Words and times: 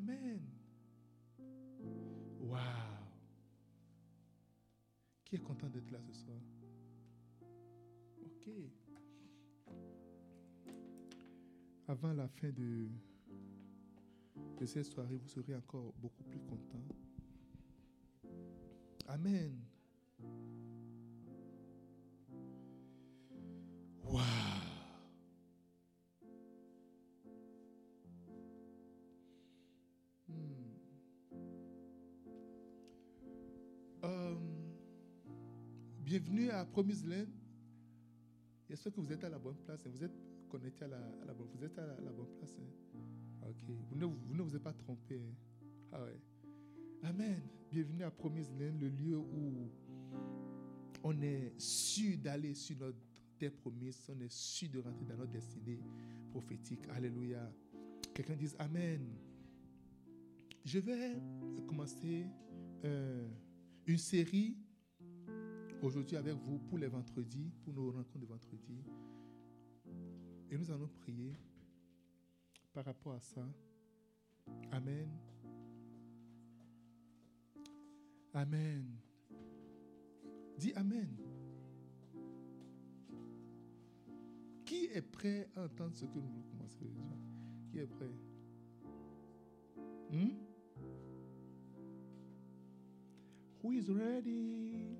Amen. 0.00 0.40
Waouh. 2.40 2.60
Qui 5.24 5.36
est 5.36 5.40
content 5.40 5.68
d'être 5.68 5.90
là 5.90 5.98
ce 6.00 6.12
soir? 6.14 6.38
Ok. 8.24 8.48
Avant 11.86 12.12
la 12.14 12.28
fin 12.28 12.50
de, 12.50 12.88
de 14.58 14.66
cette 14.66 14.86
soirée, 14.86 15.16
vous 15.16 15.28
serez 15.28 15.54
encore 15.54 15.92
beaucoup 15.98 16.24
plus 16.24 16.40
content. 16.40 16.84
Amen. 19.06 19.69
Bienvenue 36.10 36.50
à 36.50 36.64
Promise 36.64 37.06
Land. 37.06 37.26
J'espère 38.68 38.92
que 38.92 39.00
vous 39.00 39.12
êtes 39.12 39.22
à 39.22 39.28
la 39.28 39.38
bonne 39.38 39.54
place. 39.64 39.86
Vous 39.86 40.02
êtes 40.02 40.10
connecté 40.48 40.84
à 40.84 40.88
la, 40.88 40.98
bonne 41.32 41.46
Vous 41.54 41.64
êtes 41.64 41.78
à 41.78 41.86
la, 41.86 42.10
bonne 42.10 42.26
place. 42.36 42.56
hein? 42.58 42.98
Ok. 43.48 43.62
Vous 43.88 43.96
ne 43.96 44.06
vous, 44.06 44.34
ne 44.34 44.42
vous 44.42 44.56
êtes 44.56 44.62
pas 44.64 44.72
trompé. 44.72 45.20
hein? 45.20 45.32
Ah 45.92 46.02
ouais. 46.02 46.18
Amen. 47.04 47.40
Bienvenue 47.70 48.02
à 48.02 48.10
Promise 48.10 48.50
Land, 48.58 48.76
le 48.80 48.88
lieu 48.88 49.18
où 49.18 49.70
on 51.04 51.22
est 51.22 51.52
sûr 51.60 52.18
d'aller 52.18 52.54
sur 52.54 52.76
notre 52.78 52.98
terre 53.38 53.52
promise. 53.52 54.04
On 54.08 54.18
est 54.20 54.32
sûr 54.32 54.68
de 54.68 54.80
rentrer 54.80 55.04
dans 55.04 55.16
notre 55.16 55.30
destinée 55.30 55.78
prophétique. 56.32 56.88
Alléluia. 56.88 57.48
Quelqu'un 58.12 58.34
dise 58.34 58.56
Amen. 58.58 59.14
Je 60.64 60.80
vais 60.80 61.16
commencer 61.68 62.26
euh, 62.84 63.28
une 63.86 63.96
série 63.98 64.56
aujourd'hui 65.82 66.16
avec 66.16 66.34
vous 66.34 66.58
pour 66.58 66.78
les 66.78 66.88
vendredis, 66.88 67.50
pour 67.62 67.72
nos 67.72 67.90
rencontres 67.90 68.18
de 68.18 68.26
vendredi. 68.26 68.84
Et 70.50 70.58
nous 70.58 70.70
allons 70.70 70.88
prier 71.00 71.36
par 72.72 72.84
rapport 72.84 73.14
à 73.14 73.20
ça. 73.20 73.46
Amen. 74.72 75.08
Amen. 78.32 78.84
Dis 80.58 80.72
Amen. 80.74 81.16
Qui 84.64 84.86
est 84.86 85.02
prêt 85.02 85.48
à 85.56 85.64
entendre 85.64 85.96
ce 85.96 86.04
que 86.04 86.18
nous 86.18 86.28
voulons 86.28 86.42
commencer? 86.42 86.86
Qui 87.70 87.78
est 87.78 87.86
prêt? 87.86 88.10
Hmm? 90.10 90.30
Who 93.62 93.72
is 93.72 93.90
ready? 93.90 94.99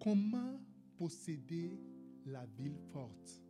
Comment 0.00 0.60
posséder 0.96 1.78
la 2.26 2.46
ville 2.46 2.78
forte? 2.92 3.42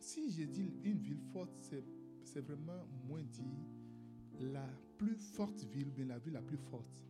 Si 0.00 0.30
je 0.30 0.44
dis 0.44 0.72
une 0.82 0.98
ville 0.98 1.22
forte, 1.32 1.58
c'est 2.24 2.40
vraiment 2.40 2.86
moins 3.06 3.22
dit 3.22 3.64
la 4.40 4.66
plus 4.98 5.16
forte 5.16 5.64
ville, 5.64 5.92
mais 5.96 6.04
la 6.04 6.18
ville 6.18 6.34
la 6.34 6.42
plus 6.42 6.58
forte. 6.58 7.04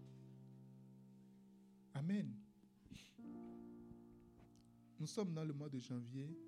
Amen. 1.94 2.34
Nous 4.98 5.06
sommes 5.06 5.32
dans 5.34 5.44
le 5.44 5.52
mois 5.52 5.68
de 5.68 5.78
janvier 5.78 6.38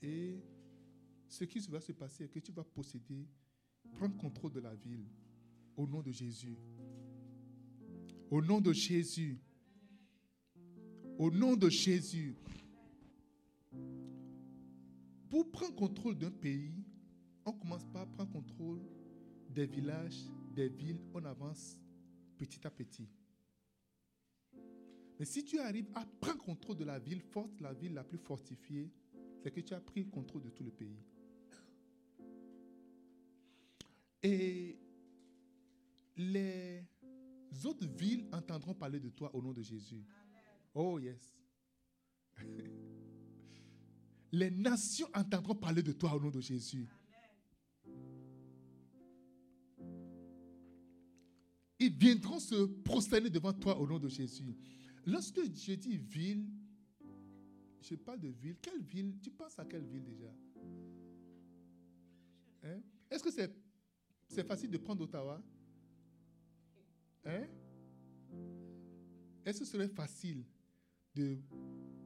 et 0.00 0.42
ce 1.28 1.44
qui 1.44 1.58
va 1.68 1.80
se 1.80 1.92
passer 1.92 2.24
est 2.24 2.28
que 2.28 2.38
tu 2.38 2.52
vas 2.52 2.64
posséder, 2.64 3.26
prendre 3.92 4.16
contrôle 4.16 4.52
de 4.52 4.60
la 4.60 4.74
ville 4.74 5.06
au 5.76 5.86
nom 5.86 6.02
de 6.02 6.10
Jésus. 6.10 6.56
Au 8.30 8.42
nom 8.42 8.60
de 8.60 8.72
Jésus. 8.72 9.38
Au 11.18 11.30
nom 11.30 11.56
de 11.56 11.68
Jésus. 11.68 12.36
Pour 15.28 15.50
prendre 15.50 15.74
contrôle 15.74 16.16
d'un 16.16 16.30
pays, 16.30 16.84
on 17.44 17.52
commence 17.52 17.84
par 17.92 18.06
prendre 18.06 18.30
contrôle 18.30 18.80
des 19.50 19.66
villages, 19.66 20.24
des 20.54 20.68
villes, 20.68 21.00
on 21.12 21.24
avance 21.24 21.78
petit 22.38 22.66
à 22.66 22.70
petit. 22.70 23.08
Mais 25.18 25.24
si 25.24 25.44
tu 25.44 25.58
arrives 25.58 25.88
à 25.94 26.04
prendre 26.20 26.42
contrôle 26.42 26.76
de 26.76 26.84
la 26.84 26.98
ville 26.98 27.20
forte, 27.20 27.60
la 27.60 27.72
ville 27.72 27.94
la 27.94 28.04
plus 28.04 28.18
fortifiée, 28.18 28.90
c'est 29.42 29.50
que 29.50 29.60
tu 29.60 29.74
as 29.74 29.80
pris 29.80 30.06
contrôle 30.08 30.42
de 30.42 30.50
tout 30.50 30.64
le 30.64 30.70
pays. 30.70 30.98
Et 34.22 34.78
les 36.16 36.82
autres 37.64 37.86
villes 37.86 38.26
entendront 38.32 38.74
parler 38.74 39.00
de 39.00 39.10
toi 39.10 39.34
au 39.34 39.42
nom 39.42 39.52
de 39.52 39.62
Jésus. 39.62 40.04
Oh 40.74 40.98
yes. 40.98 41.36
Les 44.32 44.50
nations 44.50 45.08
entendront 45.14 45.54
parler 45.54 45.82
de 45.82 45.92
toi 45.92 46.14
au 46.14 46.20
nom 46.20 46.30
de 46.30 46.40
Jésus. 46.40 46.88
Ils 51.78 51.92
viendront 51.92 52.40
se 52.40 52.64
prosterner 52.82 53.30
devant 53.30 53.52
toi 53.52 53.78
au 53.78 53.86
nom 53.86 53.98
de 53.98 54.08
Jésus. 54.08 54.56
Lorsque 55.06 55.40
je 55.44 55.74
dis 55.74 55.98
ville, 55.98 56.48
je 57.80 57.94
parle 57.94 58.20
de 58.20 58.28
ville. 58.28 58.56
Quelle 58.60 58.80
ville? 58.80 59.18
Tu 59.20 59.30
penses 59.30 59.58
à 59.58 59.64
quelle 59.64 59.84
ville 59.84 60.04
déjà? 60.04 60.34
Hein? 62.62 62.80
Est-ce 63.10 63.22
que 63.22 63.30
c'est 63.30 64.46
facile 64.46 64.70
de 64.70 64.78
prendre 64.78 65.04
Ottawa? 65.04 65.42
Hein? 67.26 67.46
Est-ce 69.44 69.60
que 69.60 69.64
ce 69.64 69.72
serait 69.72 69.88
facile 69.88 70.44
de 71.14 71.38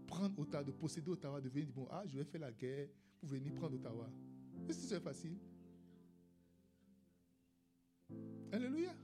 prendre 0.07 0.39
Ottawa, 0.39 0.65
de 0.65 0.73
posséder 0.73 1.11
Ottawa, 1.11 1.41
de 1.41 1.49
venir 1.49 1.67
dire, 1.67 1.75
bon, 1.75 1.87
ah, 1.91 2.03
je 2.07 2.19
vais 2.19 2.25
faire 2.25 2.41
la 2.41 2.53
guerre 2.53 2.89
pour 3.19 3.29
venir 3.29 3.55
prendre 3.55 3.75
Ottawa? 3.77 4.11
Est-ce 4.69 4.79
que 4.79 4.83
ce 4.83 4.89
serait 4.89 5.01
facile? 5.01 5.39
Alléluia. 8.53 8.95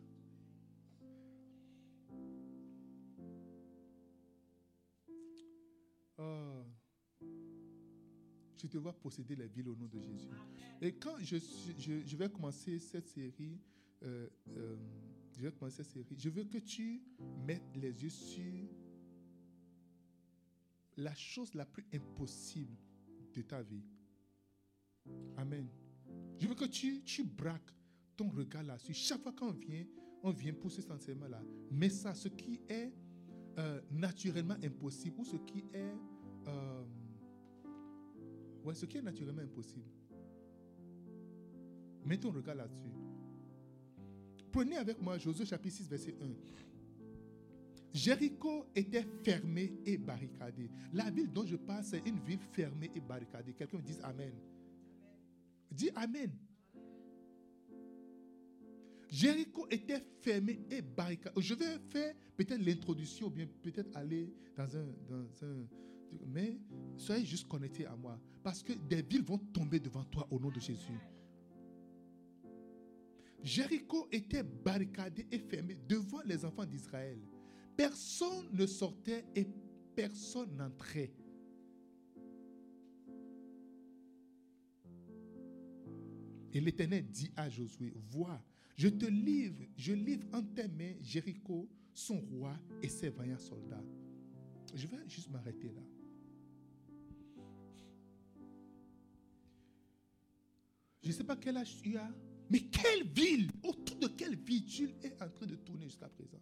Oh. 6.19 6.65
Je 8.57 8.67
te 8.67 8.79
vois 8.79 8.93
posséder 8.95 9.37
les 9.37 9.47
villes 9.47 9.69
au 9.69 9.77
nom 9.77 9.87
de 9.87 10.01
Jésus. 10.01 10.31
Et 10.81 10.93
quand 10.93 11.19
je, 11.19 11.37
je, 11.79 12.01
je 12.05 12.17
vais 12.17 12.29
commencer 12.31 12.79
cette 12.79 13.09
série, 13.09 13.61
euh, 14.03 14.29
euh, 14.57 14.77
je 15.39 16.29
veux 16.29 16.45
que 16.45 16.59
tu 16.59 17.03
mettes 17.47 17.77
les 17.77 18.03
yeux 18.03 18.11
sur 18.11 18.69
la 20.97 21.15
chose 21.15 21.55
la 21.55 21.65
plus 21.65 21.85
impossible 21.93 22.77
de 23.35 23.43
ta 23.43 23.63
vie. 23.63 23.85
Amen. 25.37 25.69
Je 26.39 26.47
veux 26.47 26.55
que 26.55 26.67
tu, 26.67 27.03
tu 27.03 27.25
braques 27.25 27.73
ton 28.17 28.29
regard 28.31 28.63
là-dessus. 28.63 28.95
Chaque 28.95 29.21
fois 29.21 29.33
qu'on 29.33 29.51
vient, 29.53 29.85
on 30.23 30.31
vient 30.31 30.55
pour 30.55 30.71
ce 30.71 30.83
sentiment-là. 30.83 31.43
Mais 31.71 31.89
ça, 31.91 32.15
ce 32.15 32.29
qui 32.29 32.61
est 32.69 32.93
euh, 33.59 33.81
naturellement 33.91 34.57
impossible 34.63 35.19
ou 35.19 35.25
ce 35.25 35.37
qui 35.37 35.65
est... 35.73 35.95
euh, 36.47 36.85
ouais, 38.65 38.75
ce 38.75 38.87
qui 38.87 38.99
est 38.99 39.03
naturellement 39.03 39.43
impossible. 39.43 39.91
Mets 42.05 42.19
ton 42.19 42.31
regard 42.31 42.55
là-dessus. 42.55 43.04
Prenez 44.55 44.77
avec 44.77 45.03
moi 45.03 45.19
Josué 45.19 45.45
chapitre 45.45 45.75
6, 45.75 45.89
verset 45.89 46.15
1. 46.23 46.27
Jéricho 47.93 48.67
était 48.77 49.05
fermée 49.25 49.81
et 49.85 49.99
barricadée. 49.99 50.71
La 50.93 51.11
ville 51.11 51.33
dont 51.33 51.45
je 51.45 51.57
parle, 51.57 51.83
c'est 51.83 52.07
une 52.07 52.21
ville 52.21 52.39
fermée 52.53 52.89
et 52.95 53.01
barricadée. 53.01 53.53
Quelqu'un 53.53 53.79
me 53.79 53.83
dise 53.83 53.99
Amen. 54.05 54.33
Dis 55.73 55.91
Amen. 55.97 56.31
Jéricho 59.09 59.67
était 59.73 60.07
fermé 60.21 60.61
et 60.71 60.83
barricadé. 60.83 61.43
Je 61.43 61.55
vais 61.55 61.81
faire 61.91 62.15
peut-être 62.37 62.65
l'introduction, 62.65 63.27
ou 63.27 63.31
bien 63.31 63.49
peut-être 63.61 63.97
aller 63.97 64.33
dans 64.57 64.77
un, 64.77 64.87
dans 65.09 65.47
un. 65.47 65.67
Mais 66.29 66.61
soyez 66.97 67.25
juste 67.25 67.49
connectés 67.49 67.87
à 67.87 67.97
moi. 67.97 68.21
Parce 68.45 68.63
que 68.63 68.73
des 68.73 69.03
villes 69.03 69.25
vont 69.25 69.39
tomber 69.39 69.81
devant 69.81 70.05
toi 70.05 70.29
au 70.31 70.39
nom 70.39 70.51
de 70.53 70.61
Jésus. 70.61 71.01
Jéricho 73.45 74.09
était 74.11 74.43
barricadé 74.43 75.27
et 75.31 75.39
fermé 75.39 75.77
devant 75.87 76.23
les 76.25 76.47
enfants 76.47 76.65
d'Israël. 76.65 77.19
Personne 77.77 78.49
ne 78.53 78.67
sortait 78.67 79.27
et 79.37 79.47
personne 79.95 80.57
n'entrait. 80.57 81.13
Et 86.55 86.61
l'Éternel 86.61 87.07
dit 87.11 87.31
à 87.37 87.51
Josué, 87.51 87.93
vois, 88.11 88.43
je 88.77 88.89
te 88.89 89.05
livre, 89.05 89.63
je 89.77 89.93
livre 89.93 90.27
en 90.33 90.43
tes 90.43 90.69
mains 90.69 90.95
Jéricho, 91.03 91.69
son 91.93 92.21
roi 92.21 92.57
et 92.81 92.89
ses 92.89 93.11
vaillants 93.11 93.39
soldats. 93.39 93.85
Je 94.73 94.87
vais 94.87 94.97
juste 95.07 95.31
m'arrêter 95.31 95.71
là. 95.71 95.83
Je 101.03 101.09
ne 101.09 101.13
sais 101.13 101.25
pas 101.25 101.37
quel 101.37 101.59
âge 101.59 101.77
tu 101.83 101.99
as, 101.99 102.11
mais 102.51 102.61
quelle 102.61 103.05
ville, 103.09 103.51
autour 103.63 103.97
de 103.99 104.09
quelle 104.09 104.37
ville 104.37 104.65
tu 104.65 104.91
es 105.03 105.13
en 105.23 105.29
train 105.29 105.47
de 105.47 105.57
tourner 105.57 105.85
jusqu'à 105.85 106.09
présent? 106.09 106.41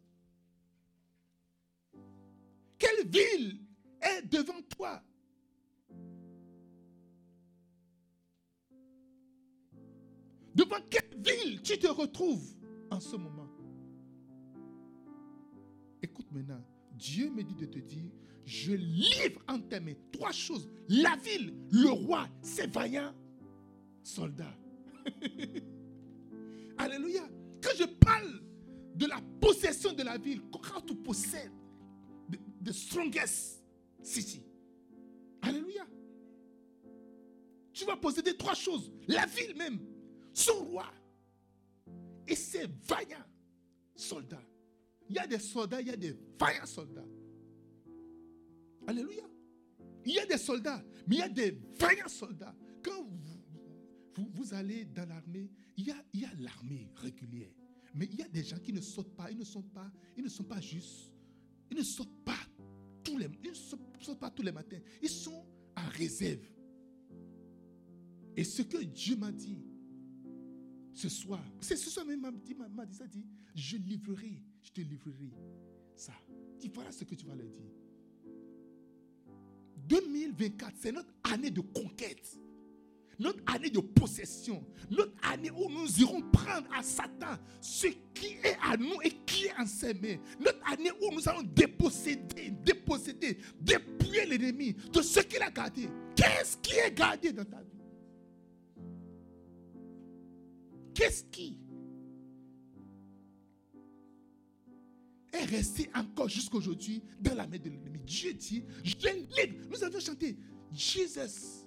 Quelle 2.78 3.08
ville 3.08 3.60
est 4.00 4.22
devant 4.22 4.60
toi? 4.76 5.02
Devant 10.54 10.80
quelle 10.90 11.18
ville 11.18 11.62
tu 11.62 11.78
te 11.78 11.86
retrouves 11.86 12.54
en 12.90 13.00
ce 13.00 13.16
moment? 13.16 13.48
Écoute 16.02 16.30
maintenant, 16.32 16.62
Dieu 16.92 17.30
me 17.30 17.42
dit 17.42 17.54
de 17.54 17.66
te 17.66 17.78
dire, 17.78 18.10
je 18.44 18.72
livre 18.72 19.40
en 19.48 19.60
tes 19.60 19.80
mains 19.80 19.94
trois 20.10 20.32
choses. 20.32 20.68
La 20.88 21.16
ville, 21.16 21.54
le 21.70 21.90
roi, 21.90 22.28
ses 22.42 22.66
vaillants 22.66 23.14
soldats. 24.02 24.58
Alléluia. 26.82 27.28
Quand 27.62 27.70
je 27.78 27.84
parle 27.84 28.42
de 28.94 29.06
la 29.06 29.20
possession 29.40 29.92
de 29.92 30.02
la 30.02 30.18
ville, 30.18 30.42
quand 30.50 30.80
tu 30.80 30.94
possèdes 30.94 31.52
the 32.64 32.72
strongest 32.72 33.62
city, 34.02 34.42
Alléluia. 35.42 35.84
Tu 37.72 37.84
vas 37.84 37.96
posséder 37.96 38.36
trois 38.36 38.54
choses. 38.54 38.92
La 39.08 39.26
ville 39.26 39.56
même, 39.56 39.78
son 40.32 40.64
roi 40.66 40.86
et 42.26 42.36
ses 42.36 42.66
vaillants 42.86 43.26
soldats. 43.96 44.42
Il 45.08 45.16
y 45.16 45.18
a 45.18 45.26
des 45.26 45.40
soldats, 45.40 45.80
il 45.80 45.88
y 45.88 45.90
a 45.90 45.96
des 45.96 46.16
vaillants 46.38 46.66
soldats. 46.66 47.04
Alléluia. 48.86 49.24
Il 50.04 50.12
y 50.12 50.18
a 50.18 50.26
des 50.26 50.38
soldats, 50.38 50.82
mais 51.06 51.16
il 51.16 51.18
y 51.18 51.22
a 51.22 51.28
des 51.28 51.58
vaillants 51.78 52.08
soldats. 52.08 52.54
Quand 52.82 53.04
vous, 54.16 54.54
allez 54.54 54.84
dans 54.84 55.08
l'armée, 55.08 55.50
il 55.76 55.86
y 55.86 55.90
a, 56.24 56.34
l'armée 56.38 56.88
régulière. 56.96 57.52
Mais 57.94 58.06
il 58.10 58.18
y 58.18 58.22
a 58.22 58.28
des 58.28 58.42
gens 58.42 58.58
qui 58.58 58.72
ne 58.72 58.80
sautent 58.80 59.14
pas, 59.14 59.30
ils 59.30 59.38
ne 59.38 59.44
sont 59.44 59.62
pas, 59.62 59.90
ils 60.16 60.24
ne 60.24 60.28
sont 60.28 60.44
pas 60.44 60.60
justes. 60.60 61.12
Ils 61.70 61.76
ne 61.76 61.82
sautent 61.82 62.24
pas 62.24 62.38
tous 63.02 63.18
les, 63.18 63.28
ils 63.42 63.50
ne 63.50 63.54
sautent 63.54 64.18
pas 64.18 64.30
tous 64.30 64.42
les 64.42 64.52
matins. 64.52 64.80
Ils 65.02 65.08
sont 65.08 65.44
en 65.76 65.88
réserve. 65.90 66.44
Et 68.36 68.44
ce 68.44 68.62
que 68.62 68.82
Dieu 68.82 69.16
m'a 69.16 69.32
dit, 69.32 69.58
ce 70.94 71.08
soir, 71.08 71.42
c'est 71.60 71.76
ce 71.76 71.90
soir 71.90 72.06
même 72.06 72.20
m'a 72.20 72.30
dit, 72.30 72.54
m'a 72.54 72.86
dit 72.86 72.96
ça, 72.96 73.06
dit, 73.06 73.24
je 73.54 73.76
livrerai, 73.76 74.42
je 74.62 74.70
te 74.70 74.80
livrerai 74.80 75.32
ça. 75.94 76.12
Voilà 76.74 76.92
ce 76.92 77.04
que 77.04 77.14
tu 77.14 77.26
vas 77.26 77.34
leur 77.34 77.48
dire. 77.48 77.72
2024, 79.88 80.76
c'est 80.78 80.92
notre 80.92 81.12
année 81.24 81.50
de 81.50 81.60
conquête. 81.60 82.38
Notre 83.18 83.42
année 83.46 83.70
de 83.70 83.80
possession. 83.80 84.64
Notre 84.90 85.12
année 85.22 85.50
où 85.50 85.68
nous 85.70 86.00
irons 86.00 86.22
prendre 86.30 86.66
à 86.76 86.82
Satan 86.82 87.36
ce 87.60 87.88
qui 88.14 88.36
est 88.42 88.56
à 88.62 88.76
nous 88.76 89.00
et 89.02 89.10
qui 89.26 89.46
est 89.46 89.54
en 89.58 89.66
ses 89.66 89.94
mains. 89.94 90.16
Notre 90.40 90.60
année 90.70 90.90
où 91.00 91.14
nous 91.14 91.28
allons 91.28 91.42
déposséder, 91.42 92.50
déposséder, 92.64 93.38
dépouiller 93.60 94.26
l'ennemi 94.26 94.74
de 94.92 95.02
ce 95.02 95.20
qu'il 95.20 95.42
a 95.42 95.50
gardé. 95.50 95.88
Qu'est-ce 96.16 96.56
qui 96.58 96.74
est 96.76 96.92
gardé 96.92 97.32
dans 97.32 97.44
ta 97.44 97.60
vie? 97.60 97.68
Qu'est-ce 100.94 101.24
qui 101.24 101.58
est 105.32 105.44
resté 105.44 105.90
encore 105.94 106.28
jusqu'aujourd'hui 106.28 107.02
dans 107.20 107.34
la 107.34 107.46
main 107.46 107.58
de 107.58 107.70
l'ennemi? 107.70 107.98
Dieu 108.04 108.34
dit, 108.34 108.64
je 108.84 108.94
livre. 108.96 109.68
Nous 109.70 109.82
avons 109.82 110.00
chanté, 110.00 110.36
Jesus, 110.70 111.61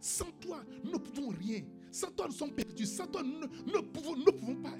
sans 0.00 0.30
toi, 0.40 0.62
nous 0.84 0.92
ne 0.92 0.98
pouvons 0.98 1.28
rien. 1.28 1.62
Sans 1.90 2.10
toi, 2.10 2.26
nous 2.26 2.34
sommes 2.34 2.52
perdus. 2.52 2.86
Sans 2.86 3.06
toi, 3.06 3.22
nous 3.22 3.40
ne 3.40 3.80
pouvons, 3.80 4.14
pas. 4.62 4.74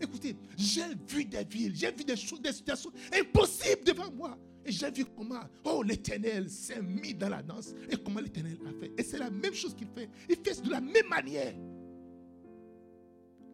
Écoutez, 0.00 0.36
j'ai 0.56 0.94
vu 1.06 1.24
des 1.24 1.44
villes, 1.44 1.74
j'ai 1.74 1.90
vu 1.90 2.04
des 2.04 2.16
choses, 2.16 2.40
des 2.40 2.52
situations 2.52 2.90
impossibles 3.12 3.84
devant 3.84 4.10
moi. 4.12 4.36
Et 4.64 4.70
j'ai 4.70 4.90
vu 4.90 5.04
comment, 5.04 5.40
oh, 5.64 5.82
l'éternel 5.82 6.48
s'est 6.48 6.82
mis 6.82 7.14
dans 7.14 7.28
la 7.28 7.42
danse. 7.42 7.74
Et 7.90 7.96
comment 7.96 8.20
l'éternel 8.20 8.58
a 8.66 8.72
fait. 8.80 8.92
Et 8.96 9.02
c'est 9.02 9.18
la 9.18 9.30
même 9.30 9.54
chose 9.54 9.74
qu'il 9.74 9.88
fait. 9.88 10.08
Il 10.28 10.36
fait 10.36 10.62
de 10.62 10.70
la 10.70 10.80
même 10.80 11.08
manière. 11.08 11.54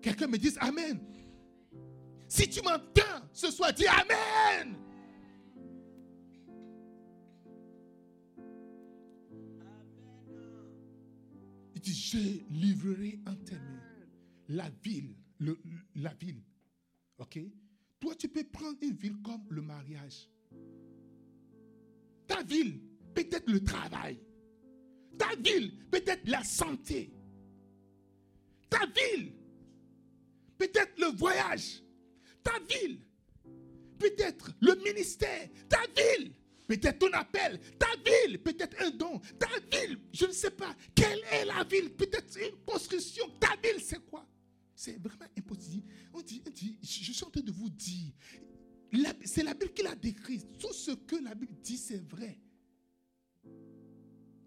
Quelqu'un 0.02 0.26
me 0.26 0.36
dise 0.36 0.58
Amen. 0.60 1.00
Si 2.26 2.48
tu 2.48 2.60
m'entends 2.62 3.24
ce 3.32 3.50
soir, 3.50 3.72
dis 3.72 3.86
Amen. 3.86 4.76
Il 11.78 11.80
dit, 11.80 11.94
je 11.94 12.18
livrerai 12.50 13.20
en 13.28 13.36
tes 13.36 13.54
mains 13.54 13.84
la 14.48 14.68
ville, 14.82 15.14
la 15.94 16.12
ville. 16.14 16.42
Ok? 17.18 17.38
Toi, 18.00 18.16
tu 18.16 18.28
peux 18.28 18.42
prendre 18.42 18.76
une 18.82 18.96
ville 18.96 19.16
comme 19.22 19.44
le 19.48 19.62
mariage. 19.62 20.28
Ta 22.26 22.42
ville, 22.42 22.80
peut-être 23.14 23.48
le 23.48 23.62
travail. 23.62 24.18
Ta 25.16 25.36
ville, 25.36 25.72
peut-être 25.88 26.26
la 26.28 26.42
santé. 26.42 27.12
Ta 28.68 28.84
ville, 28.86 29.32
peut-être 30.58 30.98
le 30.98 31.16
voyage, 31.16 31.84
ta 32.42 32.58
ville, 32.58 32.98
peut-être 34.00 34.50
le 34.60 34.74
ministère, 34.82 35.48
ta 35.68 35.82
ville, 35.96 36.32
peut-être 36.68 37.00
ton 37.00 37.10
appel, 37.12 37.58
ta 37.76 37.88
ville, 38.04 38.38
peut-être 38.38 38.80
un 38.80 38.90
don, 38.90 39.18
ta 39.38 39.48
ville, 39.72 39.98
je 40.12 40.26
ne 40.26 40.32
sais 40.32 40.52
pas, 40.52 40.76
quelle 40.94 41.18
est 41.32 41.44
la 41.44 41.64
ville, 41.64 41.90
peut-être 41.90 42.38
une 42.38 42.56
construction, 42.64 43.28
ta 43.40 43.56
ville, 43.56 43.80
c'est 43.80 43.98
quoi? 44.06 44.24
C'est 44.74 44.96
vraiment 45.02 45.26
impossible. 45.36 45.90
On 46.12 46.22
dit, 46.22 46.40
je 46.80 46.86
suis 47.12 47.24
en 47.24 47.30
train 47.30 47.40
de 47.40 47.50
vous 47.50 47.70
dire, 47.70 48.12
c'est 49.24 49.42
la 49.42 49.54
Bible 49.54 49.72
qui 49.72 49.82
l'a 49.82 49.96
décrit. 49.96 50.44
Tout 50.60 50.72
ce 50.72 50.92
que 50.92 51.16
la 51.16 51.34
Bible 51.34 51.56
dit, 51.60 51.76
c'est 51.76 52.04
vrai. 52.08 52.38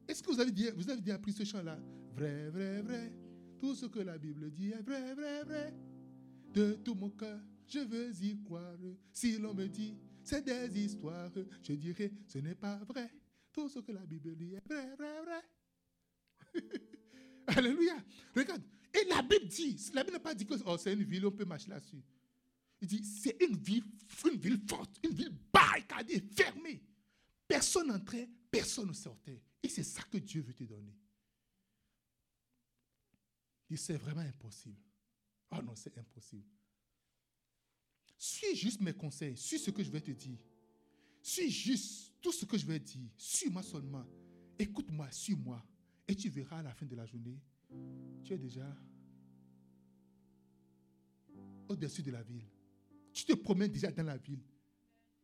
Est-ce 0.07 0.23
que 0.23 0.31
vous 0.31 0.39
avez, 0.39 0.51
dit, 0.51 0.69
vous 0.75 0.89
avez 0.89 1.01
dit 1.01 1.11
appris 1.11 1.33
ce 1.33 1.43
chant-là? 1.43 1.77
Vrai, 2.15 2.49
vrai, 2.49 2.81
vrai. 2.81 3.11
Tout 3.59 3.75
ce 3.75 3.87
que 3.87 3.99
la 3.99 4.17
Bible 4.17 4.49
dit 4.51 4.69
est 4.69 4.81
vrai, 4.81 5.13
vrai, 5.13 5.43
vrai 5.43 5.73
de 6.53 6.73
tout 6.83 6.95
mon 6.95 7.09
cœur, 7.09 7.39
je 7.67 7.79
veux 7.79 8.11
y 8.21 8.37
croire. 8.43 8.75
Si 9.13 9.37
l'on 9.37 9.53
me 9.53 9.67
dit, 9.67 9.95
c'est 10.23 10.43
des 10.43 10.85
histoires, 10.85 11.31
je 11.63 11.73
dirais, 11.73 12.11
ce 12.27 12.39
n'est 12.39 12.55
pas 12.55 12.77
vrai. 12.77 13.11
Tout 13.51 13.67
ce 13.69 13.79
que 13.79 13.91
la 13.91 14.05
Bible 14.05 14.35
dit 14.35 14.53
est 14.53 14.65
vrai, 14.67 14.95
vrai, 14.95 15.21
vrai. 15.23 16.61
Alléluia. 17.47 17.97
Regarde. 18.35 18.63
Et 18.93 19.05
la 19.07 19.21
Bible 19.21 19.47
dit, 19.47 19.77
la 19.93 20.03
Bible 20.03 20.13
n'a 20.13 20.19
pas 20.19 20.35
dit 20.35 20.45
que 20.45 20.53
oh, 20.65 20.77
c'est 20.77 20.93
une 20.93 21.03
ville, 21.03 21.25
on 21.25 21.31
peut 21.31 21.45
marcher 21.45 21.69
là-dessus. 21.69 22.03
Il 22.81 22.87
dit, 22.87 23.03
c'est 23.03 23.37
une 23.41 23.57
ville, 23.57 23.85
une 24.25 24.39
ville 24.39 24.59
forte, 24.67 24.99
une 25.03 25.13
ville 25.13 25.33
barricadée, 25.53 26.21
fermée. 26.35 26.81
Personne 27.47 27.87
n'entrait, 27.87 28.29
personne 28.49 28.87
ne 28.87 28.93
sortait. 28.93 29.41
Et 29.63 29.69
c'est 29.69 29.83
ça 29.83 30.01
que 30.03 30.17
Dieu 30.17 30.41
veut 30.41 30.53
te 30.53 30.63
donner. 30.63 30.97
Il 33.69 33.77
c'est 33.77 33.95
vraiment 33.95 34.21
impossible. 34.21 34.81
Oh 35.51 35.61
non, 35.61 35.75
c'est 35.75 35.97
impossible. 35.97 36.45
Suis 38.23 38.55
juste 38.55 38.81
mes 38.81 38.93
conseils, 38.93 39.35
suis 39.35 39.57
ce 39.57 39.71
que 39.71 39.81
je 39.83 39.89
vais 39.89 39.99
te 39.99 40.11
dire. 40.11 40.37
Suis 41.23 41.49
juste 41.49 42.13
tout 42.21 42.31
ce 42.31 42.45
que 42.45 42.55
je 42.55 42.67
vais 42.67 42.79
dire. 42.79 43.09
Suis-moi 43.17 43.63
seulement. 43.63 44.05
Écoute-moi, 44.59 45.09
suis-moi. 45.09 45.59
Et 46.07 46.13
tu 46.13 46.29
verras 46.29 46.59
à 46.59 46.61
la 46.61 46.71
fin 46.71 46.85
de 46.85 46.95
la 46.95 47.07
journée, 47.07 47.39
tu 48.23 48.33
es 48.33 48.37
déjà 48.37 48.77
au-dessus 51.67 52.03
de 52.03 52.11
la 52.11 52.21
ville. 52.21 52.45
Tu 53.11 53.25
te 53.25 53.33
promènes 53.33 53.71
déjà 53.71 53.91
dans 53.91 54.03
la 54.03 54.17
ville. 54.17 54.43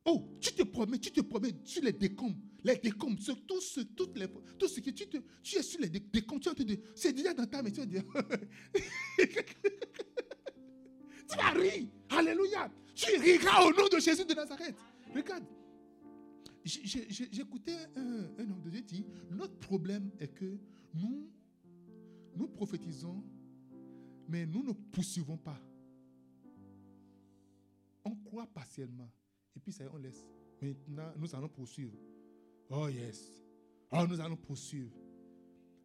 Oh, 0.04 0.36
tu 0.42 0.52
te 0.54 0.64
promènes, 0.64 1.00
tu 1.00 1.12
te 1.12 1.22
promènes 1.22 1.64
sur 1.68 1.84
les 1.84 1.94
décombres. 1.94 2.42
Les 2.64 2.78
décombres, 2.78 3.22
sur 3.22 3.46
tout 3.46 3.62
ce, 3.62 3.82
toutes 3.82 4.18
les, 4.18 4.28
que 4.28 4.90
tu, 4.90 5.08
te, 5.08 5.18
es 5.18 5.62
sur 5.62 5.82
les 5.82 5.90
décombres. 5.90 6.56
Tu 6.56 6.80
c'est 6.96 7.14
déjà 7.14 7.36
dans 7.36 7.46
ta 7.46 7.62
main. 7.62 7.70
Tu. 7.70 7.82
Tu 11.30 11.36
vas 11.36 11.52
rire. 11.52 11.90
Alléluia. 12.10 12.72
Tu 12.98 13.16
riras 13.18 13.64
au 13.64 13.72
nom 13.72 13.88
de 13.88 14.00
Jésus 14.00 14.26
de 14.26 14.34
Nazareth. 14.34 14.76
Regarde. 15.14 15.44
J'écoutais 16.66 17.78
un, 17.96 18.24
un, 18.40 18.52
homme 18.52 18.62
de 18.64 18.70
Dieu 18.72 18.82
dire, 18.82 19.06
notre 19.30 19.56
problème 19.60 20.10
est 20.20 20.28
que 20.28 20.58
nous, 20.96 21.30
nous 22.36 22.48
prophétisons, 22.48 23.24
mais 24.28 24.46
nous 24.46 24.64
ne 24.64 24.74
poursuivons 24.74 25.38
pas. 25.38 25.62
On 28.04 28.16
croit 28.16 28.48
partiellement. 28.48 29.10
Et 29.56 29.60
puis 29.60 29.72
ça, 29.72 29.86
on 29.94 29.98
laisse. 29.98 30.26
Maintenant, 30.62 31.14
nous 31.18 31.36
allons 31.36 31.50
poursuivre. 31.50 31.98
Oh 32.70 32.88
yes. 32.88 33.32
Oh, 33.92 34.06
nous 34.10 34.20
allons 34.20 34.36
poursuivre. 34.36 34.92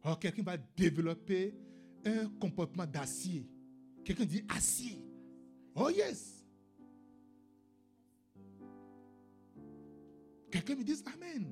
Oh, 0.03 0.15
quelqu'un 0.19 0.43
va 0.43 0.57
développer 0.57 1.53
un 2.03 2.27
comportement 2.39 2.87
d'acier. 2.87 3.47
Quelqu'un 4.03 4.25
dit 4.25 4.43
acier. 4.49 4.99
Oh 5.75 5.89
yes. 5.89 6.42
Quelqu'un 10.53 10.75
me 10.75 10.83
dit 10.83 11.01
Amen. 11.15 11.51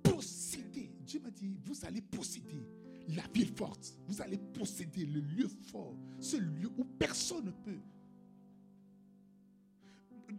Posséder. 0.00 0.92
Dieu 1.00 1.18
m'a 1.18 1.30
dit, 1.32 1.58
vous 1.64 1.84
allez 1.84 2.00
posséder 2.00 2.62
la 3.08 3.24
ville 3.34 3.52
forte. 3.56 3.98
Vous 4.06 4.22
allez 4.22 4.38
posséder 4.38 5.04
le 5.04 5.18
lieu 5.18 5.48
fort. 5.48 5.96
Ce 6.20 6.36
lieu 6.36 6.70
où 6.78 6.84
personne 6.84 7.46
ne 7.46 7.50
peut. 7.50 7.80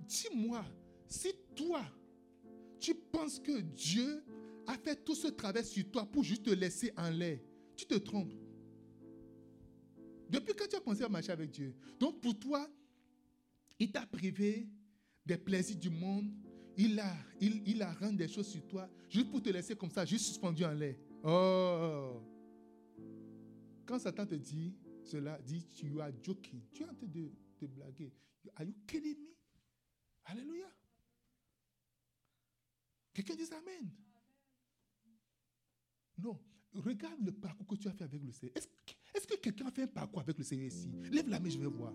Dis-moi, 0.08 0.64
si 1.08 1.34
toi, 1.58 1.84
tu 2.80 2.96
penses 2.96 3.38
que 3.40 3.60
Dieu 3.60 4.24
a 4.66 4.78
fait 4.78 4.96
tout 5.04 5.16
ce 5.16 5.28
travail 5.28 5.66
sur 5.66 5.92
toi 5.92 6.06
pour 6.06 6.24
juste 6.24 6.44
te 6.44 6.52
laisser 6.52 6.94
en 6.96 7.10
l'air, 7.10 7.40
tu 7.76 7.86
te 7.86 7.96
trompes. 7.96 8.34
Depuis 10.30 10.54
quand 10.54 10.70
tu 10.70 10.78
as 10.78 10.82
pensé 10.82 11.04
à 11.04 11.10
marcher 11.10 11.34
avec 11.34 11.52
Dieu? 11.52 11.76
Donc 12.00 12.22
pour 12.22 12.40
toi, 12.40 12.66
il 13.78 13.92
t'a 13.92 14.06
privé 14.06 14.70
des 15.30 15.38
plaisirs 15.38 15.78
du 15.78 15.92
monde. 15.92 16.32
Il 16.76 17.00
a, 17.00 17.16
il, 17.40 17.62
il 17.68 17.82
a 17.82 17.94
rendu 17.94 18.18
des 18.18 18.28
choses 18.28 18.48
sur 18.48 18.66
toi 18.68 18.90
juste 19.10 19.30
pour 19.30 19.42
te 19.42 19.50
laisser 19.50 19.76
comme 19.76 19.92
ça, 19.92 20.06
juste 20.06 20.26
suspendu 20.26 20.64
en 20.66 20.72
l'air. 20.72 20.96
Oh! 21.24 22.22
Quand 23.86 24.00
Satan 24.00 24.26
te 24.26 24.36
dit 24.36 24.76
cela, 25.04 25.40
dit 25.42 25.66
tu 25.76 26.02
as 26.02 26.12
joking. 26.24 26.62
Tu 26.72 26.84
es 26.84 26.86
en 26.86 26.94
train 26.94 27.08
de, 27.08 27.32
de 27.62 27.68
blaguer. 27.68 28.12
Are 28.56 28.66
you 28.66 28.74
kidding 28.88 29.20
me? 29.20 29.36
Alléluia. 30.26 30.68
Quelqu'un 33.14 33.36
dit 33.36 33.50
Amen. 33.52 33.92
Non. 36.18 36.40
Regarde 36.74 37.20
le 37.22 37.32
parcours 37.32 37.68
que 37.68 37.76
tu 37.76 37.88
as 37.88 37.92
fait 37.94 38.04
avec 38.04 38.24
le 38.24 38.32
Seigneur. 38.32 38.56
Est-ce 38.56 39.28
que 39.28 39.36
quelqu'un 39.36 39.68
a 39.68 39.72
fait 39.72 39.84
un 39.84 39.88
parcours 39.88 40.22
avec 40.22 40.38
le 40.38 40.44
Seigneur 40.44 40.68
ici? 40.68 40.88
Lève 41.12 41.28
la 41.28 41.40
main, 41.40 41.50
je 41.50 41.58
vais 41.58 41.66
voir. 41.66 41.94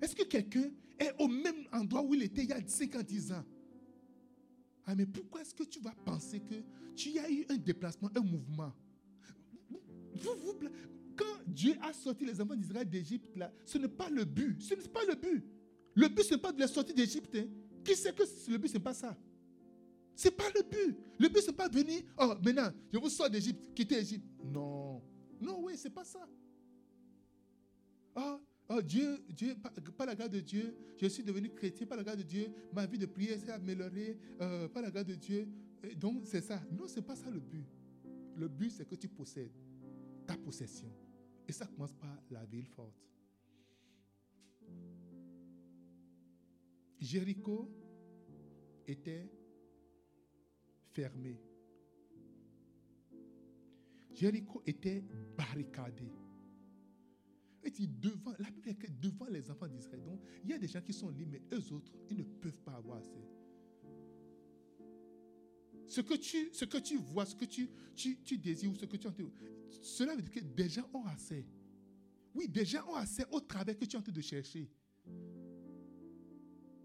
Est-ce 0.00 0.14
que 0.14 0.24
quelqu'un 0.24 0.70
est 0.98 1.12
au 1.18 1.28
même 1.28 1.66
endroit 1.72 2.02
où 2.02 2.14
il 2.14 2.22
était 2.22 2.42
il 2.42 2.50
y 2.50 2.52
a 2.52 2.60
50, 2.66 3.04
10 3.04 3.32
ans? 3.32 3.44
Ah, 4.86 4.94
mais 4.94 5.06
pourquoi 5.06 5.42
est-ce 5.42 5.54
que 5.54 5.64
tu 5.64 5.80
vas 5.80 5.94
penser 6.04 6.40
que 6.40 6.54
tu 6.96 7.18
as 7.18 7.30
eu 7.30 7.44
un 7.48 7.56
déplacement, 7.56 8.10
un 8.14 8.20
mouvement? 8.20 8.72
Quand 11.16 11.24
Dieu 11.46 11.76
a 11.82 11.92
sorti 11.92 12.24
les 12.24 12.40
enfants 12.40 12.56
d'Israël 12.56 12.88
d'Égypte, 12.88 13.28
ce 13.64 13.78
n'est 13.78 13.88
pas 13.88 14.08
le 14.08 14.24
but. 14.24 14.60
Ce 14.62 14.74
n'est 14.74 14.88
pas 14.88 15.04
le 15.06 15.14
but. 15.14 15.44
Le 15.94 16.08
but, 16.08 16.22
ce 16.22 16.34
n'est 16.34 16.40
pas 16.40 16.52
de 16.52 16.60
les 16.60 16.68
sortir 16.68 16.94
d'Égypte. 16.94 17.34
Hein. 17.36 17.46
Qui 17.84 17.94
sait 17.94 18.12
que 18.12 18.22
le 18.50 18.58
but, 18.58 18.68
ce 18.68 18.74
n'est 18.74 18.82
pas 18.82 18.94
ça 18.94 19.16
ce 20.18 20.24
n'est 20.24 20.34
pas 20.34 20.50
le 20.52 20.62
but. 20.62 20.98
Le 21.16 21.28
but, 21.28 21.40
ce 21.40 21.46
n'est 21.46 21.56
pas 21.56 21.68
venir, 21.68 22.02
oh, 22.18 22.34
maintenant, 22.44 22.72
je 22.92 22.98
vous 22.98 23.08
sors 23.08 23.30
d'Égypte, 23.30 23.72
quitter 23.72 23.94
l'Égypte. 23.94 24.26
Non. 24.44 25.00
Non, 25.40 25.60
oui, 25.62 25.76
ce 25.76 25.84
n'est 25.84 25.94
pas 25.94 26.02
ça. 26.02 26.28
Oh, 28.16 28.40
oh, 28.68 28.82
Dieu, 28.82 29.18
Dieu, 29.28 29.54
par, 29.96 30.06
la 30.06 30.14
grâce 30.14 30.30
de 30.30 30.40
Dieu, 30.40 30.76
je 31.00 31.06
suis 31.06 31.22
devenu 31.22 31.50
chrétien, 31.50 31.86
par 31.86 31.96
la 31.96 32.04
grâce 32.04 32.18
de 32.18 32.22
Dieu, 32.22 32.48
ma 32.72 32.86
vie 32.86 32.98
de 32.98 33.06
prière 33.06 33.38
s'est 33.38 33.52
améliorée, 33.52 34.18
euh, 34.40 34.68
par 34.68 34.82
la 34.82 34.90
grâce 34.90 35.06
de 35.06 35.14
Dieu. 35.14 35.48
donc, 35.96 36.22
c'est 36.24 36.40
ça. 36.42 36.60
Non, 36.70 36.86
ce 36.86 36.96
n'est 36.96 37.06
pas 37.06 37.16
ça 37.16 37.30
le 37.30 37.40
but. 37.40 37.66
Le 38.36 38.48
but, 38.48 38.70
c'est 38.70 38.86
que 38.86 38.94
tu 38.94 39.08
possèdes 39.08 39.52
ta 40.26 40.36
possession. 40.36 40.92
Et 41.46 41.52
ça 41.52 41.66
commence 41.66 41.92
par 41.94 42.22
la 42.30 42.44
ville 42.44 42.66
forte. 42.66 42.94
Jéricho 47.00 47.70
était 48.86 49.30
fermé. 50.90 51.40
Jéricho 54.12 54.62
était 54.66 55.04
barricadé. 55.36 56.10
Devant, 57.70 58.32
la 58.38 58.50
Bible 58.50 58.74
devant 59.00 59.26
les 59.26 59.50
enfants 59.50 59.68
d'Israël. 59.68 60.02
Donc, 60.04 60.20
il 60.44 60.50
y 60.50 60.52
a 60.52 60.58
des 60.58 60.68
gens 60.68 60.80
qui 60.80 60.92
sont 60.92 61.10
libres, 61.10 61.32
mais 61.32 61.42
eux 61.56 61.72
autres, 61.72 61.92
ils 62.10 62.16
ne 62.16 62.22
peuvent 62.22 62.60
pas 62.62 62.72
avoir 62.72 62.98
assez. 62.98 63.24
Ce 65.86 66.02
que 66.02 66.14
tu, 66.14 66.50
ce 66.52 66.64
que 66.66 66.78
tu 66.78 66.96
vois, 66.96 67.24
ce 67.24 67.34
que 67.34 67.46
tu, 67.46 67.70
tu, 67.94 68.18
tu 68.22 68.36
désires, 68.36 68.76
ce 68.76 68.84
que 68.84 68.96
tu 68.96 69.06
entends, 69.06 69.30
cela 69.80 70.14
veut 70.14 70.22
dire 70.22 70.32
que 70.32 70.40
des 70.40 70.68
gens 70.68 70.88
ont 70.92 71.06
assez. 71.06 71.46
Oui, 72.34 72.46
des 72.48 72.64
gens 72.64 72.86
ont 72.88 72.94
assez 72.94 73.24
au 73.30 73.40
travail 73.40 73.76
que 73.76 73.84
tu 73.86 73.96
es 73.96 73.98
en 73.98 74.02
train 74.02 74.12
de 74.12 74.20
chercher. 74.20 74.70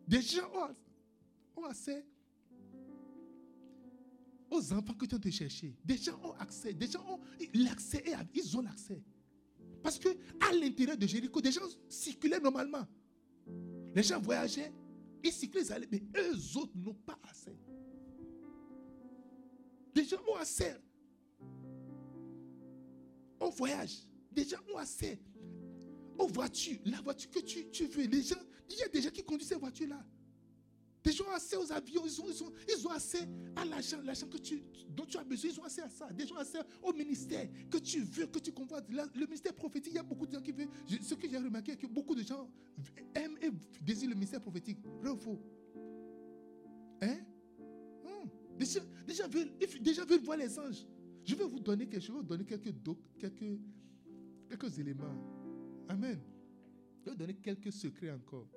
Des 0.08 0.22
gens 0.22 0.50
ont 1.56 1.66
assez 1.66 2.06
aux 4.50 4.74
enfants 4.74 4.94
que 4.94 5.06
tu 5.06 5.16
as 5.16 5.20
de 5.20 5.30
chercher. 5.30 5.76
Des 5.84 5.98
gens 5.98 6.20
ont 6.24 6.34
accès. 6.34 6.74
Des 6.74 6.88
gens 6.88 7.06
ont 7.08 7.20
l'accès. 7.54 8.04
Ils 8.34 8.58
ont 8.58 8.62
l'accès. 8.62 9.02
Parce 9.84 10.00
que 10.00 10.08
à 10.40 10.54
l'intérieur 10.54 10.98
de 10.98 11.06
Jéricho, 11.06 11.42
des 11.42 11.52
gens 11.52 11.68
circulaient 11.90 12.40
normalement. 12.40 12.88
Les 13.94 14.02
gens 14.02 14.20
voyageaient. 14.20 14.72
Ils 15.22 15.32
circulaient, 15.32 15.66
ils. 15.66 15.88
Mais 15.92 16.04
eux 16.22 16.58
autres 16.58 16.72
n'ont 16.76 16.94
pas 16.94 17.20
assez. 17.30 17.56
Des 19.94 20.06
gens 20.06 20.22
ont 20.28 20.36
assez. 20.38 20.74
On 23.42 23.50
voyage. 23.50 24.08
Des 24.32 24.46
gens 24.46 24.58
ont 24.74 24.78
assez. 24.78 25.20
Aux 26.18 26.28
voitures. 26.28 26.80
La 26.86 27.02
voiture 27.02 27.30
que 27.30 27.40
tu, 27.40 27.70
tu 27.70 27.86
veux. 27.88 28.06
Les 28.06 28.24
gens, 28.24 28.42
il 28.70 28.78
y 28.78 28.84
a 28.84 28.88
des 28.88 29.02
gens 29.02 29.12
qui 29.12 29.24
conduisent 29.24 29.50
ces 29.50 29.56
voitures-là. 29.56 30.04
Des 31.04 31.12
gens 31.12 31.26
ont 31.26 31.36
accès 31.36 31.58
aux 31.58 31.72
avions, 31.72 32.04
ils 32.06 32.22
ont, 32.22 32.30
ils 32.30 32.44
ont, 32.44 32.54
ils 32.70 32.88
ont 32.88 32.92
accès 32.92 33.28
à 33.56 33.66
l'argent, 33.66 34.00
l'argent 34.04 34.28
que 34.28 34.38
tu, 34.38 34.64
dont 34.90 35.06
tu 35.06 35.18
as 35.18 35.24
besoin, 35.24 35.52
ils 35.52 35.60
ont 35.60 35.64
accès 35.64 35.82
à 35.82 35.90
ça. 35.90 36.10
Des 36.14 36.26
gens 36.26 36.36
ont 36.36 36.40
accès 36.40 36.60
au 36.82 36.94
ministère 36.94 37.48
que 37.70 37.78
tu 37.78 38.00
veux, 38.00 38.28
que 38.28 38.40
tu 38.40 38.54
convoites. 38.54 38.86
Le 38.90 39.26
ministère 39.26 39.54
prophétique, 39.54 39.94
il 39.94 39.98
y 39.98 40.00
a 40.00 40.04
beaucoup 40.04 40.26
de 40.26 40.32
gens 40.32 40.42
qui 40.42 40.54
veulent. 40.54 40.70
Ce 41.02 41.14
que 41.16 41.30
j'ai 41.30 41.38
remarqué, 41.38 41.74
c'est 41.74 41.78
que 41.78 41.88
beaucoup 41.88 42.16
de 42.16 42.24
gens 42.24 42.50
aiment 43.16 43.38
et 43.42 43.52
désirent 43.82 44.10
le 44.10 44.16
ministère 44.16 44.42
prophétique. 44.42 44.80
Vrai 45.02 45.12
Hein? 47.02 47.18
Hum. 48.06 48.30
des, 48.58 48.66
gens, 48.66 49.28
veulent, 49.28 49.52
veulent, 50.08 50.24
voir 50.24 50.38
les 50.38 50.58
anges. 50.58 50.86
Je 51.26 51.36
vais 51.36 51.44
vous 51.44 51.60
donner 51.60 51.86
quelque 51.88 52.02
chose, 52.06 52.18
vous 52.18 52.24
donner 52.24 52.46
quelques, 52.46 52.74
quelques, 53.20 53.60
quelques 54.50 54.80
éléments. 54.80 55.16
Amen. 55.90 56.20
Je 57.02 57.06
vais 57.06 57.12
vous 57.12 57.18
donner 57.18 57.34
quelques 57.36 57.74
secrets 57.74 58.12
encore. 58.12 58.48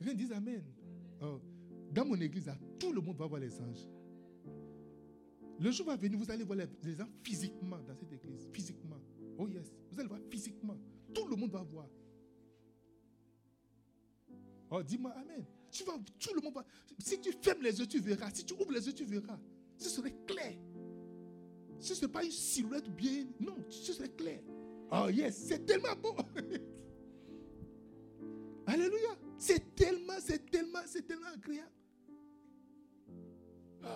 Viens 0.00 0.14
dire 0.14 0.32
Amen. 0.34 0.64
Oh, 1.20 1.40
dans 1.92 2.04
mon 2.04 2.20
église, 2.20 2.50
tout 2.78 2.92
le 2.92 3.00
monde 3.00 3.16
va 3.16 3.26
voir 3.26 3.40
les 3.40 3.60
anges. 3.60 3.88
Le 5.58 5.70
jour 5.70 5.86
va 5.86 5.96
venir, 5.96 6.18
vous 6.18 6.30
allez 6.30 6.44
voir 6.44 6.58
les, 6.58 7.00
anges 7.00 7.08
physiquement 7.22 7.78
dans 7.78 7.94
cette 7.94 8.12
église. 8.12 8.48
Physiquement. 8.52 9.00
Oh 9.36 9.48
yes. 9.48 9.72
Vous 9.90 9.98
allez 9.98 10.08
voir 10.08 10.20
physiquement. 10.30 10.76
Tout 11.12 11.26
le 11.26 11.36
monde 11.36 11.50
va 11.50 11.62
voir. 11.62 11.88
Oh, 14.70 14.82
dis-moi 14.82 15.12
Amen. 15.12 15.44
Tu 15.70 15.84
vas, 15.84 15.98
tout 16.18 16.34
le 16.34 16.40
monde 16.40 16.54
va. 16.54 16.64
Si 16.98 17.20
tu 17.20 17.32
fermes 17.32 17.62
les 17.62 17.78
yeux, 17.78 17.86
tu 17.86 18.00
verras. 18.00 18.30
Si 18.32 18.44
tu 18.44 18.54
ouvres 18.54 18.72
les 18.72 18.86
yeux, 18.86 18.92
tu 18.92 19.04
verras. 19.04 19.38
Ce 19.76 19.88
serait 19.88 20.14
clair. 20.26 20.56
Ce 21.80 22.00
n'est 22.00 22.10
pas 22.10 22.24
une 22.24 22.30
silhouette 22.30 22.88
bien. 22.94 23.26
Non, 23.40 23.56
ce 23.68 23.92
serait 23.92 24.10
clair. 24.10 24.40
Oh 24.90 25.08
yes, 25.10 25.36
c'est 25.36 25.66
tellement 25.66 25.94
beau. 26.02 26.14
Alléluia. 28.66 29.17
C'est 29.38 29.74
tellement, 29.76 30.18
c'est 30.20 30.50
tellement, 30.50 30.80
c'est 30.86 31.06
tellement 31.06 31.28
agréable. 31.32 31.70
Oh. 33.84 33.86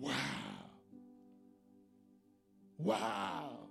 Wow. 0.00 0.10
Wow. 2.80 3.68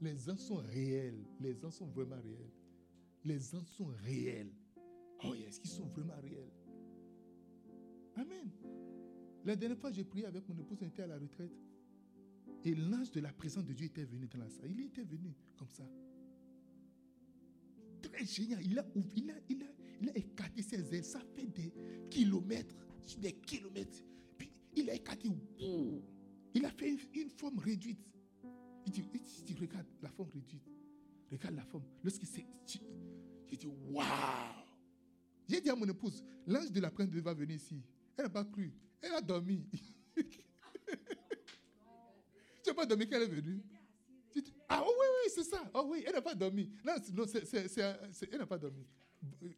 Les 0.00 0.28
ans 0.28 0.36
sont 0.36 0.56
réels. 0.56 1.24
Les 1.40 1.64
ans 1.64 1.70
sont 1.70 1.86
vraiment 1.86 2.16
réels. 2.16 2.50
Les 3.24 3.54
ans 3.54 3.64
sont 3.64 3.92
réels. 4.04 4.52
Oh 5.24 5.34
yes, 5.34 5.60
ils 5.62 5.70
sont 5.70 5.86
vraiment 5.86 6.20
réels. 6.20 6.50
Amen. 8.16 8.50
La 9.44 9.54
dernière 9.54 9.78
fois, 9.78 9.92
j'ai 9.92 10.02
prié 10.02 10.26
avec 10.26 10.48
mon 10.48 10.58
épouse, 10.58 10.78
on 10.82 10.86
était 10.86 11.02
à 11.02 11.06
la 11.06 11.18
retraite. 11.18 11.52
Et 12.64 12.74
l'ange 12.74 13.12
de 13.12 13.20
la 13.20 13.32
présence 13.32 13.64
de 13.64 13.72
Dieu 13.72 13.86
était 13.86 14.04
venu 14.04 14.26
dans 14.26 14.38
la 14.38 14.48
salle. 14.48 14.70
Il 14.72 14.80
était 14.80 15.04
venu 15.04 15.32
comme 15.56 15.68
ça 15.68 15.84
très 18.02 18.24
génial. 18.24 18.60
Il 18.64 18.78
a, 18.78 18.84
il 18.94 19.30
a, 19.30 19.34
il 19.48 19.62
a, 19.62 19.66
il 20.00 20.10
a 20.10 20.16
écarté 20.16 20.62
ses 20.62 20.94
ailes. 20.94 21.04
Ça 21.04 21.20
fait 21.34 21.46
des 21.46 21.72
kilomètres, 22.10 22.74
des 23.18 23.32
kilomètres. 23.32 24.02
Puis 24.36 24.50
il 24.76 24.90
a 24.90 24.94
écarté. 24.94 25.30
Il 26.54 26.64
a 26.64 26.70
fait 26.70 26.96
une, 27.14 27.30
forme 27.30 27.58
réduite. 27.58 28.00
Il 28.86 28.92
dit, 28.92 29.04
il 29.14 29.44
dit, 29.44 29.54
regarde 29.60 29.86
la 30.02 30.10
forme 30.10 30.30
réduite. 30.30 30.68
Regarde 31.30 31.54
la 31.54 31.64
forme. 31.64 31.84
Lorsqu'il 32.02 32.28
s'est. 32.28 32.44
J'ai 32.66 33.56
dit, 33.56 33.66
waouh! 33.66 34.04
J'ai 35.48 35.60
dit 35.60 35.70
à 35.70 35.76
mon 35.76 35.86
épouse, 35.86 36.24
l'ange 36.46 36.70
de 36.70 36.80
la 36.80 36.90
de 36.90 37.20
va 37.20 37.34
venir 37.34 37.56
ici. 37.56 37.82
Elle 38.16 38.24
n'a 38.24 38.30
pas 38.30 38.44
cru. 38.44 38.72
Elle 39.00 39.12
a 39.12 39.20
dormi. 39.20 39.66
tu 40.16 40.28
n'as 42.66 42.74
pas 42.74 42.86
dormi 42.86 43.06
quand 43.08 43.16
elle 43.16 43.22
est 43.22 43.26
venue? 43.26 43.62
Ah 44.68 44.82
oui, 44.82 44.92
oui, 44.98 45.30
c'est 45.34 45.44
ça. 45.44 45.70
Oh 45.74 45.86
oui, 45.90 46.02
elle 46.06 46.14
n'a 46.14 46.22
pas 46.22 46.34
dormi. 46.34 46.70
Non, 46.84 46.94
non 47.12 47.24
elle 47.32 48.38
n'a 48.38 48.46
pas 48.46 48.58
dormi. 48.58 48.86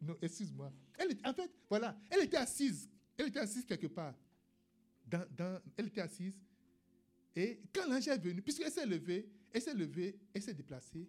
Non, 0.02 0.16
excuse-moi. 0.21 0.73
Elle, 0.99 1.16
en 1.25 1.33
fait, 1.33 1.50
voilà, 1.69 1.97
elle 2.11 2.25
était 2.25 2.37
assise. 2.37 2.88
Elle 3.16 3.28
était 3.28 3.38
assise 3.40 3.64
quelque 3.64 3.87
part. 3.87 4.14
dans, 5.07 5.61
elle 5.76 5.87
était 5.87 6.00
assise. 6.00 6.35
Et 7.37 7.61
quand 7.73 7.88
l'ange 7.88 8.09
est 8.09 8.19
venu, 8.19 8.43
puisqu'elle 8.43 8.71
s'est 8.71 8.87
levée, 8.87 9.28
elle 9.52 9.62
s'est 9.62 9.75
levée, 9.75 10.19
elle 10.33 10.43
s'est 10.43 10.54
déplacée. 10.54 11.09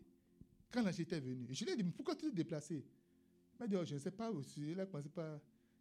Quand 0.72 0.84
l'ange 0.84 1.00
était 1.00 1.20
venu, 1.20 1.48
je 1.52 1.66
lui 1.66 1.72
ai 1.72 1.76
dit, 1.76 1.84
pourquoi 1.84 2.16
tu 2.16 2.26
t'es 2.26 2.32
déplacée? 2.32 2.84
Elle 3.54 3.60
m'a 3.60 3.68
dit, 3.68 3.76
oh, 3.76 3.86
je 3.86 3.94
ne 3.96 4.00
sais 4.00 4.12
pas 4.12 4.32
aussi. 4.32 4.72
Elle 4.72 4.80
a 4.80 4.86
pensé 4.86 5.10
pas. 5.10 5.40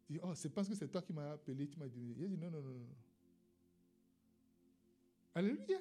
Dit, 0.08 0.18
oh, 0.22 0.34
c'est 0.34 0.50
parce 0.50 0.68
que 0.68 0.74
c'est 0.74 0.88
toi 0.88 1.02
qui 1.02 1.12
m'as 1.12 1.32
appelé, 1.32 1.66
tu 1.68 1.78
m'as 1.78 1.88
dit. 1.88 2.14
J'ai 2.18 2.28
dit, 2.28 2.36
non, 2.36 2.50
non, 2.50 2.60
non, 2.60 2.74
non. 2.74 2.94
Alléluia. 5.34 5.80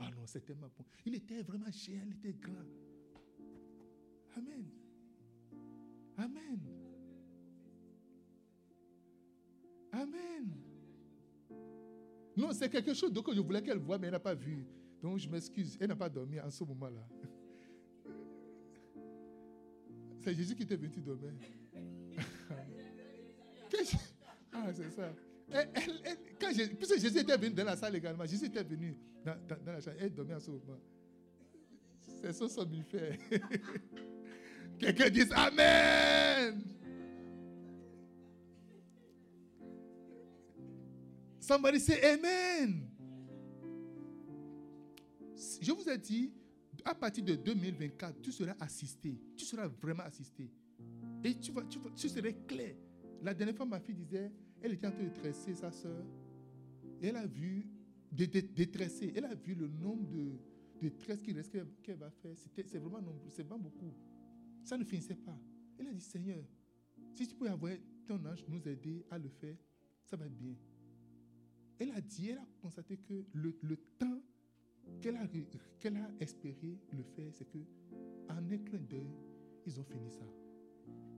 Ah 0.00 0.10
non, 0.16 0.26
c'était 0.26 0.46
tellement 0.46 0.68
bon. 0.76 0.84
Il 1.04 1.14
était 1.14 1.42
vraiment 1.42 1.70
géant, 1.70 2.02
il 2.06 2.12
était 2.12 2.32
grand. 2.32 2.64
Amen. 4.36 4.64
Amen. 6.16 6.60
Amen. 9.92 10.54
Non, 12.36 12.52
c'est 12.52 12.70
quelque 12.70 12.94
chose 12.94 13.12
que 13.12 13.34
je 13.34 13.40
voulais 13.40 13.62
qu'elle 13.62 13.78
voie, 13.78 13.98
mais 13.98 14.06
elle 14.06 14.14
n'a 14.14 14.20
pas 14.20 14.34
vu. 14.34 14.64
Donc 15.02 15.18
je 15.18 15.28
m'excuse, 15.28 15.76
elle 15.80 15.88
n'a 15.88 15.96
pas 15.96 16.08
dormi 16.08 16.40
en 16.40 16.50
ce 16.50 16.64
moment-là. 16.64 17.06
C'est 20.20 20.34
Jésus 20.34 20.54
qui 20.54 20.62
était 20.62 20.76
venu 20.76 20.90
dormir. 21.00 21.32
ah, 24.52 24.72
c'est 24.72 24.90
ça. 24.90 25.12
Quand 26.40 26.52
puisque 26.78 27.00
Jésus 27.00 27.18
était 27.18 27.36
venu 27.36 27.54
dans 27.54 27.64
la 27.64 27.76
salle 27.76 27.96
également, 27.96 28.24
Jésus 28.24 28.46
était 28.46 28.62
venu 28.62 28.96
dans, 29.24 29.36
la 29.66 29.80
chambre, 29.80 29.96
elle 29.98 30.14
dormait 30.14 30.34
en 30.34 30.40
ce 30.40 30.50
moment. 30.50 30.78
C'est 32.22 32.32
son 32.32 32.48
fait. 32.88 33.18
Quelqu'un 34.78 35.10
dise 35.10 35.32
Amen. 35.34 36.62
Somebody 41.40 41.80
say 41.80 42.00
Amen. 42.12 42.88
Je 45.60 45.72
vous 45.72 45.88
ai 45.88 45.98
dit, 45.98 46.32
à 46.84 46.94
partir 46.94 47.24
de 47.24 47.34
2024, 47.34 48.20
tu 48.22 48.32
seras 48.32 48.54
assisté. 48.60 49.18
Tu 49.36 49.44
seras 49.44 49.66
vraiment 49.66 50.04
assisté. 50.04 50.50
Et 51.24 51.34
tu 51.34 51.52
seras 52.08 52.32
clair. 52.46 52.74
La 53.22 53.34
dernière 53.34 53.56
fois, 53.56 53.66
ma 53.66 53.80
fille 53.80 53.94
disait, 53.94 54.30
elle 54.62 54.72
était 54.72 54.86
en 54.86 54.92
train 54.92 55.04
de 55.04 55.14
tresser 55.14 55.54
sa 55.54 55.70
soeur. 55.70 56.04
Et 57.00 57.06
elle 57.08 57.16
a 57.16 57.26
vu, 57.26 57.66
de, 58.12 58.24
de, 58.26 58.40
elle 59.14 59.24
a 59.24 59.34
vu 59.34 59.54
le 59.54 59.68
nombre 59.68 60.06
de, 60.06 60.32
de 60.82 60.88
tresses 60.90 61.22
qu'elle 61.22 61.96
va 61.96 62.10
faire. 62.10 62.36
C'est 62.36 62.78
vraiment 62.78 63.00
nombreux, 63.00 63.30
c'est 63.30 63.44
pas 63.44 63.58
beaucoup. 63.58 63.92
Ça 64.64 64.76
ne 64.76 64.84
finissait 64.84 65.14
pas. 65.14 65.38
Elle 65.78 65.88
a 65.88 65.92
dit, 65.92 66.00
Seigneur, 66.00 66.44
si 67.14 67.26
tu 67.26 67.34
peux 67.34 67.48
avoir 67.48 67.72
ton 68.06 68.24
ange 68.26 68.44
nous 68.48 68.66
aider 68.68 69.04
à 69.10 69.18
le 69.18 69.28
faire, 69.28 69.56
ça 70.04 70.16
va 70.16 70.26
être 70.26 70.36
bien. 70.36 70.54
Elle 71.78 71.92
a 71.92 72.00
dit, 72.00 72.28
elle 72.28 72.38
a 72.38 72.46
constaté 72.60 72.98
que 72.98 73.24
le, 73.32 73.52
temps 73.98 74.20
qu'elle 75.00 75.16
a, 75.16 75.22
a 75.22 76.10
espéré 76.20 76.78
le 76.92 77.02
faire, 77.02 77.32
c'est 77.32 77.48
que 77.48 77.58
en 78.28 78.36
un 78.36 78.58
clin 78.58 78.80
d'œil, 78.80 79.10
ils 79.66 79.80
ont 79.80 79.84
fini 79.84 80.10
ça. 80.10 80.24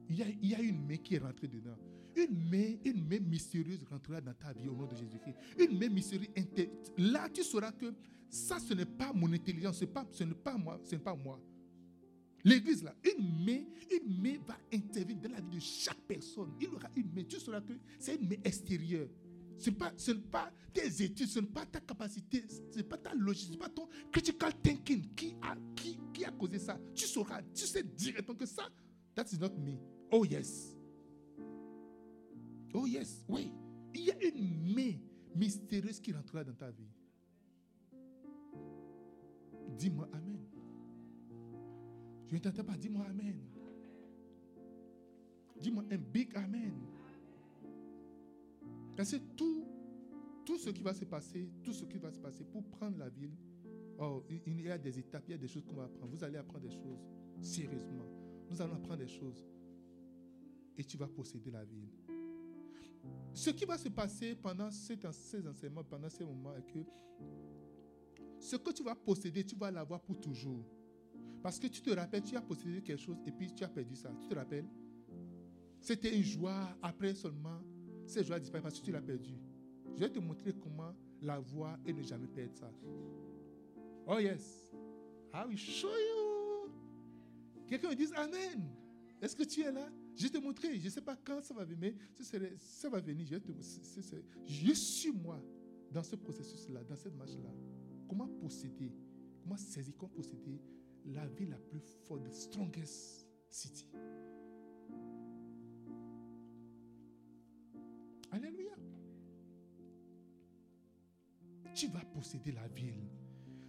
Il 0.08 0.16
y, 0.16 0.22
a, 0.22 0.26
il 0.28 0.50
y, 0.50 0.54
a, 0.54 0.60
une 0.60 0.86
main 0.86 0.96
qui 0.96 1.14
est 1.14 1.18
rentrée 1.18 1.48
dedans. 1.48 1.76
Une 2.16 2.48
main, 2.50 2.76
une 2.84 3.06
main 3.08 3.20
mystérieuse 3.20 3.84
rentrera 3.90 4.20
dans 4.20 4.34
ta 4.34 4.52
vie 4.52 4.68
au 4.68 4.74
nom 4.74 4.86
de 4.86 4.94
Jésus-Christ. 4.96 5.36
Une 5.58 5.78
main 5.78 5.88
mystérieuse. 5.88 6.28
Là, 6.98 7.28
tu 7.28 7.42
sauras 7.42 7.72
que 7.72 7.92
ça, 8.28 8.58
ce 8.58 8.74
n'est 8.74 8.86
pas 8.86 9.12
mon 9.12 9.32
intelligence, 9.32 9.78
ce 9.78 9.84
n'est 9.84 9.90
pas, 9.90 10.06
pas 10.44 10.56
moi, 10.56 10.80
ce 10.84 10.96
pas 10.96 11.14
moi. 11.14 11.40
L'église 12.44 12.82
là, 12.82 12.94
une 13.04 13.44
main, 13.44 13.62
une 13.90 14.20
main 14.20 14.36
va 14.46 14.56
intervenir 14.72 15.22
dans 15.22 15.30
la 15.30 15.40
vie 15.40 15.56
de 15.56 15.60
chaque 15.60 16.00
personne. 16.08 16.52
Il 16.60 16.68
aura 16.68 16.88
une 16.96 17.12
main. 17.14 17.22
Tu 17.24 17.38
sauras 17.38 17.60
que 17.60 17.72
c'est 17.98 18.16
une 18.16 18.28
main 18.28 18.36
extérieure. 18.44 19.08
Ce 19.58 19.70
n'est 19.70 19.76
pas, 19.76 19.92
pas 20.30 20.52
tes 20.72 21.04
études, 21.04 21.28
ce 21.28 21.38
n'est 21.38 21.46
pas 21.46 21.64
ta 21.64 21.78
capacité, 21.80 22.44
ce 22.48 22.78
n'est 22.78 22.82
pas 22.82 22.96
ta 22.98 23.14
logique, 23.14 23.46
ce 23.46 23.50
n'est 23.52 23.58
pas 23.58 23.68
ton 23.68 23.86
critical 24.10 24.52
thinking 24.60 25.14
qui 25.14 25.36
a, 25.40 25.54
qui, 25.76 25.98
qui 26.12 26.24
a 26.24 26.32
causé 26.32 26.58
ça. 26.58 26.80
Tu 26.94 27.06
sauras, 27.06 27.42
tu 27.54 27.64
sais 27.64 27.84
directement 27.84 28.36
que 28.36 28.46
ça, 28.46 28.68
that 29.14 29.26
is 29.32 29.38
not 29.38 29.54
me. 29.56 29.78
Oh 30.10 30.24
yes. 30.24 30.71
Oh 32.74 32.86
yes, 32.86 33.24
oui. 33.28 33.52
Il 33.94 34.04
y 34.04 34.10
a 34.10 34.24
une 34.24 34.74
main 34.74 34.92
mystérieuse 35.34 36.00
qui 36.00 36.12
rentrera 36.12 36.44
dans 36.44 36.54
ta 36.54 36.70
vie. 36.70 36.88
Dis-moi 39.78 40.08
Amen. 40.12 40.46
Je 42.28 42.34
ne 42.34 42.40
t'entends 42.40 42.64
pas, 42.64 42.76
dis-moi 42.76 43.04
Amen. 43.08 43.40
Dis-moi 45.60 45.84
un 45.90 45.98
big 45.98 46.34
Amen. 46.36 46.72
Parce 48.96 49.12
que 49.12 49.16
tout, 49.36 49.64
tout 50.44 50.58
ce 50.58 50.70
qui 50.70 50.82
va 50.82 50.94
se 50.94 51.04
passer, 51.04 51.48
tout 51.62 51.72
ce 51.72 51.84
qui 51.84 51.98
va 51.98 52.10
se 52.10 52.18
passer 52.18 52.44
pour 52.44 52.62
prendre 52.64 52.98
la 52.98 53.08
ville, 53.08 53.34
oh, 53.98 54.24
il 54.46 54.60
y 54.60 54.70
a 54.70 54.78
des 54.78 54.98
étapes, 54.98 55.24
il 55.28 55.32
y 55.32 55.34
a 55.34 55.38
des 55.38 55.48
choses 55.48 55.64
qu'on 55.64 55.76
va 55.76 55.84
apprendre. 55.84 56.10
Vous 56.12 56.24
allez 56.24 56.38
apprendre 56.38 56.66
des 56.66 56.74
choses 56.74 57.06
sérieusement. 57.40 58.06
Nous 58.50 58.60
allons 58.60 58.74
apprendre 58.74 58.98
des 58.98 59.08
choses. 59.08 59.46
Et 60.76 60.84
tu 60.84 60.96
vas 60.96 61.08
posséder 61.08 61.50
la 61.50 61.64
ville. 61.64 61.88
Ce 63.32 63.50
qui 63.50 63.64
va 63.64 63.78
se 63.78 63.88
passer 63.88 64.34
pendant 64.34 64.70
ces, 64.70 64.98
enseignements, 65.06 65.84
pendant 65.84 66.08
ces 66.08 66.24
moments, 66.24 66.54
est 66.56 66.62
que 66.62 66.80
ce 68.38 68.56
que 68.56 68.72
tu 68.72 68.82
vas 68.82 68.94
posséder, 68.94 69.44
tu 69.44 69.56
vas 69.56 69.70
l'avoir 69.70 70.00
pour 70.00 70.20
toujours. 70.20 70.64
Parce 71.42 71.58
que 71.58 71.66
tu 71.66 71.80
te 71.80 71.90
rappelles, 71.90 72.22
tu 72.22 72.36
as 72.36 72.40
possédé 72.42 72.82
quelque 72.82 73.00
chose 73.00 73.16
et 73.26 73.32
puis 73.32 73.52
tu 73.52 73.64
as 73.64 73.68
perdu 73.68 73.96
ça. 73.96 74.12
Tu 74.20 74.28
te 74.28 74.34
rappelles? 74.34 74.66
C'était 75.80 76.14
une 76.14 76.22
joie 76.22 76.76
après 76.82 77.14
seulement 77.14 77.60
cette 78.06 78.26
joie 78.26 78.38
disparaît 78.38 78.62
parce 78.62 78.78
que 78.78 78.84
tu 78.84 78.92
l'as 78.92 79.00
perdu. 79.00 79.34
Je 79.94 80.00
vais 80.00 80.10
te 80.10 80.18
montrer 80.18 80.52
comment 80.52 80.94
l'avoir 81.20 81.78
et 81.86 81.92
ne 81.92 82.02
jamais 82.02 82.28
perdre 82.28 82.54
ça. 82.54 82.70
Oh 84.06 84.18
yes. 84.18 84.72
I 85.32 85.44
will 85.46 85.56
show 85.56 85.88
you. 85.88 86.70
Quelqu'un 87.66 87.90
me 87.90 87.94
dise 87.94 88.12
Amen. 88.14 88.70
Est-ce 89.20 89.34
que 89.34 89.44
tu 89.44 89.62
es 89.62 89.72
là? 89.72 89.88
Je 90.14 90.28
te 90.28 90.38
montrer. 90.38 90.78
Je 90.78 90.84
ne 90.84 90.90
sais 90.90 91.00
pas 91.00 91.16
quand 91.16 91.42
ça 91.42 91.54
va 91.54 91.64
venir, 91.64 91.94
mais 92.20 92.56
ça 92.58 92.88
va 92.88 93.00
venir. 93.00 93.26
Je 94.46 94.72
suis 94.72 95.12
moi 95.12 95.42
dans 95.90 96.02
ce 96.02 96.16
processus-là, 96.16 96.84
dans 96.84 96.96
cette 96.96 97.16
marche-là. 97.16 97.52
Comment 98.08 98.28
posséder, 98.28 98.92
comment 99.42 99.56
saisir, 99.56 99.94
comment 99.96 100.12
posséder 100.12 100.60
la 101.06 101.26
vie 101.26 101.46
la 101.46 101.58
plus 101.58 101.80
forte, 102.06 102.24
the 102.24 102.32
strongest 102.32 103.26
city? 103.48 103.86
Alléluia. 108.30 108.72
Tu 111.74 111.88
vas 111.88 112.04
posséder 112.04 112.52
la 112.52 112.68
ville. 112.68 113.08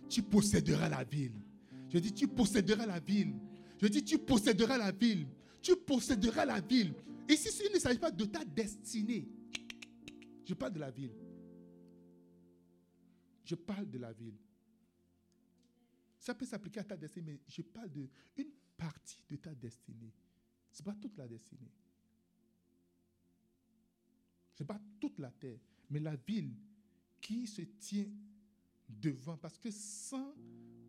Tu 0.10 0.22
posséderas 0.22 0.90
la 0.90 1.04
ville. 1.04 1.42
Je 1.90 1.98
dis, 2.00 2.14
tu 2.14 2.28
posséderas 2.28 2.86
la 2.86 3.00
ville. 3.00 3.34
Je 3.82 3.88
dis, 3.88 4.04
tu 4.04 4.18
posséderas 4.18 4.78
la 4.78 4.92
ville. 4.92 5.28
Tu 5.64 5.78
posséderas 5.78 6.46
la 6.46 6.60
ville. 6.60 6.94
Ici, 7.30 7.50
il 7.66 7.74
ne 7.74 7.80
s'agit 7.80 7.98
pas 7.98 8.12
de 8.12 8.26
ta 8.26 8.44
destinée. 8.44 9.28
Je 10.46 10.54
parle 10.54 10.74
de 10.74 10.80
la 10.80 10.92
ville. 10.92 11.14
Je 13.46 13.56
parle 13.56 13.90
de 13.90 13.98
la 13.98 14.12
ville. 14.12 14.36
Ça 16.20 16.36
peut 16.36 16.46
s'appliquer 16.46 16.82
à 16.82 16.84
ta 16.84 16.98
destinée, 16.98 17.32
mais 17.32 17.40
je 17.48 17.62
parle 17.62 17.90
d'une 17.90 18.10
partie 18.78 19.24
de 19.30 19.38
ta 19.38 19.56
destinée. 19.56 20.14
Ce 20.72 20.82
n'est 20.82 20.86
pas 20.86 20.96
toute 20.96 21.18
la 21.18 21.28
destinée. 21.28 21.72
Ce 24.54 24.64
n'est 24.64 24.68
pas 24.68 24.82
toute 25.00 25.18
la 25.20 25.32
terre, 25.32 25.60
mais 25.90 26.00
la 26.00 26.16
ville 26.16 26.54
qui 27.22 27.48
se 27.48 27.62
tient 27.62 28.08
devant. 28.90 29.38
Parce 29.38 29.58
que 29.58 29.72
sans 29.72 30.36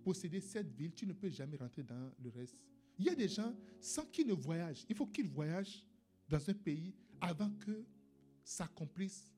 posséder 0.03 0.41
cette 0.41 0.73
ville, 0.73 0.93
tu 0.93 1.07
ne 1.07 1.13
peux 1.13 1.31
jamais 1.31 1.57
rentrer 1.57 1.85
dans 1.85 2.13
le 2.23 2.31
reste. 2.31 2.57
Il 2.99 3.07
y 3.07 3.09
a 3.09 3.15
des 3.15 3.29
gens, 3.29 3.55
sans 3.81 4.05
qu'ils 4.07 4.27
ne 4.27 4.35
voyagent, 4.35 4.85
il 4.89 4.95
faut 4.95 5.07
qu'ils 5.07 5.29
voyagent 5.29 5.85
dans 6.29 6.49
un 6.49 6.55
pays 6.55 6.95
avant 7.21 7.51
que 7.51 7.85
s'accomplisse 8.45 9.33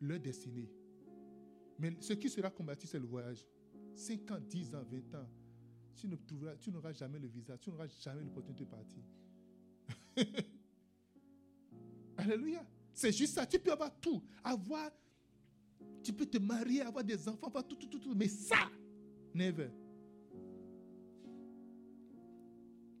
leur 0.00 0.18
destinée. 0.18 0.70
Mais 1.78 1.96
ce 2.00 2.12
qui 2.14 2.28
sera 2.28 2.50
combattu, 2.50 2.86
c'est 2.86 2.98
le 2.98 3.06
voyage. 3.06 3.44
5 3.94 4.30
ans, 4.30 4.40
10 4.40 4.74
ans, 4.74 4.84
20 4.90 5.14
ans, 5.18 5.28
tu, 5.94 6.08
ne 6.08 6.16
trouveras, 6.16 6.56
tu 6.56 6.70
n'auras 6.70 6.92
jamais 6.92 7.18
le 7.18 7.28
visa, 7.28 7.56
tu 7.58 7.70
n'auras 7.70 7.86
jamais 7.86 8.22
l'opportunité 8.22 8.64
de 8.64 8.70
partir. 8.70 9.02
Alléluia. 12.16 12.66
C'est 12.92 13.12
juste 13.12 13.34
ça. 13.34 13.46
Tu 13.46 13.58
peux 13.58 13.72
avoir 13.72 13.94
tout. 14.00 14.22
Avoir, 14.42 14.90
tu 16.02 16.12
peux 16.12 16.26
te 16.26 16.38
marier, 16.38 16.82
avoir 16.82 17.04
des 17.04 17.28
enfants, 17.28 17.46
avoir 17.46 17.66
tout, 17.66 17.76
tout, 17.76 17.86
tout, 17.86 17.98
tout. 18.00 18.14
Mais 18.14 18.28
ça, 18.28 18.70
never. 19.34 19.70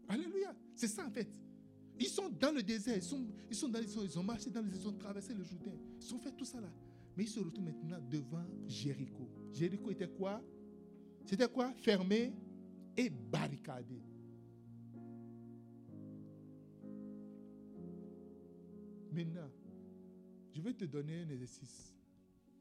Alléluia. 0.08 0.54
C'est 0.74 0.88
ça 0.88 1.06
en 1.06 1.10
fait. 1.10 1.28
Ils 2.00 2.06
sont 2.06 2.28
dans 2.28 2.52
le 2.52 2.62
désert, 2.62 2.96
ils, 2.96 3.02
sont, 3.02 3.26
ils, 3.50 3.56
sont 3.56 3.68
dans, 3.68 3.80
ils, 3.80 4.18
ont 4.18 4.22
marché 4.22 4.50
dans 4.50 4.62
les 4.62 4.76
ils 4.76 4.88
ont 4.88 4.92
traversé 4.92 5.34
le 5.34 5.42
Jourdain. 5.42 5.76
Ils 6.00 6.14
ont 6.14 6.18
fait 6.18 6.32
tout 6.32 6.44
ça 6.44 6.60
là. 6.60 6.72
Mais 7.16 7.24
ils 7.24 7.28
se 7.28 7.40
retrouvent 7.40 7.64
maintenant 7.64 7.98
devant 8.08 8.44
Jéricho. 8.66 9.28
Jéricho 9.52 9.90
était 9.90 10.08
quoi? 10.08 10.40
C'était 11.26 11.48
quoi? 11.48 11.72
Fermé 11.74 12.32
et 12.96 13.10
barricadé. 13.10 14.00
Maintenant, 19.12 19.50
je 20.54 20.62
vais 20.62 20.74
te 20.74 20.84
donner 20.84 21.22
un 21.22 21.28
exercice. 21.30 21.92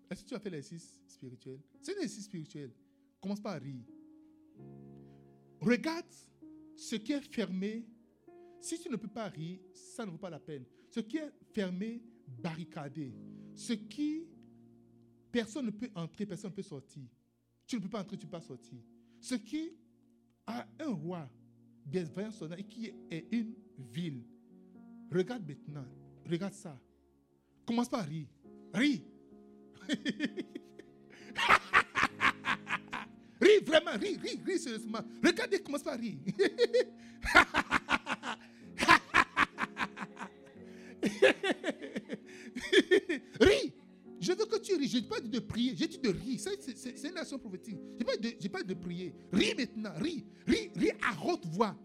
Est-ce 0.09 0.23
que 0.23 0.29
tu 0.29 0.35
as 0.35 0.39
fait 0.39 0.49
l'exercice 0.49 0.99
spirituel? 1.07 1.59
C'est 1.81 1.91
un 1.91 2.01
exercice 2.01 2.25
spirituel. 2.25 2.71
Commence 3.21 3.39
pas 3.39 3.53
à 3.53 3.59
rire. 3.59 3.83
Regarde 5.61 6.05
ce 6.77 6.95
qui 6.95 7.11
est 7.11 7.21
fermé. 7.21 7.85
Si 8.61 8.79
tu 8.79 8.89
ne 8.89 8.95
peux 8.95 9.07
pas 9.07 9.27
rire, 9.27 9.59
ça 9.73 10.05
ne 10.05 10.11
vaut 10.11 10.17
pas 10.17 10.29
la 10.29 10.39
peine. 10.39 10.63
Ce 10.89 10.99
qui 10.99 11.17
est 11.17 11.31
fermé, 11.53 12.01
barricadé. 12.27 13.13
Ce 13.55 13.73
qui, 13.73 14.27
personne 15.31 15.65
ne 15.65 15.71
peut 15.71 15.89
entrer, 15.95 16.25
personne 16.25 16.51
ne 16.51 16.55
peut 16.55 16.63
sortir. 16.63 17.03
Tu 17.65 17.75
ne 17.75 17.81
peux 17.81 17.89
pas 17.89 18.01
entrer, 18.01 18.17
tu 18.17 18.25
ne 18.25 18.31
peux 18.31 18.37
pas 18.37 18.41
sortir. 18.41 18.79
Ce 19.19 19.35
qui 19.35 19.71
a 20.45 20.67
un 20.79 20.91
roi, 20.91 21.29
vaillants 21.85 22.31
soldats, 22.31 22.57
et 22.57 22.63
qui 22.63 22.93
est 23.09 23.27
une 23.31 23.55
ville. 23.77 24.23
Regarde 25.11 25.47
maintenant. 25.47 25.85
Regarde 26.29 26.53
ça. 26.53 26.79
Commence 27.65 27.89
pas 27.89 27.99
à 27.99 28.03
rire. 28.03 28.27
Ris. 28.73 29.03
ris 33.47 33.63
vraiment, 33.65 33.91
ris, 33.99 34.17
ris, 34.21 34.39
ris 34.45 34.59
sérieusement. 34.59 34.99
Regardez, 35.23 35.59
commence 35.59 35.83
pas 35.83 35.93
à 35.93 35.97
rire. 35.97 36.17
ris. 43.41 43.73
Je 44.19 44.33
veux 44.33 44.45
que 44.45 44.59
tu 44.59 44.75
ris. 44.75 44.87
Je 44.87 44.97
n'ai 44.97 45.03
pas 45.03 45.19
dit 45.19 45.29
de 45.29 45.39
prier. 45.39 45.75
J'ai 45.75 45.87
dit 45.87 45.99
de 45.99 46.09
rire. 46.09 46.39
C'est 46.39 47.03
une 47.07 47.13
nation 47.13 47.37
prophétique. 47.39 47.77
Je 47.99 47.99
n'ai 47.99 48.05
pas, 48.49 48.59
pas 48.59 48.63
de 48.63 48.73
prier. 48.73 49.13
Ris 49.31 49.53
maintenant. 49.55 49.93
Ris. 49.97 50.25
Ris, 50.47 50.71
ris 50.75 50.91
à 51.01 51.15
haute 51.25 51.45
voix. 51.45 51.75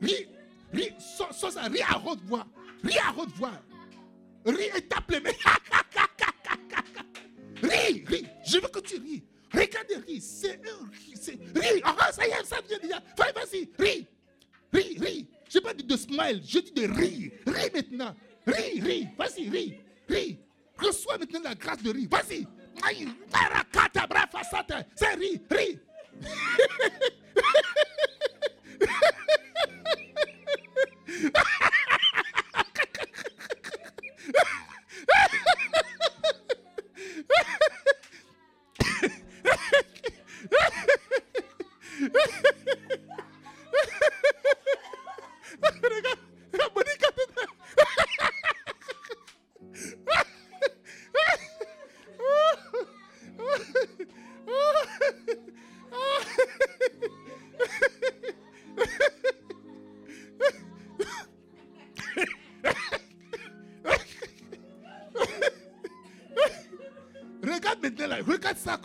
Ris. 0.00 0.26
Ris. 0.72 0.92
Sans, 0.98 1.50
ça. 1.50 1.62
Ris 1.64 1.82
à 1.82 2.02
haute 2.04 2.22
voix. 2.24 2.46
Ris 2.82 2.98
à 2.98 3.14
haute 3.16 3.30
voix. 3.36 3.52
Ris 4.44 4.70
et 4.76 4.82
tape 4.82 5.10
les 5.10 5.20
mains. 5.20 5.30
Ris. 7.62 8.04
Ris. 8.06 8.26
Je 8.46 8.58
veux 8.58 8.68
que 8.68 8.80
tu 8.80 8.96
ris. 8.96 9.22
Regardez, 9.52 9.96
ris. 10.06 10.20
C'est. 10.20 10.60
Ris. 11.54 11.82
Ah, 11.84 12.12
ça 12.12 12.26
y 12.26 12.30
est, 12.30 12.44
ça 12.44 12.56
vient 12.68 12.78
déjà. 12.78 13.02
Vas-y. 13.16 13.70
Ris. 13.78 14.06
Ris. 14.72 14.98
Ris. 14.98 15.28
Je 15.48 15.58
n'ai 15.58 15.64
pas 15.64 15.74
dit 15.74 15.84
de 15.84 15.96
smile. 15.96 16.42
Je 16.46 16.58
dis 16.60 16.72
de 16.72 16.86
rire. 16.86 17.32
Ris 17.46 17.70
maintenant. 17.74 18.14
Ris. 18.46 18.80
Ris. 18.80 19.08
Vas-y. 19.18 19.48
Ris. 19.48 19.74
Ris. 20.08 20.38
Reçois 20.78 21.18
maintenant 21.18 21.40
la 21.44 21.54
grâce 21.54 21.82
de 21.82 21.90
rire. 21.90 22.08
Vas-y. 22.10 22.46
C'est 24.96 25.14
rire, 25.14 25.40
rire. 25.50 25.78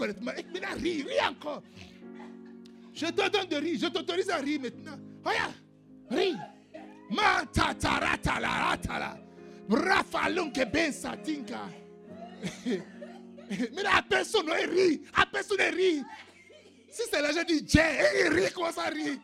Correctement. 0.06 0.32
Et 0.38 0.44
maintenant, 0.54 0.78
ris, 0.82 1.04
ris 1.04 1.28
encore. 1.28 1.64
Je 2.94 3.08
te 3.08 3.30
donne 3.30 3.48
de 3.48 3.56
rire, 3.58 3.80
je 3.82 3.88
t'autorise 3.88 4.30
à 4.30 4.38
rire 4.38 4.62
maintenant. 4.62 4.98
Regarde, 5.24 5.54
ris. 6.10 6.36
Ben. 7.10 7.48
Mais 13.50 13.84
la 13.84 14.02
personne 14.08 14.50
rit, 14.50 15.02
la 15.16 15.26
personne 15.26 15.62
rit. 15.76 16.04
Si 16.90 17.02
c'est 17.12 17.22
l'agent 17.22 17.44
du 17.44 17.60
Jay, 17.68 18.00
il 18.22 18.34
rit, 18.34 18.52
comment 18.54 18.72
ça 18.72 18.84
rit? 18.84 19.20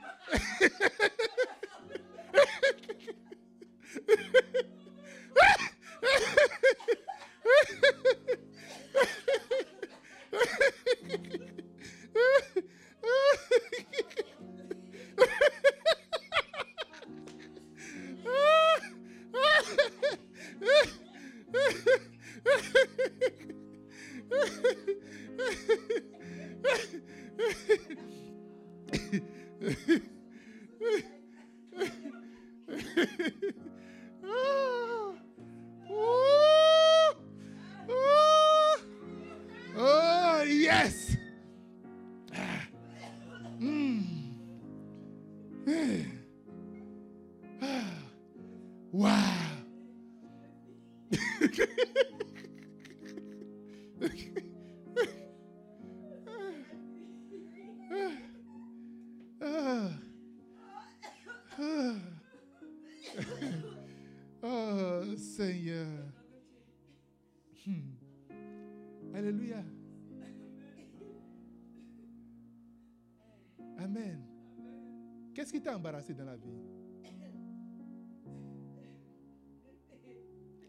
Embarrassé 75.75 76.13
dans 76.13 76.25
la 76.25 76.35
vie? 76.35 76.61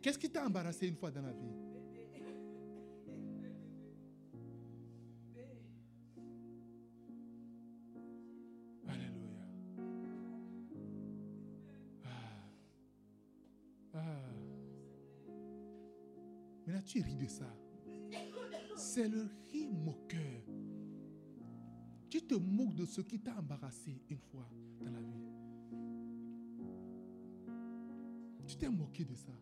Qu'est-ce 0.02 0.18
qui 0.18 0.28
t'a 0.30 0.44
embarrassé 0.44 0.88
une 0.88 0.96
fois 0.96 1.10
dans 1.12 1.22
la 1.22 1.32
vie? 1.32 1.54
Alléluia. 8.88 9.46
Ah. 12.04 12.08
Ah. 13.94 14.00
Maintenant, 16.66 16.82
tu 16.84 17.00
ris 17.00 17.14
de 17.14 17.26
ça. 17.28 17.46
C'est 18.76 19.08
le 19.08 19.28
rire 19.52 19.70
moqueur. 19.72 20.42
Tu 22.12 22.20
te 22.20 22.34
moques 22.34 22.74
de 22.74 22.84
ce 22.84 23.00
qui 23.00 23.18
t'a 23.18 23.34
embarrassé 23.38 23.98
une 24.10 24.18
fois 24.18 24.46
dans 24.84 24.90
la 24.90 25.00
vie. 25.00 25.24
Tu 28.46 28.54
t'es 28.58 28.68
moqué 28.68 29.02
de 29.02 29.14
ça. 29.14 29.32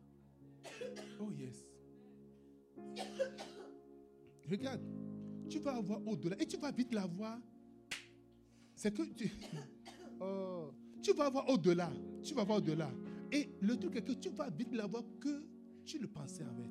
Oh 1.19 1.33
yes. 1.33 1.67
Regarde, 4.49 4.83
tu 5.49 5.59
vas 5.59 5.79
avoir 5.79 6.07
au-delà 6.07 6.41
et 6.41 6.47
tu 6.47 6.59
vas 6.59 6.71
vite 6.71 6.95
l'avoir. 6.95 7.41
C'est 8.77 8.95
que 8.95 9.03
tu, 9.15 9.29
oh, 10.21 10.71
tu 11.03 11.13
vas 11.13 11.27
avoir 11.27 11.49
au-delà. 11.49 11.91
Tu 12.23 12.35
vas 12.35 12.43
avoir 12.43 12.59
au-delà. 12.59 12.93
Et 13.33 13.51
le 13.61 13.77
truc 13.79 13.97
est 13.97 14.05
que 14.05 14.13
tu 14.13 14.29
vas 14.29 14.49
vite 14.49 14.73
l'avoir 14.73 15.03
que 15.19 15.45
tu 15.85 15.99
le 15.99 16.07
pensais 16.07 16.45
en 16.45 16.55
fait. 16.55 16.71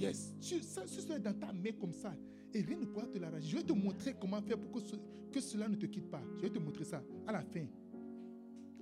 Yes, 0.00 0.36
tu, 0.40 0.60
ça, 0.60 0.86
ce 0.86 1.00
serait 1.00 1.18
dans 1.18 1.36
ta 1.36 1.52
main 1.52 1.72
comme 1.72 1.92
ça. 1.92 2.14
Et 2.54 2.60
rien 2.62 2.78
ne 2.78 2.84
pourra 2.86 3.06
te 3.06 3.18
l'arracher. 3.18 3.48
Je 3.48 3.56
vais 3.56 3.62
te 3.64 3.72
montrer 3.72 4.14
comment 4.20 4.40
faire 4.40 4.58
pour 4.58 4.70
que, 4.70 4.80
ce- 4.80 4.96
que 5.32 5.40
cela 5.40 5.68
ne 5.68 5.74
te 5.76 5.86
quitte 5.86 6.08
pas. 6.08 6.22
Je 6.36 6.42
vais 6.42 6.50
te 6.50 6.58
montrer 6.58 6.84
ça 6.84 7.02
à 7.26 7.32
la 7.32 7.42
fin. 7.42 7.66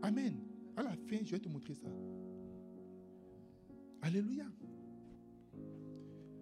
Amen. 0.02 0.35
À 0.76 0.82
la 0.82 0.90
fin, 0.96 1.18
je 1.24 1.30
vais 1.32 1.38
te 1.40 1.48
montrer 1.48 1.74
ça. 1.74 1.88
Alléluia. 4.02 4.44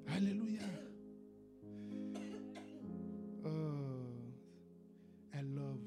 Alléluia. 0.09 0.63
Oh, 3.45 4.09
I 5.33 5.43
love 5.43 5.81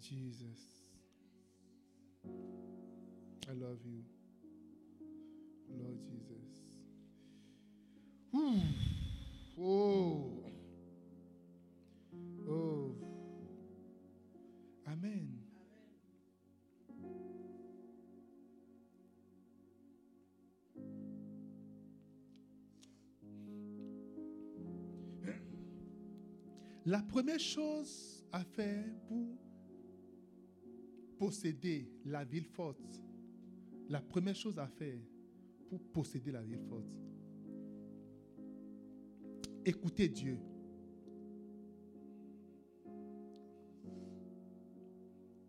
Jesus. 0.00 0.90
I 3.46 3.52
love 3.52 3.78
you, 3.84 4.02
Lord 5.68 5.98
Jesus. 6.02 6.62
La 26.86 27.00
première 27.00 27.40
chose 27.40 28.26
à 28.30 28.44
faire 28.44 28.84
pour 29.08 29.38
posséder 31.18 31.88
la 32.04 32.24
ville 32.24 32.44
forte, 32.44 33.02
la 33.88 34.02
première 34.02 34.36
chose 34.36 34.58
à 34.58 34.66
faire 34.66 35.00
pour 35.70 35.80
posséder 35.80 36.30
la 36.30 36.42
ville 36.42 36.60
forte, 36.68 37.00
écoutez 39.64 40.08
Dieu. 40.08 40.38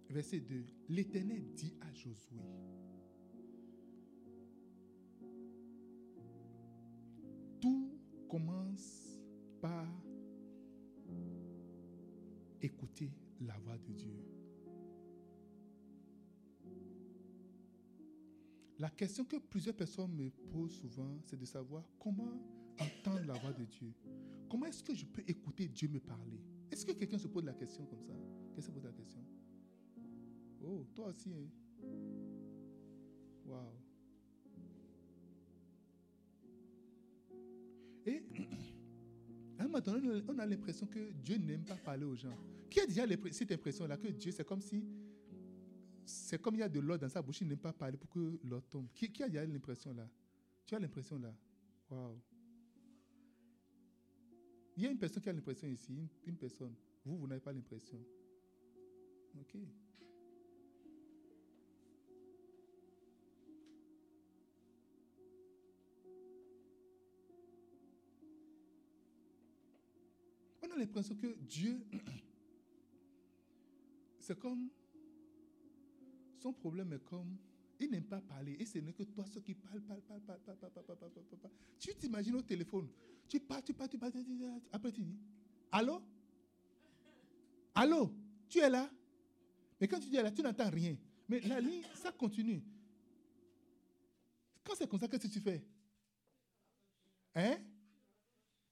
Verset 0.09 0.39
2. 0.39 0.63
L'Éternel 0.87 1.43
dit 1.53 1.73
à 1.81 1.91
Josué, 1.93 2.39
question 18.95 19.25
que 19.25 19.37
plusieurs 19.37 19.75
personnes 19.75 20.11
me 20.13 20.29
posent 20.51 20.75
souvent, 20.75 21.17
c'est 21.23 21.37
de 21.37 21.45
savoir 21.45 21.83
comment 21.99 22.33
entendre 22.79 23.25
la 23.25 23.33
voix 23.33 23.53
de 23.53 23.63
Dieu. 23.65 23.93
Comment 24.49 24.65
est-ce 24.65 24.83
que 24.83 24.93
je 24.93 25.05
peux 25.05 25.23
écouter 25.27 25.67
Dieu 25.67 25.87
me 25.87 25.99
parler? 25.99 26.39
Est-ce 26.71 26.85
que 26.85 26.91
quelqu'un 26.91 27.17
se 27.17 27.27
pose 27.27 27.43
la 27.45 27.53
question 27.53 27.85
comme 27.85 28.01
ça? 28.01 28.13
Qu'est-ce 28.53 28.67
se 28.67 28.71
pose 28.71 28.83
la 28.83 28.91
question? 28.91 29.19
Oh, 30.63 30.85
toi 30.95 31.07
aussi, 31.07 31.31
hein? 31.31 31.47
Wow. 33.45 33.57
Et 38.07 38.23
à 39.57 39.63
un 39.63 39.67
moment 39.67 39.79
donné, 39.79 40.21
on 40.27 40.39
a 40.39 40.45
l'impression 40.45 40.87
que 40.87 41.11
Dieu 41.11 41.37
n'aime 41.37 41.63
pas 41.63 41.75
parler 41.75 42.05
aux 42.05 42.15
gens. 42.15 42.35
Qui 42.69 42.79
a 42.79 42.85
déjà 42.85 43.03
cette 43.31 43.51
impression-là 43.51 43.97
que 43.97 44.07
Dieu, 44.07 44.31
c'est 44.31 44.45
comme 44.45 44.61
si 44.61 44.83
c'est 46.05 46.41
comme 46.41 46.55
il 46.55 46.59
y 46.59 46.63
a 46.63 46.69
de 46.69 46.79
l'eau 46.79 46.97
dans 46.97 47.09
sa 47.09 47.21
bouche, 47.21 47.41
il 47.41 47.47
n'aime 47.47 47.59
pas 47.59 47.73
parler 47.73 47.97
pour 47.97 48.09
que 48.09 48.39
l'eau 48.43 48.61
tombe. 48.61 48.87
Qui, 48.93 49.11
qui 49.11 49.23
a 49.23 49.27
l'impression 49.27 49.93
là? 49.93 50.07
Tu 50.65 50.75
as 50.75 50.79
l'impression 50.79 51.19
là? 51.19 51.33
Waouh. 51.89 52.19
Il 54.77 54.83
y 54.83 54.87
a 54.87 54.91
une 54.91 54.97
personne 54.97 55.23
qui 55.23 55.29
a 55.29 55.33
l'impression 55.33 55.67
ici, 55.67 55.93
une, 55.93 56.07
une 56.25 56.37
personne. 56.37 56.75
Vous, 57.05 57.17
vous 57.17 57.27
n'avez 57.27 57.39
pas 57.39 57.53
l'impression. 57.53 57.99
Ok. 59.39 59.55
On 70.61 70.71
a 70.71 70.77
l'impression 70.77 71.15
que 71.15 71.35
Dieu, 71.41 71.85
c'est 74.19 74.37
comme, 74.37 74.69
problème 76.53 76.93
est 76.93 77.03
comme, 77.03 77.37
il 77.79 77.91
n'aime 77.91 78.05
pas 78.05 78.21
parler. 78.21 78.55
Et 78.59 78.65
ce 78.65 78.79
n'est 78.79 78.93
que 78.93 79.03
toi, 79.03 79.25
ceux 79.25 79.41
qui 79.41 79.53
parlent, 79.53 79.81
parlent, 79.81 80.01
parlent. 80.01 81.51
Tu 81.79 81.93
t'imagines 81.95 82.35
au 82.35 82.41
téléphone, 82.41 82.87
tu 83.27 83.39
parles, 83.39 83.63
tu 83.63 83.73
parles, 83.73 83.89
tu 83.89 83.97
parles, 83.97 84.13
après 84.71 84.91
tu 84.91 85.01
dis, 85.01 85.19
allô 85.71 86.01
Allô 87.75 88.09
Tu 88.47 88.59
es 88.59 88.69
là 88.69 88.89
Mais 89.79 89.87
quand 89.87 89.99
tu 89.99 90.09
dis 90.09 90.15
là, 90.15 90.31
tu 90.31 90.41
n'entends 90.41 90.69
rien. 90.69 90.95
Mais 91.27 91.41
la 91.41 91.59
ligne, 91.59 91.83
ça 91.95 92.11
continue. 92.11 92.63
Quand 94.63 94.73
c'est 94.75 94.89
comme 94.89 94.99
ça, 94.99 95.07
qu'est-ce 95.07 95.27
que 95.27 95.33
tu 95.33 95.41
fais 95.41 95.63
Hein 97.35 97.57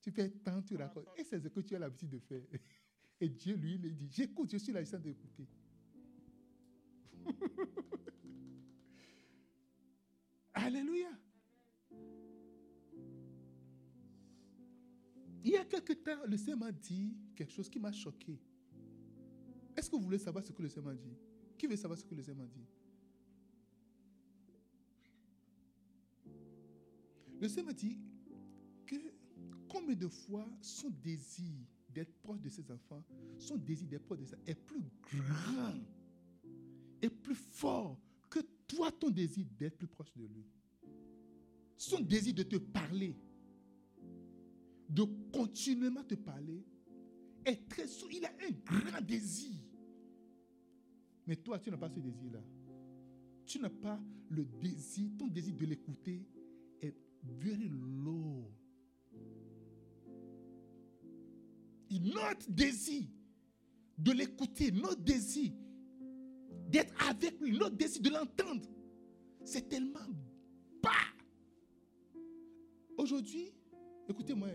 tu 0.02 0.12
fais 0.12 0.30
tant, 0.30 0.62
tu 0.62 0.76
racontes. 0.76 1.08
Et 1.18 1.24
c'est 1.24 1.40
ce 1.40 1.48
que 1.48 1.62
tu 1.62 1.76
as 1.76 1.80
l'habitude 1.80 2.10
de 2.10 2.20
faire. 2.20 2.42
Et 3.22 3.30
Dieu, 3.30 3.56
lui, 3.56 3.76
il 3.76 3.96
dit, 3.96 4.10
j'écoute, 4.12 4.52
je 4.52 4.58
suis 4.58 4.74
là, 4.74 4.84
je 4.84 4.96
d'écouter. 4.98 5.48
Alléluia. 10.54 11.10
Il 15.44 15.52
y 15.52 15.58
a 15.58 15.66
quelque 15.66 15.94
temps, 15.94 16.26
le 16.26 16.38
Seigneur 16.38 16.60
m'a 16.60 16.72
dit 16.72 17.18
quelque 17.36 17.52
chose 17.52 17.70
qui 17.70 17.80
m'a 17.80 17.92
choqué. 17.92 18.40
Est-ce 19.76 19.90
que 19.90 19.96
vous 19.96 20.04
voulez 20.04 20.20
savoir 20.20 20.44
ce 20.46 20.52
que 20.52 20.62
le 20.62 20.70
Seigneur 20.70 20.94
m'a 20.94 20.96
dit? 20.96 21.18
Qui 21.58 21.68
veut 21.68 21.76
savoir 21.76 22.00
ce 22.00 22.06
que 22.06 22.16
le 22.16 22.22
Seigneur 22.22 22.46
m'a 22.46 22.52
dit? 22.52 22.66
Le 27.42 27.48
Seigneur 27.50 27.66
m'a 27.66 27.74
dit 27.74 27.98
que 28.86 28.96
combien 29.68 29.96
de 29.96 30.08
fois 30.08 30.48
son 30.62 30.90
désir 30.90 31.58
d'être 31.90 32.14
proche 32.22 32.40
de 32.40 32.50
ses 32.50 32.72
enfants, 32.72 33.04
son 33.38 33.58
désir 33.58 33.88
d'être 33.88 34.06
proche 34.06 34.20
de 34.20 34.26
enfants 34.26 34.38
est 34.48 34.56
plus 34.56 34.82
grand, 35.12 35.74
et 37.04 37.10
plus 37.10 37.36
fort 37.36 38.00
que 38.30 38.40
toi, 38.66 38.92
ton 38.92 39.10
désir 39.10 39.46
d'être 39.60 39.78
plus 39.78 39.88
proche 39.88 40.14
de 40.16 40.24
lui. 40.24 40.46
Son 41.76 42.00
désir 42.00 42.34
de 42.34 42.44
te 42.44 42.56
parler, 42.56 43.16
de 44.90 45.04
continuellement 45.34 46.04
te 46.04 46.16
parler, 46.16 46.64
est 47.46 47.68
très 47.68 47.86
Il 48.12 48.26
a 48.26 48.30
un 48.30 48.52
grand 48.64 49.02
désir. 49.02 49.60
Mais 51.28 51.36
toi, 51.36 51.60
tu 51.60 51.70
n'as 51.70 51.78
pas 51.78 51.90
ce 51.90 52.00
désir-là. 52.00 52.42
Tu 53.46 53.60
n'as 53.60 53.70
pas 53.70 54.02
le 54.30 54.46
désir, 54.46 55.12
ton 55.20 55.28
désir 55.28 55.54
de 55.56 55.66
l'écouter 55.66 56.26
est 56.82 56.96
very 57.22 57.68
low. 57.70 58.50
notre 62.00 62.50
désir 62.50 63.04
de 63.98 64.12
l'écouter, 64.12 64.72
notre 64.72 65.02
désir 65.02 65.52
d'être 66.74 67.08
avec 67.08 67.40
lui, 67.40 67.56
notre 67.56 67.76
désir 67.76 68.02
de 68.02 68.10
l'entendre, 68.10 68.68
c'est 69.46 69.70
tellement 69.70 70.00
bas. 70.82 70.90
Aujourd'hui, 72.98 73.54
écoutez-moi, 74.10 74.48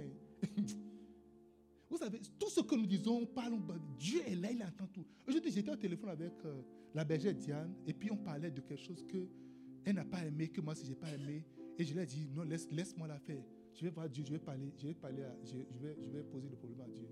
vous 1.88 1.96
savez, 1.96 2.20
tout 2.38 2.50
ce 2.50 2.60
que 2.60 2.74
nous 2.74 2.86
disons, 2.86 3.24
parlons, 3.24 3.62
Dieu 3.96 4.20
est 4.26 4.34
là, 4.34 4.50
il 4.50 4.62
entend 4.64 4.88
tout. 4.92 5.06
Aujourd'hui, 5.28 5.52
j'étais 5.52 5.70
au 5.70 5.76
téléphone 5.76 6.10
avec 6.10 6.32
euh, 6.44 6.60
la 6.92 7.04
bergère 7.04 7.34
Diane, 7.34 7.72
et 7.86 7.92
puis 7.92 8.10
on 8.10 8.16
parlait 8.16 8.50
de 8.50 8.60
quelque 8.62 8.82
chose 8.82 9.04
que 9.06 9.28
elle 9.84 9.94
n'a 9.94 10.04
pas 10.04 10.24
aimé, 10.24 10.48
que 10.48 10.60
moi, 10.60 10.74
si 10.74 10.84
je 10.86 10.90
n'ai 10.90 10.96
pas 10.96 11.10
aimé. 11.10 11.44
Et 11.78 11.84
je 11.84 11.94
lui 11.94 12.00
ai 12.00 12.06
dit, 12.06 12.26
non, 12.34 12.42
laisse, 12.42 12.68
laisse-moi 12.70 13.06
la 13.06 13.20
faire. 13.20 13.42
Je 13.74 13.84
vais 13.84 13.90
voir 13.90 14.08
Dieu, 14.08 14.24
je 14.26 14.32
vais 14.32 14.40
parler, 14.40 14.72
je 14.76 14.88
vais 14.88 14.94
parler, 14.94 15.22
vais, 15.80 15.96
je 16.02 16.10
vais 16.10 16.24
poser 16.24 16.48
le 16.48 16.56
problème 16.56 16.80
à 16.80 16.88
Dieu. 16.88 17.08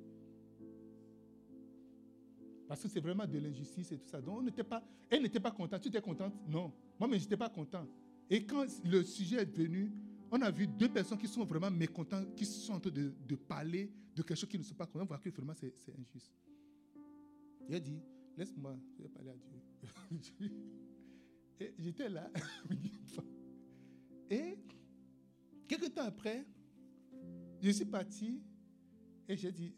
Parce 2.68 2.82
que 2.82 2.88
c'est 2.88 3.00
vraiment 3.00 3.26
de 3.26 3.38
l'injustice 3.38 3.92
et 3.92 3.98
tout 3.98 4.08
ça. 4.08 4.20
Donc, 4.20 4.38
on 4.38 4.42
n'était 4.42 4.64
pas, 4.64 4.82
elle 5.08 5.22
n'était 5.22 5.40
pas 5.40 5.52
contente. 5.52 5.80
Tu 5.80 5.88
étais 5.88 6.00
contente? 6.00 6.34
Non. 6.48 6.72
Moi, 6.98 7.08
mais 7.08 7.18
je 7.18 7.24
n'étais 7.24 7.36
pas 7.36 7.48
content. 7.48 7.86
Et 8.28 8.44
quand 8.44 8.66
le 8.84 9.04
sujet 9.04 9.42
est 9.42 9.56
venu, 9.56 9.92
on 10.30 10.40
a 10.42 10.50
vu 10.50 10.66
deux 10.66 10.88
personnes 10.88 11.18
qui 11.18 11.28
sont 11.28 11.44
vraiment 11.44 11.70
mécontentes, 11.70 12.34
qui 12.34 12.44
sont 12.44 12.74
en 12.74 12.80
train 12.80 12.90
de, 12.90 13.34
parler 13.36 13.90
de 14.14 14.22
quelque 14.22 14.38
chose 14.38 14.48
qui 14.48 14.58
ne 14.58 14.64
sont 14.64 14.74
pas 14.74 14.86
contents. 14.86 15.04
On 15.04 15.06
voit 15.06 15.18
que 15.18 15.30
vraiment 15.30 15.54
c'est, 15.54 15.72
injuste. 15.96 16.32
Il 17.68 17.74
a 17.74 17.80
dit, 17.80 18.00
laisse-moi, 18.36 18.76
parler 19.14 19.30
à 19.30 19.36
Dieu. 19.36 20.50
et 21.60 21.74
j'étais 21.78 22.08
là. 22.08 22.28
et 24.30 24.58
quelques 25.68 25.94
temps 25.94 26.04
après, 26.04 26.44
je 27.62 27.70
suis 27.70 27.84
parti 27.84 28.40
et 29.28 29.36
j'ai 29.36 29.52
dit, 29.52 29.72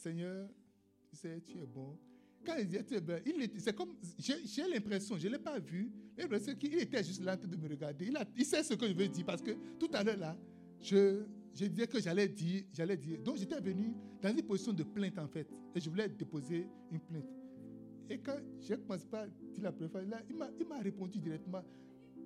Seigneur, 0.00 0.48
tu 1.10 1.16
sais, 1.16 1.42
tu 1.46 1.58
es 1.58 1.66
bon. 1.66 1.98
Quand 2.44 2.54
il 2.58 2.66
dit 2.66 2.78
tu 2.86 2.94
es 2.94 3.00
bon, 3.00 3.18
c'est 3.58 3.76
comme, 3.76 3.94
j'ai 4.18 4.66
l'impression, 4.68 5.18
je 5.18 5.28
ne 5.28 5.32
l'ai 5.32 5.38
pas 5.38 5.58
vu, 5.58 5.90
l'impression 6.16 6.54
qu'il 6.54 6.74
était 6.78 7.04
juste 7.04 7.22
là 7.22 7.34
en 7.34 7.36
train 7.36 7.48
de 7.48 7.56
me 7.56 7.68
regarder. 7.68 8.10
Il, 8.36 8.44
sait 8.46 8.62
ce 8.62 8.74
que 8.74 8.88
je 8.88 8.94
veux 8.94 9.08
dire 9.08 9.26
parce 9.26 9.42
que 9.42 9.50
tout 9.78 9.90
à 9.92 10.02
l'heure 10.02 10.16
là, 10.16 10.36
je, 10.80 11.22
je 11.54 11.66
disais 11.66 11.86
que 11.86 12.00
j'allais 12.00 12.28
dire, 12.28 12.64
j'allais 12.72 12.96
dire. 12.96 13.18
Donc 13.20 13.36
j'étais 13.36 13.60
venu 13.60 13.94
dans 14.22 14.30
une 14.30 14.42
position 14.42 14.72
de 14.72 14.84
plainte 14.84 15.18
en 15.18 15.28
fait. 15.28 15.46
Et 15.74 15.80
je 15.80 15.90
voulais 15.90 16.08
déposer 16.08 16.66
une 16.90 17.00
plainte. 17.00 17.28
Et 18.08 18.18
quand 18.18 18.38
je 18.60 18.72
ne 18.72 18.78
commencé 18.78 19.06
pas 19.06 19.26
dire 19.26 19.62
la 19.62 19.72
première 19.72 19.90
fois, 19.90 20.02
là, 20.02 20.22
il 20.28 20.66
m'a 20.66 20.78
répondu 20.78 21.20
directement. 21.20 21.62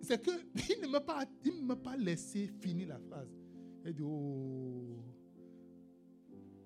C'est 0.00 0.22
qu'il 0.22 0.80
ne 0.82 0.88
m'a 0.88 1.00
pas, 1.00 1.24
pas 1.82 1.96
laissé 1.96 2.48
finir 2.60 2.88
la 2.88 2.98
phrase. 2.98 3.28
Il 3.84 3.94
dit, 3.94 4.02
oh. 4.02 5.02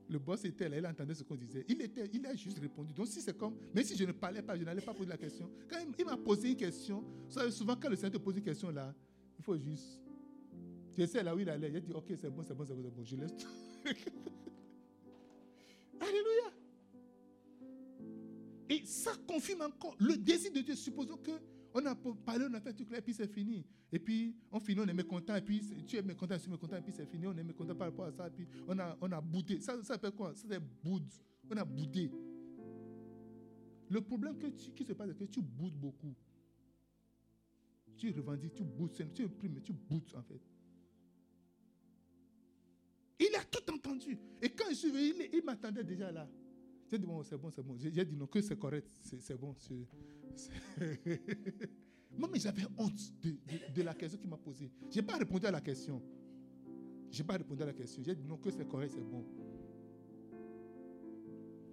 Le 0.08 0.18
boss 0.18 0.44
était 0.44 0.68
là, 0.68 0.78
il 0.78 0.86
entendait 0.86 1.14
ce 1.14 1.22
qu'on 1.22 1.36
disait. 1.36 1.64
Il, 1.68 1.82
était, 1.82 2.08
il 2.12 2.24
a 2.26 2.34
juste 2.34 2.58
répondu. 2.58 2.94
Donc, 2.94 3.08
si 3.08 3.20
c'est 3.20 3.36
comme, 3.36 3.54
mais 3.74 3.84
si 3.84 3.94
je 3.96 4.04
ne 4.04 4.12
parlais 4.12 4.40
pas, 4.40 4.56
je 4.56 4.64
n'allais 4.64 4.80
pas 4.80 4.94
poser 4.94 5.10
la 5.10 5.18
question. 5.18 5.50
Quand 5.68 5.76
il, 5.98 6.04
m'a 6.04 6.16
posé 6.16 6.50
une 6.50 6.56
question, 6.56 7.04
souvent 7.50 7.76
quand 7.76 7.90
le 7.90 7.96
Seigneur 7.96 8.12
te 8.12 8.18
pose 8.18 8.36
une 8.36 8.42
question 8.42 8.70
là, 8.70 8.94
il 9.38 9.44
faut 9.44 9.56
juste. 9.58 10.00
Tu 10.94 11.06
sais 11.06 11.22
là 11.22 11.34
où 11.34 11.38
il 11.38 11.48
allait. 11.48 11.76
A 11.76 11.80
dit, 11.80 11.92
ok, 11.92 12.06
c'est 12.20 12.30
bon, 12.30 12.42
c'est 12.42 12.54
bon, 12.54 12.64
c'est 12.64 12.74
bon, 12.74 12.82
c'est 12.82 12.90
bon. 12.90 13.04
Je 13.04 13.16
laisse 13.16 13.36
tout. 13.36 13.46
Alléluia. 16.00 16.52
Et 18.70 18.82
ça 18.84 19.12
confirme 19.26 19.62
encore 19.62 19.94
le 19.98 20.16
désir 20.16 20.52
de 20.52 20.60
Dieu. 20.60 20.74
Supposons 20.74 21.16
que 21.18 21.32
On 21.74 21.84
a 21.84 21.94
parlé, 21.94 22.46
on 22.50 22.54
a 22.54 22.60
fait 22.60 22.72
tout 22.72 22.86
là, 22.90 22.98
et 22.98 23.02
puis 23.02 23.12
c'est 23.12 23.30
fini. 23.30 23.64
Et 23.92 23.98
puis, 23.98 24.34
on 24.50 24.60
finit, 24.60 24.80
on 24.80 24.88
est 24.88 24.94
mécontent, 24.94 25.34
et 25.36 25.42
puis 25.42 25.60
tu 25.86 25.96
es 25.96 26.02
mécontent, 26.02 26.34
je 26.34 26.40
suis 26.40 26.50
mécontent, 26.50 26.76
et 26.76 26.80
puis 26.82 26.92
c'est 26.92 27.06
fini, 27.06 27.26
on 27.26 27.36
est 27.36 27.44
mécontent 27.44 27.74
par 27.74 27.88
rapport 27.88 28.06
à 28.06 28.12
ça, 28.12 28.26
et 28.26 28.30
puis 28.30 28.46
on 28.66 28.78
a, 28.78 28.96
on 29.00 29.12
a 29.12 29.20
boudé. 29.20 29.60
Ça, 29.60 29.76
ça 29.76 29.82
s'appelle 29.84 30.12
quoi? 30.12 30.34
Ça, 30.34 30.46
c'est 30.48 30.60
boude. 30.82 31.10
On 31.50 31.56
a 31.56 31.64
boudé. 31.64 32.10
Le 33.90 34.00
problème 34.00 34.38
que 34.38 34.46
tu, 34.48 34.70
qui 34.72 34.84
se 34.84 34.92
passe, 34.92 35.08
c'est 35.10 35.26
que 35.26 35.32
tu 35.32 35.40
boudes 35.40 35.76
beaucoup. 35.76 36.14
Tu 37.96 38.10
revendiques, 38.12 38.54
tu 38.54 38.64
boudes, 38.64 38.92
tu 38.92 39.02
imprimes, 39.22 39.60
tu 39.62 39.72
boudes 39.72 40.14
en 40.14 40.22
fait. 40.22 40.40
Il 43.18 43.34
a 43.34 43.44
tout 43.44 43.72
entendu. 43.72 44.16
Et 44.40 44.50
quand 44.50 44.66
je 44.68 44.74
suis 44.74 44.90
venu, 44.90 45.28
il, 45.32 45.42
m'attendait 45.44 45.82
déjà 45.82 46.12
là. 46.12 46.28
J'ai 46.88 46.98
dit, 46.98 47.06
bon, 47.06 47.22
c'est 47.24 47.36
bon, 47.36 47.50
c'est 47.50 47.62
bon. 47.62 47.76
J'ai 47.76 47.90
dit, 47.90 48.16
non, 48.16 48.26
que 48.26 48.40
c'est 48.40 48.58
correct, 48.58 48.88
c'est 49.02 49.36
bon. 49.36 49.54
Moi, 52.16 52.28
mais 52.32 52.38
j'avais 52.40 52.64
honte 52.76 53.12
de, 53.22 53.82
la 53.82 53.94
question 53.94 54.18
qu'il 54.18 54.28
m'a 54.28 54.36
posée. 54.36 54.70
Je 54.90 54.96
n'ai 54.96 55.06
pas 55.06 55.16
répondu 55.16 55.46
à 55.46 55.50
la 55.50 55.60
question. 55.60 56.02
Je 57.10 57.18
n'ai 57.18 57.26
pas 57.26 57.34
répondu 57.34 57.62
à 57.62 57.66
la 57.66 57.72
question. 57.72 58.02
J'ai 58.04 58.14
dit, 58.14 58.24
non, 58.24 58.36
que 58.38 58.50
c'est 58.50 58.66
correct, 58.66 58.92
c'est 58.94 59.04
bon. 59.04 59.24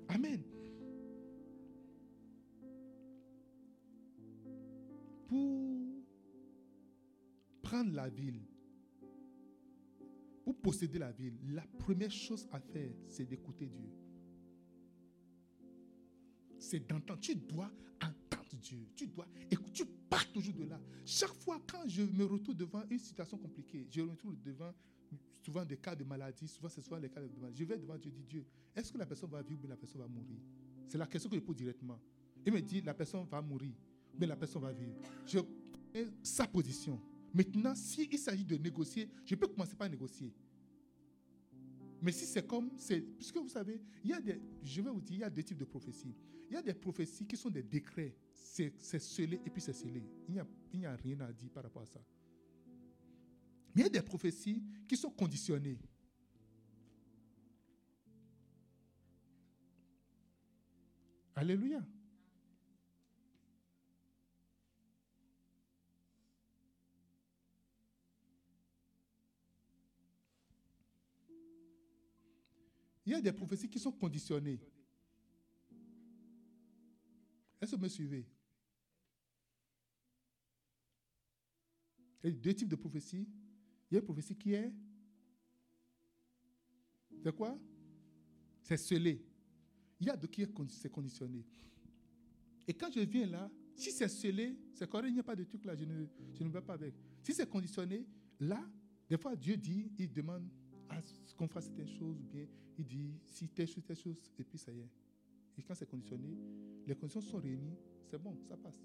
Amen. 0.08 0.44
Pour 5.28 6.04
prendre 7.64 7.94
la 7.94 8.10
ville, 8.10 8.46
pour 10.44 10.56
posséder 10.58 11.00
la 11.00 11.12
ville, 11.12 11.34
la 11.50 11.66
première 11.80 12.12
chose 12.12 12.48
à 12.52 12.60
faire, 12.60 12.94
c'est 13.08 13.26
d'écouter 13.26 13.66
Dieu. 13.66 13.90
C'est 16.60 16.88
d'entendre. 16.88 17.20
Tu 17.20 17.36
dois 17.36 17.72
entendre 18.02 18.25
Dieu. 18.66 18.88
Tu 18.96 19.08
dois 19.08 19.28
écouter. 19.52 19.72
Tu 19.74 19.86
pars 19.86 20.32
toujours 20.32 20.54
de 20.54 20.64
là. 20.64 20.80
Chaque 21.06 21.34
fois 21.34 21.62
quand 21.68 21.88
je 21.88 22.04
me 22.04 22.26
retrouve 22.26 22.56
devant 22.56 22.84
une 22.90 23.00
situation 23.00 23.38
compliquée, 23.38 23.88
je 23.90 24.02
me 24.02 24.10
retrouve 24.12 24.36
devant 24.44 24.74
souvent 25.42 25.64
des 25.64 25.78
cas 25.78 25.96
de 25.96 26.04
maladie, 26.04 26.48
souvent 26.48 26.70
c'est 26.70 26.82
souvent 26.82 26.98
les 26.98 27.10
cas 27.10 27.22
de 27.22 27.28
maladie. 27.40 27.60
Je 27.60 27.66
vais 27.66 27.78
devant 27.78 27.98
Dieu 27.98 28.10
et 28.10 28.14
dis 28.14 28.24
Dieu, 28.24 28.46
est-ce 28.76 28.92
que 28.92 28.98
la 28.98 29.06
personne 29.06 29.30
va 29.30 29.42
vivre 29.42 29.64
ou 29.64 29.68
la 29.68 29.78
personne 29.78 30.02
va 30.02 30.08
mourir? 30.08 30.40
C'est 30.88 30.98
la 30.98 31.06
question 31.06 31.30
que 31.30 31.36
je 31.36 31.42
pose 31.42 31.56
directement. 31.56 32.00
Il 32.46 32.54
me 32.54 32.62
dit 32.62 32.82
la 32.82 32.94
personne 32.94 33.26
va 33.30 33.42
mourir, 33.42 33.74
mais 34.18 34.26
la 34.26 34.36
personne 34.36 34.62
va 34.62 34.72
vivre. 34.72 34.94
Je 35.26 35.40
connais 35.40 36.08
sa 36.24 36.48
position. 36.48 37.00
Maintenant, 37.34 37.76
s'il 37.76 38.18
s'agit 38.18 38.46
de 38.46 38.56
négocier, 38.56 39.10
je 39.26 39.36
peux 39.36 39.48
commencer 39.48 39.76
par 39.76 39.90
négocier. 39.90 40.34
Mais 42.02 42.12
si 42.12 42.26
c'est 42.26 42.46
comme, 42.46 42.70
c'est, 42.78 43.02
puisque 43.02 43.38
vous 43.38 43.50
savez, 43.50 43.82
il 44.04 44.12
y 44.12 44.14
a 44.14 44.22
des, 44.22 44.40
je 44.64 44.82
vais 44.82 44.90
vous 44.90 45.02
dire, 45.02 45.16
il 45.18 45.22
y 45.22 45.24
a 45.24 45.30
deux 45.30 45.44
types 45.44 45.58
de 45.58 45.66
prophéties. 45.66 46.16
Il 46.50 46.54
y 46.54 46.58
a 46.58 46.62
des 46.62 46.74
prophéties 46.74 47.26
qui 47.26 47.38
sont 47.38 47.50
des 47.50 47.64
décrets, 47.64 48.16
c'est, 48.34 48.72
scellé 48.80 49.40
et 49.46 49.50
puis 49.50 49.62
c'est 49.62 49.74
scellé. 49.74 50.04
Il 50.28 50.34
n'y, 50.80 50.86
a, 50.86 50.96
rien 50.96 51.20
à 51.22 51.32
dire 51.34 51.50
par 51.50 51.64
rapport 51.64 51.82
à 51.82 51.86
ça. 51.86 52.00
Mais 53.74 53.82
il 53.82 53.84
y 53.84 53.88
a 53.88 53.90
des 53.90 54.02
prophéties 54.02 54.64
qui 54.88 54.96
sont 54.96 55.10
conditionnées. 55.10 55.78
Alléluia. 61.36 61.84
Il 73.06 73.12
y 73.12 73.16
a 73.16 73.22
des 73.22 73.34
prophéties 73.34 73.70
qui 73.70 73.78
sont 73.78 73.92
conditionnées. 73.92 74.60
Vous 77.72 77.78
me 77.78 77.88
suivez? 77.88 78.26
Il 82.24 82.30
y 82.30 82.34
a 82.34 82.36
deux 82.36 82.54
types 82.54 82.70
de 82.70 82.76
prophéties. 82.76 83.28
Il 83.90 83.94
y 83.94 83.98
a 83.98 84.00
une 84.00 84.06
prophétie 84.06 84.36
qui 84.36 84.54
est. 84.54 84.74
C'est 87.24 87.36
quoi? 87.36 87.58
C'est 88.64 88.78
scellé. 88.78 89.24
Il 90.00 90.08
y 90.08 90.10
a 90.10 90.18
d'autres 90.18 90.34
qui 90.34 90.42
est 90.42 90.90
conditionné. 90.92 91.46
Et 92.68 92.74
quand 92.74 92.92
je 92.92 93.00
viens 93.02 93.28
là, 93.28 93.50
si 93.76 93.92
c'est 93.92 94.08
scellé, 94.08 94.58
c'est 94.74 94.90
correct, 94.90 95.10
il 95.10 95.14
n'y 95.14 95.20
a 95.20 95.24
pas 95.24 95.36
de 95.36 95.44
truc 95.44 95.66
là, 95.66 95.76
je 95.76 95.86
ne, 95.86 96.06
je 96.34 96.44
ne 96.44 96.50
vais 96.50 96.62
pas 96.62 96.74
avec. 96.74 96.94
Si 97.22 97.34
c'est 97.34 97.50
conditionné, 97.50 98.06
là, 98.40 98.68
des 99.08 99.18
fois 99.18 99.36
Dieu 99.36 99.58
dit, 99.58 99.92
il 99.98 100.12
demande 100.12 100.50
à 100.90 101.02
ce 101.02 101.34
qu'on 101.36 101.48
fasse 101.48 101.66
certaines 101.66 101.88
choses, 101.88 102.20
ou 102.20 102.24
bien 102.24 102.48
il 102.78 102.86
dit 102.86 103.20
si 103.28 103.48
telle 103.50 103.68
chose, 103.68 103.84
telle 103.86 103.98
chose, 103.98 104.18
et 104.38 104.44
puis 104.44 104.58
ça 104.58 104.72
y 104.72 104.80
est. 104.80 104.90
Et 105.58 105.64
quand 105.64 105.76
c'est 105.76 105.90
conditionné, 105.90 106.38
les 106.86 106.96
conditions 106.96 107.22
sont 107.22 107.38
réunies, 107.38 107.78
c'est 108.10 108.22
bon, 108.22 108.38
ça 108.48 108.58
passe. 108.58 108.80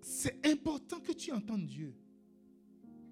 C'est 0.00 0.44
important 0.46 1.00
que 1.00 1.12
tu 1.12 1.32
entendes 1.32 1.66
Dieu. 1.66 1.94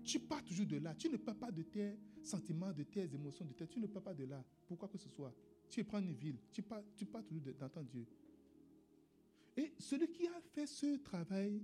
Tu 0.04 0.18
pars 0.18 0.42
toujours 0.42 0.66
de 0.66 0.76
là. 0.78 0.94
Tu 0.94 1.08
ne 1.08 1.16
pars 1.16 1.36
pas 1.36 1.50
de 1.50 1.62
tes 1.62 1.98
sentiments, 2.22 2.72
de 2.72 2.82
tes 2.82 3.14
émotions, 3.14 3.44
de 3.44 3.52
tes, 3.52 3.66
tu 3.66 3.78
ne 3.80 3.86
pars 3.86 4.02
pas 4.02 4.14
de 4.14 4.24
là. 4.24 4.42
Pourquoi 4.66 4.88
que 4.88 4.98
ce 4.98 5.08
soit? 5.08 5.34
Tu 5.68 5.84
prends 5.84 6.00
une 6.00 6.12
ville. 6.12 6.38
Tu 6.50 6.62
pars, 6.62 6.82
tu 6.96 7.06
pars 7.06 7.24
toujours 7.24 7.52
d'entendre 7.58 7.88
Dieu. 7.88 8.06
Et 9.56 9.74
celui 9.78 10.08
qui 10.08 10.26
a 10.26 10.40
fait 10.52 10.66
ce 10.66 10.96
travail, 10.98 11.62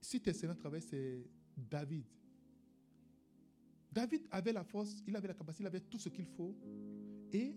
cet 0.00 0.28
excellent 0.28 0.54
travail, 0.54 0.82
c'est 0.82 1.24
David. 1.56 2.04
David 3.90 4.28
avait 4.30 4.52
la 4.52 4.62
force, 4.62 5.02
il 5.06 5.16
avait 5.16 5.28
la 5.28 5.34
capacité, 5.34 5.64
il 5.64 5.66
avait 5.66 5.80
tout 5.80 5.98
ce 5.98 6.10
qu'il 6.10 6.26
faut. 6.26 6.54
Et 7.32 7.56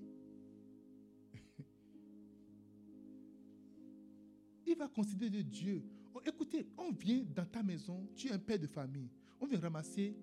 va 4.80 4.88
considérer 4.88 5.44
Dieu. 5.44 5.84
Oh, 6.14 6.22
écoutez, 6.26 6.66
on 6.78 6.92
vient 6.92 7.24
dans 7.36 7.46
ta 7.46 7.62
maison, 7.62 8.08
tu 8.16 8.28
es 8.28 8.32
un 8.32 8.40
père 8.40 8.60
de 8.60 8.68
famille. 8.68 9.10
On 9.40 9.46
vient 9.46 9.60
ramasser 9.60 10.16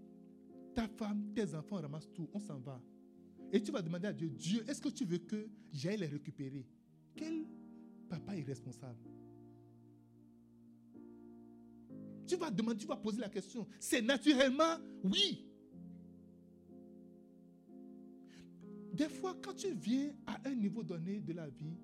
ta 0.75 0.88
femme, 0.88 1.33
tes 1.35 1.55
enfants, 1.55 1.77
on 1.77 1.83
ramasse 1.83 2.11
tout, 2.12 2.29
on 2.33 2.40
s'en 2.40 2.59
va. 2.59 2.83
Et 3.53 3.62
tu 3.62 3.71
vas 3.71 3.83
demander 3.83 4.09
à 4.09 4.12
Dieu, 4.12 4.29
Dieu, 4.29 4.64
est-ce 4.69 4.81
que 4.81 4.88
tu 4.88 5.05
veux 5.05 5.19
que 5.19 5.49
j'aille 5.73 5.99
les 5.99 6.07
récupérer? 6.07 6.66
Quel 7.14 7.47
papa 8.09 8.37
est 8.37 8.42
responsable? 8.42 8.99
Tu 12.27 12.37
vas 12.37 12.51
demander, 12.51 12.79
tu 12.79 12.87
vas 12.87 12.97
poser 12.97 13.21
la 13.21 13.29
question. 13.29 13.66
C'est 13.79 14.03
naturellement 14.03 14.79
oui. 15.05 15.47
Des 18.92 19.09
fois, 19.09 19.37
quand 19.42 19.55
tu 19.55 19.73
viens 19.75 20.11
à 20.27 20.40
un 20.49 20.55
niveau 20.55 20.83
donné 20.83 21.21
de 21.21 21.33
la 21.35 21.49
vie, 21.49 21.77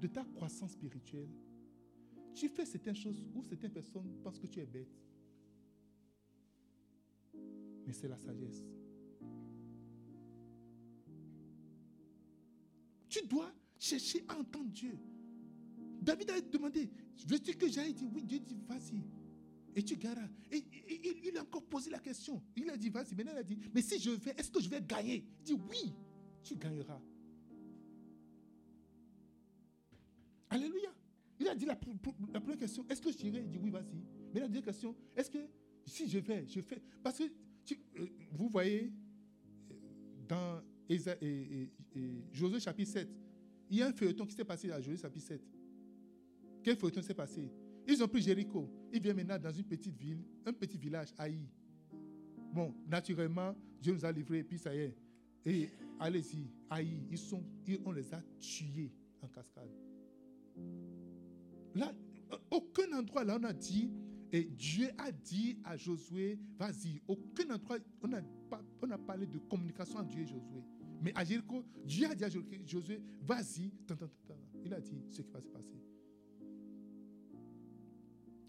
de 0.00 0.06
ta 0.06 0.24
croissance 0.24 0.72
spirituelle, 0.72 1.30
tu 2.34 2.48
fais 2.48 2.64
certaines 2.64 2.96
choses 2.96 3.22
où 3.34 3.42
certaines 3.42 3.72
personnes 3.72 4.10
pensent 4.22 4.38
que 4.38 4.46
tu 4.46 4.60
es 4.60 4.66
bête. 4.66 4.88
Mais 7.86 7.92
c'est 7.92 8.08
la 8.08 8.16
sagesse. 8.16 8.64
Tu 13.08 13.26
dois 13.26 13.52
chercher 13.78 14.24
à 14.28 14.38
entendre 14.38 14.70
Dieu. 14.70 14.96
David 16.00 16.30
a 16.30 16.40
demandé, 16.40 16.88
veux-tu 17.26 17.54
que 17.54 17.68
j'aille? 17.68 17.92
Dire 17.92 18.08
oui, 18.12 18.22
Dieu 18.22 18.38
dit 18.38 18.56
vas-y. 18.68 19.02
Et 19.74 19.82
tu 19.82 19.96
garas. 19.96 20.28
Et, 20.50 20.64
il 21.28 21.36
a 21.36 21.42
encore 21.42 21.64
posé 21.64 21.90
la 21.90 21.98
question. 21.98 22.42
Il 22.56 22.68
a 22.70 22.76
dit, 22.76 22.88
vas-y. 22.88 23.14
Maintenant, 23.14 23.32
il 23.34 23.38
a 23.38 23.42
dit, 23.42 23.58
mais 23.72 23.82
si 23.82 24.00
je 24.00 24.10
vais, 24.10 24.32
est-ce 24.36 24.50
que 24.50 24.60
je 24.60 24.68
vais 24.68 24.80
gagner? 24.80 25.24
Il 25.40 25.44
dit, 25.44 25.52
oui, 25.52 25.94
tu 26.42 26.56
gagneras. 26.56 27.00
Alléluia. 30.50 30.90
Il 31.38 31.48
a 31.48 31.54
dit 31.54 31.64
la, 31.64 31.74
première 31.76 32.58
question, 32.58 32.84
est-ce 32.90 33.00
que 33.00 33.10
j'irai 33.10 33.40
Il 33.40 33.48
dit, 33.48 33.58
oui, 33.58 33.70
vas-y. 33.70 34.04
Mais 34.34 34.40
la 34.40 34.46
deuxième 34.46 34.64
question, 34.64 34.94
est-ce 35.16 35.30
que 35.30 35.38
si 35.86 36.08
je 36.08 36.18
vais, 36.18 36.46
je 36.46 36.60
fais. 36.60 36.80
Parce 37.02 37.18
que 37.18 37.24
euh, 37.98 38.06
vous 38.32 38.48
voyez, 38.48 38.92
dans 40.28 40.62
Josué 42.32 42.60
chapitre 42.60 42.90
7, 42.92 43.08
il 43.70 43.78
y 43.78 43.82
a 43.82 43.86
un 43.88 43.92
feuilleton 43.92 44.26
qui 44.26 44.34
s'est 44.34 44.44
passé 44.44 44.70
à 44.70 44.80
Josué 44.80 44.96
chapitre 44.96 45.26
7. 45.26 45.42
Quel 46.62 46.76
feuilleton 46.76 47.02
s'est 47.02 47.14
passé? 47.14 47.50
Ils 47.86 48.02
ont 48.02 48.08
pris 48.08 48.22
Jéricho. 48.22 48.68
Ils 48.92 49.00
viennent 49.00 49.16
maintenant 49.16 49.38
dans 49.38 49.52
une 49.52 49.64
petite 49.64 49.96
ville, 49.96 50.22
un 50.44 50.52
petit 50.52 50.76
village, 50.76 51.08
Haï. 51.16 51.48
Bon, 52.52 52.74
naturellement, 52.86 53.54
Dieu 53.80 53.92
nous 53.94 54.04
a 54.04 54.12
livrés, 54.12 54.40
et 54.40 54.44
puis 54.44 54.58
ça 54.58 54.74
y 54.74 54.78
est. 54.78 54.96
Et 55.46 55.70
allez-y, 55.98 56.50
Haï, 56.68 57.02
ils 57.10 57.18
sont, 57.18 57.42
on 57.84 57.92
les 57.92 58.12
a 58.12 58.22
tués 58.38 58.92
en 59.22 59.28
cascade. 59.28 59.70
Là, 61.74 61.92
aucun 62.50 62.92
endroit 62.92 63.24
là, 63.24 63.38
on 63.40 63.44
a 63.44 63.52
dit, 63.52 63.90
et 64.32 64.44
Dieu 64.44 64.88
a 64.98 65.10
dit 65.10 65.58
à 65.64 65.76
Josué, 65.76 66.38
vas-y. 66.56 67.00
Aucun 67.08 67.54
endroit, 67.54 67.78
on 68.02 68.12
a, 68.12 68.20
on 68.82 68.90
a 68.90 68.98
parlé 68.98 69.26
de 69.26 69.38
communication 69.38 69.98
entre 69.98 70.10
Dieu 70.10 70.22
et 70.22 70.26
Josué. 70.26 70.62
Mais 71.02 71.12
à 71.16 71.24
Jéricho, 71.24 71.64
Dieu 71.84 72.06
a 72.06 72.14
dit 72.14 72.24
à 72.24 72.28
Josué, 72.28 73.02
vas-y. 73.22 73.72
Il 74.64 74.74
a 74.74 74.80
dit 74.80 75.02
ce 75.08 75.22
qui 75.22 75.30
va 75.30 75.40
se 75.40 75.48
passer. 75.48 75.82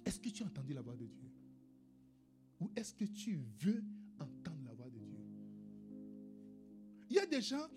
Est-ce 0.05 0.19
que 0.19 0.29
tu 0.29 0.43
as 0.43 0.47
entendu 0.47 0.73
la 0.73 0.81
voix 0.81 0.95
de 0.95 1.05
Dieu? 1.05 1.29
Ou 2.59 2.69
est-ce 2.75 2.93
que 2.93 3.05
tu 3.05 3.39
veux 3.61 3.83
entendre 4.19 4.63
la 4.65 4.73
voix 4.73 4.89
de 4.89 4.99
Dieu? 4.99 5.19
Il 7.09 7.15
y 7.15 7.19
a 7.19 7.25
des 7.25 7.41
gens, 7.41 7.67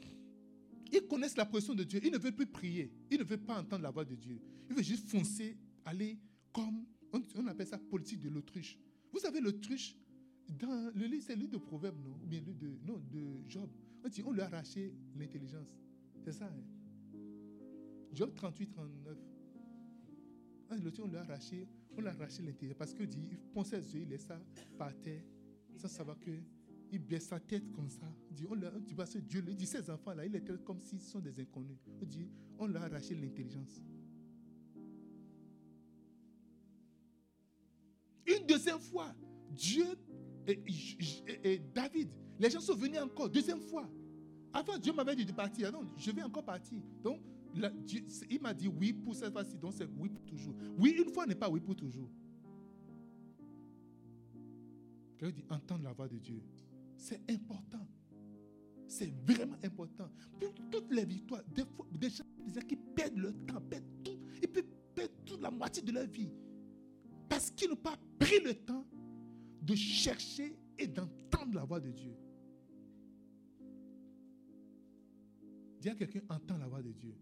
Ils 0.93 1.07
connaissent 1.07 1.37
la 1.37 1.47
position 1.47 1.75
de 1.75 1.85
Dieu. 1.85 2.01
Ils 2.05 2.13
ne 2.13 2.19
veulent 2.19 2.35
plus 2.35 2.47
prier. 2.47 2.93
Ils 3.11 3.19
ne 3.19 3.25
veulent 3.25 3.45
pas 3.45 3.59
entendre 3.61 3.83
la 3.83 3.91
voix 3.91 4.05
de 4.05 4.15
Dieu. 4.15 4.41
Ils 4.69 4.75
veulent 4.75 4.85
juste 4.85 5.09
foncer, 5.09 5.57
aller 5.85 6.19
comme, 6.53 6.85
on, 7.13 7.47
appelle 7.47 7.67
ça 7.67 7.79
politique 7.79 8.21
de 8.21 8.29
l'autruche. 8.29 8.79
Vous 9.13 9.19
savez, 9.19 9.41
l'autruche, 9.41 9.97
dans 10.49 10.93
le 10.95 11.07
livre, 11.07 11.25
c'est 11.27 11.35
le 11.35 11.41
livre 11.41 11.53
de 11.53 11.59
Proverbes, 11.59 11.99
non? 12.03 12.19
Ou 12.23 12.27
bien 12.27 12.41
le 12.41 12.53
de, 12.53 12.69
de 13.13 13.49
Job. 13.49 13.71
On 14.05 14.09
dit, 14.09 14.23
on 14.25 14.33
lui 14.33 14.41
a 14.41 14.47
arraché 14.47 14.93
l'intelligence. 15.17 15.77
C'est 16.25 16.33
ça. 16.33 16.47
Hein? 16.47 17.19
Job 18.13 18.35
38, 18.35 18.67
39. 18.71 19.19
On 20.71 21.07
lui 21.09 21.17
a 21.17 21.21
arraché, 21.21 21.69
on 21.97 22.05
arraché 22.05 22.43
l'intelligence. 22.43 22.79
Parce 22.79 22.95
que 22.95 23.05
dit, 23.05 23.29
il 23.31 23.39
ponçait 23.39 23.81
ses 23.81 23.97
yeux, 23.97 24.03
il 24.03 24.09
laisse 24.09 24.27
ça 24.27 24.41
par 24.79 24.95
terre, 25.01 25.23
sans 25.77 25.89
savoir 25.89 26.19
que 26.19 26.31
il 26.95 27.01
baisse 27.01 27.27
sa 27.27 27.41
tête 27.41 27.71
comme 27.73 27.89
ça. 27.89 28.07
Dit, 28.31 28.47
on 28.49 28.57
vois, 28.95 29.07
ce 29.07 29.19
Dieu, 29.19 29.45
il 29.49 29.57
dit, 29.57 29.67
ces 29.67 29.91
enfants-là, 29.91 30.27
il 30.27 30.35
était 30.35 30.57
comme 30.65 30.81
s'ils 30.81 31.01
sont 31.01 31.21
des 31.21 31.39
inconnus. 31.41 31.77
On 32.01 32.05
dit, 32.05 32.29
on 32.59 32.67
leur 32.67 32.83
a 32.83 32.87
arraché 32.87 33.15
l'intelligence. 33.15 33.83
Une 38.27 38.47
deuxième 38.47 38.81
fois, 38.81 39.15
Dieu 39.51 39.85
et, 40.47 41.59
David, 41.75 42.11
les 42.39 42.51
gens 42.51 42.61
sont 42.61 42.77
venus 42.77 43.01
encore, 43.01 43.29
deuxième 43.29 43.61
fois. 43.61 43.89
Avant, 44.53 44.79
Dieu 44.79 44.93
m'avait 44.93 45.17
dit 45.17 45.25
de 45.25 45.33
partir. 45.33 45.73
Non, 45.73 45.85
je 45.97 46.11
vais 46.11 46.23
encore 46.23 46.45
partir. 46.45 46.79
Donc, 47.03 47.21
il 48.31 48.41
m'a 48.41 48.55
dit 48.55 48.69
oui 48.69 48.93
pour 48.93 49.15
cette 49.15 49.33
fois-ci, 49.33 49.57
donc 49.59 49.75
c'est 49.75 49.89
oui 49.97 50.09
pour 50.09 50.25
toujours. 50.25 50.55
Oui, 50.79 50.91
une 50.91 51.13
fois 51.13 51.27
n'est 51.27 51.35
pas 51.35 51.49
oui 51.49 51.61
pour 51.61 51.75
toujours. 51.75 52.09
Quelqu'un 55.19 55.35
dit 55.35 55.45
entendre 55.49 55.85
la 55.85 55.93
voix 55.93 56.09
de 56.09 56.19
Dieu. 56.19 56.41
C'est 56.97 57.21
important. 57.31 57.87
C'est 58.87 59.13
vraiment 59.27 59.57
important. 59.65 60.11
Pour 60.39 60.55
toutes 60.71 60.93
les 60.93 61.05
victoires, 61.05 61.43
des, 61.55 61.65
fois, 61.65 61.87
des, 61.93 62.11
gens, 62.11 62.25
qui 62.69 62.77
perdent 62.77 63.17
leur 63.17 63.33
temps, 63.47 63.61
perdent 63.61 64.03
tout, 64.05 64.19
ils 64.43 64.49
peuvent 64.49 64.65
perdre 64.95 65.15
toute 65.25 65.41
la 65.41 65.51
moitié 65.51 65.83
de 65.83 65.93
leur 65.93 66.07
vie. 66.07 66.31
Parce 67.29 67.51
qu'ils 67.51 67.71
n'ont 67.71 67.77
pas 67.77 67.97
pris 68.19 68.41
le 68.41 68.55
temps 68.55 68.87
de 69.63 69.75
chercher 69.75 70.57
et 70.79 70.87
d'entendre 70.87 71.55
la 71.55 71.65
voix 71.65 71.81
de 71.81 71.91
Dieu. 71.91 72.15
Dis 75.81 75.89
à 75.89 75.95
quelqu'un, 75.95 76.21
entend 76.29 76.57
la 76.59 76.67
voix 76.67 76.83
de 76.83 76.93
Dieu. 76.93 77.15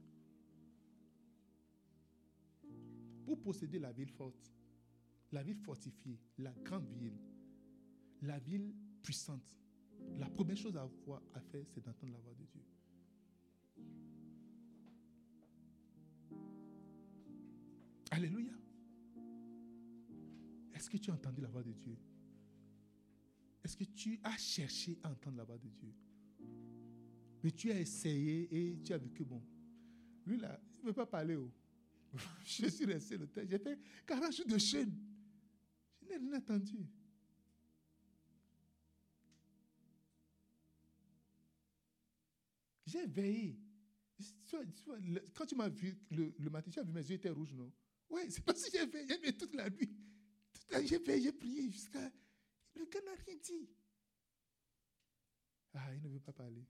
Pour 3.25 3.41
posséder 3.41 3.79
la 3.79 3.93
ville 3.93 4.11
forte, 4.11 4.53
la 5.33 5.43
ville 5.43 5.59
fortifiée, 5.59 6.19
la 6.39 6.53
grande 6.63 6.89
ville, 6.99 7.19
la 8.21 8.39
ville 8.39 8.75
puissante, 9.03 9.57
la 10.19 10.29
première 10.29 10.57
chose 10.57 10.77
à, 10.77 10.89
voir, 11.05 11.23
à 11.35 11.41
faire, 11.41 11.65
c'est 11.69 11.85
d'entendre 11.85 12.13
la 12.13 12.19
voix 12.21 12.35
de 12.35 12.45
Dieu. 12.45 12.63
Alléluia. 18.11 18.53
Est-ce 20.75 20.91
que 20.91 20.97
tu 20.97 21.11
as 21.11 21.15
entendu 21.15 21.41
la 21.41 21.49
voix 21.49 21.63
de 21.63 21.73
Dieu? 21.73 21.97
Est-ce 23.65 23.77
que 23.77 23.85
tu 23.85 24.21
as 24.23 24.37
cherché 24.37 24.99
à 25.03 25.11
entendre 25.11 25.37
la 25.39 25.45
voix 25.45 25.59
de 25.59 25.69
Dieu? 25.69 25.95
Mais 27.43 27.51
tu 27.51 27.71
as 27.71 27.81
essayé 27.81 28.49
et 28.51 28.79
tu 28.83 28.93
as 28.93 28.99
que 28.99 29.23
bon, 29.23 29.43
lui 30.27 30.37
là, 30.37 30.61
il 30.79 30.83
ne 30.83 30.87
veut 30.89 30.93
pas 30.93 31.07
parler. 31.07 31.37
Oh. 31.37 31.51
Je 32.45 32.67
suis 32.67 32.85
resté 32.85 33.17
le 33.17 33.27
temps. 33.27 33.43
J'ai 33.49 33.59
fait 33.59 33.79
40 34.07 34.33
jours 34.33 34.47
de 34.47 34.59
chaîne. 34.59 34.93
Je 36.01 36.09
n'ai 36.09 36.17
rien 36.17 36.39
entendu. 36.39 36.87
J'ai 42.93 43.07
veillé. 43.07 43.59
Quand 45.35 45.47
tu 45.47 45.55
m'as 45.55 45.71
vu 45.71 45.99
le, 46.11 46.51
matin, 46.51 46.71
tu 46.71 46.79
as 46.79 46.83
vu 46.83 46.93
mes 46.93 47.01
yeux 47.01 47.17
étaient 47.17 47.31
rouges, 47.31 47.55
non? 47.55 47.73
Oui, 48.11 48.21
c'est 48.29 48.45
parce 48.45 48.63
que 48.63 48.71
j'ai 48.71 48.87
veillé, 48.87 49.37
toute 49.37 49.55
la 49.55 49.71
nuit. 49.71 49.91
J'ai 50.85 50.99
veillé, 50.99 51.23
j'ai 51.23 51.33
prié 51.33 51.71
jusqu'à. 51.71 52.13
Le 52.75 52.85
gars 52.85 53.01
n'a 53.01 53.15
rien 53.15 53.37
dit. 53.37 53.71
Ah, 55.73 55.95
il 55.95 56.03
ne 56.03 56.09
veut 56.09 56.21
pas 56.21 56.33
parler. 56.33 56.67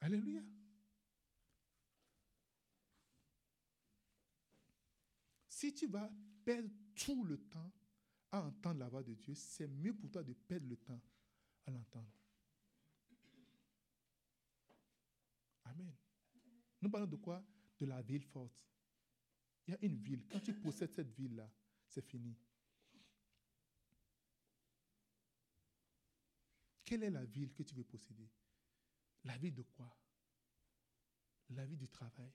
Alléluia. 0.00 0.42
Si 5.48 5.72
tu 5.72 5.86
vas 5.86 6.10
perdre 6.44 6.68
tout 6.96 7.24
le 7.24 7.38
temps 7.38 7.72
à 8.32 8.42
entendre 8.42 8.80
la 8.80 8.88
voix 8.88 9.04
de 9.04 9.14
Dieu, 9.14 9.34
c'est 9.34 9.68
mieux 9.68 9.94
pour 9.94 10.10
toi 10.10 10.24
de 10.24 10.32
perdre 10.32 10.66
le 10.68 10.76
temps 10.76 11.00
à 11.66 11.70
l'entendre. 11.70 12.23
Amen. 15.74 15.94
Nous 16.80 16.90
parlons 16.90 17.06
de 17.06 17.16
quoi? 17.16 17.44
De 17.78 17.86
la 17.86 18.02
ville 18.02 18.24
forte. 18.24 18.52
Il 19.66 19.72
y 19.72 19.74
a 19.74 19.78
une 19.84 19.96
ville. 19.96 20.24
Quand 20.28 20.40
tu 20.40 20.52
possèdes 20.54 20.92
cette 20.92 21.12
ville-là, 21.12 21.50
c'est 21.86 22.02
fini. 22.02 22.36
Quelle 26.84 27.02
est 27.02 27.10
la 27.10 27.24
ville 27.24 27.52
que 27.52 27.62
tu 27.62 27.74
veux 27.74 27.84
posséder? 27.84 28.30
La 29.24 29.36
ville 29.38 29.54
de 29.54 29.62
quoi? 29.62 29.96
La 31.50 31.64
ville 31.64 31.78
du 31.78 31.88
travail. 31.88 32.32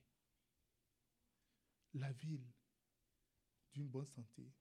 La 1.93 2.11
ville 2.11 2.47
d'une 3.73 3.87
bonne 3.87 4.07
santé. 4.07 4.51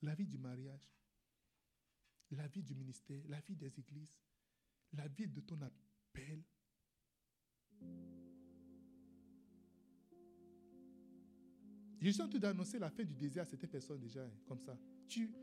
La 0.00 0.14
vie 0.14 0.26
du 0.26 0.38
mariage 0.38 0.98
la 2.30 2.46
vie 2.46 2.62
du 2.62 2.74
ministère, 2.74 3.22
la 3.28 3.40
vie 3.40 3.56
des 3.56 3.78
églises, 3.78 4.14
la 4.92 5.08
vie 5.08 5.28
de 5.28 5.40
ton 5.40 5.60
appel. 5.62 6.42
Je 12.00 12.10
suis 12.10 12.22
en 12.22 12.28
train 12.28 12.38
d'annoncer 12.38 12.78
la 12.78 12.90
fin 12.90 13.02
du 13.02 13.14
désert 13.14 13.42
à 13.42 13.46
cette 13.46 13.66
personne 13.66 13.98
déjà, 13.98 14.22
hein, 14.24 14.30
comme 14.46 14.60
ça. 14.60 14.78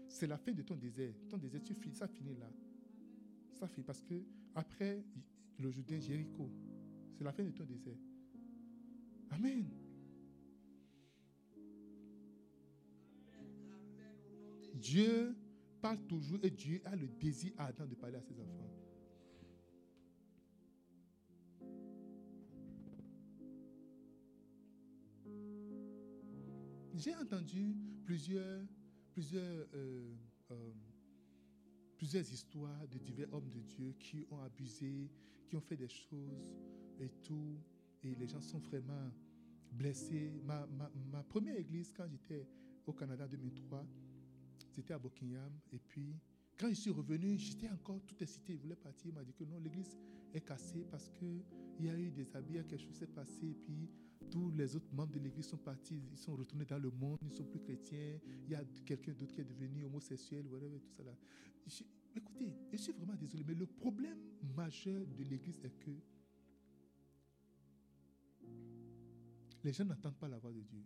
c'est 0.08 0.28
la 0.28 0.38
fin 0.38 0.52
de 0.52 0.62
ton 0.62 0.76
désert. 0.76 1.14
Ton 1.30 1.38
désert, 1.38 1.62
tu, 1.62 1.76
ça 1.94 2.08
finit 2.08 2.36
là. 2.36 2.50
Ça 3.54 3.68
finit 3.68 3.86
parce 3.86 4.02
que 4.02 4.24
après 4.56 5.04
le 5.60 5.70
Jourdain 5.70 6.00
Jéricho, 6.00 6.50
c'est 7.18 7.24
la 7.24 7.34
fin 7.34 7.44
de 7.44 7.52
ton 7.52 7.66
désert. 7.66 7.98
Amen. 9.32 9.66
Dieu 14.76 15.36
toujours 16.08 16.40
et 16.44 16.50
Dieu 16.50 16.82
a 16.86 16.96
le 16.96 17.08
désir 17.08 17.54
ardent 17.58 17.86
de 17.86 17.96
parler 17.96 18.18
à 18.18 18.22
ses 18.22 18.40
enfants. 18.40 18.72
J'ai 26.98 27.14
entendu 27.16 27.76
plusieurs, 28.06 28.62
plusieurs, 29.12 29.68
euh, 29.74 30.16
euh, 30.52 30.72
plusieurs 31.98 32.24
histoires 32.32 32.88
de 32.88 32.98
divers 32.98 33.34
hommes 33.34 33.50
de 33.50 33.60
Dieu 33.60 33.94
qui 34.00 34.26
ont 34.32 34.40
abusé, 34.40 35.12
qui 35.46 35.58
ont 35.58 35.62
fait 35.62 35.76
des 35.76 35.90
choses 35.90 36.56
et 37.02 37.10
tout. 37.22 37.60
Et 38.02 38.16
les 38.16 38.28
gens 38.28 38.40
sont 38.40 38.60
vraiment 38.60 39.12
blessés. 39.74 40.32
Ma, 40.46 40.66
ma, 40.68 40.90
ma 41.12 41.22
première 41.24 41.58
église, 41.58 41.92
quand 41.92 42.08
j'étais 42.08 42.48
au 42.88 42.94
Canada 42.94 43.26
en 43.26 43.28
2003, 43.28 43.86
c'était 44.70 44.94
à 44.94 45.00
Buckingham. 45.00 45.52
Et 45.74 45.80
puis, 45.80 46.16
quand 46.58 46.70
je 46.70 46.76
suis 46.76 46.92
revenu, 46.92 47.38
j'étais 47.38 47.70
encore 47.70 48.00
tout 48.08 48.16
excité. 48.24 48.54
Il 48.54 48.60
voulait 48.60 48.76
partir. 48.78 49.08
Il 49.08 49.14
m'a 49.14 49.24
dit 49.26 49.34
que 49.34 49.44
non, 49.44 49.58
l'église 49.58 49.98
est 50.34 50.42
cassée 50.42 50.86
parce 50.90 51.10
qu'il 51.10 51.44
y 51.82 51.90
a 51.90 51.98
eu 51.98 52.10
des 52.10 52.34
habits, 52.38 52.54
quelque 52.66 52.78
chose 52.78 52.96
s'est 52.96 53.08
passé. 53.08 53.48
Et 53.48 53.54
puis, 53.54 53.90
tous 54.30 54.52
les 54.52 54.76
autres 54.76 54.94
membres 54.94 55.14
de 55.14 55.20
l'église 55.20 55.48
sont 55.48 55.58
partis. 55.58 56.02
Ils 56.12 56.18
sont 56.18 56.36
retournés 56.36 56.66
dans 56.66 56.80
le 56.80 56.92
monde. 56.92 57.18
Ils 57.22 57.30
ne 57.30 57.34
sont 57.34 57.46
plus 57.46 57.60
chrétiens. 57.60 58.20
Il 58.46 58.52
y 58.52 58.56
a 58.56 58.64
quelqu'un 58.86 59.14
d'autre 59.14 59.34
qui 59.34 59.42
est 59.42 59.46
devenu 59.46 59.84
homosexuel, 59.86 60.46
whatever, 60.48 60.80
tout 60.80 60.92
ça 60.96 61.04
là. 61.04 61.16
écoutez, 62.16 62.54
je 62.72 62.78
suis 62.78 62.94
vraiment 62.94 63.16
désolé, 63.16 63.44
mais 63.48 63.56
le 63.56 63.66
problème 63.66 64.18
majeur 64.56 65.06
de 65.06 65.24
l'église 65.24 65.60
est 65.64 65.78
que 65.80 65.92
les 69.64 69.74
gens 69.74 69.86
n'entendent 69.86 70.18
pas 70.18 70.28
la 70.28 70.38
voix 70.38 70.52
de 70.54 70.62
Dieu 70.62 70.84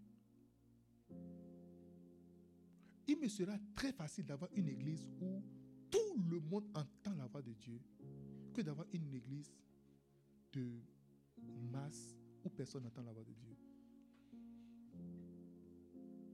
il 3.10 3.18
me 3.18 3.28
sera 3.28 3.58
très 3.76 3.92
facile 3.92 4.26
d'avoir 4.26 4.52
une 4.54 4.68
église 4.68 5.08
où 5.20 5.42
tout 5.90 6.22
le 6.30 6.40
monde 6.40 6.66
entend 6.76 7.16
la 7.16 7.26
voix 7.26 7.42
de 7.42 7.54
Dieu 7.54 7.82
que 8.54 8.62
d'avoir 8.62 8.86
une 8.94 9.14
église 9.14 9.52
de 10.54 10.80
masse 11.72 12.19
personne 12.50 12.84
n'entend 12.84 13.04
la 13.04 13.12
voix 13.12 13.24
de 13.24 13.34
Dieu. 13.34 13.56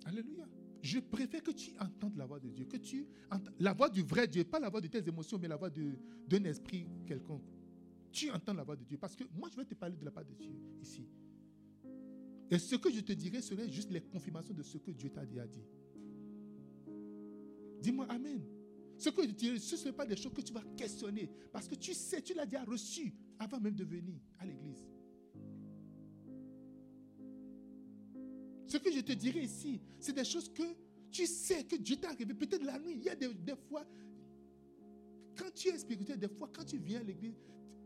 Alléluia. 0.05 0.47
Je 0.81 0.99
préfère 0.99 1.41
que 1.41 1.51
tu 1.51 1.71
entendes 1.79 2.15
la 2.15 2.27
voix 2.27 2.39
de 2.39 2.49
Dieu, 2.49 2.65
que 2.65 2.77
tu 2.77 3.07
entends 3.31 3.51
la 3.59 3.73
voix 3.73 3.89
du 3.89 4.03
vrai 4.03 4.27
Dieu, 4.27 4.43
pas 4.43 4.59
la 4.59 4.69
voix 4.69 4.81
de 4.81 4.87
tes 4.87 5.07
émotions, 5.07 5.39
mais 5.39 5.47
la 5.47 5.55
voix 5.55 5.71
d'un 5.71 6.43
esprit 6.43 6.87
quelconque. 7.07 7.49
Tu 8.11 8.29
entends 8.29 8.53
la 8.53 8.63
voix 8.63 8.75
de 8.75 8.83
Dieu. 8.83 8.97
Parce 8.97 9.15
que 9.15 9.23
moi, 9.35 9.49
je 9.51 9.57
vais 9.57 9.65
te 9.65 9.73
parler 9.73 9.97
de 9.97 10.05
la 10.05 10.11
part 10.11 10.23
de 10.23 10.33
Dieu 10.33 10.55
ici. 10.79 11.07
Et 12.51 12.59
ce 12.59 12.75
que 12.75 12.91
je 12.91 12.99
te 12.99 13.13
dirai 13.13 13.41
serait 13.41 13.69
juste 13.69 13.91
les 13.91 14.01
confirmations 14.01 14.53
de 14.53 14.61
ce 14.61 14.77
que 14.77 14.91
Dieu 14.91 15.09
t'a 15.09 15.25
déjà 15.25 15.47
dit. 15.47 15.65
Dis-moi 17.81 18.05
Amen. 18.09 18.43
Ce 18.97 19.09
que 19.09 19.23
je 19.23 19.31
dis, 19.31 19.59
ce 19.59 19.75
ne 19.75 19.79
sont 19.79 19.93
pas 19.93 20.05
des 20.05 20.15
choses 20.15 20.33
que 20.33 20.41
tu 20.41 20.53
vas 20.53 20.63
questionner. 20.77 21.29
Parce 21.51 21.67
que 21.67 21.75
tu 21.75 21.93
sais, 21.93 22.21
tu 22.21 22.33
l'as 22.33 22.45
déjà 22.45 22.63
reçu 22.63 23.13
avant 23.39 23.59
même 23.59 23.75
de 23.75 23.83
venir 23.83 24.19
à 24.39 24.45
l'église. 24.45 24.87
Ce 28.75 28.79
que 28.81 28.91
je 28.91 28.99
te 28.99 29.13
dirais 29.13 29.45
ici, 29.45 29.79
c'est 30.01 30.11
des 30.11 30.25
choses 30.25 30.51
que 30.51 30.63
tu 31.09 31.25
sais 31.25 31.63
que 31.63 31.77
Dieu 31.77 31.95
t'a 31.95 32.09
arrivé. 32.09 32.33
Peut-être 32.33 32.65
la 32.65 32.77
nuit, 32.77 32.95
il 32.97 33.03
y 33.03 33.09
a 33.09 33.15
des, 33.15 33.29
fois, 33.69 33.85
quand 35.37 35.49
tu 35.53 35.69
es 35.69 35.77
spirituel, 35.77 36.19
des 36.19 36.27
fois, 36.27 36.49
quand 36.53 36.65
tu 36.65 36.77
viens 36.77 36.99
à 36.99 37.03
l'église, 37.03 37.39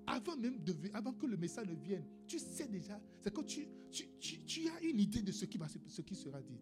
avant 0.07 0.35
même 0.35 0.57
de 0.63 0.73
avant 0.95 1.13
que 1.13 1.27
le 1.27 1.37
message 1.37 1.67
ne 1.67 1.75
vienne, 1.75 2.03
tu 2.25 2.39
sais 2.39 2.67
déjà, 2.67 2.99
c'est 3.21 3.31
que 3.31 3.41
tu, 3.41 3.67
tu, 4.19 4.67
as 4.67 4.81
une 4.81 4.99
idée 4.99 5.21
de 5.21 5.31
ce 5.31 5.45
qui, 5.45 5.59
va, 5.59 5.67
ce 5.67 6.01
qui 6.01 6.15
sera 6.15 6.41
dit. 6.41 6.57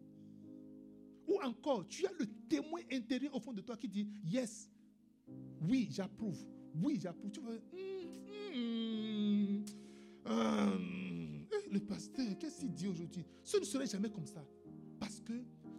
Ou 1.25 1.39
encore, 1.41 1.88
tu 1.88 2.05
as 2.05 2.11
le 2.19 2.25
témoin 2.49 2.82
intérieur 2.91 3.34
au 3.34 3.39
fond 3.39 3.53
de 3.53 3.61
toi 3.61 3.78
qui 3.78 3.88
dit 3.88 4.09
Yes, 4.25 4.69
oui, 5.69 5.88
j'approuve. 5.89 6.45
Oui, 6.84 6.99
j'approuve. 7.01 7.32
Tu. 7.32 7.39
Hmm, 7.39 7.45
hmm, 8.53 9.63
hmm, 10.25 10.97
le 11.72 11.80
pasteur, 11.80 12.26
qu'est-ce 12.38 12.59
qu'il 12.59 12.74
dit 12.74 12.88
aujourd'hui? 12.88 13.26
Ce 13.43 13.57
ne 13.57 13.63
serait 13.63 13.88
jamais 13.88 14.09
comme 14.09 14.26
ça. 14.26 14.45
Parce 14.99 15.20
que 15.22 15.34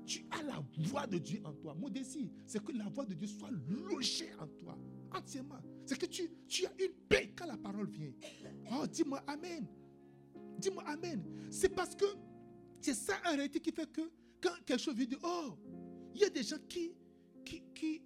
tu 0.07 0.26
as 0.30 0.43
la 0.43 0.62
voix 0.89 1.07
de 1.07 1.18
Dieu 1.18 1.41
en 1.45 1.53
toi. 1.53 1.74
Mon 1.74 1.89
désir, 1.89 2.28
c'est 2.47 2.62
que 2.64 2.72
la 2.72 2.89
voix 2.89 3.05
de 3.05 3.14
Dieu 3.14 3.26
soit 3.26 3.51
logée 3.51 4.30
en 4.41 4.47
toi, 4.47 4.78
entièrement. 5.12 5.61
C'est 5.84 5.99
que 5.99 6.07
tu, 6.07 6.30
tu 6.47 6.66
as 6.66 6.72
une 6.82 6.93
paix 7.09 7.32
quand 7.36 7.47
la 7.47 7.57
parole 7.57 7.89
vient. 7.91 8.12
Oh, 8.72 8.86
dis-moi 8.86 9.22
Amen. 9.26 9.66
Dis-moi 10.59 10.82
Amen. 10.86 11.22
C'est 11.51 11.68
parce 11.68 11.95
que 11.95 12.07
c'est 12.80 12.95
ça 12.95 13.14
en 13.26 13.34
réalité 13.34 13.61
qui 13.61 13.72
fait 13.72 13.91
que 13.91 14.11
quand 14.41 14.55
quelque 14.64 14.80
chose 14.80 14.95
vient 14.95 15.07
de 15.07 15.18
oh, 15.22 15.59
il 16.14 16.20
y 16.20 16.24
a 16.24 16.30
des 16.30 16.43
gens 16.43 16.59
qui, 16.68 16.93
qui, 17.45 17.62
qui 17.74 18.03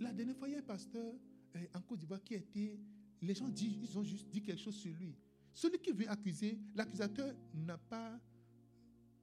la 0.00 0.12
dernière 0.12 0.36
fois, 0.36 0.48
il 0.48 0.52
y 0.52 0.56
a 0.56 0.58
un 0.58 0.62
pasteur 0.62 1.14
eh, 1.54 1.68
en 1.74 1.80
Côte 1.80 1.98
d'Ivoire 1.98 2.22
qui 2.22 2.34
a 2.34 2.38
été, 2.38 2.78
les 3.22 3.34
gens 3.34 3.48
disent, 3.48 3.76
ils 3.82 3.98
ont 3.98 4.02
juste 4.02 4.28
dit 4.28 4.42
quelque 4.42 4.60
chose 4.60 4.76
sur 4.76 4.92
lui. 4.94 5.14
Celui 5.56 5.78
qui 5.78 5.90
veut 5.90 6.06
accuser, 6.10 6.58
l'accusateur 6.74 7.34
n'a 7.54 7.78
pas, 7.78 8.20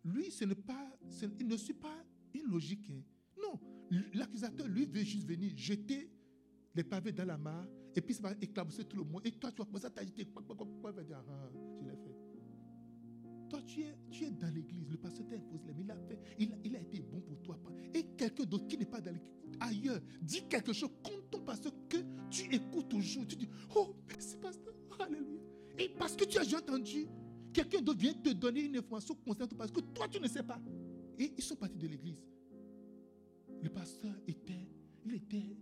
lui, 0.03 0.31
ce 0.31 0.45
n'est 0.45 0.55
pas, 0.55 0.97
il 1.39 1.47
ne 1.47 1.55
suit 1.55 1.75
pas 1.75 2.03
une 2.33 2.49
logique. 2.49 2.89
Hein. 2.89 3.03
Non, 3.39 3.59
l'accusateur, 4.15 4.67
lui, 4.67 4.87
veut 4.87 5.03
juste 5.03 5.27
venir 5.27 5.55
jeter 5.55 6.09
les 6.73 6.83
pavés 6.83 7.11
dans 7.11 7.25
la 7.25 7.37
mare 7.37 7.67
et 7.95 8.01
puis 8.01 8.15
ça 8.15 8.23
va 8.23 8.33
éclabousser 8.41 8.83
tout 8.83 8.97
le 8.97 9.03
monde. 9.03 9.21
Et 9.25 9.31
toi, 9.33 9.51
tu 9.51 9.59
vas 9.59 9.65
commencer 9.65 9.85
à 9.85 9.91
t'agiter. 9.91 10.27
Ah, 10.35 10.41
je 11.79 11.85
l'ai 11.85 11.95
fait. 11.97 12.15
Toi, 13.47 13.61
tu 13.61 13.81
es, 13.81 13.95
tu 14.09 14.23
es 14.23 14.31
dans 14.31 14.51
l'église, 14.51 14.89
le 14.89 14.97
pasteur 14.97 15.27
t'a 15.27 15.35
imposé 15.35 15.71
mais 15.75 15.83
il 15.83 15.91
a 15.91 15.97
fait, 15.97 16.19
il, 16.39 16.75
a 16.75 16.81
été 16.81 16.99
bon 16.99 17.21
pour 17.21 17.39
toi. 17.43 17.59
Et 17.93 18.05
quelqu'un 18.17 18.45
d'autre 18.45 18.65
qui 18.65 18.79
n'est 18.79 18.85
pas 18.85 19.01
dans 19.01 19.11
l'église, 19.11 19.55
ailleurs, 19.59 20.01
dit 20.19 20.47
quelque 20.49 20.73
chose 20.73 20.89
contre 21.03 21.29
ton 21.29 21.41
pasteur 21.41 21.73
que 21.87 21.97
tu 22.31 22.51
écoutes 22.55 22.89
toujours. 22.89 23.27
Tu 23.27 23.35
dis, 23.35 23.49
oh, 23.75 23.95
merci 24.07 24.35
pasteur, 24.37 24.73
alléluia. 24.99 25.52
Et 25.77 25.89
parce 25.89 26.15
que 26.15 26.25
tu 26.25 26.37
as 26.37 26.57
entendu, 26.57 27.07
quelqu'un 27.53 27.81
d'autre 27.81 27.99
vient 27.99 28.13
te 28.13 28.29
donner 28.29 28.61
une 28.65 28.77
information 28.77 29.15
concernant 29.15 29.57
parce 29.57 29.71
que 29.71 29.81
toi, 29.81 30.07
tu 30.07 30.19
ne 30.19 30.27
sais 30.27 30.43
pas. 30.43 30.59
Et 31.17 31.33
ils 31.37 31.43
sont 31.43 31.55
partis 31.55 31.77
de 31.77 31.87
l'église. 31.87 32.21
Le 33.61 33.69
pasteur 33.69 34.13
était, 34.27 34.67
il 35.05 35.15
était, 35.15 35.57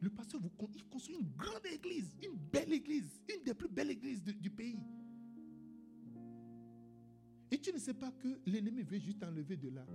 le 0.00 0.10
pasteur, 0.10 0.40
vous, 0.40 0.50
il 0.74 0.84
construit 0.86 1.16
une 1.16 1.30
grande 1.36 1.66
église, 1.72 2.14
une 2.22 2.36
belle 2.36 2.72
église, 2.72 3.20
une 3.34 3.42
des 3.44 3.54
plus 3.54 3.68
belles 3.68 3.90
églises 3.90 4.22
du 4.22 4.50
pays. 4.50 4.80
Et 7.50 7.58
tu 7.58 7.72
ne 7.72 7.78
sais 7.78 7.94
pas 7.94 8.10
que 8.12 8.40
l'ennemi 8.46 8.82
veut 8.82 8.98
juste 8.98 9.20
t'enlever 9.20 9.56
de 9.56 9.68
là. 9.68 9.86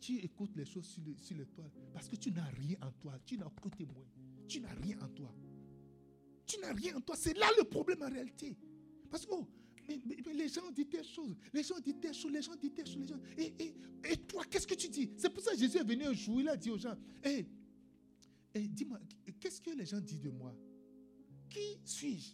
Tu 0.00 0.18
écoutes 0.18 0.54
les 0.56 0.64
choses 0.64 0.86
sur 0.86 1.02
le, 1.02 1.16
sur 1.16 1.36
parce 1.92 2.08
que 2.08 2.16
tu 2.16 2.30
n'as 2.30 2.48
rien 2.50 2.76
en 2.82 2.92
toi. 2.92 3.18
Tu 3.24 3.36
n'as 3.36 3.46
aucun 3.46 3.70
témoin. 3.70 4.04
Tu 4.46 4.60
n'as 4.60 4.74
rien 4.74 4.98
en 5.00 5.08
toi. 5.08 5.34
Tu 6.48 6.58
n'as 6.60 6.72
rien 6.72 6.96
en 6.96 7.00
toi. 7.00 7.14
C'est 7.16 7.36
là 7.36 7.46
le 7.58 7.64
problème 7.64 8.02
en 8.02 8.08
réalité. 8.08 8.56
Parce 9.10 9.26
que 9.26 9.32
les 10.32 10.48
gens 10.48 10.70
disent 10.70 10.88
des 10.88 11.04
choses. 11.04 11.36
Les 11.52 11.62
gens 11.62 11.78
disent 11.78 12.00
des 12.00 12.12
choses. 12.12 12.32
Les 12.32 12.42
gens 12.42 12.56
disent 12.56 12.74
des 12.74 12.86
choses. 12.86 12.96
Les 12.96 13.06
gens, 13.06 13.20
et, 14.02 14.16
toi, 14.26 14.44
qu'est-ce 14.50 14.66
que 14.66 14.74
tu 14.74 14.88
dis? 14.88 15.10
C'est 15.16 15.30
pour 15.30 15.42
ça 15.42 15.52
que 15.52 15.58
Jésus 15.58 15.76
est 15.78 15.84
venu 15.84 16.04
un 16.04 16.14
jour. 16.14 16.40
Il 16.40 16.48
a 16.48 16.56
dit 16.56 16.70
aux 16.70 16.78
gens 16.78 16.96
Hé, 17.22 17.46
dis-moi, 18.54 18.98
qu'est-ce 19.38 19.60
que 19.60 19.70
les 19.70 19.84
gens 19.84 20.00
disent 20.00 20.22
de 20.22 20.30
moi? 20.30 20.54
Qui 21.50 21.80
suis-je 21.84 22.32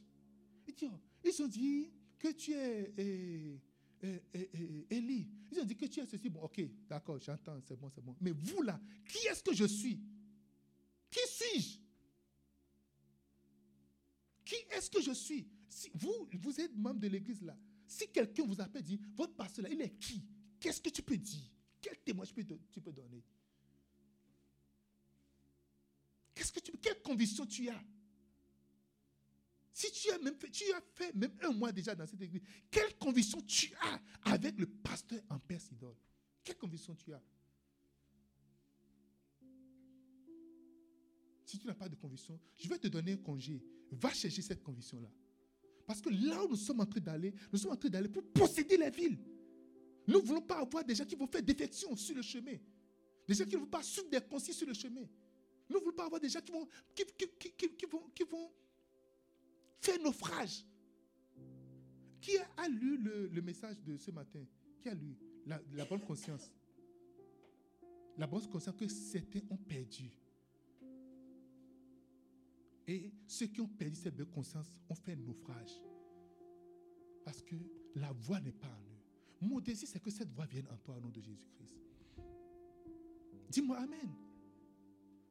oh, 0.84 1.00
Ils 1.24 1.42
ont 1.42 1.48
dit 1.48 1.90
que 2.18 2.28
tu 2.32 2.52
es 2.52 2.92
eh, 2.96 3.60
eh, 4.02 4.22
eh, 4.34 4.86
Élie. 4.90 5.28
Ils 5.52 5.60
ont 5.60 5.64
dit 5.64 5.76
que 5.76 5.86
tu 5.86 6.00
es 6.00 6.06
ceci. 6.06 6.28
Bon, 6.28 6.40
ok, 6.42 6.62
d'accord, 6.88 7.18
j'entends, 7.18 7.60
c'est 7.66 7.78
bon, 7.78 7.90
c'est 7.94 8.02
bon. 8.04 8.16
Mais 8.20 8.32
vous 8.32 8.62
là, 8.62 8.80
qui 9.08 9.26
est-ce 9.26 9.42
que 9.42 9.54
je 9.54 9.64
suis? 9.64 10.00
Qui 11.10 11.20
suis-je? 11.28 11.83
Est-ce 14.84 14.90
que 14.90 15.00
je 15.02 15.12
suis 15.12 15.48
si 15.66 15.90
vous, 15.94 16.28
vous 16.34 16.60
êtes 16.60 16.76
membre 16.76 17.00
de 17.00 17.08
l'église 17.08 17.42
là. 17.42 17.56
Si 17.86 18.06
quelqu'un 18.08 18.44
vous 18.44 18.60
appelle 18.60 18.82
dit, 18.82 19.00
votre 19.14 19.34
pasteur 19.34 19.64
là, 19.64 19.70
il 19.70 19.80
est 19.80 19.98
qui 19.98 20.22
Qu'est-ce 20.60 20.80
que 20.80 20.90
tu 20.90 21.02
peux 21.02 21.16
dire 21.16 21.50
Quel 21.80 21.96
témoin 21.98 22.26
tu 22.26 22.34
peux, 22.34 22.92
donner 22.92 23.24
Qu'est-ce 26.34 26.52
que 26.52 26.60
tu, 26.60 26.72
Quelle 26.72 27.00
conviction 27.00 27.46
tu 27.46 27.68
as 27.68 27.82
si 29.72 29.90
tu 29.90 30.08
as, 30.12 30.18
même 30.20 30.36
fait, 30.36 30.50
tu 30.50 30.62
as 30.72 30.80
fait 30.94 31.12
même 31.14 31.36
un 31.42 31.52
mois 31.52 31.72
déjà 31.72 31.96
dans 31.96 32.06
cette 32.06 32.22
église, 32.22 32.42
quelle 32.70 32.96
conviction 32.96 33.40
tu 33.40 33.74
as 33.80 34.00
avec 34.30 34.56
le 34.56 34.66
pasteur 34.66 35.20
en 35.28 35.40
Père 35.40 35.60
Sidol 35.60 35.96
Quelle 36.44 36.56
conviction 36.56 36.94
tu 36.94 37.12
as? 37.12 37.20
Si 41.54 41.60
tu 41.60 41.68
n'as 41.68 41.74
pas 41.74 41.88
de 41.88 41.94
conviction, 41.94 42.36
je 42.56 42.68
vais 42.68 42.78
te 42.78 42.88
donner 42.88 43.12
un 43.12 43.16
congé. 43.16 43.62
Va 43.92 44.12
chercher 44.12 44.42
cette 44.42 44.60
conviction-là. 44.60 45.08
Parce 45.86 46.00
que 46.00 46.10
là 46.10 46.44
où 46.44 46.48
nous 46.48 46.56
sommes 46.56 46.80
en 46.80 46.86
train 46.86 46.98
d'aller, 46.98 47.32
nous 47.52 47.58
sommes 47.60 47.70
en 47.70 47.76
train 47.76 47.90
d'aller 47.90 48.08
pour 48.08 48.24
posséder 48.24 48.76
les 48.76 48.90
villes. 48.90 49.16
Nous 50.08 50.20
ne 50.20 50.26
voulons 50.26 50.40
pas 50.40 50.58
avoir 50.58 50.84
des 50.84 50.96
gens 50.96 51.04
qui 51.04 51.14
vont 51.14 51.28
faire 51.28 51.44
défection 51.44 51.94
sur 51.94 52.16
le 52.16 52.22
chemin. 52.22 52.56
Des 53.28 53.34
gens 53.34 53.44
qui 53.44 53.54
ne 53.54 53.60
vont 53.60 53.68
pas 53.68 53.84
suivre 53.84 54.10
des 54.10 54.20
consignes 54.20 54.54
sur 54.54 54.66
le 54.66 54.74
chemin. 54.74 55.02
Nous 55.70 55.76
ne 55.76 55.80
voulons 55.80 55.94
pas 55.94 56.06
avoir 56.06 56.20
des 56.20 56.28
gens 56.28 56.40
qui 56.40 56.50
vont, 56.50 56.66
qui, 56.92 58.26
vont, 58.28 58.50
fait 59.80 59.98
naufrage. 60.02 60.66
Qui 62.20 62.36
a, 62.36 62.68
lu 62.68 62.96
le, 62.96 63.42
message 63.42 63.76
de 63.86 63.96
ce 63.96 64.10
matin? 64.10 64.44
Qui 64.82 64.88
a 64.88 64.94
lu? 64.94 65.14
La, 65.46 65.84
bonne 65.84 66.00
conscience 66.00 66.50
La 68.18 68.26
bonne 68.26 68.44
conscience 68.48 68.74
que 68.74 68.88
certains 68.88 69.42
ont 69.50 69.56
perdu. 69.56 70.10
Et 72.86 73.12
ceux 73.26 73.46
qui 73.46 73.60
ont 73.60 73.68
perdu 73.68 73.96
cette 73.96 74.16
bonne 74.16 74.30
conscience 74.30 74.80
ont 74.88 74.94
fait 74.94 75.16
naufrage. 75.16 75.80
Parce 77.24 77.42
que 77.42 77.56
la 77.94 78.12
voix 78.12 78.40
n'est 78.40 78.52
pas 78.52 78.68
en 78.68 78.70
eux. 78.70 79.48
Mon 79.48 79.60
désir, 79.60 79.88
c'est 79.88 80.00
que 80.00 80.10
cette 80.10 80.30
voix 80.30 80.46
vienne 80.46 80.66
en 80.70 80.76
toi 80.76 80.96
au 80.96 81.00
nom 81.00 81.10
de 81.10 81.20
Jésus-Christ. 81.20 81.74
Dis-moi 83.48 83.78
Amen. 83.78 84.14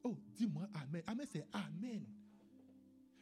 Oh, 0.02 0.16
dis-moi 0.34 0.68
Amen. 0.74 1.02
Amen, 1.06 1.26
c'est 1.30 1.46
Amen. 1.52 2.04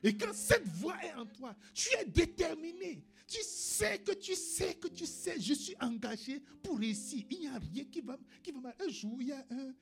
Et 0.03 0.17
quand 0.17 0.33
cette 0.33 0.67
voix 0.67 0.97
est 1.05 1.15
en 1.15 1.27
toi, 1.27 1.55
tu 1.73 1.89
es 1.97 2.05
déterminé. 2.05 3.05
Tu 3.27 3.39
sais 3.43 3.99
que 4.01 4.13
tu 4.13 4.35
sais 4.35 4.75
que 4.75 4.89
tu 4.89 5.07
sais, 5.07 5.41
je 5.41 5.55
suis 5.55 5.77
engagé 5.81 6.41
pour 6.63 6.79
réussir. 6.79 7.25
Il 7.31 7.41
n'y 7.41 7.47
a 7.47 7.59
rien 7.59 7.85
qui 7.85 8.01
va, 8.01 8.19
qui 8.43 8.51
va 8.53 8.75
Un 8.81 8.89
jour, 8.89 9.17
il 9.21 9.29
y 9.29 9.33
a 9.33 9.47
un. 9.51 9.75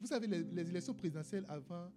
vous 0.00 0.06
savez, 0.06 0.26
les, 0.26 0.68
élections 0.70 0.94
présidentielles 0.94 1.44
avant, 1.48 1.90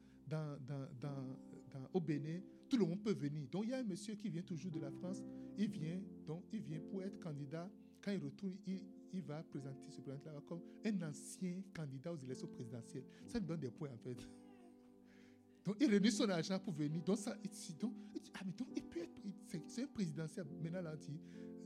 au 1.93 1.99
Bénin, 1.99 2.39
tout 2.69 2.77
le 2.77 2.85
monde 2.85 3.03
peut 3.03 3.13
venir. 3.13 3.47
Donc, 3.51 3.65
il 3.65 3.69
y 3.69 3.73
a 3.73 3.79
un 3.79 3.83
monsieur 3.83 4.15
qui 4.15 4.29
vient 4.29 4.41
toujours 4.41 4.71
de 4.71 4.79
la 4.79 4.91
France. 4.91 5.21
Il 5.57 5.69
vient, 5.69 6.01
donc, 6.25 6.43
il 6.51 6.61
vient 6.61 6.79
pour 6.89 7.03
être 7.03 7.19
candidat. 7.19 7.69
Quand 8.01 8.11
il 8.11 8.17
retourne, 8.23 8.57
il, 8.65 9.21
va 9.21 9.43
présenter 9.43 9.91
ce 9.91 10.01
président-là 10.01 10.41
comme 10.47 10.61
un 10.83 11.01
ancien 11.07 11.61
candidat 11.73 12.11
aux 12.11 12.17
élections 12.17 12.47
présidentielles. 12.47 13.05
Ça 13.27 13.39
lui 13.39 13.45
donne 13.45 13.59
des 13.59 13.69
points, 13.69 13.91
en 13.93 13.97
fait. 13.97 14.27
Donc, 15.63 15.77
il 15.79 15.89
réunit 15.89 16.11
son 16.11 16.27
argent 16.29 16.59
pour 16.59 16.73
venir. 16.73 17.01
Donc, 17.03 17.17
ça, 17.17 17.35
donc, 17.79 17.93
ah, 18.33 18.39
mais 18.45 18.51
donc, 18.53 18.69
il 18.75 18.83
peut 18.83 19.01
être, 19.01 19.11
c'est 19.67 19.83
un 19.83 19.87
présidentiel. 19.87 20.45
Maintenant, 20.61 20.81
là, 20.81 20.95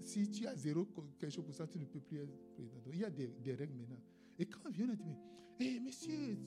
si 0.01 0.29
tu 0.29 0.45
as 0.45 0.55
zéro 0.55 0.85
quelque 1.17 1.33
chose 1.33 1.45
pour 1.45 1.55
ça, 1.55 1.65
tu 1.67 1.79
ne 1.79 1.85
peux 1.85 1.99
plus 1.99 2.17
être 2.17 2.37
président. 2.53 2.79
Donc, 2.81 2.93
il 2.93 2.99
y 2.99 3.05
a 3.05 3.09
des, 3.09 3.53
règles 3.53 3.75
maintenant. 3.75 4.01
Et 4.37 4.45
quand 4.45 4.59
on 4.65 4.69
vient, 4.69 4.87
on 4.89 4.93
dit, 4.93 5.03
mais, 5.05 5.17
hey, 5.59 5.79
monsieur, 5.79 6.37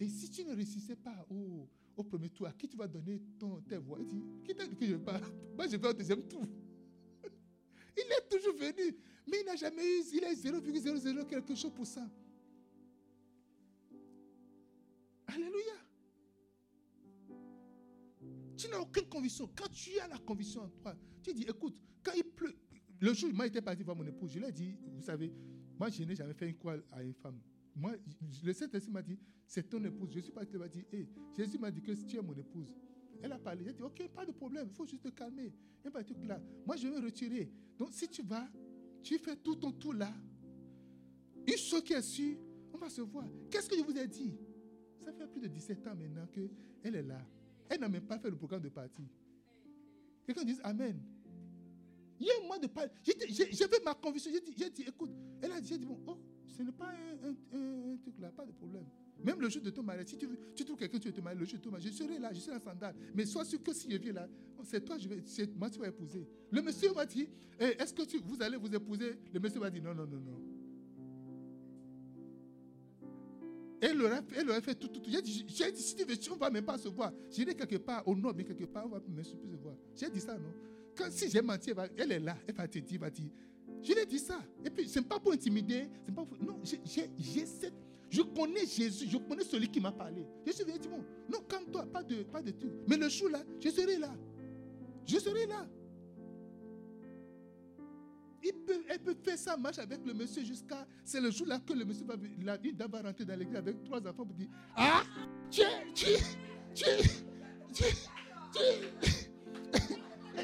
et 0.00 0.08
si 0.08 0.30
tu 0.30 0.44
ne 0.44 0.54
réussissais 0.54 0.96
pas 0.96 1.26
au, 1.30 1.68
au 1.96 2.04
premier 2.04 2.28
tour, 2.30 2.46
à 2.46 2.52
qui 2.52 2.68
tu 2.68 2.76
vas 2.76 2.88
donner 2.88 3.20
ton, 3.38 3.60
tes 3.62 3.76
voix? 3.76 3.98
Qui 4.44 4.54
t'a 4.54 4.66
dit 4.66 4.76
que 4.76 4.86
je 4.86 4.94
vais 4.94 5.04
pas? 5.04 5.20
Moi, 5.56 5.66
je 5.68 5.76
vais 5.76 5.88
au 5.88 5.92
deuxième 5.92 6.22
tour. 6.24 6.44
il 7.96 8.02
est 8.02 8.28
toujours 8.28 8.54
venu, 8.54 8.96
mais 9.28 9.38
il 9.40 9.46
n'a 9.46 9.56
jamais 9.56 9.84
eu, 9.84 10.02
il 10.14 10.24
a 10.24 10.32
0,00 10.32 11.26
quelque 11.26 11.54
chose 11.54 11.72
pour 11.74 11.86
ça. 11.86 12.08
Alléluia. 15.26 15.74
Tu 18.56 18.68
n'as 18.68 18.78
aucune 18.78 19.08
conviction. 19.08 19.50
Quand 19.56 19.68
tu 19.68 19.98
as 19.98 20.08
la 20.08 20.18
conviction 20.18 20.62
en 20.62 20.68
toi, 20.68 20.94
tu 21.22 21.32
dis, 21.32 21.42
écoute, 21.42 21.80
quand 22.02 22.12
il 22.14 22.24
pleut, 22.24 22.54
le 23.00 23.12
jour 23.14 23.30
où 23.30 23.34
m'a 23.34 23.46
été 23.46 23.60
parti 23.60 23.82
voir 23.82 23.96
mon 23.96 24.06
épouse, 24.06 24.30
je 24.32 24.38
lui 24.38 24.46
ai 24.46 24.52
dit, 24.52 24.76
vous 24.94 25.02
savez, 25.02 25.32
moi 25.78 25.90
je 25.90 26.04
n'ai 26.04 26.14
jamais 26.14 26.34
fait 26.34 26.48
une 26.48 26.56
croix 26.56 26.76
à 26.92 27.02
une 27.02 27.14
femme. 27.14 27.40
Moi, 27.74 27.92
le 28.44 28.52
Saint-Esprit 28.52 28.92
m'a 28.92 29.02
dit, 29.02 29.18
c'est 29.46 29.68
ton 29.68 29.82
épouse. 29.84 30.10
Je 30.12 30.20
suis 30.20 30.32
parti, 30.32 30.50
il 30.52 30.58
m'a 30.58 30.68
dit, 30.68 30.84
hey, 30.92 31.08
Jésus 31.36 31.58
m'a 31.58 31.70
dit 31.70 31.82
que 31.82 31.92
tu 31.92 32.16
es 32.16 32.22
mon 32.22 32.34
épouse. 32.34 32.74
Elle 33.22 33.32
a 33.32 33.38
parlé. 33.38 33.64
J'ai 33.64 33.72
dit, 33.72 33.82
ok, 33.82 34.08
pas 34.08 34.26
de 34.26 34.32
problème, 34.32 34.66
il 34.70 34.74
faut 34.74 34.86
juste 34.86 35.02
te 35.02 35.08
calmer. 35.08 35.52
Elle 35.84 35.92
m'a 35.92 36.02
dit, 36.02 36.14
là, 36.26 36.40
moi 36.66 36.76
je 36.76 36.88
vais 36.88 37.00
me 37.00 37.04
retirer. 37.04 37.50
Donc 37.78 37.90
si 37.92 38.08
tu 38.08 38.22
vas, 38.22 38.48
tu 39.02 39.18
fais 39.18 39.36
tout 39.36 39.56
ton 39.56 39.72
tour 39.72 39.94
là. 39.94 40.12
Une 41.46 41.56
chose 41.56 41.82
qui 41.82 41.92
est 41.92 42.02
sûre, 42.02 42.38
on 42.72 42.78
va 42.78 42.88
se 42.88 43.00
voir. 43.00 43.26
Qu'est-ce 43.50 43.68
que 43.68 43.76
je 43.76 43.82
vous 43.82 43.96
ai 43.96 44.06
dit? 44.06 44.32
Ça 45.04 45.12
fait 45.12 45.26
plus 45.26 45.40
de 45.40 45.48
17 45.48 45.86
ans 45.88 45.94
maintenant 45.94 46.26
qu'elle 46.26 46.94
est 46.94 47.02
là. 47.02 47.20
Elle 47.68 47.80
n'a 47.80 47.88
même 47.88 48.06
pas 48.06 48.18
fait 48.18 48.30
le 48.30 48.36
programme 48.36 48.62
de 48.62 48.68
partie. 48.68 49.08
Quelqu'un 50.24 50.44
dit 50.44 50.58
Amen. 50.62 51.00
Il 52.20 52.26
y 52.26 52.30
a 52.30 52.34
un 52.40 52.46
mois 52.46 52.58
de 52.58 52.68
parler. 52.68 52.90
J'ai 53.02 53.66
fait 53.66 53.84
ma 53.84 53.94
conviction. 53.94 54.30
J'ai 54.56 54.70
dit, 54.70 54.82
écoute. 54.82 55.10
Elle 55.40 55.50
a 55.50 55.60
dit, 55.60 55.76
dit, 55.76 55.84
bon, 55.84 55.98
oh, 56.06 56.16
pas 56.70 56.92
un, 57.24 57.96
truc 57.96 58.14
là, 58.20 58.30
pas 58.30 58.46
de 58.46 58.52
problème. 58.52 58.84
Même 59.24 59.40
le 59.40 59.48
jour 59.48 59.62
de 59.62 59.70
ton 59.70 59.82
mariage, 59.82 60.08
si 60.08 60.16
tu, 60.16 60.28
tu 60.54 60.64
trouves 60.64 60.76
quelqu'un, 60.76 60.98
tu 60.98 61.08
veux 61.08 61.14
te 61.14 61.20
marier, 61.20 61.38
le 61.38 61.44
jour 61.44 61.58
de 61.58 61.64
ton 61.64 61.70
mariage, 61.70 61.92
je 61.92 61.96
serai 61.96 62.18
là, 62.18 62.32
je 62.32 62.40
serai 62.40 62.56
en 62.56 62.60
sandale. 62.60 62.94
Mais 63.14 63.24
sois 63.24 63.44
sûr 63.44 63.62
que 63.62 63.72
si 63.72 63.90
je 63.90 63.96
viens 63.96 64.12
là, 64.12 64.28
c'est 64.64 64.84
toi, 64.84 64.96
je 64.98 65.08
vais, 65.08 65.22
c'est 65.24 65.54
moi, 65.56 65.70
tu 65.70 65.78
vas 65.78 65.88
épouser. 65.88 66.26
Le 66.50 66.62
monsieur 66.62 66.92
va 66.92 67.06
dire, 67.06 67.26
eh, 67.58 67.82
est-ce 67.82 67.92
que 67.92 68.02
tu, 68.02 68.18
vous 68.18 68.40
allez 68.42 68.56
vous 68.56 68.74
épouser? 68.74 69.18
Le 69.32 69.40
monsieur 69.40 69.60
va 69.60 69.70
dire, 69.70 69.82
non, 69.82 69.94
non, 69.94 70.06
non, 70.06 70.20
non. 70.20 70.52
Elle 73.80 74.00
aurait, 74.00 74.20
elle 74.36 74.62
fait 74.62 74.76
tout, 74.76 74.86
tout, 74.86 75.00
tout. 75.00 75.10
J'ai 75.10 75.20
dit, 75.20 75.82
si 75.82 75.96
tu 75.96 76.04
veux, 76.04 76.14
on 76.30 76.34
ne 76.34 76.40
va 76.40 76.50
même 76.50 76.64
pas 76.64 76.78
se 76.78 76.88
voir. 76.88 77.12
J'irai 77.30 77.54
quelque 77.54 77.76
part, 77.76 78.06
au 78.06 78.14
nord, 78.14 78.32
mais 78.36 78.44
quelque 78.44 78.64
part, 78.64 78.86
on 78.86 78.90
va 78.90 79.00
même 79.08 79.24
se 79.24 79.34
voir. 79.60 79.74
J'ai 79.96 80.08
dit 80.08 80.20
ça, 80.20 80.38
non? 80.38 80.52
Quand, 80.96 81.10
Si 81.10 81.28
j'ai 81.28 81.42
menti, 81.42 81.72
elle, 81.96 82.12
est 82.12 82.20
là, 82.20 82.36
elle 82.46 82.54
va 82.54 82.68
te 82.68 82.78
dire, 82.78 83.00
va 83.00 83.10
dire. 83.10 83.30
Je 83.82 83.92
lui 83.92 84.00
ai 84.00 84.06
dit 84.06 84.18
ça. 84.18 84.40
Et 84.64 84.70
puis, 84.70 84.88
ce 84.88 84.98
n'est 84.98 85.04
pas 85.04 85.18
pour 85.18 85.32
intimider, 85.32 85.88
pas 86.14 86.24
non, 86.40 86.60
j'ai 86.64 87.46
cette 87.46 87.74
je 88.12 88.20
connais 88.20 88.66
Jésus, 88.66 89.06
je 89.08 89.16
connais 89.16 89.42
celui 89.42 89.68
qui 89.68 89.80
m'a 89.80 89.90
parlé. 89.90 90.26
Je 90.46 90.52
suis 90.52 90.64
venu 90.64 90.78
dire, 90.78 90.90
non, 91.30 91.38
comme 91.48 91.64
toi, 91.72 91.86
pas 91.86 92.02
de, 92.02 92.22
pas 92.24 92.42
de 92.42 92.50
tout. 92.50 92.70
Mais 92.86 92.98
le 92.98 93.08
jour 93.08 93.30
là, 93.30 93.42
je 93.58 93.70
serai 93.70 93.96
là. 93.96 94.14
Je 95.06 95.18
serai 95.18 95.46
là. 95.46 95.66
Il 98.42 98.52
peut, 98.52 98.84
elle 98.90 98.98
peut 98.98 99.14
faire 99.24 99.38
ça, 99.38 99.56
marche 99.56 99.78
avec 99.78 100.04
le 100.04 100.12
monsieur 100.12 100.44
jusqu'à. 100.44 100.86
C'est 101.06 101.22
le 101.22 101.30
jour 101.30 101.46
là 101.46 101.58
que 101.58 101.72
le 101.72 101.86
monsieur 101.86 102.04
va, 102.04 102.16
la, 102.42 102.58
il 102.62 102.76
va 102.76 103.00
rentrer 103.00 103.24
dans 103.24 103.38
l'église 103.38 103.56
avec 103.56 103.82
trois 103.82 104.06
enfants 104.06 104.26
pour 104.26 104.34
dire 104.34 104.48
Ah, 104.76 105.04
tu, 105.50 105.62
tu, 105.94 106.04
tu, 106.74 106.84
tu, 107.72 107.84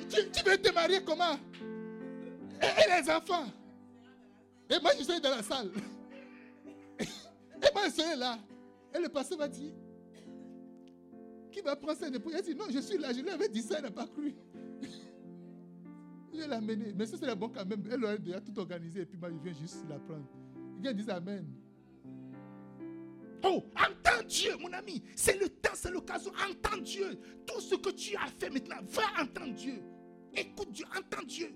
tu, 0.08 0.30
tu, 0.32 0.50
veux 0.50 0.56
te 0.56 0.72
marier 0.72 1.00
comment 1.04 1.38
et, 2.62 3.02
les 3.02 3.10
enfants 3.10 3.46
Et 4.70 4.80
moi, 4.80 4.92
je 4.98 5.04
suis 5.04 5.20
dans 5.20 5.30
la 5.30 5.42
salle. 5.42 5.70
Et 6.98 7.72
moi, 7.74 7.82
je 7.86 7.90
serai 7.90 8.16
là. 8.16 8.38
Et 8.94 9.00
le 9.00 9.08
pasteur 9.08 9.38
m'a 9.38 9.48
dit 9.48 9.72
Qui 11.50 11.60
va 11.60 11.76
prendre 11.76 11.98
cette 11.98 12.14
épouse? 12.14 12.32
Il 12.32 12.38
a 12.38 12.42
dit 12.42 12.54
Non, 12.54 12.66
je 12.70 12.78
suis 12.80 12.98
là. 12.98 13.12
Je 13.12 13.20
lui 13.20 13.30
avais 13.30 13.48
dit 13.48 13.62
ça, 13.62 13.76
elle 13.78 13.84
n'a 13.84 13.90
pas 13.90 14.06
cru. 14.06 14.34
Je 16.32 16.38
l'ai 16.38 16.54
amené. 16.54 16.92
Mais 16.94 17.06
ça, 17.06 17.16
c'est 17.18 17.26
la 17.26 17.34
bon 17.34 17.48
quand 17.48 17.66
même. 17.66 17.82
Elle 17.90 18.04
aurait 18.04 18.18
déjà 18.18 18.40
tout 18.40 18.56
organisé 18.58 19.00
et 19.00 19.06
puis 19.06 19.18
moi, 19.18 19.30
je 19.30 19.36
viens 19.42 19.58
juste 19.58 19.84
la 19.88 19.98
prendre. 19.98 20.26
Il 20.82 20.94
dit 20.94 21.10
Amen. 21.10 21.46
Oh, 23.44 23.64
entends 23.76 24.26
Dieu, 24.26 24.56
mon 24.60 24.72
ami. 24.72 25.02
C'est 25.14 25.38
le 25.38 25.48
temps, 25.48 25.70
c'est 25.74 25.90
l'occasion. 25.90 26.32
Entends 26.48 26.78
Dieu. 26.78 27.18
Tout 27.46 27.60
ce 27.60 27.74
que 27.76 27.90
tu 27.90 28.16
as 28.16 28.26
fait 28.26 28.50
maintenant, 28.50 28.76
va 28.86 29.22
entendre 29.22 29.54
Dieu. 29.54 29.82
Écoute 30.34 30.72
Dieu, 30.72 30.84
entends 30.96 31.24
Dieu. 31.24 31.52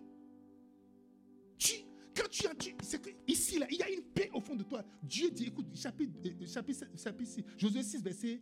Tu, 1.62 1.74
quand 2.14 2.28
tu 2.28 2.46
as 2.46 2.54
Dieu, 2.54 2.72
c'est 2.82 3.00
que 3.00 3.10
ici, 3.26 3.58
là, 3.58 3.66
il 3.70 3.78
y 3.78 3.82
a 3.82 3.90
une 3.90 4.02
paix 4.02 4.30
au 4.34 4.40
fond 4.40 4.56
de 4.56 4.64
toi. 4.64 4.84
Dieu 5.02 5.30
dit, 5.30 5.46
écoute, 5.46 5.66
chapitre, 5.74 6.12
euh, 6.26 6.46
chapitre, 6.46 6.86
chapitre 6.96 7.30
6, 7.30 7.44
Josué 7.56 7.82
6, 7.82 8.02
verset 8.02 8.40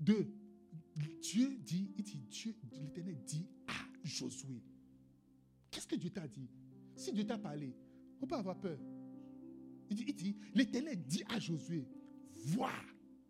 2. 0.00 0.26
Dieu 1.22 1.56
dit, 1.60 1.90
il 1.96 2.04
dit, 2.04 2.22
Dieu, 2.28 2.54
l'éternel 2.72 3.16
dit 3.24 3.46
à 3.66 4.06
Josué, 4.06 4.62
Qu'est-ce 5.70 5.86
que 5.86 5.96
Dieu 5.96 6.10
t'a 6.10 6.26
dit? 6.26 6.48
Si 6.96 7.12
Dieu 7.12 7.24
t'a 7.24 7.38
parlé, 7.38 7.72
on 8.20 8.26
peut 8.26 8.34
avoir 8.34 8.58
peur. 8.58 8.78
Il 9.88 9.96
dit, 9.96 10.12
dit 10.12 10.36
l'Éternel 10.54 11.02
dit 11.06 11.22
à 11.28 11.38
Josué, 11.38 11.86
vois, 12.44 12.70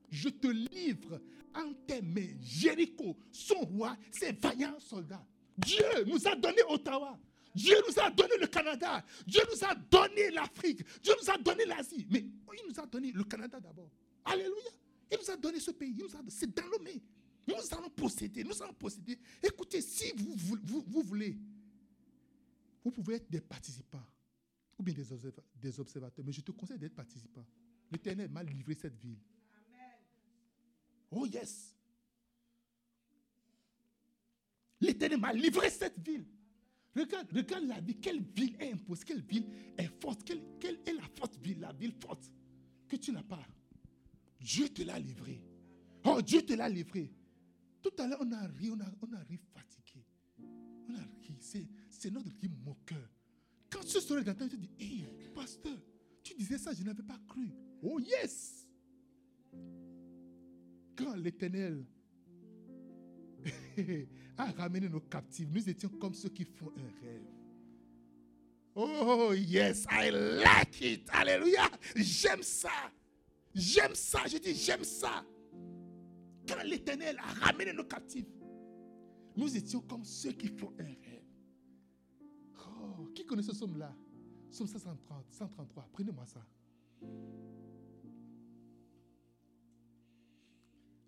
je 0.08 0.28
te 0.28 0.48
livre 0.48 1.20
en 1.54 1.72
tes 1.86 2.02
mains 2.02 2.36
Jéricho, 2.40 3.16
son 3.30 3.60
roi, 3.60 3.96
ses 4.10 4.32
vaillants 4.32 4.78
soldats. 4.80 5.26
Dieu 5.56 6.04
nous 6.06 6.26
a 6.26 6.34
donné 6.34 6.62
Ottawa. 6.68 7.18
Dieu 7.54 7.76
nous 7.88 7.98
a 8.00 8.10
donné 8.10 8.36
le 8.38 8.46
Canada. 8.46 9.04
Dieu 9.26 9.40
nous 9.50 9.64
a 9.64 9.74
donné 9.74 10.30
l'Afrique. 10.30 10.84
Dieu 11.02 11.14
nous 11.20 11.30
a 11.30 11.38
donné 11.38 11.64
l'Asie. 11.64 12.06
Mais 12.10 12.20
il 12.20 12.68
nous 12.68 12.80
a 12.80 12.86
donné 12.86 13.12
le 13.12 13.24
Canada 13.24 13.58
d'abord. 13.60 13.90
Alléluia. 14.24 14.70
Il 15.10 15.18
nous 15.18 15.30
a 15.30 15.36
donné 15.36 15.58
ce 15.58 15.72
pays. 15.72 15.96
C'est 16.28 16.54
dans 16.54 16.68
nos 16.68 16.78
mains. 16.78 17.00
Nous 17.48 17.54
allons 17.72 17.90
posséder. 17.90 18.44
Nous 18.44 18.62
allons 18.62 18.74
posséder. 18.74 19.18
Écoutez, 19.42 19.80
si 19.80 20.12
vous, 20.16 20.34
vous 20.36 21.02
voulez 21.02 21.36
vous 22.84 22.90
pouvez 22.90 23.16
être 23.16 23.30
des 23.30 23.40
participants 23.40 24.04
ou 24.78 24.82
bien 24.82 24.94
des 24.94 25.80
observateurs, 25.80 26.24
mais 26.24 26.32
je 26.32 26.40
te 26.40 26.50
conseille 26.52 26.78
d'être 26.78 26.94
participant. 26.94 27.44
L'Éternel 27.90 28.30
m'a 28.30 28.42
livré 28.42 28.74
cette 28.74 28.96
ville. 28.96 29.18
Oh 31.10 31.26
yes. 31.26 31.74
L'Éternel 34.80 35.20
m'a 35.20 35.32
livré 35.32 35.68
cette 35.68 35.98
ville. 35.98 36.24
Regarde, 36.96 37.28
regarde 37.32 37.64
la 37.64 37.80
vie. 37.80 37.96
Quelle 37.96 38.20
ville 38.20 38.56
est 38.58 38.72
imposée 38.72 39.04
Quelle 39.06 39.22
ville 39.22 39.46
est 39.78 39.88
forte 40.00 40.22
quelle, 40.24 40.78
est 40.86 40.92
la 40.92 41.08
forte 41.16 41.36
ville 41.38 41.60
La 41.60 41.72
ville 41.72 41.92
forte 42.00 42.30
que 42.88 42.96
tu 42.96 43.12
n'as 43.12 43.22
pas. 43.22 43.44
Dieu 44.40 44.68
te 44.68 44.82
l'a 44.82 44.98
livré. 44.98 45.40
Oh, 46.04 46.20
Dieu 46.20 46.42
te 46.42 46.54
l'a 46.54 46.68
livré. 46.68 47.12
Tout 47.82 47.92
à 47.98 48.06
l'heure, 48.06 48.18
on 48.20 48.32
a 48.32 48.46
ri, 48.46 48.70
on 48.70 48.80
a, 48.80 49.18
ri 49.28 49.38
fatigué. 49.54 50.04
On 50.88 50.94
a 50.94 51.02
ri. 51.22 51.36
C'est, 51.40 52.10
notre 52.10 52.34
qui 52.36 52.48
moqueur. 52.48 53.08
Quand 53.70 53.82
ce 53.84 54.00
soir 54.00 54.24
dans 54.24 54.34
ta 54.34 54.48
tu 54.48 54.56
dis, 54.56 54.70
hé, 54.80 55.04
pasteur, 55.34 55.78
tu 56.22 56.34
disais 56.34 56.58
ça, 56.58 56.72
je 56.72 56.82
n'avais 56.82 57.02
pas 57.02 57.18
cru. 57.28 57.52
Oh 57.82 58.00
yes! 58.00 58.66
Quand 60.96 61.14
l'Éternel 61.14 61.84
a 64.38 64.50
ramené 64.52 64.88
nos 64.88 65.00
captifs, 65.00 65.48
nous 65.50 65.68
étions 65.68 65.88
comme 65.88 66.14
ceux 66.14 66.28
qui 66.30 66.44
font 66.44 66.72
un 66.76 67.04
rêve. 67.04 67.26
Oh 68.74 69.32
yes, 69.34 69.84
I 69.90 70.10
like 70.10 70.80
it. 70.80 71.08
Alléluia. 71.12 71.68
J'aime 71.96 72.42
ça. 72.42 72.70
J'aime 73.54 73.94
ça. 73.94 74.20
Je 74.26 74.38
dis, 74.38 74.54
j'aime 74.54 74.84
ça. 74.84 75.24
Quand 76.48 76.62
l'Éternel 76.64 77.18
a 77.18 77.46
ramené 77.46 77.72
nos 77.72 77.84
captifs, 77.84 78.26
nous 79.36 79.56
étions 79.56 79.80
comme 79.80 80.04
ceux 80.04 80.32
qui 80.32 80.48
font 80.48 80.72
un 80.78 80.84
rêve. 80.84 81.20
Qui 83.14 83.26
connaît 83.26 83.42
ce 83.42 83.54
somme-là 83.54 83.94
Somme 84.50 84.66
130, 84.66 84.98
133. 85.30 85.88
Prenez-moi 85.92 86.26
ça. 86.26 86.44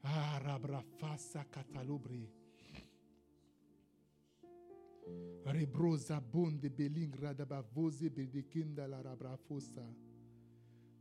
Ah, 0.05 0.39
rabrafasa 0.43 1.45
catalobre. 1.45 2.29
Rebrosa 5.45 6.21
bonde 6.21 6.71
beling 6.71 7.15
radaba 7.15 7.63
voze 7.63 8.11
bedekinda 8.11 8.87
la 8.89 9.01
rabrafosa. 9.01 9.87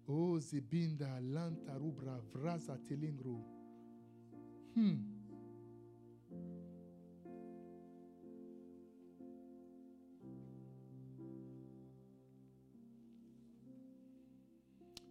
O 0.05 0.39
zebinda 0.39 1.19
lanta 1.19 1.77
rubra 1.77 2.19
vrasa 2.33 2.77
telingro. 2.77 3.39
Hmm. 4.75 5.19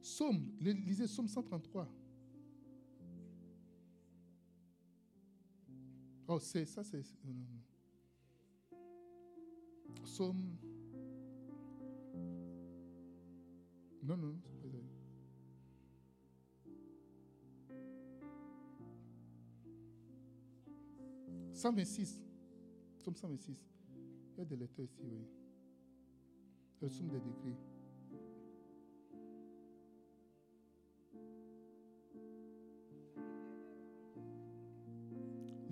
Somme, 0.01 0.53
lisez 0.61 1.11
Somme 1.11 1.29
133. 1.29 2.10
Oh, 6.33 6.39
c'est 6.39 6.65
ça, 6.65 6.85
c'est. 6.85 7.03
Non, 7.25 7.33
non. 7.35 7.43
Non, 14.05 14.17
non, 14.17 14.37
c'est 14.45 14.63
pas 14.63 14.69
ça. 14.69 14.77
«126. 21.53 22.23
Somme 23.01 23.17
126. 23.17 23.69
Il 24.35 24.39
y 24.39 24.41
a 24.41 24.45
des 24.45 24.55
lettres 24.57 24.79
ici, 24.79 25.03
oui. 25.03 25.27
Le 26.81 26.89
somme 26.89 27.09
des 27.09 27.19
décrets. 27.19 27.57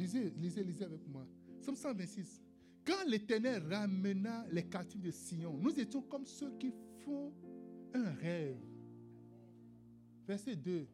Lisez, 0.08 0.32
lisez, 0.38 0.64
lisez 0.64 0.84
avec 0.86 1.06
moi. 1.06 1.26
Somme 1.60 1.76
126. 1.76 2.40
Quand 2.82 3.04
l'Éternel 3.06 3.62
ramena 3.70 4.46
les 4.50 4.64
captifs 4.64 5.02
de 5.02 5.10
Sion, 5.10 5.58
nous 5.58 5.78
étions 5.78 6.00
comme 6.00 6.24
ceux 6.24 6.50
qui 6.58 6.72
font 7.04 7.30
un 7.92 8.10
rêve. 8.14 8.56
Verset 10.26 10.56
2. 10.56 10.86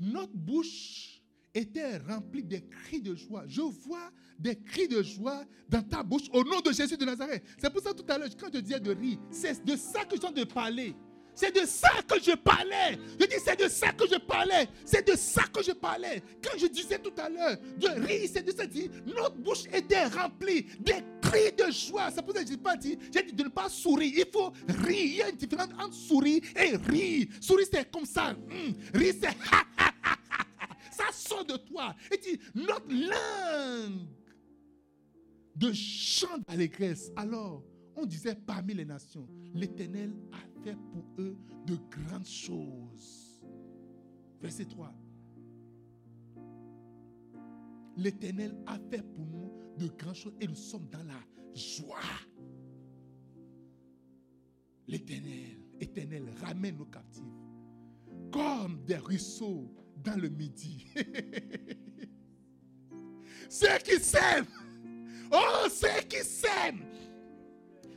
Notre 0.00 0.34
bouche 0.34 1.22
était 1.52 1.98
remplie 1.98 2.44
de 2.44 2.56
cris 2.56 3.02
de 3.02 3.14
joie. 3.14 3.44
Je 3.46 3.60
vois 3.60 4.10
des 4.38 4.56
cris 4.56 4.88
de 4.88 5.02
joie 5.02 5.44
dans 5.68 5.82
ta 5.82 6.02
bouche 6.02 6.30
au 6.32 6.42
nom 6.42 6.60
de 6.60 6.72
Jésus 6.72 6.96
de 6.96 7.04
Nazareth. 7.04 7.44
C'est 7.58 7.70
pour 7.70 7.82
ça 7.82 7.92
tout 7.92 8.04
à 8.08 8.16
l'heure, 8.16 8.30
quand 8.38 8.48
je 8.52 8.60
disais 8.60 8.80
de 8.80 8.92
rire, 8.92 9.18
c'est 9.30 9.62
de 9.62 9.76
ça 9.76 10.06
que 10.06 10.16
je 10.16 10.20
viens 10.22 10.32
de 10.32 10.44
parler. 10.44 10.96
C'est 11.36 11.54
de 11.54 11.66
ça 11.66 11.90
que 12.08 12.18
je 12.18 12.34
parlais. 12.34 12.98
Je 13.20 13.26
dis, 13.26 13.34
c'est 13.44 13.60
de 13.62 13.68
ça 13.68 13.92
que 13.92 14.06
je 14.08 14.16
parlais. 14.16 14.66
C'est 14.86 15.06
de 15.06 15.14
ça 15.14 15.42
que 15.42 15.62
je 15.62 15.72
parlais. 15.72 16.22
Quand 16.42 16.58
je 16.58 16.66
disais 16.66 16.98
tout 16.98 17.12
à 17.18 17.28
l'heure 17.28 17.58
de 17.76 17.88
rire, 18.06 18.28
c'est 18.32 18.42
de 18.42 18.52
ça. 18.52 18.64
Notre 19.04 19.36
bouche 19.36 19.64
était 19.70 20.06
remplie 20.06 20.62
des 20.80 21.04
cris 21.20 21.52
de 21.52 21.70
joie. 21.70 22.10
C'est 22.10 22.22
pour 22.22 22.34
ça 22.34 22.40
que 22.42 22.46
je 22.48 22.52
n'ai 22.54 22.58
pas 22.58 22.74
dit, 22.74 22.98
j'ai 23.14 23.22
dit 23.22 23.34
de 23.34 23.44
ne 23.44 23.48
pas 23.50 23.68
sourire. 23.68 24.12
Il 24.16 24.32
faut 24.32 24.50
rire. 24.82 24.96
Il 24.96 25.14
y 25.16 25.22
a 25.22 25.28
une 25.28 25.36
différence 25.36 25.68
entre 25.78 25.92
sourire 25.92 26.40
et 26.56 26.74
rire. 26.76 27.26
Sourire, 27.38 27.66
c'est 27.70 27.90
comme 27.90 28.06
ça. 28.06 28.30
Hum. 28.30 28.74
Rire, 28.94 29.14
c'est 29.20 29.28
Ça 30.90 31.12
sort 31.12 31.44
de 31.44 31.58
toi. 31.58 31.94
Et 32.10 32.16
dit, 32.16 32.40
notre 32.54 32.88
langue 32.88 34.06
de 35.54 35.70
chant 35.74 36.38
d'allégresse. 36.48 37.10
Alors, 37.14 37.62
on 37.94 38.06
disait 38.06 38.34
parmi 38.34 38.72
les 38.72 38.86
nations, 38.86 39.28
l'Éternel 39.54 40.12
a 40.32 40.55
pour 40.74 41.04
eux 41.18 41.36
de 41.66 41.76
grandes 41.90 42.26
choses. 42.26 43.40
Verset 44.40 44.66
3. 44.66 44.92
L'Éternel 47.96 48.54
a 48.66 48.78
fait 48.90 49.02
pour 49.02 49.26
nous 49.26 49.52
de 49.78 49.88
grandes 49.88 50.14
choses 50.14 50.34
et 50.40 50.46
nous 50.46 50.54
sommes 50.54 50.88
dans 50.90 51.04
la 51.04 51.20
joie. 51.54 51.98
L'Éternel, 54.88 55.58
Éternel, 55.80 56.24
ramène 56.42 56.76
nos 56.76 56.84
captifs 56.86 57.22
comme 58.30 58.84
des 58.84 58.96
ruisseaux 58.96 59.72
dans 60.04 60.20
le 60.20 60.28
midi. 60.28 60.86
ceux 63.48 63.78
qui 63.84 63.98
s'aiment, 63.98 64.46
oh, 65.32 65.68
ceux 65.70 66.02
qui 66.08 66.22
s'aiment, 66.22 66.84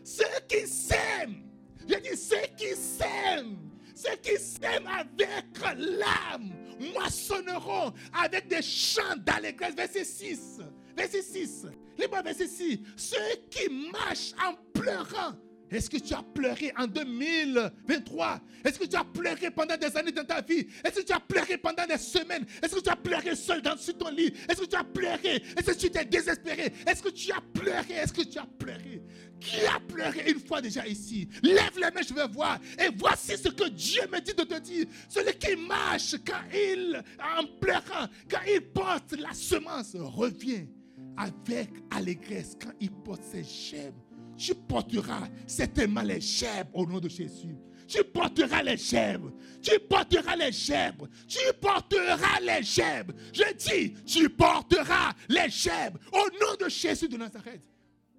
ceux 0.04 0.24
qui 0.48 0.66
s'aiment, 0.68 1.49
je 1.90 1.96
dis 1.98 2.16
ceux 2.18 2.48
qui 2.56 2.76
s'aiment, 2.76 3.58
ceux 3.96 4.16
qui 4.22 4.38
s'aiment 4.38 4.88
avec 4.88 5.48
l'âme, 5.78 6.54
moissonneront 6.94 7.94
avec 8.14 8.48
des 8.48 8.62
chants 8.62 9.16
d'allégresse. 9.18 9.76
Verset 9.76 10.04
6. 10.04 10.62
Verset 10.96 11.22
6. 11.22 11.66
Les 11.98 12.08
verset 12.08 12.48
6. 12.48 12.80
Ceux 12.96 13.18
qui 13.50 13.70
marchent 13.92 14.34
en 14.46 14.54
pleurant 14.74 15.34
est-ce 15.72 15.90
que 15.90 15.98
tu 15.98 16.14
as 16.14 16.24
pleuré 16.24 16.74
en 16.78 16.88
2023 16.88 18.42
Est-ce 18.66 18.80
que 18.80 18.86
tu 18.86 18.96
as 18.96 19.04
pleuré 19.04 19.52
pendant 19.52 19.78
des 19.78 19.96
années 19.96 20.12
dans 20.12 20.24
ta 20.24 20.42
vie? 20.42 20.66
Est-ce 20.84 21.02
que 21.02 21.06
tu 21.06 21.14
as 21.14 21.20
pleuré 21.20 21.58
pendant 21.58 21.86
des 21.86 21.98
semaines? 21.98 22.46
Est-ce 22.64 22.76
que 22.76 22.82
tu 22.82 22.90
as 22.90 22.96
pleuré 22.96 23.36
seul 23.36 23.62
dans, 23.62 23.76
ton 23.76 24.10
lit? 24.10 24.34
Est-ce 24.50 24.62
que 24.62 24.66
tu 24.66 24.76
as 24.76 24.84
pleuré? 24.84 25.44
Est-ce 25.58 25.72
que 25.72 25.78
tu 25.78 25.92
t'es 25.92 26.06
désespéré? 26.06 26.74
Est-ce 26.88 27.04
que 27.04 27.10
tu 27.10 27.32
as 27.32 27.42
pleuré? 27.54 27.94
Est-ce 27.94 28.14
que 28.14 28.24
tu 28.24 28.40
as 28.40 28.48
pleuré? 28.58 29.04
Qui 29.40 29.66
a 29.66 29.80
pleuré 29.80 30.32
une 30.32 30.40
fois 30.40 30.62
déjà 30.62 30.88
ici? 30.88 31.30
Lève 31.44 31.76
les 31.76 31.92
mains, 31.92 32.02
je 32.08 32.14
vais 32.14 32.28
voir. 32.28 32.60
Et 32.80 32.90
voici 32.96 33.38
ce 33.38 33.50
que 33.50 33.70
Dieu 33.70 34.02
me 34.12 34.20
dit 34.20 34.34
de 34.34 34.44
te 34.44 34.60
dire. 34.60 34.86
Celui 35.08 35.34
qui 35.38 35.56
marche 35.56 36.16
quand 36.26 36.42
il, 36.54 37.02
en 37.20 37.46
pleurant, 37.60 38.08
quand 38.30 38.42
il 38.48 38.62
porte 38.62 39.14
la 39.18 39.34
semence, 39.34 39.96
revient 39.96 40.68
avec 41.16 41.70
allégresse 41.92 42.58
quand 42.60 42.72
il 42.80 42.92
porte 42.92 43.24
ses 43.24 43.44
gemmes 43.44 44.09
tu 44.40 44.56
porteras 44.56 45.28
certainement 45.46 46.02
les 46.02 46.22
gerbes 46.22 46.70
au 46.74 46.86
nom 46.86 47.00
de 47.00 47.10
Jésus. 47.10 47.58
Tu 47.88 48.04
porteras 48.04 48.64
les 48.64 48.78
gerbes. 48.78 49.34
Tu 49.62 49.78
porteras 49.80 50.36
les 50.36 50.52
gerbes. 50.52 51.10
Tu 51.28 51.40
porteras 51.60 52.40
les 52.40 52.64
gerbes. 52.64 53.14
Je 53.34 53.44
dis, 53.56 53.94
tu 54.06 54.30
porteras 54.30 55.14
les 55.28 55.50
gerbes 55.50 55.98
au 56.14 56.30
nom 56.40 56.56
de 56.60 56.70
Jésus 56.70 57.10
de 57.10 57.18
Nazareth. 57.18 57.68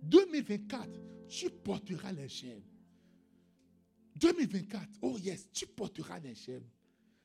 2024, 0.03 0.89
tu 1.29 1.49
porteras 1.49 2.13
les 2.13 2.29
gerbes. 2.29 2.65
2024, 4.17 4.87
oh 5.03 5.17
yes, 5.19 5.49
tu 5.53 5.67
porteras 5.67 6.19
les 6.19 6.35
gerbes. 6.35 6.67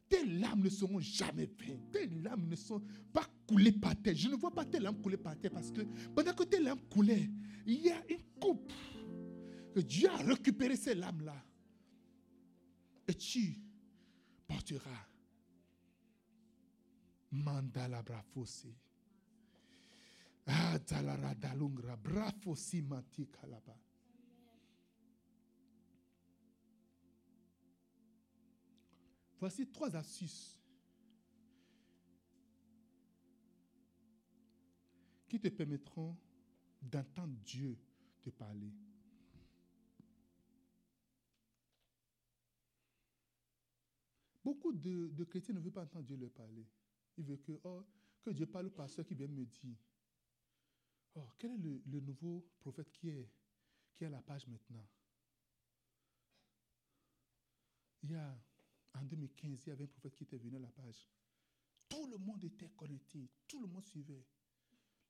Tes 0.08 0.24
larmes 0.26 0.64
ne 0.64 0.70
seront 0.70 1.00
jamais 1.00 1.50
vaines. 1.60 1.82
Tes 1.92 2.08
larmes 2.08 2.48
ne 2.48 2.56
sont 2.56 2.82
pas 3.12 3.26
coulées 3.48 3.72
par 3.72 3.96
terre. 4.02 4.16
Je 4.16 4.30
ne 4.30 4.36
vois 4.36 4.54
pas 4.54 4.66
tes 4.66 4.80
larmes 4.80 5.02
couler 5.02 5.18
par 5.18 5.38
terre 5.38 5.52
parce 5.52 5.72
que 5.72 5.82
pendant 6.16 6.34
que 6.34 6.44
tes 6.44 6.60
larmes 6.60 6.82
coulaient, 6.90 7.30
il 7.66 7.82
y 7.82 7.92
a 7.92 8.04
une 8.10 8.24
coupe 8.40 8.72
que 9.74 9.80
Dieu 9.80 10.10
a 10.10 10.18
récupéré 10.18 10.76
ces 10.76 10.96
lames-là. 10.96 11.36
Et 13.08 13.14
tu 13.14 13.60
porteras 14.48 15.08
mandala 17.32 18.02
brafosi. 18.02 18.74
Ah, 20.48 20.78
dalara 20.80 21.34
dalungra 21.34 21.98
brafosi 21.98 22.82
manti 22.82 23.28
kalaba. 23.28 23.76
Voici 29.40 29.68
trois 29.68 29.96
astuces 29.96 30.58
qui 35.28 35.40
te 35.40 35.50
permettront 35.50 36.16
d'entendre 36.82 37.36
Dieu 37.44 37.78
te 38.22 38.30
parler. 38.30 38.72
Beaucoup 44.44 44.72
de, 44.74 45.24
chrétiens 45.24 45.56
ne 45.56 45.60
veulent 45.60 45.72
pas 45.72 45.84
entendre 45.84 46.06
Dieu 46.06 46.16
leur 46.16 46.30
parler. 46.30 46.66
Ils 47.18 47.26
veulent 47.26 47.42
que, 47.42 47.60
oh, 47.64 47.84
Dieu 48.28 48.46
parle 48.46 48.68
au 48.68 48.70
pasteur 48.70 49.06
qui 49.06 49.16
vient 49.16 49.28
me 49.28 49.44
dire. 49.44 49.76
Oh, 51.16 51.28
quel 51.38 51.52
est 51.52 51.58
le, 51.58 52.00
nouveau 52.00 52.46
prophète 52.60 52.92
qui 52.92 53.10
est, 53.10 53.30
qui 53.96 54.04
est 54.04 54.08
à 54.08 54.12
la 54.12 54.22
page 54.22 54.48
maintenant? 54.48 54.86
Il 58.04 58.12
y 58.12 58.16
a, 58.16 58.38
en 58.96 59.04
2015, 59.04 59.64
il 59.66 59.70
y 59.70 59.72
avait 59.72 59.84
un 59.84 59.88
prophète 59.88 60.16
qui 60.16 60.24
était 60.24 60.38
venu 60.38 60.58
à 60.58 60.60
la 60.60 60.70
page. 60.70 61.08
Tout 61.90 62.08
le 62.08 62.18
monde 62.18 62.44
était 62.44 62.70
connecté, 62.76 63.30
tout 63.48 63.62
le 63.62 63.68
monde 63.68 63.86
suivait. 63.86 64.26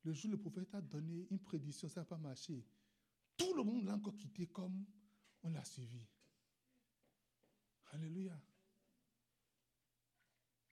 Le 0.03 0.13
jour 0.13 0.29
où 0.29 0.31
le 0.33 0.37
prophète 0.39 0.73
a 0.75 0.81
donné 0.81 1.27
une 1.31 1.39
prédiction, 1.39 1.87
ça 1.87 2.01
n'a 2.01 2.05
pas 2.05 2.17
marché. 2.17 2.63
Tout 3.37 3.53
le 3.55 3.63
monde 3.63 3.83
l'a 3.85 3.95
encore 3.95 4.15
quitté 4.15 4.47
comme 4.47 4.85
on 5.43 5.49
l'a 5.49 5.63
suivi. 5.63 6.01
Alléluia. 7.91 8.39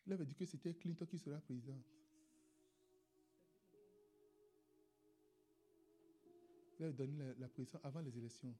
Il 0.06 0.14
avait 0.14 0.26
dit 0.26 0.36
que 0.36 0.46
c'était 0.46 0.74
Clinton 0.74 1.06
qui 1.06 1.18
sera 1.18 1.40
président. 1.40 1.82
Il 6.80 6.86
avait 6.86 6.94
donné 6.94 7.34
la, 7.38 7.48
prédiction 7.48 7.80
avant 7.84 8.02
les 8.02 8.18
élections. 8.18 8.54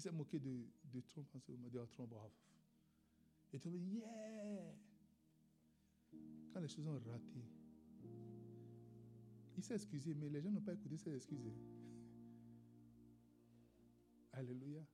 Il 0.00 0.02
s'est 0.02 0.12
moqué 0.12 0.38
de, 0.38 0.64
de 0.94 1.00
Trump 1.02 1.28
en 1.34 1.38
ce 1.40 1.52
moment, 1.52 1.68
de 1.68 1.84
Trump. 1.84 2.10
Et 3.52 3.58
monde 3.68 3.80
dit, 3.82 3.96
yeah! 3.96 4.74
Quand 6.54 6.60
les 6.60 6.68
choses 6.68 6.86
ont 6.86 6.92
raté, 6.94 7.44
il 9.58 9.62
s'est 9.62 9.74
excusé, 9.74 10.14
mais 10.14 10.30
les 10.30 10.40
gens 10.40 10.50
n'ont 10.50 10.62
pas 10.62 10.72
écouté 10.72 10.96
ses 10.96 11.14
excuses. 11.14 11.38
Alléluia. 14.32 14.86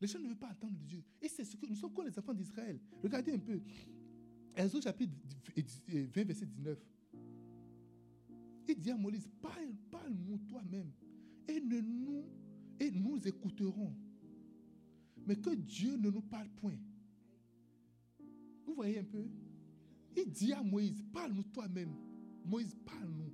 Les 0.00 0.06
gens 0.06 0.20
ne 0.20 0.28
veulent 0.28 0.36
pas 0.36 0.50
attendre 0.50 0.78
Dieu. 0.84 1.02
Et 1.20 1.28
c'est 1.28 1.44
ce 1.44 1.56
que 1.56 1.66
nous 1.66 1.74
sommes 1.74 1.92
comme 1.92 2.06
les 2.06 2.16
enfants 2.16 2.32
d'Israël. 2.32 2.78
Regardez 3.02 3.32
un 3.32 3.40
peu. 3.40 3.60
Exode 4.54 4.84
chapitre 4.84 5.12
20, 5.88 6.24
verset 6.24 6.46
19. 6.46 6.78
Il 8.68 8.78
dit 8.78 8.92
à 8.92 8.96
Moïse, 8.96 9.28
parle, 9.40 9.74
parle-nous 9.90 10.38
toi-même. 10.48 10.92
Et, 11.48 11.60
nous, 11.60 12.24
et 12.80 12.90
nous 12.90 13.26
écouterons. 13.26 13.94
Mais 15.26 15.36
que 15.36 15.50
Dieu 15.50 15.96
ne 15.96 16.10
nous 16.10 16.22
parle 16.22 16.48
point. 16.50 16.76
Vous 18.66 18.74
voyez 18.74 18.98
un 18.98 19.04
peu? 19.04 19.24
Il 20.16 20.30
dit 20.30 20.52
à 20.52 20.62
Moïse, 20.62 21.02
parle-nous 21.12 21.44
toi-même. 21.44 21.94
Moïse, 22.44 22.74
parle-nous. 22.84 23.32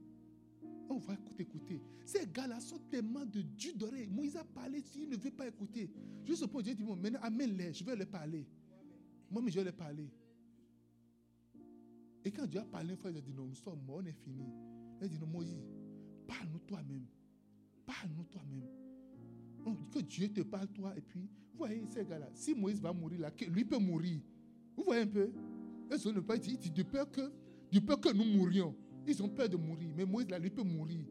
On 0.91 0.99
va 0.99 1.15
écouter, 1.15 1.43
écouter. 1.43 1.83
Ces 2.05 2.27
gars-là 2.27 2.61
sont 2.61 2.79
tellement 2.91 3.25
de 3.25 3.43
Dieu 3.43 3.73
d'oreille. 3.75 4.09
Moïse 4.09 4.37
a 4.37 4.45
parlé, 4.45 4.81
s'il 4.81 5.09
ne 5.09 5.17
veut 5.17 5.31
pas 5.31 5.49
écouter. 5.49 5.91
Juste 6.25 6.47
pour 6.47 6.63
Dieu 6.63 6.75
dit, 6.75 6.85
maintenant 6.85 7.21
amène-les, 7.23 7.73
je 7.73 7.85
vais 7.85 7.97
leur 7.97 8.07
parler. 8.09 8.47
Moi, 9.31 9.43
mais 9.43 9.51
je 9.51 9.59
vais 9.59 9.65
leur 9.65 9.75
parler. 9.75 10.11
Et 12.25 12.31
quand 12.31 12.47
Dieu 12.47 12.61
a 12.61 12.65
parlé 12.65 12.91
une 12.91 12.97
fois, 12.97 13.11
il 13.11 13.17
a 13.17 13.21
dit, 13.21 13.33
non, 13.33 13.47
nous 13.47 13.55
sommes 13.55 13.83
morts, 13.85 14.01
on 14.03 14.07
est 14.07 14.13
fini. 14.13 14.45
Il 15.01 15.05
a 15.05 15.09
dit, 15.09 15.19
non, 15.19 15.27
Moïse, 15.27 15.63
parle-nous 16.27 16.61
toi-même. 16.61 17.07
Parle-nous 17.87 18.25
toi-même. 18.25 18.78
Que 19.93 20.01
Dieu 20.01 20.29
te 20.29 20.41
parle 20.41 20.69
toi. 20.69 20.95
Et 20.97 21.01
puis, 21.01 21.21
vous 21.53 21.59
voyez 21.59 21.85
ces 21.87 22.05
gars-là, 22.05 22.29
si 22.35 22.55
Moïse 22.55 22.81
va 22.81 22.93
mourir 22.93 23.21
là, 23.21 23.33
lui 23.49 23.65
peut 23.65 23.79
mourir. 23.79 24.21
Vous 24.77 24.85
voyez 24.85 25.03
un 25.03 25.07
peu? 25.07 25.31
Ils 25.91 26.13
ne 26.13 26.21
pas 26.21 26.37
dit, 26.39 26.57
dit 26.57 26.71
de 26.71 26.83
peur 26.83 27.11
que, 27.11 27.31
peur 27.81 28.01
que 28.01 28.13
nous 28.13 28.25
mourions. 28.25 28.75
Ils 29.07 29.23
ont 29.23 29.29
peur 29.29 29.49
de 29.49 29.57
mourir. 29.57 29.89
Mais 29.97 30.05
Moïse, 30.05 30.29
là, 30.29 30.39
lui 30.39 30.51
peut 30.51 30.63
mourir. 30.63 31.05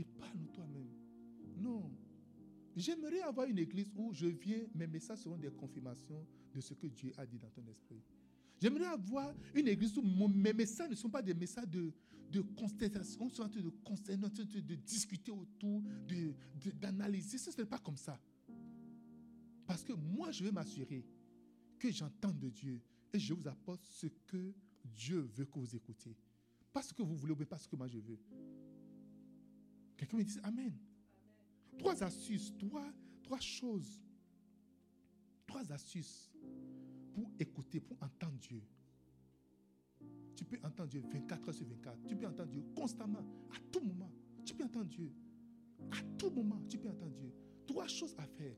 Et 0.00 0.04
parle 0.18 0.46
toi-même. 0.52 0.88
Non. 1.58 1.90
J'aimerais 2.76 3.20
avoir 3.20 3.46
une 3.46 3.58
église 3.58 3.90
où 3.96 4.12
je 4.12 4.26
viens, 4.26 4.62
mes 4.74 4.86
messages 4.86 5.18
seront 5.18 5.36
des 5.36 5.50
confirmations 5.50 6.24
de 6.54 6.60
ce 6.60 6.74
que 6.74 6.86
Dieu 6.86 7.12
a 7.16 7.26
dit 7.26 7.38
dans 7.38 7.50
ton 7.50 7.66
esprit. 7.66 8.00
J'aimerais 8.60 8.86
avoir 8.86 9.34
une 9.54 9.68
église 9.68 9.96
où 9.98 10.02
mes 10.02 10.52
messages 10.52 10.90
ne 10.90 10.94
sont 10.94 11.10
pas 11.10 11.22
des 11.22 11.34
messages 11.34 11.68
de, 11.68 11.92
de 12.30 12.40
constatation, 12.40 13.28
on 13.38 13.48
de, 13.48 13.60
de, 13.60 14.60
de 14.60 14.74
discuter 14.76 15.30
autour, 15.32 15.82
d'analyser. 16.80 17.36
De, 17.38 17.42
Ce 17.42 17.60
n'est 17.60 17.66
pas 17.66 17.78
comme 17.78 17.96
ça. 17.96 18.20
Parce 19.66 19.82
que 19.82 19.92
moi, 19.92 20.30
je 20.30 20.44
vais 20.44 20.52
m'assurer 20.52 21.04
que 21.78 21.90
j'entende 21.90 22.38
de 22.38 22.48
Dieu 22.48 22.80
et 23.12 23.18
je 23.18 23.34
vous 23.34 23.48
apporte 23.48 23.84
ce 23.84 24.06
que 24.26 24.52
Dieu 24.84 25.20
veut 25.20 25.44
que 25.44 25.58
vous 25.58 25.74
écoutiez. 25.74 26.16
Pas 26.72 26.82
ce 26.82 26.94
que 26.94 27.02
vous 27.02 27.16
voulez, 27.16 27.34
mais 27.38 27.44
pas 27.46 27.58
ce 27.58 27.66
que 27.68 27.76
moi 27.76 27.88
je 27.88 27.98
veux. 27.98 28.18
Quelqu'un 29.96 30.16
me 30.16 30.24
dit 30.24 30.38
Amen. 30.42 30.72
Trois 31.78 32.02
astuces, 32.02 32.52
trois, 32.58 32.92
trois 33.22 33.40
choses. 33.40 34.00
Trois 35.46 35.70
astuces 35.72 36.30
pour 37.12 37.30
écouter, 37.38 37.80
pour 37.80 37.96
entendre 38.02 38.38
Dieu. 38.38 38.62
Tu 40.40 40.46
peux 40.46 40.56
entendre 40.66 40.88
Dieu 40.88 41.02
24 41.02 41.48
heures 41.48 41.54
sur 41.54 41.66
24. 41.66 41.98
Tu 42.08 42.16
peux 42.16 42.26
entendre 42.26 42.48
Dieu 42.48 42.64
constamment, 42.74 43.18
à 43.18 43.58
tout 43.70 43.80
moment. 43.80 44.10
Tu 44.42 44.54
peux 44.54 44.64
entendre 44.64 44.86
Dieu. 44.86 45.12
À 45.90 46.02
tout 46.16 46.30
moment, 46.30 46.58
tu 46.66 46.78
peux 46.78 46.88
entendre 46.88 47.12
Dieu. 47.12 47.30
Trois 47.66 47.86
choses 47.86 48.14
à 48.16 48.26
faire. 48.26 48.56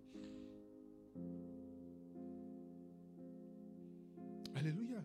Alléluia. 4.54 5.02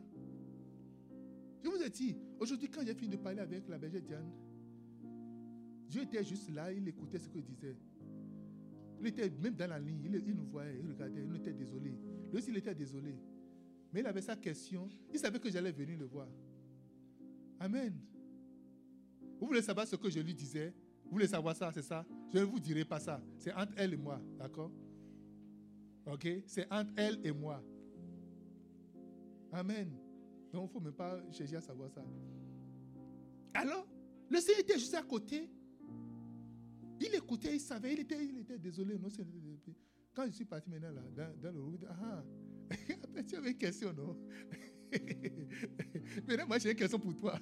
Je 1.64 1.68
vous 1.68 1.82
ai 1.82 1.90
dit, 1.90 2.16
aujourd'hui, 2.40 2.70
quand 2.70 2.86
j'ai 2.86 2.94
fini 2.94 3.10
de 3.10 3.18
parler 3.18 3.40
avec 3.40 3.68
la 3.68 3.80
bergère 3.80 4.04
Diane, 4.04 4.32
Dieu 5.90 6.04
était 6.04 6.24
juste 6.24 6.52
là, 6.52 6.72
il 6.72 6.88
écoutait 6.88 7.18
ce 7.18 7.28
que 7.28 7.40
je 7.40 7.46
disais. 7.46 7.76
Il 9.00 9.08
était 9.08 9.32
même 9.42 9.56
dans 9.56 9.68
la 9.68 9.80
ligne, 9.80 10.00
il, 10.04 10.36
nous 10.36 10.46
voyait, 10.46 10.78
il 10.80 10.88
regardait, 10.92 11.26
il 11.28 11.36
était 11.38 11.54
désolé. 11.54 11.90
Lui 12.30 12.38
aussi, 12.38 12.52
il 12.52 12.58
était 12.58 12.76
désolé. 12.76 13.16
Mais 13.92 14.02
il 14.02 14.06
avait 14.06 14.22
sa 14.22 14.36
question, 14.36 14.88
il 15.12 15.18
savait 15.18 15.40
que 15.40 15.50
j'allais 15.50 15.72
venir 15.72 15.98
le 15.98 16.06
voir. 16.06 16.28
Amen. 17.60 17.94
Vous 19.40 19.48
voulez 19.48 19.62
savoir 19.62 19.88
ce 19.88 19.96
que 19.96 20.10
je 20.10 20.20
lui 20.20 20.34
disais? 20.34 20.74
Vous 21.06 21.12
voulez 21.12 21.28
savoir 21.28 21.56
ça, 21.56 21.72
c'est 21.72 21.82
ça? 21.82 22.06
Je 22.34 22.40
ne 22.40 22.44
vous 22.44 22.60
dirai 22.60 22.84
pas 22.84 23.00
ça. 23.00 23.22
C'est 23.38 23.54
entre 23.54 23.74
elle 23.78 23.94
et 23.94 23.98
moi, 23.98 24.22
d'accord? 24.38 24.72
Ok? 26.06 26.28
C'est 26.46 26.72
entre 26.72 26.92
elle 26.96 27.20
et 27.26 27.32
moi. 27.32 27.64
Amen. 29.52 29.90
Donc, 30.52 30.64
il 30.64 30.68
ne 30.68 30.68
faut 30.68 30.80
même 30.80 30.94
pas 30.94 31.22
chercher 31.32 31.56
à 31.58 31.62
savoir 31.62 31.90
ça. 31.92 32.04
Alors, 33.54 33.88
le 34.30 34.40
Seigneur 34.40 34.62
était 34.62 34.78
juste 34.78 34.94
à 34.96 35.04
côté. 35.04 35.50
Il 37.00 37.16
écoutait, 37.16 37.56
il 37.56 37.60
savait, 37.60 37.94
il 37.94 38.00
était, 38.00 38.26
il 38.26 38.40
était 38.40 38.58
désolé. 38.58 38.98
Non, 38.98 39.08
quand 40.14 40.26
je 40.26 40.32
suis 40.32 40.46
parti 40.46 40.70
maintenant 40.70 40.92
là, 40.92 41.02
dans, 41.16 41.42
dans 41.42 41.52
le 41.56 41.62
groupe, 41.62 41.86
ah, 41.90 42.24
tu 43.28 43.36
avais 43.36 43.52
une 43.52 43.58
question, 43.58 43.94
non? 43.94 44.18
Maintenant, 46.28 46.48
moi 46.48 46.58
j'ai 46.60 46.72
une 46.72 46.78
question 46.78 47.00
pour 47.00 47.16
toi. 47.16 47.40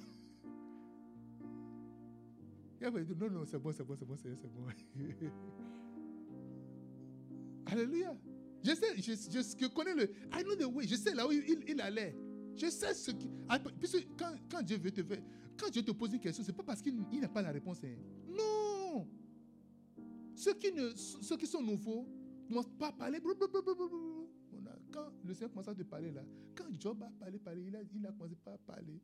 Non, 2.80 3.30
non, 3.30 3.44
c'est 3.46 3.58
bon, 3.58 3.72
c'est 3.72 3.84
bon, 3.84 3.96
c'est 3.96 4.04
bon, 4.04 4.16
c'est 4.16 4.30
bon. 4.30 4.66
Alléluia. 7.66 8.14
Je 8.62 8.74
sais, 8.74 8.96
je, 8.96 9.12
je, 9.12 9.66
connais 9.68 9.94
le. 9.94 10.04
I 10.32 10.42
know 10.44 10.54
the 10.56 10.66
way. 10.72 10.86
Je 10.86 10.96
sais 10.96 11.14
là 11.14 11.26
où 11.26 11.32
il, 11.32 11.64
il 11.68 11.80
allait. 11.80 12.16
Je 12.56 12.68
sais 12.68 12.94
ce 12.94 13.10
qui. 13.10 13.30
Ah, 13.48 13.58
puisque 13.58 14.06
quand, 14.18 14.34
quand 14.50 14.62
Dieu 14.62 14.78
veut 14.78 14.90
te 14.90 15.02
faire. 15.02 15.22
Quand 15.56 15.70
Dieu 15.70 15.82
te 15.82 15.90
pose 15.92 16.12
une 16.12 16.20
question, 16.20 16.44
ce 16.44 16.50
n'est 16.50 16.56
pas 16.56 16.62
parce 16.62 16.82
qu'il 16.82 16.94
n'a 17.20 17.28
pas 17.28 17.42
la 17.42 17.50
réponse. 17.50 17.78
Hein. 17.84 17.96
Non. 18.28 19.06
Ceux 20.34 20.54
qui, 20.54 20.70
ne, 20.72 20.90
ceux 20.94 21.36
qui 21.36 21.46
sont 21.46 21.62
nouveaux 21.62 22.06
ne 22.44 22.48
commencent 22.48 22.78
pas 22.78 22.92
parler. 22.92 23.20
Quand 24.96 25.12
le 25.24 25.34
Seigneur 25.34 25.50
commence 25.50 25.68
à 25.68 25.74
te 25.74 25.82
parler 25.82 26.10
là, 26.10 26.24
quand 26.54 26.64
Job 26.80 27.02
a 27.02 27.10
parlé, 27.10 27.38
parlé 27.38 27.64
il, 27.66 27.76
a, 27.76 27.82
il 27.82 28.06
a 28.06 28.12
commencé 28.12 28.34
pas 28.34 28.54
à 28.54 28.58
parler. 28.58 28.98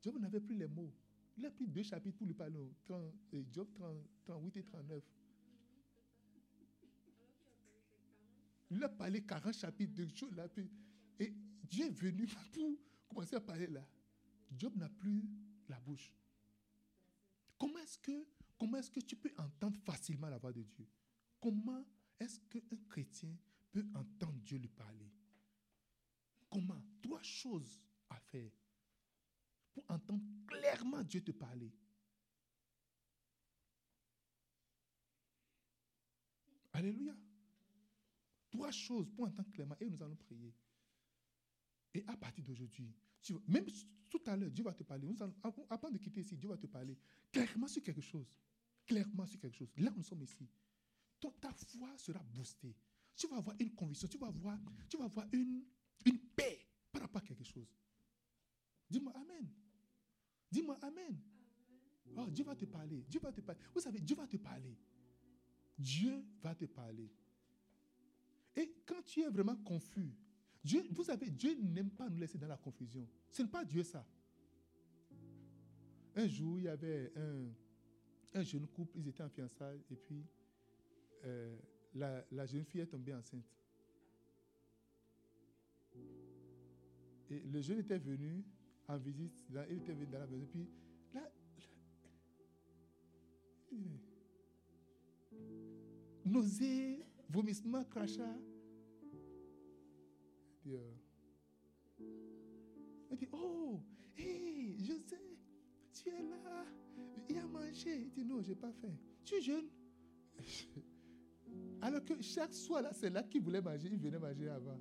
Job 0.00 0.16
n'avait 0.20 0.38
plus 0.38 0.54
les 0.54 0.68
mots. 0.68 0.92
Il 1.36 1.44
a 1.44 1.50
pris 1.50 1.66
deux 1.66 1.82
chapitres 1.82 2.16
pour 2.16 2.28
lui 2.28 2.34
parler. 2.34 2.72
30, 2.84 3.12
Job 3.50 3.66
30, 3.74 3.96
38 4.26 4.56
et 4.58 4.62
39. 4.62 5.02
Il 8.70 8.84
a 8.84 8.88
parlé 8.88 9.22
40 9.22 9.52
chapitres 9.54 9.92
de 9.94 10.08
choses 10.14 10.36
là. 10.36 10.46
Et 11.18 11.34
Dieu 11.64 11.86
est 11.86 11.90
venu 11.90 12.28
pour 12.52 12.78
commencer 13.08 13.34
à 13.34 13.40
parler 13.40 13.66
là. 13.66 13.84
Job 14.56 14.76
n'a 14.76 14.88
plus 14.88 15.24
la 15.68 15.80
bouche. 15.80 16.12
Comment 17.58 17.78
est-ce 17.78 17.98
que, 17.98 18.24
comment 18.56 18.76
est-ce 18.76 18.90
que 18.92 19.00
tu 19.00 19.16
peux 19.16 19.32
entendre 19.36 19.76
facilement 19.80 20.28
la 20.28 20.38
voix 20.38 20.52
de 20.52 20.62
Dieu? 20.62 20.86
Comment 21.40 21.84
est-ce 22.20 22.38
qu'un 22.48 22.76
chrétien 22.88 23.36
peut 23.72 23.84
entendre 23.96 24.38
Dieu 24.44 24.58
lui 24.58 24.68
parler? 24.68 25.10
Comment 26.54 26.80
Trois 27.02 27.22
choses 27.22 27.82
à 28.08 28.18
faire 28.20 28.50
pour 29.72 29.84
entendre 29.88 30.22
clairement 30.46 31.02
Dieu 31.02 31.20
te 31.20 31.32
parler? 31.32 31.72
Alléluia. 36.72 37.16
Trois 38.50 38.70
choses 38.70 39.10
pour 39.10 39.26
entendre 39.26 39.50
clairement 39.50 39.76
et 39.80 39.90
nous 39.90 40.00
allons 40.00 40.14
prier. 40.14 40.54
Et 41.92 42.04
à 42.06 42.16
partir 42.16 42.44
d'aujourd'hui, 42.44 42.94
même 43.48 43.66
tout 44.08 44.22
à 44.26 44.36
l'heure, 44.36 44.50
Dieu 44.50 44.62
va 44.62 44.74
te 44.74 44.84
parler. 44.84 45.08
avant 45.68 45.90
de 45.90 45.98
quitter 45.98 46.20
ici, 46.20 46.36
Dieu 46.36 46.48
va 46.48 46.56
te 46.56 46.68
parler 46.68 46.96
clairement 47.32 47.66
sur 47.66 47.82
quelque 47.82 48.00
chose. 48.00 48.38
Clairement 48.86 49.26
sur 49.26 49.40
quelque 49.40 49.56
chose. 49.56 49.72
Là, 49.76 49.92
nous 49.96 50.04
sommes 50.04 50.22
ici. 50.22 50.48
ta 51.40 51.52
foi 51.52 51.98
sera 51.98 52.20
boostée. 52.32 52.76
Tu 53.16 53.26
vas 53.26 53.36
avoir 53.38 53.56
une 53.58 53.74
conviction, 53.74 54.06
tu 54.06 54.18
vas 54.18 54.28
avoir, 54.28 54.58
tu 54.88 54.96
vas 54.96 55.04
avoir 55.04 55.26
une, 55.32 55.64
une 56.04 56.18
paix 56.18 56.60
par 56.92 57.02
rapport 57.02 57.22
à 57.22 57.24
quelque 57.24 57.44
chose. 57.44 57.68
Dis-moi 58.88 59.12
Amen. 59.16 59.48
Dis-moi 60.50 60.78
Amen. 60.82 61.18
Oh, 62.16 62.26
Dieu 62.30 62.44
va 62.44 62.54
te 62.54 62.64
parler. 62.64 63.04
Dieu 63.08 63.20
va 63.20 63.32
te 63.32 63.40
parler. 63.40 63.60
Vous 63.74 63.80
savez, 63.80 64.00
Dieu 64.00 64.14
va 64.14 64.26
te 64.26 64.36
parler. 64.36 64.76
Dieu 65.76 66.24
va 66.42 66.54
te 66.54 66.66
parler. 66.66 67.10
Et 68.56 68.72
quand 68.86 69.02
tu 69.04 69.22
es 69.22 69.28
vraiment 69.28 69.56
confus, 69.56 70.14
Dieu, 70.62 70.86
vous 70.92 71.04
savez, 71.04 71.30
Dieu 71.30 71.54
n'aime 71.60 71.90
pas 71.90 72.08
nous 72.08 72.18
laisser 72.18 72.38
dans 72.38 72.46
la 72.46 72.56
confusion. 72.56 73.06
Ce 73.30 73.42
n'est 73.42 73.48
pas 73.48 73.64
Dieu 73.64 73.82
ça. 73.82 74.06
Un 76.14 76.28
jour, 76.28 76.58
il 76.60 76.64
y 76.64 76.68
avait 76.68 77.12
un, 77.16 77.48
un 78.38 78.42
jeune 78.42 78.66
couple, 78.68 78.98
ils 78.98 79.08
étaient 79.08 79.22
en 79.22 79.28
fiançailles, 79.28 79.82
et 79.90 79.96
puis 79.96 80.24
euh, 81.24 81.58
la, 81.94 82.24
la, 82.30 82.46
jeune 82.46 82.64
fille 82.64 82.80
est 82.80 82.86
tombée 82.86 83.12
enceinte. 83.12 83.44
Et 87.30 87.40
le 87.40 87.60
jeune 87.60 87.78
était 87.78 87.98
venu 87.98 88.44
en 88.86 88.98
visite, 88.98 89.44
il 89.70 89.76
était 89.78 89.92
venu 89.92 90.06
dans 90.06 90.18
la 90.18 90.26
maison, 90.26 90.46
puis 90.46 90.68
là, 91.14 91.32
nausée, 96.24 97.06
vomissement, 97.28 97.84
crachat. 97.84 98.36
Il 103.10 103.18
dit, 103.18 103.28
oh, 103.32 103.80
hé, 104.16 104.76
je 104.78 104.92
sais, 105.06 105.20
tu 105.92 106.08
es 106.08 106.22
là, 106.22 106.64
il 107.28 107.38
a 107.38 107.46
mangé. 107.46 108.02
Il 108.02 108.10
dit, 108.10 108.24
non, 108.24 108.42
je 108.42 108.48
n'ai 108.50 108.54
pas 108.54 108.72
faim. 108.72 108.96
Tu 109.24 109.34
es 109.34 109.40
jeune. 109.40 109.68
Alors 111.80 112.04
que 112.04 112.20
chaque 112.22 112.54
soir, 112.54 112.82
là, 112.82 112.92
c'est 112.92 113.10
là 113.10 113.22
qu'il 113.22 113.42
voulait 113.42 113.60
manger, 113.60 113.88
il 113.92 113.98
venait 113.98 114.18
manger 114.18 114.48
avant. 114.48 114.80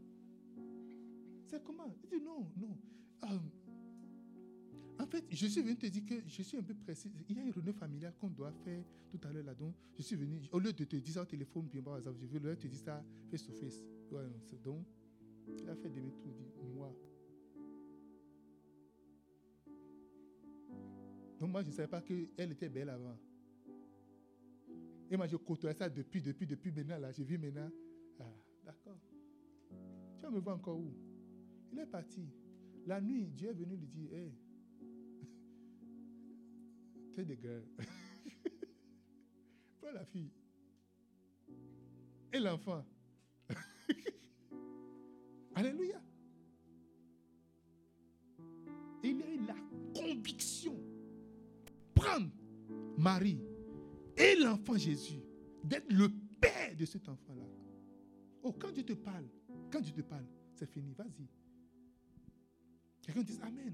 Comment 1.60 1.94
Il 2.04 2.10
dit, 2.10 2.24
non, 2.24 2.52
non. 2.58 2.78
Euh, 3.24 3.40
en 5.00 5.06
fait, 5.08 5.26
je 5.30 5.48
suis 5.48 5.62
venu 5.62 5.76
te 5.76 5.86
dire 5.88 6.06
que 6.06 6.16
je 6.28 6.42
suis 6.42 6.58
un 6.58 6.64
peu 6.64 6.74
précis. 6.74 7.12
Il 7.30 7.38
y 7.38 7.40
a 7.40 7.44
une 7.44 7.52
réunion 7.52 7.74
familiale 7.74 8.14
qu'on 8.20 8.30
doit 8.30 8.52
faire 8.64 8.84
tout 9.10 9.20
à 9.28 9.32
l'heure 9.32 9.44
là-dedans. 9.44 9.74
Je 9.98 10.02
suis 10.02 10.16
venu, 10.16 10.40
au 10.52 10.60
lieu 10.60 10.74
de 10.74 10.84
te 10.84 10.96
dire 10.96 11.14
ça 11.14 11.22
au 11.22 11.26
téléphone, 11.26 11.68
exemple, 11.74 12.18
je 12.22 12.38
veux 12.38 12.56
te 12.56 12.68
dire 12.68 12.80
ça 12.80 13.04
face 13.30 13.44
to 13.44 13.54
face. 13.54 13.82
Donc, 14.64 14.86
il 15.60 15.70
a 15.70 15.76
fait 15.76 15.90
demi-tour, 15.90 16.32
dit, 16.32 16.68
moi. 16.74 16.96
Donc 21.40 21.52
moi, 21.52 21.62
je 21.62 21.70
ne 21.70 21.74
savais 21.74 21.90
pas 21.90 22.02
qu'elle 22.02 22.52
était 22.52 22.70
belle 22.70 22.90
avant. 22.90 23.18
Et 25.10 25.18
moi, 25.18 25.28
je 25.28 25.36
côtoyais 25.36 25.76
ça 25.76 25.90
depuis, 25.90 26.22
depuis, 26.22 26.48
depuis 26.48 26.72
maintenant. 26.72 26.98
Là, 26.98 27.12
j'ai 27.12 27.24
vu 27.24 27.38
maintenant. 27.38 27.70
Ah, 28.20 28.34
d'accord. 28.64 28.98
Tu 30.18 30.22
vas 30.24 30.32
me 30.32 30.40
voir 30.40 30.56
encore 30.56 30.80
où? 30.80 30.94
Il 31.74 31.80
est 31.80 31.88
parti. 31.88 32.30
La 32.86 33.02
nuit, 33.02 33.32
Dieu 33.32 33.50
est 33.50 33.54
venu 33.54 33.76
lui 33.76 33.88
dire, 33.88 34.14
hé, 34.14 34.32
tu 37.16 37.22
es 37.22 37.26
des 37.26 37.36
gueules. 37.36 37.68
Prends 39.82 39.92
la 39.92 40.06
fille. 40.06 40.30
Et 42.32 42.40
l'enfant. 42.40 42.86
Alléluia. 45.56 46.00
il 49.04 49.22
a 49.22 49.30
eu 49.30 49.46
la 49.46 49.56
conviction. 49.94 50.76
Prendre 51.96 52.30
Marie 52.98 53.42
et 54.16 54.36
l'enfant 54.36 54.78
Jésus, 54.78 55.22
d'être 55.64 55.92
le 55.92 56.10
père 56.40 56.76
de 56.78 56.86
cet 56.86 57.10
enfant-là. 57.10 57.46
Oh, 58.44 58.54
quand 58.54 58.72
Dieu 58.72 58.84
te 58.84 58.94
parle, 58.94 59.26
quand 59.72 59.82
Dieu 59.82 59.94
te 59.94 60.02
parle, 60.02 60.26
c'est 60.54 60.70
fini, 60.70 60.94
vas-y. 60.94 61.28
Quelqu'un 63.04 63.22
dit 63.22 63.40
Amen. 63.44 63.74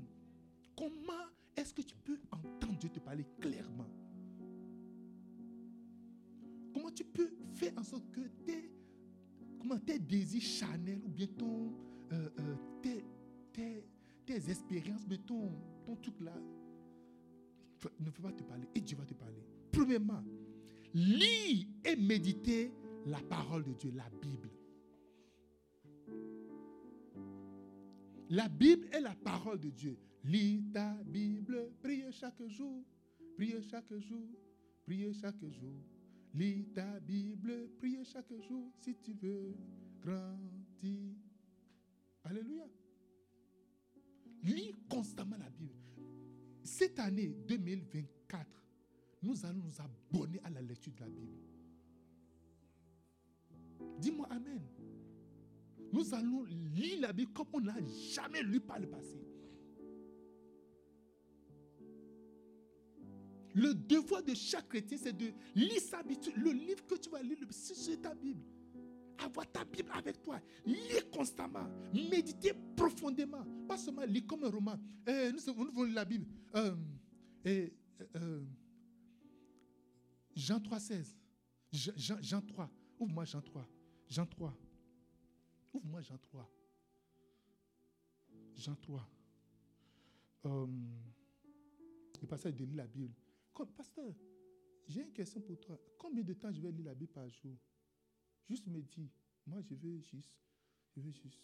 Comment 0.75 1.25
est-ce 1.55 1.73
que 1.73 1.81
tu 1.81 1.95
peux 2.03 2.19
entendre 2.31 2.77
Dieu 2.79 2.89
te 2.89 2.99
parler 2.99 3.25
clairement? 3.39 3.89
Comment 6.73 6.91
tu 6.91 7.03
peux 7.03 7.31
faire 7.53 7.73
en 7.77 7.83
sorte 7.83 8.09
que 8.11 8.21
tes, 8.45 8.71
comment, 9.59 9.77
tes 9.79 9.99
désirs 9.99 10.41
charnels 10.41 11.01
ou 11.05 11.09
bien 11.09 11.27
euh, 11.41 12.29
euh, 12.39 12.55
tes, 12.81 13.05
tes, 13.53 13.85
tes, 14.25 14.49
expériences, 14.49 15.05
mais 15.07 15.17
ton, 15.17 15.51
ton 15.85 15.95
truc 15.97 16.19
là, 16.21 16.33
ne 17.99 18.09
peut 18.09 18.21
pas 18.21 18.31
te 18.31 18.43
parler 18.43 18.67
et 18.73 18.81
Dieu 18.81 18.97
va 18.97 19.05
te 19.05 19.13
parler. 19.13 19.43
Premièrement, 19.71 20.23
lis 20.93 21.67
et 21.83 21.95
méditer 21.95 22.71
la 23.05 23.19
parole 23.19 23.63
de 23.63 23.73
Dieu, 23.73 23.91
la 23.95 24.09
Bible. 24.21 24.49
La 28.29 28.47
Bible 28.47 28.87
est 28.91 29.01
la 29.01 29.15
parole 29.15 29.59
de 29.59 29.69
Dieu. 29.69 29.97
Lis 30.23 30.63
ta 30.71 30.93
Bible, 31.05 31.71
prie 31.81 32.03
chaque 32.11 32.45
jour, 32.47 32.83
prie 33.35 33.55
chaque 33.69 33.91
jour, 33.97 34.27
prie 34.85 35.11
chaque 35.13 35.43
jour. 35.49 35.81
Lis 36.35 36.65
ta 36.75 36.99
Bible, 36.99 37.69
prie 37.79 38.05
chaque 38.05 38.31
jour 38.47 38.71
si 38.79 38.95
tu 38.95 39.13
veux 39.13 39.55
grandir. 39.99 41.15
Alléluia. 42.23 42.67
Lis 44.43 44.75
constamment 44.87 45.37
la 45.37 45.49
Bible. 45.49 45.73
Cette 46.63 46.99
année 46.99 47.35
2024, 47.47 48.45
nous 49.23 49.45
allons 49.45 49.63
nous 49.63 49.81
abonner 49.81 50.39
à 50.43 50.51
la 50.51 50.61
lecture 50.61 50.93
de 50.93 50.99
la 50.99 51.09
Bible. 51.09 51.39
Dis-moi 53.99 54.27
Amen. 54.29 54.61
Nous 55.91 56.13
allons 56.13 56.43
lire 56.43 57.01
la 57.01 57.13
Bible 57.13 57.31
comme 57.33 57.47
on 57.53 57.61
n'a 57.61 57.75
jamais 58.13 58.43
lu 58.43 58.59
par 58.59 58.79
le 58.79 58.87
passé. 58.87 59.19
Le 63.55 63.73
devoir 63.73 64.23
de 64.23 64.33
chaque 64.35 64.67
chrétien, 64.69 64.97
c'est 65.01 65.15
de 65.15 65.31
lire 65.55 65.81
sa 65.81 66.03
Bible. 66.03 66.21
Le 66.35 66.51
livre 66.51 66.85
que 66.85 66.95
tu 66.95 67.09
vas 67.09 67.21
lire, 67.21 67.37
c'est 67.49 68.01
ta 68.01 68.13
Bible. 68.13 68.41
Avoir 69.17 69.51
ta 69.51 69.65
Bible 69.65 69.89
avec 69.93 70.21
toi. 70.21 70.39
Lire 70.65 71.09
constamment. 71.11 71.67
Méditer 71.93 72.53
profondément. 72.75 73.43
Pas 73.67 73.77
seulement 73.77 74.05
lire 74.05 74.25
comme 74.27 74.43
un 74.43 74.49
roman. 74.49 74.79
Eh, 75.05 75.31
nous, 75.31 75.39
nous 75.47 75.71
voulons 75.71 75.83
lire 75.83 75.95
la 75.95 76.05
Bible. 76.05 76.25
Euh, 76.55 76.75
euh, 78.15 78.45
Jean 80.35 80.59
3, 80.59 80.79
16. 80.79 81.17
Jean, 81.71 82.17
Jean 82.21 82.41
3. 82.41 82.69
Ouvre-moi 82.99 83.25
Jean 83.25 83.41
3. 83.41 83.67
Jean 84.07 84.25
3. 84.25 84.55
Ouvre-moi 85.73 86.01
Jean 86.01 86.17
3. 86.17 86.49
Jean 88.55 88.75
3. 88.75 89.07
Euh, 90.45 90.67
le 92.21 92.27
passage 92.27 92.55
de 92.55 92.65
lire 92.65 92.77
la 92.77 92.87
Bible. 92.87 93.13
Comme, 93.53 93.71
pasteur, 93.71 94.13
j'ai 94.87 95.01
une 95.01 95.13
question 95.13 95.41
pour 95.41 95.59
toi. 95.59 95.79
Combien 95.97 96.23
de 96.23 96.33
temps 96.33 96.51
je 96.51 96.61
vais 96.61 96.71
lire 96.71 96.85
la 96.85 96.95
Bible 96.95 97.11
par 97.11 97.29
jour? 97.29 97.57
Juste 98.47 98.67
me 98.67 98.81
dis. 98.81 99.09
Moi, 99.45 99.61
je 99.61 99.75
vais 99.75 99.99
juste. 100.01 100.35
Je 100.95 101.01
vais 101.01 101.11
juste. 101.11 101.41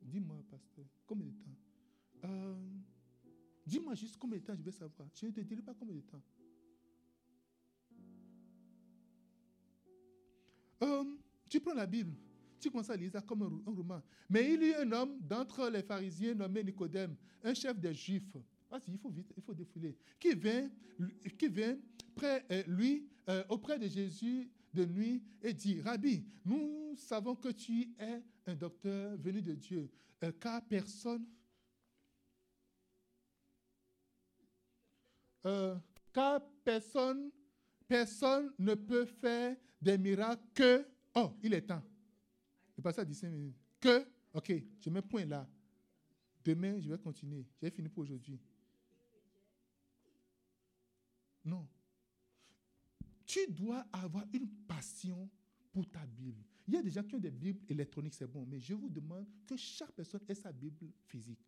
Dis-moi, 0.00 0.42
pasteur, 0.50 0.84
combien 1.06 1.28
de 1.28 1.36
temps? 1.36 1.56
Euh, 2.24 2.54
Dis-moi 3.66 3.94
juste 3.94 4.18
combien 4.18 4.38
de 4.38 4.44
temps 4.44 4.54
je 4.54 4.62
vais 4.62 4.70
savoir. 4.70 5.08
Je 5.14 5.26
ne 5.26 5.30
te 5.30 5.40
dirai 5.40 5.62
pas 5.62 5.74
combien 5.74 5.96
de 5.96 6.02
temps. 6.02 6.22
Euh, 10.82 11.16
tu 11.54 11.60
prends 11.60 11.74
la 11.74 11.86
Bible, 11.86 12.12
tu 12.58 12.68
commences 12.68 12.90
à 12.90 12.96
lire 12.96 13.12
ça 13.12 13.20
comme 13.20 13.42
un, 13.42 13.70
roman. 13.70 14.02
Mais 14.28 14.54
il 14.54 14.64
y 14.64 14.74
a 14.74 14.80
un 14.80 14.90
homme 14.90 15.20
d'entre 15.20 15.68
les 15.68 15.84
pharisiens 15.84 16.34
nommé 16.34 16.64
Nicodème, 16.64 17.14
un 17.44 17.54
chef 17.54 17.78
des 17.78 17.94
Juifs. 17.94 18.36
Ah, 18.72 18.80
il 18.88 18.98
faut 18.98 19.08
vite, 19.08 19.32
il 19.36 19.40
faut 19.40 19.54
défouler. 19.54 19.96
Qui 20.18 20.34
vient, 20.34 20.68
qui 21.38 21.46
vient 21.46 21.78
près, 22.16 22.44
euh, 22.50 22.64
lui, 22.66 23.08
euh, 23.28 23.44
auprès 23.50 23.78
de 23.78 23.86
Jésus 23.86 24.50
de 24.72 24.84
nuit 24.84 25.22
et 25.40 25.52
dit, 25.52 25.80
Rabbi, 25.80 26.26
nous 26.44 26.96
savons 26.96 27.36
que 27.36 27.50
tu 27.50 27.94
es 28.00 28.20
un 28.46 28.54
docteur 28.56 29.16
venu 29.18 29.40
de 29.40 29.54
Dieu, 29.54 29.88
euh, 30.24 30.32
car 30.40 30.60
personne, 30.64 31.24
car 36.12 36.40
personne, 36.64 37.30
personne 37.86 38.52
ne 38.58 38.74
peut 38.74 39.04
faire 39.04 39.56
des 39.80 39.98
miracles 39.98 40.42
que 40.52 40.84
Oh, 41.14 41.36
il 41.42 41.54
est 41.54 41.62
temps. 41.62 41.82
Le 42.76 42.82
passage 42.82 43.06
dit 43.06 43.14
5 43.14 43.30
minutes. 43.30 43.56
Que, 43.80 44.06
ok, 44.32 44.52
je 44.80 44.90
mets 44.90 45.02
point 45.02 45.24
là. 45.24 45.48
Demain, 46.44 46.80
je 46.80 46.88
vais 46.88 46.98
continuer. 46.98 47.46
J'ai 47.62 47.70
fini 47.70 47.88
pour 47.88 48.02
aujourd'hui. 48.02 48.38
Non. 51.44 51.68
Tu 53.26 53.46
dois 53.48 53.86
avoir 53.92 54.24
une 54.32 54.48
passion 54.66 55.28
pour 55.72 55.88
ta 55.90 56.04
Bible. 56.06 56.42
Il 56.66 56.74
y 56.74 56.76
a 56.76 56.82
des 56.82 56.90
gens 56.90 57.02
qui 57.02 57.14
ont 57.14 57.20
des 57.20 57.30
Bibles 57.30 57.60
électroniques, 57.68 58.14
c'est 58.14 58.26
bon, 58.26 58.46
mais 58.46 58.58
je 58.58 58.74
vous 58.74 58.88
demande 58.88 59.26
que 59.46 59.56
chaque 59.56 59.92
personne 59.92 60.22
ait 60.28 60.34
sa 60.34 60.50
Bible 60.52 60.90
physique. 61.06 61.44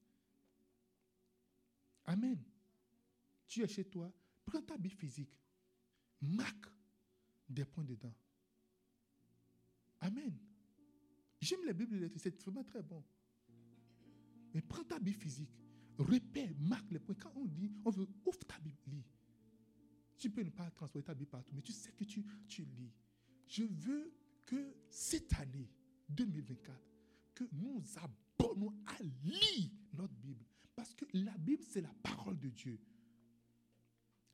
Amen. 2.05 2.39
Tu 3.47 3.63
es 3.63 3.69
chez 3.69 3.85
toi, 3.85 4.13
prends 4.45 4.61
ta 4.61 4.77
Bible 4.77 4.95
physique, 4.95 5.35
marque 6.21 6.67
des 7.49 7.65
points 7.65 7.85
dedans. 7.85 8.13
Amen. 10.07 10.39
J'aime 11.41 11.65
la 11.65 11.73
Bible 11.73 11.97
électrique, 11.97 12.23
c'est 12.23 12.43
vraiment 12.43 12.63
très 12.63 12.81
bon. 12.81 13.03
Mais 14.55 14.63
prends 14.63 14.85
ta 14.85 15.01
Bible 15.01 15.19
physique, 15.21 15.51
repère, 15.99 16.49
marque 16.61 16.91
les 16.93 17.01
points. 17.01 17.17
Quand 17.17 17.33
on 17.35 17.45
dit, 17.45 17.73
on 17.85 17.91
veut, 17.91 18.07
ouvre 18.25 18.39
ta 18.47 18.59
Bible, 18.61 18.79
lis. 18.87 19.05
Tu 20.17 20.31
peux 20.31 20.43
ne 20.43 20.51
pas 20.51 20.71
transporter 20.71 21.03
ta 21.03 21.15
Bible 21.15 21.31
partout, 21.31 21.53
mais 21.55 21.61
tu 21.61 21.73
sais 21.73 21.91
que 21.91 22.05
tu, 22.05 22.25
tu 22.47 22.63
lis. 22.63 22.93
Je 23.49 23.65
veux 23.65 24.15
que 24.47 24.77
cette 24.89 25.33
année 25.41 25.69
2024, 26.11 26.81
que 27.35 27.45
nous 27.53 27.83
abonnons 27.97 28.73
à 28.87 29.03
lire 29.25 29.71
notre 29.93 30.15
Bible. 30.15 30.45
Parce 30.77 30.95
que 30.95 31.05
la 31.15 31.37
Bible, 31.37 31.65
c'est 31.69 31.81
la 31.81 31.93
parole 32.03 32.39
de 32.39 32.49
Dieu. 32.49 32.79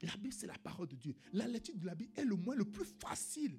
La 0.03 0.17
Bible, 0.19 0.35
c'est 0.35 0.47
la 0.47 0.59
parole 0.59 0.89
de 0.89 0.97
Dieu. 0.97 1.15
La 1.33 1.49
lecture 1.49 1.77
de 1.79 1.87
la 1.87 1.95
Bible 1.95 2.13
est 2.17 2.25
le 2.25 2.37
moins 2.37 2.57
le 2.57 2.65
plus 2.65 2.85
facile 2.85 3.59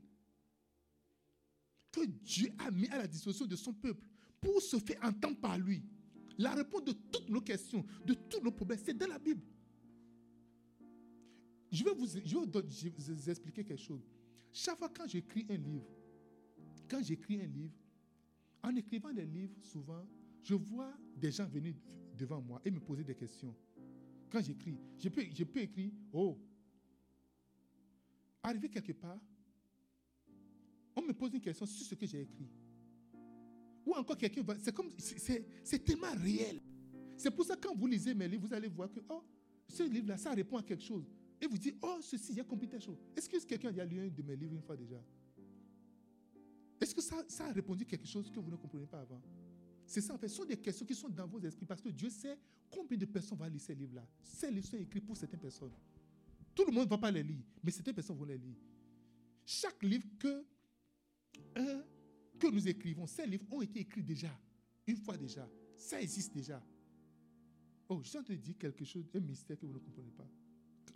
que 1.93 2.05
Dieu 2.05 2.49
a 2.57 2.71
mis 2.71 2.87
à 2.89 2.97
la 2.97 3.07
disposition 3.07 3.45
de 3.45 3.55
son 3.55 3.71
peuple 3.71 4.03
pour 4.41 4.61
se 4.61 4.77
faire 4.77 4.99
entendre 5.03 5.37
par 5.37 5.57
lui. 5.57 5.81
La 6.37 6.53
réponse 6.53 6.83
de 6.83 6.91
toutes 6.91 7.29
nos 7.29 7.39
questions, 7.39 7.85
de 8.05 8.15
tous 8.15 8.41
nos 8.41 8.51
problèmes, 8.51 8.79
c'est 8.83 8.97
dans 8.97 9.07
la 9.07 9.19
Bible. 9.19 9.43
Je 11.71 11.83
vais 11.83 11.93
vous, 11.93 13.29
expliquer 13.29 13.63
quelque 13.63 13.81
chose. 13.81 14.01
Chaque 14.51 14.77
fois 14.77 14.89
quand 14.89 15.07
j'écris 15.07 15.45
un 15.49 15.55
livre, 15.55 15.87
quand 16.89 17.01
j'écris 17.01 17.41
un 17.41 17.45
livre, 17.45 17.73
en 18.63 18.75
écrivant 18.75 19.13
des 19.13 19.25
livres, 19.25 19.55
souvent, 19.61 20.05
je 20.41 20.55
vois 20.55 20.93
des 21.15 21.31
gens 21.31 21.45
venir 21.45 21.75
devant 22.17 22.41
moi 22.41 22.61
et 22.65 22.71
me 22.71 22.79
poser 22.79 23.03
des 23.03 23.15
questions. 23.15 23.55
Quand 24.29 24.41
j'écris, 24.41 24.77
je 24.97 25.09
peux, 25.09 25.23
je 25.33 25.43
peux 25.43 25.61
écrire, 25.61 25.91
oh, 26.11 26.39
arriver 28.41 28.69
quelque 28.69 28.93
part, 28.93 29.19
on 30.95 31.01
me 31.01 31.13
pose 31.13 31.33
une 31.33 31.41
question 31.41 31.65
sur 31.65 31.85
ce 31.85 31.95
que 31.95 32.05
j'ai 32.05 32.21
écrit. 32.21 32.47
Ou 33.85 33.93
encore 33.93 34.17
quelqu'un 34.17 34.41
va. 34.43 34.55
C'est 34.59 34.73
comme. 34.73 34.89
C'est 34.97 35.83
tellement 35.83 36.13
réel. 36.21 36.61
C'est 37.17 37.31
pour 37.31 37.45
ça 37.45 37.55
que 37.55 37.67
quand 37.67 37.75
vous 37.75 37.87
lisez 37.87 38.13
mes 38.13 38.27
livres, 38.27 38.47
vous 38.47 38.53
allez 38.53 38.67
voir 38.67 38.91
que, 38.91 38.99
oh, 39.09 39.23
ce 39.67 39.83
livre-là, 39.83 40.17
ça 40.17 40.31
répond 40.31 40.57
à 40.57 40.63
quelque 40.63 40.83
chose. 40.83 41.05
Et 41.39 41.47
vous 41.47 41.57
dites, 41.57 41.75
oh, 41.81 41.97
ceci, 42.01 42.33
j'ai 42.33 42.43
compris 42.43 42.67
telle 42.67 42.81
chose. 42.81 42.97
Est-ce 43.15 43.29
que 43.29 43.37
quelqu'un 43.45 43.77
a 43.77 43.85
lu 43.85 43.99
un 43.99 44.07
de 44.07 44.21
mes 44.21 44.35
livres 44.35 44.53
une 44.53 44.61
fois 44.61 44.77
déjà? 44.77 45.01
Est-ce 46.79 46.95
que 46.95 47.01
ça, 47.01 47.23
ça 47.27 47.47
a 47.47 47.51
répondu 47.51 47.85
quelque 47.85 48.07
chose 48.07 48.29
que 48.29 48.39
vous 48.39 48.49
ne 48.49 48.55
comprenez 48.55 48.85
pas 48.85 49.01
avant? 49.01 49.21
C'est 49.85 50.01
ça, 50.01 50.13
en 50.13 50.17
fait. 50.17 50.27
Ce 50.27 50.35
sont 50.35 50.45
des 50.45 50.57
questions 50.57 50.85
qui 50.85 50.95
sont 50.95 51.09
dans 51.09 51.27
vos 51.27 51.39
esprits 51.39 51.65
parce 51.65 51.81
que 51.81 51.89
Dieu 51.89 52.09
sait 52.09 52.37
combien 52.71 52.97
de 52.97 53.05
personnes 53.05 53.37
vont 53.37 53.45
lire 53.45 53.61
ces 53.61 53.75
livres-là. 53.75 54.07
Ces 54.21 54.49
livres 54.49 54.67
sont 54.67 54.77
écrits 54.77 55.01
pour 55.01 55.15
certaines 55.15 55.39
personnes. 55.39 55.71
Tout 56.55 56.65
le 56.65 56.71
monde 56.71 56.85
ne 56.85 56.89
va 56.89 56.97
pas 56.97 57.11
les 57.11 57.23
lire, 57.23 57.43
mais 57.63 57.71
certaines 57.71 57.95
personnes 57.95 58.17
vont 58.17 58.25
les 58.25 58.37
lire. 58.37 58.55
Chaque 59.45 59.81
livre 59.83 60.05
que 60.17 60.45
que 62.43 62.53
nous 62.53 62.67
écrivons, 62.67 63.07
ces 63.07 63.25
livres 63.25 63.45
ont 63.51 63.61
été 63.61 63.79
écrits 63.79 64.03
déjà, 64.03 64.37
une 64.85 64.97
fois 64.97 65.17
déjà. 65.17 65.47
Ça 65.77 66.01
existe 66.01 66.33
déjà. 66.33 66.61
Oh, 67.87 68.01
je 68.03 68.09
train 68.09 68.21
de 68.21 68.35
dire 68.35 68.57
quelque 68.57 68.83
chose, 68.83 69.09
un 69.13 69.19
mystère 69.19 69.57
que 69.57 69.65
vous 69.65 69.73
ne 69.73 69.79
comprenez 69.79 70.11
pas. 70.11 70.27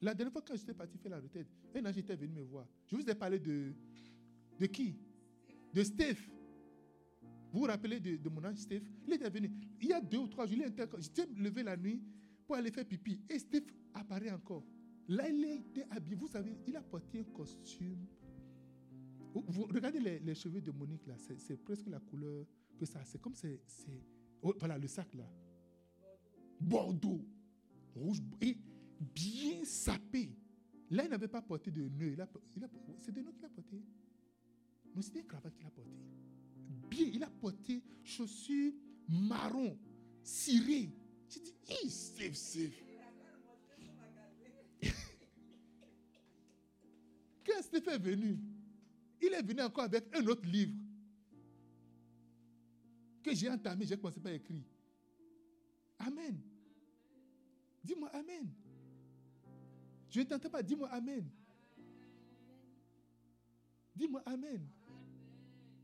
La 0.01 0.13
dernière 0.13 0.31
fois, 0.31 0.41
quand 0.45 0.55
j'étais 0.55 0.73
parti 0.73 0.97
faire 0.97 1.11
la 1.11 1.19
retraite, 1.19 1.47
un 1.73 1.85
ange 1.85 1.97
était 1.97 2.15
venu 2.15 2.33
me 2.33 2.43
voir. 2.43 2.67
Je 2.85 2.95
vous 2.95 3.09
ai 3.09 3.15
parlé 3.15 3.39
de, 3.39 3.73
de 4.59 4.65
qui? 4.65 4.95
De 5.73 5.83
Steph. 5.83 6.17
Vous 7.51 7.59
vous 7.59 7.65
rappelez 7.65 7.99
de, 7.99 8.29
mon 8.29 8.43
ange 8.43 8.57
Steph? 8.57 8.81
Il 9.07 9.13
était 9.13 9.29
venu. 9.29 9.51
Il 9.81 9.87
y 9.87 9.93
a 9.93 10.01
deux 10.01 10.17
ou 10.17 10.27
trois 10.27 10.45
jours, 10.45 10.57
j'étais 10.99 11.25
levé 11.35 11.63
la 11.63 11.77
nuit 11.77 12.01
pour 12.45 12.55
aller 12.55 12.71
faire 12.71 12.85
pipi. 12.85 13.19
Et 13.29 13.39
Steph 13.39 13.65
apparaît 13.93 14.31
encore. 14.31 14.63
Là, 15.07 15.29
il 15.29 15.43
était 15.45 15.85
habillé. 15.89 16.15
Vous 16.15 16.27
savez, 16.27 16.57
il 16.67 16.75
a 16.75 16.81
porté 16.81 17.19
un 17.19 17.23
costume. 17.23 18.05
Vous 19.47 19.63
regardez 19.63 19.99
les, 19.99 20.35
cheveux 20.35 20.61
de 20.61 20.71
Monique 20.71 21.05
là, 21.07 21.15
c'est 21.17 21.57
presque 21.57 21.87
la 21.87 21.99
couleur 21.99 22.45
que 22.77 22.85
ça. 22.85 23.03
C'est 23.05 23.19
comme 23.19 23.35
c'est. 23.35 23.59
Oh, 24.41 24.53
voilà, 24.59 24.77
le 24.77 24.87
sac 24.87 25.13
là. 25.13 25.29
Bordeaux. 26.59 27.25
Rouge. 27.95 28.21
Et 28.41 28.57
bien 28.99 29.63
sapé. 29.63 30.29
Là, 30.89 31.03
il 31.03 31.09
n'avait 31.09 31.27
pas 31.27 31.41
porté 31.41 31.71
de 31.71 31.89
nœud. 31.89 32.15
c'est 32.97 33.11
des 33.11 33.21
nœuds 33.21 33.33
qu'il 33.33 33.45
a 33.45 33.49
porté. 33.49 33.81
Non, 34.95 35.01
c'était 35.01 35.19
une 35.19 35.27
cravate 35.27 35.55
qu'il 35.55 35.67
a 35.67 35.71
porté. 35.71 35.91
Bien, 36.89 37.09
il 37.13 37.23
a 37.23 37.29
porté 37.29 37.83
chaussures 38.03 38.73
marron, 39.07 39.77
cirées. 40.23 40.89
J'ai 41.29 41.39
dit, 41.41 41.53
c'est, 41.89 42.33
c'est. 42.33 42.71
Quand 47.45 47.61
Stéphane 47.61 47.95
est 47.95 47.99
venu, 47.99 48.39
il 49.21 49.33
est 49.33 49.41
venu 49.41 49.61
encore 49.61 49.85
avec 49.85 50.05
un 50.15 50.25
autre 50.27 50.47
livre 50.47 50.73
que 53.23 53.33
j'ai 53.33 53.49
entamé, 53.49 53.85
j'ai 53.85 53.97
commencé 53.97 54.19
par 54.19 54.31
écrire. 54.31 54.63
Amen. 55.99 56.39
Dis-moi 57.83 58.09
Amen. 58.13 58.49
Je 60.09 60.19
ne 60.19 60.25
t'entends 60.25 60.49
pas, 60.49 60.63
dis-moi 60.63 60.89
Amen. 60.89 61.27
Dis-moi 63.95 64.21
Amen. 64.25 64.67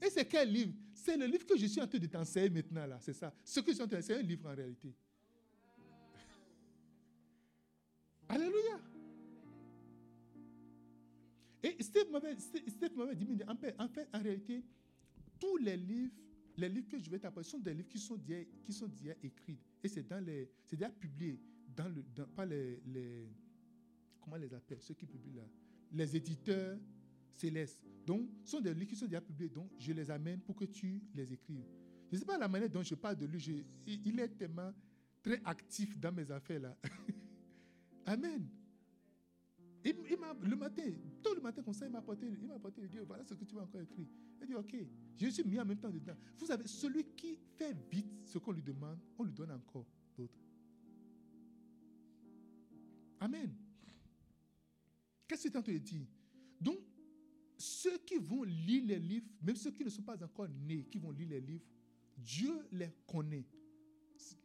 Et 0.01 0.09
c'est 0.09 0.25
quel 0.25 0.51
livre? 0.51 0.73
C'est 0.93 1.17
le 1.17 1.25
livre 1.25 1.45
que 1.45 1.57
je 1.57 1.65
suis 1.65 1.81
en 1.81 1.87
train 1.87 1.99
de 1.99 2.07
t'enseigner 2.07 2.49
maintenant, 2.49 2.85
là. 2.85 2.97
C'est 3.01 3.13
ça. 3.13 3.33
Ce 3.43 3.59
que 3.59 3.71
je 3.71 3.75
suis 3.75 3.83
en 3.83 3.87
train 3.87 4.01
c'est 4.01 4.15
un 4.15 4.21
livre 4.21 4.49
en 4.49 4.55
réalité. 4.55 4.89
Alléluia. 8.29 8.79
Et 11.63 11.81
Steve 11.81 12.11
m'avait 12.11 12.35
dit, 13.15 13.41
en 13.47 13.55
fait, 13.55 13.75
en 13.79 13.87
fait, 13.87 14.07
en 14.13 14.21
réalité, 14.21 14.63
tous 15.39 15.57
les 15.57 15.77
livres, 15.77 16.13
les 16.57 16.67
livres 16.69 16.89
que 16.89 16.99
je 16.99 17.09
vais 17.09 17.19
t'apporter 17.19 17.49
sont 17.49 17.59
des 17.59 17.73
livres 17.73 17.87
qui 17.87 17.99
sont 17.99 18.17
déjà, 18.17 19.13
écrits. 19.23 19.59
Et 19.81 19.87
c'est 19.87 20.03
dans 20.03 20.23
les, 20.23 20.51
c'est 20.65 20.75
déjà 20.75 20.91
publié 20.91 21.39
dans 21.73 21.87
le, 21.87 22.03
dans, 22.15 22.27
pas 22.27 22.45
les, 22.45 22.81
les, 22.85 23.29
comment 24.21 24.35
les 24.35 24.53
appelle, 24.53 24.81
ceux 24.81 24.93
qui 24.93 25.05
publient 25.05 25.35
là, 25.35 25.47
les 25.91 26.15
éditeurs 26.15 26.77
célestes. 27.33 27.81
Donc, 28.05 28.29
ce 28.43 28.51
sont 28.51 28.61
des 28.61 28.73
livres 28.73 28.89
qui 28.89 28.95
sont 28.97 29.07
déjà 29.07 29.21
publiés, 29.21 29.49
donc 29.49 29.71
je 29.79 29.93
les 29.93 30.11
amène 30.11 30.41
pour 30.41 30.55
que 30.55 30.65
tu 30.65 31.01
les 31.15 31.31
écrives. 31.31 31.63
Je 32.09 32.15
ne 32.15 32.19
sais 32.19 32.25
pas 32.25 32.37
la 32.37 32.49
manière 32.49 32.69
dont 32.69 32.83
je 32.83 32.95
parle 32.95 33.15
de 33.15 33.25
lui, 33.25 33.65
il 33.87 34.19
est 34.19 34.29
tellement 34.29 34.71
très 35.21 35.41
actif 35.45 35.97
dans 35.97 36.11
mes 36.11 36.29
affaires 36.29 36.59
là. 36.59 36.77
Amen. 38.05 38.49
Le 39.83 40.55
matin, 40.55 40.83
tout 41.21 41.35
le 41.35 41.41
matin 41.41 41.61
comme 41.61 41.73
ça, 41.73 41.85
il 41.85 41.91
m'a 41.91 41.99
apporté, 41.99 42.25
il 42.25 42.47
m'a 42.47 42.55
apporté, 42.55 42.81
voilà 43.05 43.25
ce 43.25 43.33
que 43.33 43.43
tu 43.43 43.53
vas 43.55 43.63
encore 43.63 43.81
écrire. 43.81 44.07
Il 44.41 44.47
dit, 44.47 44.55
ok, 44.55 44.75
je 45.17 45.27
suis 45.27 45.43
mis 45.43 45.59
en 45.59 45.65
même 45.65 45.77
temps 45.77 45.89
dedans. 45.89 46.15
Vous 46.37 46.45
savez, 46.45 46.65
celui 46.67 47.03
qui 47.15 47.37
fait 47.57 47.75
vite 47.91 48.07
ce 48.25 48.37
qu'on 48.37 48.53
lui 48.53 48.61
demande, 48.61 48.97
on 49.17 49.23
lui 49.23 49.33
donne 49.33 49.51
encore 49.51 49.85
d'autres. 50.15 50.39
Amen. 53.19 53.53
Qu'est-ce 55.27 55.49
que 55.49 55.59
tu 55.59 55.71
es 55.71 55.79
en 55.79 55.83
dire 55.83 56.07
Donc, 56.59 56.79
ceux 57.57 57.97
qui 57.99 58.17
vont 58.17 58.43
lire 58.43 58.85
les 58.85 58.99
livres, 58.99 59.27
même 59.41 59.55
ceux 59.55 59.71
qui 59.71 59.83
ne 59.83 59.89
sont 59.89 60.01
pas 60.01 60.21
encore 60.23 60.47
nés, 60.49 60.85
qui 60.85 60.97
vont 60.97 61.11
lire 61.11 61.29
les 61.29 61.41
livres, 61.41 61.65
Dieu 62.17 62.67
les 62.71 62.89
connaît. 63.07 63.45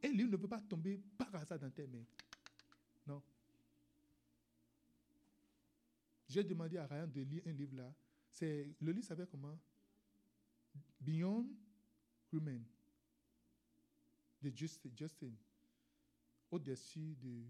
Un 0.05 0.09
livre 0.09 0.31
ne 0.31 0.37
peut 0.37 0.49
pas 0.49 0.61
tomber 0.61 1.01
par 1.17 1.35
hasard 1.35 1.59
dans 1.59 1.71
tes 1.71 1.87
mains. 1.87 2.05
Non. 3.07 3.23
J'ai 6.29 6.45
demandé 6.45 6.77
à 6.77 6.87
Ryan 6.87 7.07
de 7.07 7.23
lire 7.23 7.43
un 7.47 7.53
livre 7.53 7.77
là. 7.77 7.95
C'est, 8.31 8.75
le 8.81 8.93
livre 8.93 9.07
s'appelle 9.07 9.29
comment? 9.29 9.59
Beyond 11.01 11.47
Human 12.33 12.63
de 14.43 14.53
Justin. 14.55 15.33
Au-dessus 16.51 17.17
de 17.17 17.45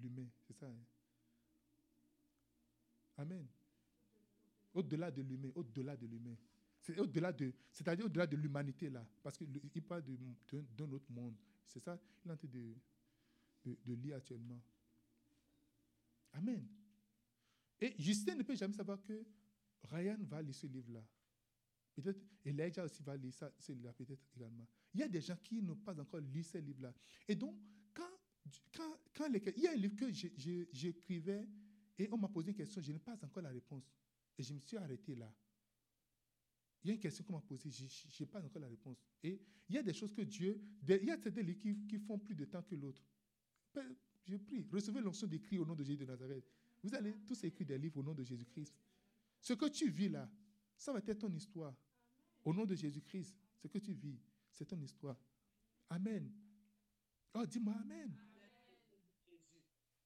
l'humain. 0.00 0.28
C'est 0.46 0.54
ça. 0.54 0.66
Hein? 0.66 0.84
Amen. 3.18 3.46
Au-delà 4.72 5.10
de 5.10 5.22
l'humain, 5.22 5.50
au-delà 5.54 5.96
de 5.96 6.06
l'humain. 6.06 6.36
C'est 6.80 6.98
au-delà 6.98 7.32
de, 7.32 7.52
c'est-à-dire 7.70 8.06
au-delà 8.06 8.26
de 8.26 8.36
l'humanité 8.36 8.88
là, 8.88 9.06
parce 9.22 9.36
qu'il 9.36 9.82
parle 9.82 10.02
d'un 10.02 10.90
autre 10.90 11.10
monde. 11.10 11.34
C'est 11.66 11.80
ça, 11.80 12.00
il 12.24 12.30
est 12.30 12.32
en 12.32 12.36
train 12.36 12.48
de, 12.48 12.74
de, 13.64 13.76
de 13.84 13.94
lire 13.94 14.16
actuellement. 14.16 14.60
Amen. 16.32 16.66
Et 17.80 17.94
Justin 17.98 18.34
ne 18.34 18.42
peut 18.42 18.54
jamais 18.54 18.74
savoir 18.74 19.02
que 19.02 19.24
Ryan 19.84 20.18
va 20.22 20.42
lire 20.42 20.54
ce 20.54 20.66
livre-là. 20.66 21.04
Peut-être 21.94 22.78
aussi 22.84 23.02
va 23.02 23.16
lire 23.16 23.32
ça, 23.32 23.52
ce 23.58 23.72
livre-là, 23.72 23.92
peut-être 23.92 24.22
également. 24.36 24.66
Il 24.94 25.00
y 25.00 25.02
a 25.02 25.08
des 25.08 25.20
gens 25.20 25.36
qui 25.42 25.62
n'ont 25.62 25.76
pas 25.76 25.98
encore 25.98 26.20
lu 26.20 26.42
ce 26.42 26.58
livre-là. 26.58 26.94
Et 27.28 27.34
donc, 27.34 27.56
quand, 27.92 28.10
quand, 28.74 28.98
quand 29.14 29.26
il 29.32 29.62
y 29.62 29.66
a 29.66 29.72
un 29.72 29.76
livre 29.76 29.96
que 29.96 30.10
j'écrivais 30.12 31.46
et 31.98 32.08
on 32.10 32.18
m'a 32.18 32.28
posé 32.28 32.50
une 32.50 32.56
question, 32.56 32.80
je 32.80 32.92
n'ai 32.92 32.98
pas 32.98 33.14
encore 33.22 33.42
la 33.42 33.50
réponse. 33.50 33.84
Et 34.38 34.42
je 34.42 34.54
me 34.54 34.58
suis 34.58 34.76
arrêté 34.76 35.14
là. 35.14 35.32
Il 36.82 36.88
y 36.88 36.90
a 36.92 36.94
une 36.94 37.00
question 37.00 37.24
qu'on 37.24 37.34
m'a 37.34 37.42
posée, 37.42 37.70
je 37.70 37.84
n'ai 38.20 38.26
pas 38.26 38.42
encore 38.42 38.62
la 38.62 38.68
réponse. 38.68 38.98
Et 39.22 39.40
il 39.68 39.74
y 39.74 39.78
a 39.78 39.82
des 39.82 39.92
choses 39.92 40.14
que 40.14 40.22
Dieu, 40.22 40.60
il 40.88 41.04
y 41.04 41.10
a 41.10 41.18
certains 41.18 41.42
livres 41.42 41.60
qui 41.60 41.98
font 41.98 42.18
plus 42.18 42.34
de 42.34 42.44
temps 42.46 42.62
que 42.62 42.74
l'autre. 42.74 43.02
Je 44.24 44.36
prie, 44.36 44.66
recevez 44.70 45.00
l'onction 45.00 45.26
d'écrire 45.26 45.62
au 45.62 45.64
nom 45.64 45.74
de 45.74 45.82
Jésus 45.82 45.98
de 45.98 46.04
Nazareth. 46.04 46.44
Vous 46.82 46.94
allez 46.94 47.14
tous 47.26 47.42
écrire 47.44 47.66
des 47.66 47.78
livres 47.78 47.98
au 47.98 48.02
nom 48.02 48.14
de 48.14 48.22
Jésus-Christ. 48.22 48.74
Ce 49.40 49.52
que 49.54 49.66
tu 49.66 49.90
vis 49.90 50.08
là, 50.08 50.30
ça 50.76 50.92
va 50.92 50.98
être 50.98 51.18
ton 51.18 51.32
histoire. 51.32 51.74
Au 52.44 52.54
nom 52.54 52.64
de 52.64 52.74
Jésus-Christ, 52.74 53.34
ce 53.56 53.68
que 53.68 53.78
tu 53.78 53.92
vis, 53.92 54.18
c'est 54.50 54.64
ton 54.64 54.80
histoire. 54.80 55.16
Amen. 55.88 56.30
Oh, 57.34 57.44
dis-moi 57.46 57.74
Amen. 57.74 58.16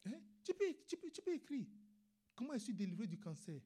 Hein? 0.06 0.20
Tu, 0.42 0.52
peux, 0.54 0.74
tu, 0.86 0.96
peux, 0.96 1.10
tu 1.10 1.22
peux 1.22 1.34
écrire. 1.34 1.66
Comment 2.34 2.54
je 2.54 2.64
suis 2.64 2.74
délivré 2.74 3.06
du 3.06 3.18
cancer? 3.18 3.60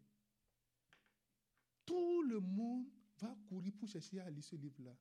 Tout 1.85 2.23
le 2.23 2.41
monde 2.41 2.87
va 3.19 3.35
courir 3.49 3.73
pour 3.79 3.89
chercher 3.89 4.21
à 4.21 4.31
lire 4.31 4.45
ce 4.45 4.57
livre-là. 4.57 4.95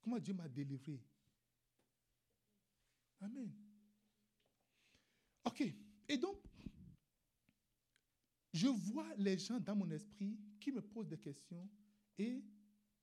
Comment 0.00 0.18
Dieu 0.18 0.34
m'a 0.34 0.48
délivré? 0.48 1.00
Amen. 3.20 3.52
Ok. 5.44 5.62
Et 6.08 6.16
donc, 6.16 6.36
je 8.52 8.68
vois 8.68 9.14
les 9.16 9.38
gens 9.38 9.58
dans 9.60 9.74
mon 9.74 9.90
esprit 9.90 10.38
qui 10.60 10.70
me 10.70 10.80
posent 10.80 11.08
des 11.08 11.18
questions 11.18 11.68
et 12.18 12.42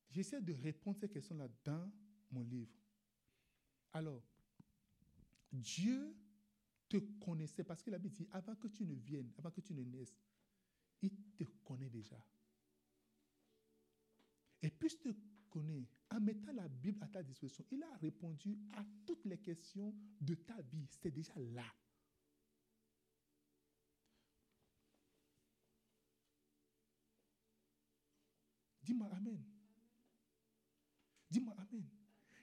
j'essaie 0.09 0.41
de 0.41 0.53
répondre 0.53 0.97
ces 0.97 1.09
questions-là 1.09 1.47
dans 1.63 1.91
mon 2.31 2.41
livre. 2.43 2.73
Alors, 3.93 4.23
Dieu 5.51 6.15
te 6.87 6.97
connaissait 7.23 7.63
parce 7.63 7.81
qu'il 7.81 7.93
avait 7.93 8.09
dit 8.09 8.27
avant 8.31 8.55
que 8.55 8.67
tu 8.67 8.85
ne 8.85 8.93
viennes, 8.93 9.31
avant 9.37 9.51
que 9.51 9.61
tu 9.61 9.73
ne 9.73 9.83
naisses, 9.83 10.17
il 11.01 11.11
te 11.37 11.43
connaît 11.63 11.89
déjà. 11.89 12.17
Et 14.61 14.69
puis 14.69 14.89
te 14.97 15.09
connaît, 15.49 15.87
en 16.09 16.19
mettant 16.19 16.53
la 16.53 16.67
Bible 16.67 16.99
à 17.01 17.07
ta 17.07 17.23
disposition, 17.23 17.65
il 17.71 17.83
a 17.83 17.97
répondu 17.97 18.57
à 18.73 18.85
toutes 19.05 19.25
les 19.25 19.37
questions 19.37 19.93
de 20.19 20.35
ta 20.35 20.61
vie. 20.61 20.87
C'est 20.89 21.11
déjà 21.11 21.33
là. 21.37 21.65
Dis-moi 28.91 29.09
Amen. 29.13 29.41
Dis-moi 31.29 31.55
Amen. 31.57 31.87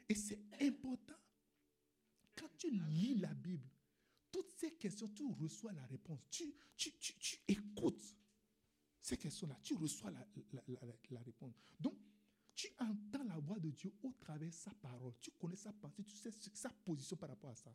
Et 0.08 0.14
c'est 0.14 0.40
important. 0.62 1.20
Quand 2.34 2.48
tu 2.56 2.70
lis 2.70 3.16
la 3.16 3.34
Bible, 3.34 3.68
toutes 4.32 4.50
ces 4.52 4.72
questions, 4.72 5.08
tu 5.08 5.26
reçois 5.26 5.72
la 5.72 5.84
réponse. 5.84 6.20
Tu, 6.30 6.54
tu, 6.74 6.90
tu, 6.96 7.38
écoutes 7.46 8.16
ces 9.02 9.18
questions-là. 9.18 9.58
Tu 9.62 9.74
reçois 9.74 10.10
la, 10.10 10.26
la, 11.10 11.20
réponse. 11.20 11.54
Donc, 11.78 11.98
tu 12.54 12.68
entends 12.78 13.24
la 13.24 13.38
voix 13.38 13.58
de 13.58 13.70
Dieu 13.70 13.92
au 14.02 14.12
travers 14.12 14.48
de 14.48 14.54
sa 14.54 14.72
parole. 14.72 15.12
Tu 15.20 15.30
connais 15.32 15.56
sa 15.56 15.74
pensée, 15.74 16.02
tu 16.02 16.16
sais 16.16 16.30
sa 16.30 16.70
position 16.70 17.18
par 17.18 17.28
rapport 17.28 17.50
à 17.50 17.56
ça. 17.56 17.74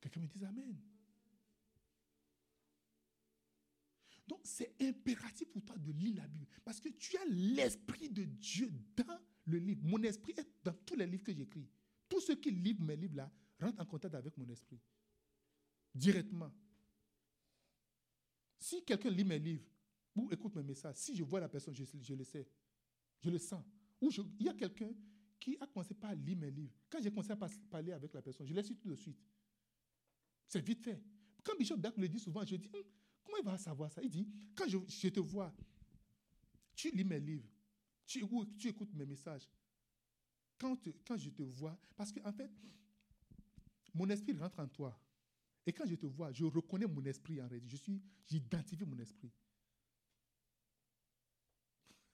Quelqu'un 0.00 0.20
me 0.22 0.26
dit 0.26 0.44
Amen. 0.44 0.76
Donc 4.28 4.40
c'est 4.44 4.74
impératif 4.80 5.48
pour 5.48 5.64
toi 5.64 5.76
de 5.78 5.90
lire 5.90 6.16
la 6.16 6.28
Bible. 6.28 6.46
Parce 6.62 6.80
que 6.80 6.90
tu 6.90 7.16
as 7.16 7.24
l'Esprit 7.24 8.10
de 8.10 8.24
Dieu 8.24 8.70
dans 8.94 9.18
le 9.46 9.58
livre. 9.58 9.80
Mon 9.84 10.02
esprit 10.02 10.34
est 10.36 10.46
dans 10.62 10.74
tous 10.84 10.94
les 10.94 11.06
livres 11.06 11.24
que 11.24 11.32
j'écris. 11.32 11.66
Tous 12.08 12.20
ceux 12.20 12.36
qui 12.36 12.50
lisent 12.50 12.80
mes 12.80 12.96
livres 12.96 13.16
là 13.16 13.32
rentrent 13.58 13.80
en 13.80 13.86
contact 13.86 14.14
avec 14.14 14.36
mon 14.36 14.46
esprit. 14.48 14.78
Directement. 15.94 16.52
Si 18.60 18.84
quelqu'un 18.84 19.10
lit 19.10 19.24
mes 19.24 19.38
livres 19.38 19.64
ou 20.14 20.28
écoute 20.30 20.54
mes 20.56 20.62
messages, 20.62 20.96
si 20.96 21.16
je 21.16 21.22
vois 21.22 21.40
la 21.40 21.48
personne, 21.48 21.74
je, 21.74 22.14
le 22.14 22.24
sais. 22.24 22.46
Je 23.20 23.30
le 23.30 23.38
sens. 23.38 23.64
Ou 24.00 24.10
il 24.38 24.46
y 24.46 24.48
a 24.50 24.54
quelqu'un 24.54 24.90
qui 25.40 25.56
a 25.58 25.66
commencé 25.66 25.94
par 25.94 26.14
lire 26.14 26.36
mes 26.36 26.50
livres. 26.50 26.74
Quand 26.90 27.00
j'ai 27.00 27.10
commencé 27.10 27.30
à 27.30 27.36
parler 27.36 27.92
avec 27.92 28.12
la 28.12 28.20
personne, 28.20 28.46
je 28.46 28.52
l'ai 28.52 28.62
su 28.62 28.76
tout 28.76 28.90
de 28.90 28.96
suite. 28.96 29.18
C'est 30.46 30.60
vite 30.60 30.82
fait. 30.82 31.00
Quand 31.42 31.56
Bishop 31.56 31.76
Dak 31.76 31.96
le 31.96 32.08
dit 32.08 32.18
souvent, 32.18 32.44
je 32.44 32.56
dis, 32.56 32.68
hum, 32.74 32.82
comment 33.28 33.42
il 33.42 33.44
va 33.44 33.58
savoir 33.58 33.92
ça? 33.92 34.02
Il 34.02 34.10
dit, 34.10 34.26
quand 34.54 34.66
je, 34.68 35.08
te 35.08 35.20
vois, 35.20 35.54
tu 36.74 36.90
lis 36.90 37.04
mes 37.04 37.20
livres, 37.20 37.48
tu, 38.06 38.24
écoutes 38.64 38.94
mes 38.94 39.04
messages. 39.04 39.48
Quand, 40.56 40.76
quand 41.06 41.16
je 41.18 41.30
te 41.30 41.42
vois, 41.42 41.78
parce 41.94 42.10
qu'en 42.10 42.28
en 42.28 42.32
fait, 42.32 42.50
mon 43.94 44.08
esprit 44.08 44.32
rentre 44.32 44.58
en 44.60 44.68
toi. 44.68 44.98
Et 45.66 45.72
quand 45.72 45.86
je 45.86 45.96
te 45.96 46.06
vois, 46.06 46.32
je 46.32 46.44
reconnais 46.44 46.86
mon 46.86 47.04
esprit 47.04 47.42
en 47.42 47.48
réalité. 47.48 47.76
J'identifie 48.26 48.86
mon 48.86 48.98
esprit. 48.98 49.30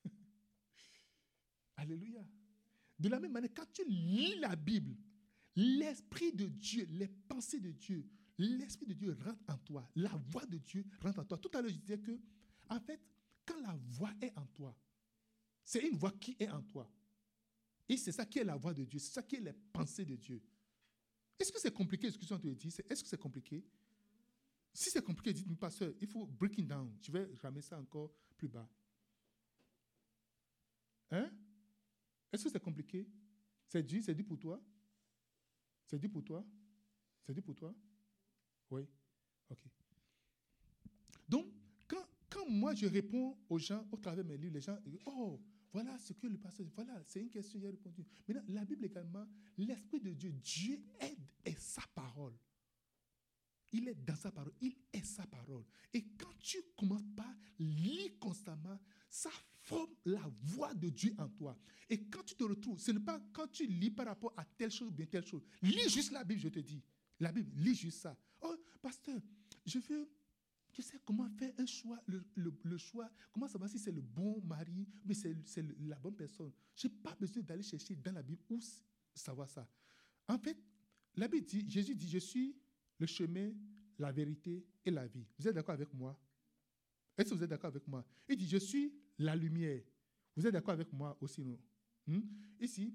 Alléluia. 1.77 2.25
De 2.99 3.07
la 3.07 3.19
même 3.19 3.31
manière, 3.31 3.53
quand 3.53 3.71
tu 3.71 3.85
lis 3.87 4.35
la 4.39 4.55
Bible, 4.55 4.97
l'Esprit 5.55 6.33
de 6.33 6.47
Dieu, 6.47 6.85
les 6.89 7.07
pensées 7.07 7.61
de 7.61 7.71
Dieu, 7.71 8.05
l'Esprit 8.37 8.85
de 8.85 8.93
Dieu 8.93 9.17
rentre 9.23 9.43
en 9.47 9.57
toi. 9.57 9.89
La 9.95 10.09
voix 10.09 10.45
de 10.45 10.57
Dieu 10.57 10.85
rentre 11.01 11.19
en 11.19 11.25
toi. 11.25 11.37
Tout 11.37 11.51
à 11.53 11.61
l'heure, 11.61 11.71
je 11.71 11.77
disais 11.77 11.99
que, 11.99 12.19
en 12.69 12.79
fait, 12.79 12.99
quand 13.45 13.59
la 13.61 13.75
voix 13.75 14.11
est 14.21 14.37
en 14.37 14.45
toi, 14.47 14.75
c'est 15.63 15.87
une 15.87 15.97
voix 15.97 16.11
qui 16.11 16.35
est 16.39 16.49
en 16.49 16.61
toi. 16.61 16.89
Et 17.87 17.97
c'est 17.97 18.11
ça 18.11 18.25
qui 18.25 18.39
est 18.39 18.43
la 18.43 18.55
voix 18.55 18.73
de 18.73 18.83
Dieu. 18.83 18.99
C'est 18.99 19.13
ça 19.13 19.23
qui 19.23 19.35
est 19.35 19.41
les 19.41 19.53
pensées 19.53 20.05
de 20.05 20.15
Dieu. 20.15 20.41
Est-ce 21.39 21.51
que 21.51 21.59
c'est 21.59 21.73
compliqué? 21.73 22.09
Ce 22.09 22.17
que 22.17 22.25
je 22.25 22.35
te 22.35 22.47
dis 22.47 22.67
Est-ce 22.89 23.03
que 23.03 23.09
c'est 23.09 23.19
compliqué? 23.19 23.63
Si 24.73 24.89
c'est 24.89 25.03
compliqué, 25.03 25.33
dites-moi, 25.33 25.57
pasteur, 25.57 25.93
il 26.01 26.07
faut 26.07 26.25
breaking 26.25 26.65
down. 26.65 26.93
Je 27.01 27.11
vais 27.11 27.29
ramener 27.41 27.61
ça 27.61 27.79
encore 27.79 28.13
plus 28.37 28.47
bas. 28.47 28.69
Hein? 31.11 31.31
Est-ce 32.31 32.43
que 32.43 32.49
c'est 32.49 32.61
compliqué? 32.61 33.07
C'est 33.67 33.83
dit, 33.83 34.03
c'est 34.03 34.13
dit 34.13 34.23
pour 34.23 34.37
toi? 34.37 34.61
C'est 35.85 35.99
dit 35.99 36.09
pour 36.09 36.23
toi? 36.23 36.45
C'est 37.23 37.33
dit 37.33 37.41
pour 37.41 37.55
toi? 37.55 37.73
Oui 38.71 38.87
Ok. 39.49 39.59
Donc, 41.27 41.45
quand, 41.87 42.05
quand 42.29 42.49
moi 42.49 42.73
je 42.73 42.87
réponds 42.87 43.37
aux 43.49 43.59
gens 43.59 43.85
au 43.91 43.97
travers 43.97 44.23
de 44.23 44.29
mes 44.29 44.37
livres, 44.37 44.55
les 44.55 44.61
gens 44.61 44.77
disent 44.85 44.99
Oh, 45.05 45.41
voilà 45.71 45.97
ce 45.99 46.13
que 46.13 46.27
le 46.27 46.37
pasteur 46.37 46.65
Voilà, 46.75 47.01
c'est 47.05 47.19
une 47.19 47.29
question, 47.29 47.59
j'ai 47.59 47.69
répondu. 47.69 48.05
Maintenant, 48.27 48.43
la 48.47 48.65
Bible 48.65 48.85
également, 48.85 49.25
l'Esprit 49.57 49.99
de 49.99 50.13
Dieu, 50.13 50.31
Dieu 50.31 50.81
aide 51.01 51.19
et 51.43 51.55
sa 51.55 51.81
parole. 51.93 52.33
Il 53.73 53.89
est 53.89 53.95
dans 54.05 54.15
sa 54.15 54.31
parole, 54.31 54.53
il 54.61 54.73
est 54.93 55.03
sa 55.03 55.27
parole. 55.27 55.65
Et 55.93 56.01
quand 56.17 56.33
tu 56.39 56.57
commences 56.77 57.03
par 57.15 57.33
lire 57.59 58.17
constamment, 58.19 58.79
ça 59.09 59.29
forme 59.63 59.93
la 60.05 60.21
voix 60.43 60.73
de 60.73 60.87
Dieu 60.89 61.13
en 61.17 61.27
toi. 61.27 61.57
Et 61.89 62.05
quand 62.05 62.23
tu 62.23 62.35
te 62.35 62.43
retrouves, 62.45 62.79
ce 62.79 62.91
n'est 62.91 62.99
pas 63.01 63.19
quand 63.33 63.47
tu 63.47 63.67
lis 63.67 63.91
par 63.91 64.05
rapport 64.05 64.33
à 64.37 64.45
telle 64.45 64.71
chose 64.71 64.87
ou 64.87 64.91
bien 64.91 65.05
telle 65.07 65.25
chose. 65.25 65.43
Lis 65.61 65.89
juste 65.89 66.11
la 66.11 66.23
Bible, 66.23 66.39
je 66.39 66.49
te 66.49 66.59
dis. 66.59 66.81
La 67.19 67.33
Bible, 67.33 67.51
lis 67.57 67.75
juste 67.75 67.99
ça. 67.99 68.17
Oh, 68.41 68.54
pasteur, 68.85 69.19
je 69.65 69.79
veux 69.79 70.07
tu 70.71 70.81
sais 70.81 70.99
comment 71.05 71.27
faire 71.29 71.53
un 71.57 71.65
choix, 71.65 71.97
le, 72.05 72.77
choix, 72.77 73.09
comment 73.31 73.47
savoir 73.47 73.69
si 73.69 73.79
c'est 73.79 73.93
le 73.93 74.01
bon 74.01 74.41
mari, 74.41 74.85
mais 75.05 75.13
c'est 75.13 75.33
la 75.79 75.97
bonne 75.97 76.15
personne. 76.15 76.51
Je 76.75 76.87
n'ai 76.87 76.93
pas 76.93 77.15
besoin 77.15 77.41
d'aller 77.41 77.63
chercher 77.63 77.95
dans 77.95 78.11
la 78.11 78.21
Bible 78.21 78.41
où 78.49 78.59
savoir 79.13 79.49
ça. 79.49 79.65
En 80.27 80.37
fait, 80.37 80.57
la 81.15 81.29
Bible 81.29 81.45
dit, 81.45 81.65
Jésus 81.69 81.95
dit, 81.95 82.09
je 82.09 82.17
suis 82.17 82.57
le 82.99 83.07
chemin, 83.07 83.53
la 83.97 84.11
vérité 84.11 84.65
et 84.83 84.91
la 84.91 85.07
vie. 85.07 85.25
Vous 85.39 85.47
êtes 85.47 85.55
d'accord 85.55 85.75
avec 85.75 85.93
moi? 85.93 86.19
Est-ce 87.17 87.29
que 87.29 87.35
vous 87.35 87.43
êtes 87.43 87.49
d'accord 87.49 87.69
avec 87.69 87.87
moi? 87.87 88.05
Il 88.27 88.35
dit, 88.35 88.47
je 88.47 88.57
suis 88.57 88.93
la 89.17 89.33
lumière. 89.33 89.81
Vous 90.35 90.45
êtes 90.45 90.53
d'accord 90.53 90.73
avec 90.73 90.91
moi 90.91 91.17
aussi, 91.21 91.41
non? 91.41 91.57
Hmm? 92.05 92.21
Ici. 92.59 92.93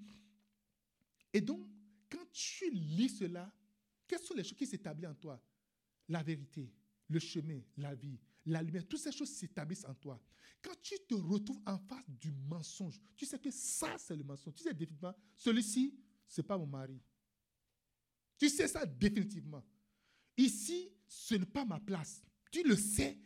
Et 1.33 1.41
donc, 1.41 1.67
quand 2.11 2.31
tu 2.31 2.71
lis 2.71 3.09
cela, 3.09 3.51
quelles 4.07 4.21
sont 4.21 4.35
les 4.35 4.45
choses 4.45 4.59
qui 4.59 4.67
s'établissent 4.67 5.09
en 5.09 5.15
toi? 5.15 5.43
La 6.11 6.23
vérité, 6.23 6.70
le 7.09 7.19
chemin, 7.19 7.61
la 7.77 7.95
vie, 7.95 8.19
la 8.47 8.62
lumière, 8.62 8.87
toutes 8.87 9.01
ces 9.01 9.12
choses 9.12 9.31
s'établissent 9.31 9.87
en 9.87 9.95
toi. 9.95 10.20
Quand 10.61 10.74
tu 10.82 10.95
te 11.09 11.15
retrouves 11.15 11.61
en 11.65 11.78
face 11.78 12.05
du 12.09 12.31
mensonge, 12.32 13.01
tu 13.16 13.24
sais 13.24 13.39
que 13.39 13.51
ça, 13.51 13.97
c'est 13.97 14.16
le 14.16 14.24
mensonge. 14.24 14.55
Tu 14.55 14.65
sais 14.65 14.74
définitivement, 14.74 15.15
celui-ci, 15.37 15.99
ce 16.27 16.41
n'est 16.41 16.47
pas 16.47 16.59
mon 16.59 16.66
mari. 16.66 17.01
Tu 18.37 18.49
sais 18.49 18.69
ça 18.69 18.85
définitivement. 18.85 19.65
Ici, 20.37 20.89
ce 21.07 21.35
n'est 21.35 21.47
pas 21.47 21.65
ma 21.65 21.78
place. 21.78 22.23
Tu 22.51 22.62
le 22.62 22.77
sais. 22.77 23.19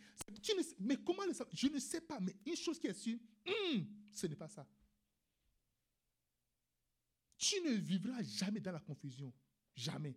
Tu 0.43 0.52
ne 0.52 0.62
mais 0.81 0.97
comment 0.97 1.24
le 1.24 1.32
savoir? 1.32 1.55
Je 1.55 1.69
ne 1.69 1.78
sais 1.78 2.01
pas. 2.01 2.19
Mais 2.20 2.36
une 2.47 2.56
chose 2.56 2.78
qui 2.78 2.86
est 2.86 2.94
sûre, 2.94 3.19
hmm, 3.47 3.81
ce 4.12 4.27
n'est 4.27 4.36
pas 4.36 4.48
ça. 4.48 4.66
Tu 7.36 7.61
ne 7.62 7.73
vivras 7.73 8.23
jamais 8.23 8.61
dans 8.61 8.73
la 8.73 8.81
confusion. 8.81 9.32
Jamais. 9.74 10.16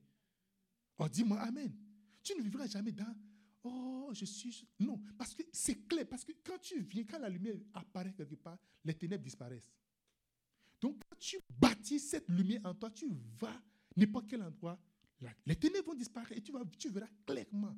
Oh, 0.97 1.07
dis-moi 1.07 1.39
Amen. 1.39 1.73
Tu 2.27 2.35
ne 2.35 2.43
vivras 2.43 2.67
jamais 2.67 2.91
dans 2.91 3.15
Oh, 3.63 4.09
je 4.13 4.25
suis. 4.25 4.67
Non, 4.79 5.01
parce 5.17 5.33
que 5.33 5.43
c'est 5.51 5.87
clair. 5.87 6.05
Parce 6.07 6.25
que 6.25 6.33
quand 6.43 6.57
tu 6.59 6.81
viens, 6.81 7.05
quand 7.05 7.19
la 7.19 7.29
lumière 7.29 7.55
apparaît 7.73 8.13
quelque 8.13 8.35
part, 8.35 8.57
les 8.83 8.93
ténèbres 8.93 9.23
disparaissent. 9.23 9.71
Donc, 10.81 10.97
quand 11.09 11.17
tu 11.17 11.37
bâtis 11.57 11.99
cette 11.99 12.27
lumière 12.29 12.61
en 12.65 12.75
toi, 12.75 12.91
tu 12.91 13.07
vas 13.39 13.61
n'importe 13.95 14.27
quel 14.29 14.41
endroit, 14.41 14.77
les 15.45 15.55
ténèbres 15.55 15.87
vont 15.87 15.95
disparaître 15.95 16.33
et 16.33 16.41
tu, 16.41 16.51
vas, 16.51 16.63
tu 16.77 16.89
verras 16.89 17.09
clairement. 17.25 17.75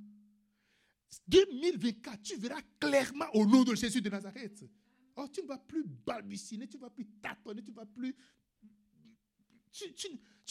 2024, 1.28 2.22
tu 2.24 2.36
verras 2.38 2.62
clairement 2.80 3.28
au 3.36 3.46
nom 3.46 3.64
de 3.64 3.76
Jésus 3.76 4.02
de 4.02 4.10
Nazareth. 4.10 4.66
Oh, 5.16 5.28
tu 5.28 5.44
ne 5.44 5.48
vas 5.48 5.60
plus 5.60 5.84
balbutiner, 5.84 6.68
tu 6.68 6.78
ne 6.78 6.82
vas 6.82 6.90
plus 6.90 7.06
tâtonner, 7.22 7.62
tu 7.64 7.70
ne 7.70 7.76
vas 7.76 7.86
plus. 7.86 8.16
Tu, 9.72 9.94
tu, 9.94 10.08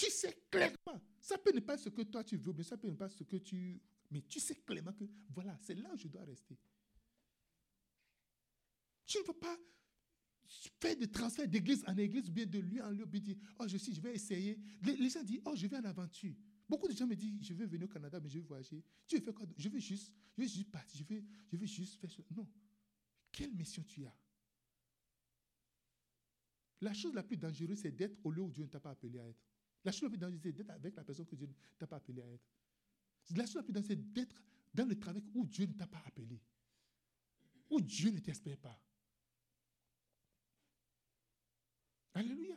sais 0.07 0.45
clairement. 0.51 1.01
Ça 1.20 1.39
peut 1.39 1.53
ne 1.53 1.61
pas 1.61 1.75
être 1.75 1.81
ce 1.81 1.89
que 1.89 2.03
toi 2.03 2.25
tu 2.25 2.37
veux, 2.37 2.53
mais 2.53 2.62
ça 2.62 2.77
peut 2.77 2.89
ne 2.89 2.95
pas 2.95 3.07
être 3.07 3.16
ce 3.19 3.25
que 3.25 3.37
tu 3.37 3.81
mais 4.11 4.23
tu 4.23 4.41
sais 4.41 4.55
clairement 4.55 4.93
que, 4.93 5.05
voilà, 5.35 5.57
c'est 5.61 5.75
là 5.75 5.93
où 5.93 5.97
je 5.97 6.09
dois 6.09 6.25
rester. 6.25 6.57
Tu 9.07 9.19
ne 9.19 9.25
veux 9.25 9.35
pas 9.35 9.57
faire 10.81 10.97
des 10.97 11.11
transferts 11.11 11.49
d'église 11.49 11.85
en 11.87 11.97
église 11.97 12.29
ou 12.29 12.33
bien 12.33 12.47
de 12.47 12.59
lieu 12.59 12.83
en 12.83 12.91
lieu, 12.91 13.07
puis 13.07 13.20
dire, 13.20 13.37
oh, 13.59 13.66
je 13.69 13.77
suis, 13.77 13.95
je 13.95 14.01
vais 14.01 14.15
essayer. 14.15 14.59
Les, 14.83 15.11
gens 15.11 15.23
disent, 15.23 15.43
oh, 15.45 15.55
je 15.55 15.66
vais 15.66 15.77
en 15.77 15.85
aventure. 15.85 16.35
Beaucoup 16.69 16.89
de 16.89 16.95
gens 16.95 17.07
me 17.07 17.15
disent, 17.15 17.43
je 17.43 17.55
vais 17.55 17.66
venir 17.66 17.87
au 17.87 17.91
Canada, 17.91 18.19
mais 18.20 18.29
je 18.29 18.39
vais 18.39 18.45
voyager. 18.45 18.83
Tu 19.07 19.16
veux 19.16 19.23
faire 19.23 19.35
quoi 19.35 19.47
Je 19.57 19.69
veux 19.69 19.79
juste, 19.79 20.12
je 20.37 20.43
veux 20.43 20.49
juste 20.49 20.70
partir, 20.70 20.99
je 20.99 21.15
veux, 21.15 21.23
je 21.53 21.57
veux 21.57 21.66
juste 21.66 22.01
faire 22.01 22.11
ça. 22.11 22.23
Non. 22.35 22.49
Quelle 23.31 23.55
mission 23.55 23.83
tu 23.85 24.07
as? 24.07 24.15
La 26.81 26.95
chose 26.95 27.12
la 27.15 27.23
plus 27.23 27.37
dangereuse, 27.37 27.79
c'est 27.79 27.91
d'être 27.91 28.19
au 28.25 28.31
lieu 28.31 28.43
où 28.43 28.51
Dieu 28.51 28.65
ne 28.65 28.69
t'a 28.69 28.81
pas 28.81 28.91
appelé 28.91 29.19
à 29.19 29.29
être. 29.29 29.45
La 29.85 29.93
chose 29.93 30.03
la 30.05 30.09
plus 30.11 30.19
dangereuse, 30.19 30.41
c'est 30.43 30.53
d'être 30.53 30.71
avec 30.71 30.97
la 30.97 31.05
personne 31.05 31.27
que 31.27 31.37
Dieu 31.37 31.47
ne 31.47 31.53
t'a 31.79 31.87
pas 31.87 31.97
appelé 31.97 32.23
à 32.23 32.27
être. 32.27 32.49
La 33.31 33.47
chose 33.47 33.57
la 33.57 33.63
plus 33.63 33.73
dangereuse, 33.73 33.89
c'est 33.89 34.13
d'être 34.13 34.43
dans 34.75 34.87
le 34.87 34.99
travail 34.99 35.23
où 35.35 35.47
Dieu 35.47 35.67
ne 35.67 35.73
t'a 35.73 35.87
pas 35.87 36.03
appelé, 36.07 36.41
où 37.71 37.81
Dieu 37.81 38.11
ne 38.11 38.19
t'espère 38.19 38.59
pas. 38.59 38.81
Alléluia. 42.15 42.57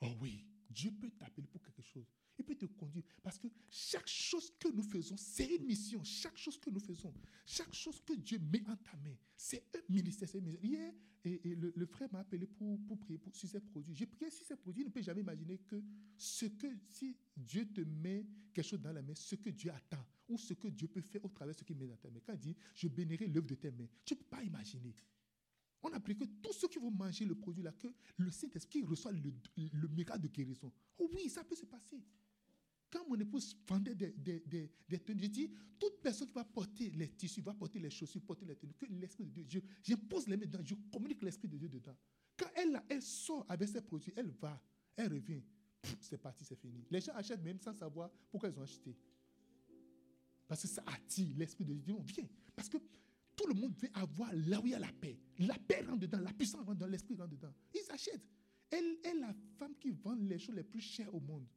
Oh 0.00 0.14
oui, 0.20 0.46
Dieu 0.70 0.92
peut 0.92 1.10
t'appeler 1.10 1.46
pour 1.46 1.62
quelque 1.62 1.82
chose. 1.82 2.06
Il 2.38 2.44
peut 2.44 2.56
te 2.56 2.66
conduire. 2.66 3.04
Parce 3.22 3.38
que 3.38 3.48
chaque 3.70 4.08
chose 4.08 4.52
que 4.58 4.68
nous 4.68 4.82
faisons, 4.82 5.16
c'est 5.16 5.46
une 5.46 5.64
mission. 5.64 6.02
Chaque 6.04 6.36
chose 6.36 6.58
que 6.58 6.70
nous 6.70 6.80
faisons, 6.80 7.14
chaque 7.46 7.72
chose 7.72 8.00
que 8.00 8.12
Dieu 8.14 8.38
met 8.38 8.62
en 8.68 8.76
ta 8.76 8.96
main, 8.96 9.16
c'est 9.36 9.64
un 9.76 9.92
ministère. 9.92 10.28
Hier, 10.62 10.92
et, 11.24 11.40
le, 11.54 11.86
frère 11.86 12.12
m'a 12.12 12.20
appelé 12.20 12.46
pour, 12.46 12.78
pour 12.86 12.98
prier 12.98 13.18
pour, 13.18 13.34
sur 13.34 13.48
ces 13.48 13.60
produits. 13.60 13.94
J'ai 13.94 14.06
prié 14.06 14.30
sur 14.30 14.44
ces 14.44 14.56
produits. 14.56 14.82
Il 14.82 14.86
ne 14.86 14.92
peut 14.92 15.02
jamais 15.02 15.22
imaginer 15.22 15.58
que 15.58 15.82
ce 16.16 16.46
que, 16.46 16.66
si 16.90 17.16
Dieu 17.36 17.66
te 17.66 17.80
met 17.80 18.26
quelque 18.52 18.66
chose 18.66 18.80
dans 18.80 18.92
la 18.92 19.02
main, 19.02 19.14
ce 19.14 19.34
que 19.34 19.50
Dieu 19.50 19.70
attend, 19.70 20.04
ou 20.28 20.36
ce 20.36 20.54
que 20.54 20.68
Dieu 20.68 20.88
peut 20.88 21.00
faire 21.00 21.24
au 21.24 21.28
travers 21.28 21.54
de 21.54 21.58
ce 21.58 21.64
qu'il 21.64 21.76
met 21.76 21.86
dans 21.86 21.96
ta 21.96 22.10
main. 22.10 22.20
Quand 22.26 22.34
il 22.34 22.40
dit, 22.40 22.56
je 22.74 22.88
bénirai 22.88 23.26
l'œuvre 23.26 23.46
de 23.46 23.54
tes 23.54 23.70
mains, 23.70 23.88
tu 24.04 24.14
ne 24.14 24.18
peux 24.18 24.24
pas 24.24 24.42
imaginer. 24.42 24.94
On 25.82 25.88
a 25.90 25.96
appris 25.96 26.16
que 26.16 26.24
tous 26.24 26.52
ceux 26.52 26.68
qui 26.68 26.78
vont 26.78 26.90
manger 26.90 27.24
le 27.24 27.34
produit 27.34 27.62
là, 27.62 27.72
que 27.72 27.88
le 28.16 28.30
Saint-Esprit 28.30 28.82
reçoit 28.82 29.12
le, 29.12 29.32
le 29.56 29.88
miracle 29.88 30.22
de 30.22 30.28
guérison. 30.28 30.72
Oh 30.98 31.10
oui, 31.12 31.28
ça 31.28 31.44
peut 31.44 31.56
se 31.56 31.66
passer. 31.66 32.02
Quand 32.94 33.08
mon 33.08 33.18
épouse 33.18 33.56
vendait 33.66 33.96
des, 33.96 34.12
des, 34.12 34.70
des, 34.88 34.98
tenues, 35.00 35.24
je 35.24 35.28
dis, 35.28 35.50
toute 35.80 36.00
personne 36.00 36.28
qui 36.28 36.34
va 36.34 36.44
porter 36.44 36.90
les 36.90 37.08
tissus, 37.08 37.40
va 37.40 37.52
porter 37.52 37.80
les 37.80 37.90
chaussures, 37.90 38.22
porter 38.22 38.44
les 38.44 38.54
tenues, 38.54 38.72
que 38.74 38.86
l'Esprit 38.86 39.24
de 39.24 39.42
Dieu, 39.42 39.64
j'impose 39.82 40.28
les 40.28 40.36
mains 40.36 40.46
dedans, 40.46 40.60
je 40.62 40.76
communique 40.92 41.20
l'Esprit 41.22 41.48
de 41.48 41.58
Dieu 41.58 41.68
dedans. 41.68 41.96
Quand 42.36 42.46
elle, 42.54 42.80
elle 42.88 43.02
sort 43.02 43.44
avec 43.48 43.68
ses 43.68 43.80
produits, 43.80 44.12
elle 44.14 44.30
va, 44.40 44.62
elle 44.94 45.12
revient, 45.12 45.42
c'est 46.00 46.18
parti, 46.18 46.44
c'est 46.44 46.54
fini. 46.54 46.84
Les 46.88 47.00
gens 47.00 47.14
achètent 47.14 47.42
même 47.42 47.58
sans 47.58 47.74
savoir 47.74 48.12
pourquoi 48.30 48.48
ils 48.48 48.56
ont 48.60 48.62
acheté. 48.62 48.96
Parce 50.46 50.62
que 50.62 50.68
ça 50.68 50.84
attire 50.86 51.34
l'Esprit 51.36 51.64
de 51.64 51.74
Dieu. 51.74 51.96
Viens. 52.14 52.28
Parce 52.54 52.68
que 52.68 52.78
tout 53.34 53.48
le 53.48 53.54
monde 53.54 53.74
veut 53.76 53.90
avoir 53.94 54.32
là 54.32 54.60
où 54.60 54.66
il 54.66 54.70
y 54.70 54.74
a 54.74 54.78
la 54.78 54.92
paix. 54.92 55.18
La 55.40 55.58
paix 55.58 55.80
rentre 55.80 55.98
dedans, 55.98 56.20
la 56.20 56.32
puissance 56.32 56.60
rentre 56.60 56.74
dedans, 56.74 56.86
l'Esprit 56.86 57.16
rentre 57.16 57.30
dedans. 57.30 57.52
Ils 57.74 57.90
achètent. 57.90 58.22
Elle 58.70 58.98
est 59.02 59.14
la 59.14 59.34
femme 59.58 59.74
qui 59.80 59.90
vend 59.90 60.14
les 60.14 60.38
choses 60.38 60.54
les 60.54 60.62
plus 60.62 60.80
chères 60.80 61.12
au 61.12 61.18
monde. 61.18 61.48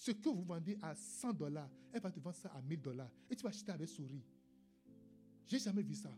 Ce 0.00 0.12
que 0.12 0.30
vous 0.30 0.42
vendez 0.42 0.78
à 0.80 0.94
100 0.94 1.34
dollars, 1.34 1.68
elle 1.92 2.00
va 2.00 2.10
te 2.10 2.18
vendre 2.18 2.34
ça 2.34 2.48
à 2.54 2.62
1000 2.62 2.80
dollars. 2.80 3.10
Et 3.28 3.36
tu 3.36 3.42
vas 3.42 3.50
acheter 3.50 3.70
avec 3.70 3.86
souris. 3.86 4.24
J'ai 5.46 5.58
jamais 5.58 5.82
vu 5.82 5.94
ça. 5.94 6.10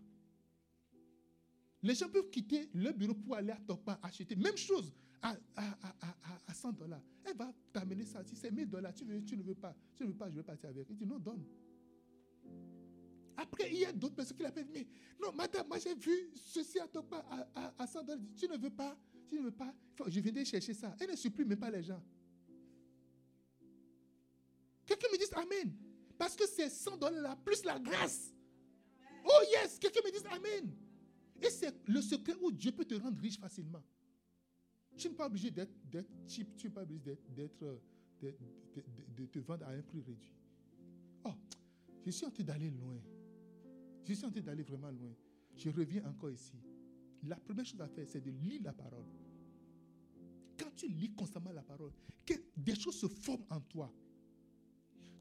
Les 1.82 1.96
gens 1.96 2.08
peuvent 2.08 2.30
quitter 2.30 2.70
le 2.74 2.92
bureau 2.92 3.14
pour 3.14 3.34
aller 3.34 3.50
à 3.50 3.56
Topa 3.56 3.98
acheter. 4.00 4.36
Même 4.36 4.56
chose 4.56 4.94
à, 5.20 5.36
à, 5.56 6.54
100 6.54 6.74
dollars. 6.74 7.02
Elle 7.24 7.36
va 7.36 7.52
t'amener 7.72 8.04
ça. 8.04 8.22
Si 8.22 8.36
c'est 8.36 8.52
1000 8.52 8.68
dollars, 8.68 8.94
tu, 8.94 9.04
veux, 9.04 9.18
ne 9.18 9.42
veux 9.42 9.56
pas. 9.56 9.74
Tu 9.96 10.04
ne 10.04 10.10
veux 10.10 10.14
pas, 10.14 10.30
je 10.30 10.36
vais 10.36 10.44
partir 10.44 10.68
avec. 10.68 10.88
Il 10.88 10.96
dit 10.96 11.04
non, 11.04 11.18
donne. 11.18 11.44
Après, 13.36 13.68
il 13.68 13.80
y 13.80 13.84
a 13.84 13.92
d'autres 13.92 14.14
personnes 14.14 14.36
qui 14.36 14.44
l'appellent, 14.44 14.70
mais 14.72 14.86
non, 15.20 15.32
madame, 15.32 15.66
moi 15.66 15.78
j'ai 15.80 15.96
vu 15.96 16.30
ceci 16.36 16.78
à 16.78 16.86
ton 16.86 17.02
pas, 17.02 17.26
à, 17.52 17.74
à, 17.82 17.86
100 17.88 18.04
dollars. 18.04 18.22
Tu 18.36 18.46
ne 18.46 18.56
veux 18.56 18.70
pas, 18.70 18.96
tu 19.28 19.40
ne 19.40 19.42
veux 19.42 19.50
pas. 19.50 19.74
Je 20.06 20.20
viens 20.20 20.44
chercher 20.44 20.72
ça. 20.72 20.94
Elle 21.00 21.10
ne 21.10 21.16
supprime 21.16 21.48
même 21.48 21.58
pas 21.58 21.70
les 21.70 21.82
gens. 21.82 22.00
Amen. 25.34 25.72
Parce 26.18 26.36
que 26.36 26.46
c'est 26.46 26.68
100 26.68 26.96
dollars 26.98 27.36
plus 27.38 27.64
la 27.64 27.78
grâce. 27.78 28.32
Oh 29.24 29.42
yes, 29.50 29.78
quelqu'un 29.78 30.00
me 30.04 30.10
dit 30.10 30.26
Amen. 30.26 30.74
Et 31.40 31.50
c'est 31.50 31.74
le 31.88 32.00
secret 32.00 32.34
où 32.40 32.52
Dieu 32.52 32.72
peut 32.72 32.84
te 32.84 32.94
rendre 32.94 33.20
riche 33.20 33.38
facilement. 33.38 33.82
Tu 34.96 35.08
n'es 35.08 35.14
pas 35.14 35.26
obligé 35.26 35.50
d'être 35.50 35.72
cheap, 36.26 36.54
tu 36.56 36.66
n'es 36.66 36.72
pas 36.72 36.82
obligé 36.82 37.18
d'être, 37.30 37.80
de, 38.20 39.26
te 39.26 39.38
vendre 39.40 39.66
à 39.66 39.70
un 39.70 39.82
prix 39.82 40.00
réduit. 40.02 40.36
Oh, 41.24 41.32
je 42.04 42.10
suis 42.10 42.26
en 42.26 42.30
train 42.30 42.44
d'aller 42.44 42.70
loin. 42.70 42.96
Je 44.04 44.12
suis 44.12 44.24
en 44.24 44.30
train 44.30 44.40
d'aller 44.40 44.62
vraiment 44.62 44.90
loin. 44.90 45.12
Je 45.56 45.70
reviens 45.70 46.04
encore 46.04 46.30
ici. 46.30 46.54
La 47.24 47.36
première 47.36 47.64
chose 47.64 47.80
à 47.80 47.88
faire, 47.88 48.06
c'est 48.08 48.20
de 48.20 48.30
lire 48.30 48.60
la 48.64 48.72
parole. 48.72 49.06
Quand 50.58 50.70
tu 50.76 50.88
lis 50.88 51.12
constamment 51.14 51.52
la 51.52 51.62
parole, 51.62 51.92
que 52.24 52.34
des 52.56 52.74
choses 52.74 52.96
se 52.96 53.06
forment 53.06 53.46
en 53.50 53.60
toi. 53.60 53.92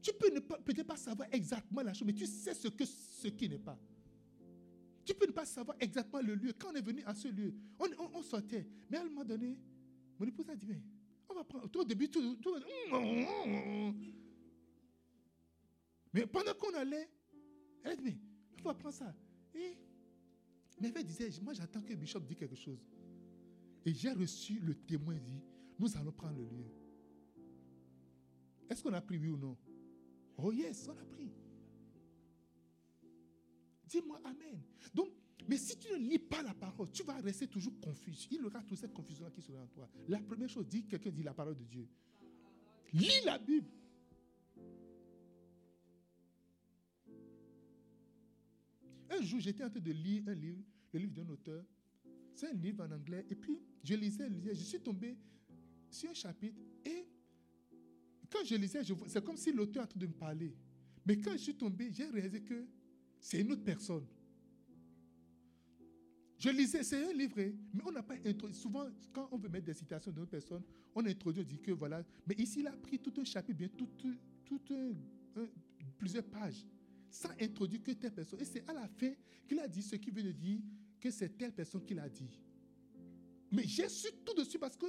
Tu 0.02 0.12
peux 0.12 0.30
peut-être 0.64 0.86
pas 0.86 0.96
savoir 0.96 1.28
exactement 1.30 1.82
la 1.82 1.94
chose, 1.94 2.06
mais 2.06 2.12
tu 2.12 2.26
sais 2.26 2.54
ce, 2.54 2.68
que, 2.68 2.84
ce 2.84 3.28
qui 3.28 3.48
n'est 3.48 3.58
pas. 3.58 3.78
Tu 5.04 5.14
peux 5.14 5.26
ne 5.26 5.32
pas 5.32 5.44
savoir 5.44 5.76
exactement 5.80 6.20
le 6.20 6.34
lieu. 6.34 6.52
Quand 6.58 6.70
on 6.72 6.74
est 6.74 6.84
venu 6.84 7.02
à 7.04 7.14
ce 7.14 7.28
lieu, 7.28 7.54
on, 7.78 8.22
sortait. 8.22 8.66
Mais 8.90 8.98
à 8.98 9.02
un 9.02 9.04
moment 9.04 9.24
donné, 9.24 9.56
mon 10.18 10.26
épouse 10.26 10.48
a 10.50 10.56
dit, 10.56 10.66
mais 10.66 10.82
on 11.28 11.34
va 11.34 11.44
prendre. 11.44 11.68
Au 11.74 11.84
début, 11.84 12.08
tout, 12.08 12.36
tout, 12.36 12.54
mais 16.12 16.26
pendant 16.26 16.52
qu'on 16.54 16.74
allait, 16.74 17.08
elle 17.84 17.92
a 17.92 17.96
dit, 17.96 18.02
mais 18.02 18.16
on 18.60 18.68
va 18.68 18.74
prendre 18.74 18.94
ça. 18.94 19.14
Et 19.54 19.78
mais 20.80 20.92
elle 20.94 21.04
disait, 21.04 21.30
moi 21.42 21.54
j'attends 21.54 21.80
que 21.80 21.94
bishop 21.94 22.20
dise 22.20 22.36
quelque 22.36 22.56
chose. 22.56 22.80
Et 23.84 23.94
j'ai 23.94 24.10
reçu 24.10 24.58
le 24.60 24.74
témoin 24.74 25.14
dit, 25.14 25.40
nous 25.78 25.96
allons 25.96 26.12
prendre 26.12 26.36
le 26.36 26.44
lieu. 26.44 26.66
Est-ce 28.68 28.82
qu'on 28.82 28.92
a 28.92 29.00
pris 29.00 29.18
oui 29.18 29.28
ou 29.28 29.36
non? 29.36 29.56
Oh 30.38 30.52
yes, 30.52 30.88
on 30.88 30.98
a 30.98 31.04
pris. 31.04 31.30
Dis-moi 33.86 34.20
Amen. 34.24 34.60
Donc, 34.94 35.10
mais 35.48 35.56
si 35.56 35.76
tu 35.76 35.92
ne 35.92 35.98
lis 35.98 36.18
pas 36.18 36.42
la 36.42 36.54
parole, 36.54 36.90
tu 36.90 37.02
vas 37.02 37.20
rester 37.20 37.48
toujours 37.48 37.78
confus. 37.80 38.28
Il 38.30 38.38
y 38.38 38.44
aura 38.44 38.62
toute 38.62 38.78
cette 38.78 38.92
confusion 38.92 39.28
qui 39.30 39.42
sera 39.42 39.62
en 39.62 39.66
toi. 39.66 39.88
La 40.08 40.20
première 40.20 40.48
chose, 40.48 40.66
dit 40.66 40.84
quelqu'un 40.84 41.10
dit 41.10 41.22
la 41.22 41.34
parole 41.34 41.56
de 41.56 41.64
Dieu. 41.64 41.88
Lis 42.92 43.24
la 43.24 43.38
Bible. 43.38 43.68
Un 49.10 49.20
jour, 49.22 49.40
j'étais 49.40 49.64
en 49.64 49.70
train 49.70 49.80
de 49.80 49.92
lire 49.92 50.22
un 50.26 50.34
livre, 50.34 50.62
le 50.92 50.98
livre 51.00 51.12
d'un 51.12 51.28
auteur. 51.28 51.64
C'est 52.34 52.48
un 52.48 52.54
livre 52.54 52.84
en 52.84 52.90
anglais. 52.92 53.26
Et 53.28 53.34
puis, 53.34 53.60
je 53.82 53.94
lisais, 53.94 54.28
lisais. 54.28 54.54
Je 54.54 54.62
suis 54.62 54.80
tombé 54.80 55.16
sur 55.90 56.10
un 56.10 56.14
chapitre. 56.14 56.60
Quand 58.32 58.44
je 58.44 58.54
lisais, 58.54 58.80
c'est 59.06 59.24
comme 59.24 59.36
si 59.36 59.52
l'auteur 59.52 59.84
était 59.84 59.84
en 59.84 59.86
train 59.90 60.00
de 60.00 60.06
me 60.06 60.12
parler. 60.12 60.56
Mais 61.04 61.18
quand 61.18 61.32
je 61.32 61.38
suis 61.38 61.54
tombé, 61.54 61.90
j'ai 61.92 62.06
réalisé 62.06 62.40
que 62.40 62.66
c'est 63.20 63.40
une 63.40 63.52
autre 63.52 63.64
personne. 63.64 64.06
Je 66.38 66.50
lisais, 66.50 66.82
c'est 66.82 67.04
un 67.04 67.12
livre, 67.12 67.36
mais 67.36 67.82
on 67.84 67.92
n'a 67.92 68.02
pas 68.02 68.14
introduit. 68.24 68.56
Souvent, 68.56 68.86
quand 69.12 69.28
on 69.30 69.38
veut 69.38 69.48
mettre 69.48 69.66
des 69.66 69.74
citations 69.74 70.10
d'une 70.10 70.26
personne, 70.26 70.62
on 70.94 71.04
introduit, 71.06 71.42
on 71.42 71.46
dit 71.46 71.60
que 71.60 71.70
voilà. 71.72 72.02
Mais 72.26 72.34
ici, 72.36 72.60
il 72.60 72.66
a 72.66 72.72
pris 72.72 72.98
tout 72.98 73.12
un 73.16 73.24
chapitre, 73.24 73.58
bien, 73.58 73.68
tout, 73.68 73.88
plusieurs 75.98 76.24
pages, 76.24 76.66
sans 77.10 77.30
introduire 77.40 77.82
que 77.82 77.92
telle 77.92 78.12
personne. 78.12 78.40
Et 78.40 78.44
c'est 78.44 78.68
à 78.68 78.72
la 78.72 78.88
fin 78.88 79.12
qu'il 79.46 79.60
a 79.60 79.68
dit 79.68 79.82
ce 79.82 79.96
qui 79.96 80.10
veut 80.10 80.32
dire 80.32 80.58
que 81.00 81.10
c'est 81.10 81.36
telle 81.36 81.52
personne 81.52 81.84
qui 81.84 81.94
l'a 81.94 82.08
dit. 82.08 82.40
Mais 83.52 83.64
j'ai 83.64 83.88
su 83.88 84.08
tout 84.24 84.34
dessus 84.34 84.58
parce 84.58 84.76
que 84.76 84.86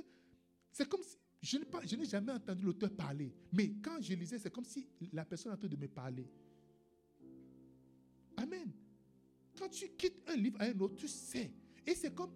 c'est 0.71 0.87
comme 0.87 1.03
si. 1.03 1.17
Je 1.43 1.57
n'ai 1.97 2.05
jamais 2.05 2.31
entendu 2.31 2.63
l'auteur 2.63 2.89
parler. 2.91 3.29
Mais 3.51 3.73
quand 3.83 3.99
je 3.99 4.13
lisais, 4.13 4.39
c'est 4.39 4.49
comme 4.49 4.63
si 4.63 4.87
la 5.11 5.25
personne 5.25 5.51
est 5.51 5.55
en 5.55 5.57
train 5.57 5.67
de 5.67 5.75
me 5.75 5.87
parler. 5.89 6.25
Amen. 8.37 8.71
Quand 9.59 9.67
tu 9.67 9.89
quittes 9.89 10.23
un 10.29 10.37
livre 10.37 10.61
à 10.61 10.65
un 10.65 10.79
autre, 10.79 10.95
tu 10.95 11.07
sais. 11.09 11.51
Et 11.85 11.95
c'est 11.95 12.15
comme 12.15 12.31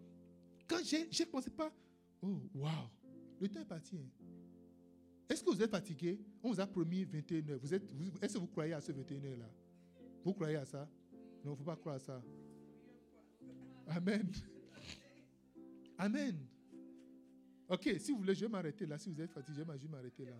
quand 0.67 0.79
j'ai 0.83 1.05
ne 1.05 1.25
pensé 1.25 1.49
pas, 1.49 1.71
oh, 2.21 2.41
waouh, 2.53 2.89
le 3.39 3.47
temps 3.47 3.61
est 3.61 3.65
parti. 3.65 3.95
Hein. 3.95 4.25
Est-ce 5.29 5.41
que 5.41 5.51
vous 5.51 5.61
êtes 5.61 5.71
fatigué? 5.71 6.19
On 6.43 6.51
vous 6.51 6.59
a 6.59 6.67
promis 6.67 7.05
21 7.05 7.49
heures. 7.49 7.59
Vous 7.61 7.73
est-ce 7.73 8.33
que 8.33 8.39
vous 8.39 8.47
croyez 8.47 8.73
à 8.73 8.81
ce 8.81 8.91
21 8.91 9.23
heures 9.23 9.37
là 9.37 9.49
Vous 10.25 10.33
croyez 10.33 10.57
à 10.57 10.65
ça? 10.65 10.87
Non, 11.45 11.51
il 11.51 11.51
ne 11.51 11.55
faut 11.55 11.63
pas 11.63 11.77
croire 11.77 11.95
à 11.95 11.99
ça. 11.99 12.21
Amen. 13.87 14.29
Amen. 15.97 16.45
Ok, 17.69 17.95
si 17.99 18.11
vous 18.11 18.19
voulez, 18.19 18.33
je 18.33 18.41
vais 18.41 18.51
m'arrêter 18.51 18.85
là. 18.85 18.97
Si 18.97 19.09
vous 19.09 19.21
êtes 19.21 19.31
fatigué, 19.31 19.59
je 19.59 19.63
vais 19.63 19.87
m'arrêter 19.87 20.25
là. 20.25 20.31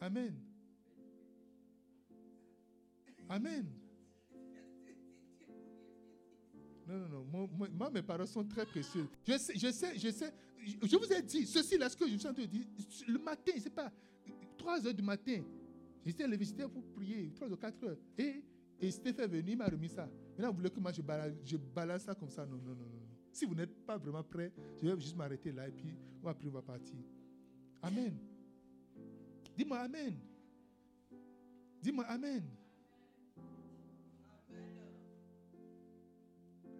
Amen. 0.00 0.34
Amen. 3.28 3.66
Non, 6.86 6.98
non, 6.98 7.24
non. 7.24 7.48
Moi, 7.72 7.90
mes 7.90 8.02
paroles 8.02 8.26
sont 8.26 8.44
très 8.44 8.66
précieuses. 8.66 9.06
Je 9.24 9.38
sais, 9.38 9.56
je 9.56 9.70
sais, 9.70 9.96
je 9.96 10.10
sais. 10.10 10.32
Je 10.82 10.96
vous 10.96 11.12
ai 11.12 11.22
dit, 11.22 11.46
ceci 11.46 11.78
là, 11.78 11.88
ce 11.88 11.96
que 11.96 12.08
je 12.08 12.16
suis 12.16 12.26
en 12.28 12.34
train 12.34 12.42
de 12.42 12.48
dire, 12.48 12.66
le 13.06 13.18
matin, 13.18 13.52
c'est 13.58 13.72
pas 13.72 13.92
3 14.58 14.86
heures 14.86 14.94
du 14.94 15.02
matin. 15.02 15.42
J'étais 16.04 16.26
levé, 16.26 16.44
j'étais 16.44 16.68
pour 16.68 16.84
prier, 16.94 17.30
3 17.34 17.48
ou 17.48 17.56
4 17.56 17.84
heures. 17.84 17.96
Et, 18.18 18.42
et 18.80 18.90
Stéphane 18.90 19.24
est 19.24 19.28
venu, 19.28 19.52
il 19.52 19.56
m'a 19.56 19.66
remis 19.66 19.88
ça. 19.88 20.08
Maintenant, 20.36 20.50
vous 20.50 20.56
voulez 20.56 20.70
que 20.70 20.80
moi 20.80 20.92
je 20.92 21.02
balance, 21.02 21.36
je 21.44 21.56
balance 21.56 22.02
ça 22.02 22.14
comme 22.14 22.30
ça? 22.30 22.44
Non, 22.44 22.56
non, 22.56 22.74
non, 22.74 22.86
non. 22.86 23.01
Si 23.32 23.46
vous 23.46 23.54
n'êtes 23.54 23.74
pas 23.86 23.96
vraiment 23.96 24.22
prêt, 24.22 24.52
je 24.80 24.86
vais 24.86 25.00
juste 25.00 25.16
m'arrêter 25.16 25.52
là 25.52 25.66
et 25.68 25.72
puis 25.72 25.94
on 26.22 26.26
va 26.26 26.36
on 26.44 26.50
va 26.50 26.62
partir. 26.62 26.96
Amen. 27.82 28.16
Dis-moi 29.56 29.78
Amen. 29.78 30.14
Dis-moi 31.82 32.04
Amen. 32.04 32.42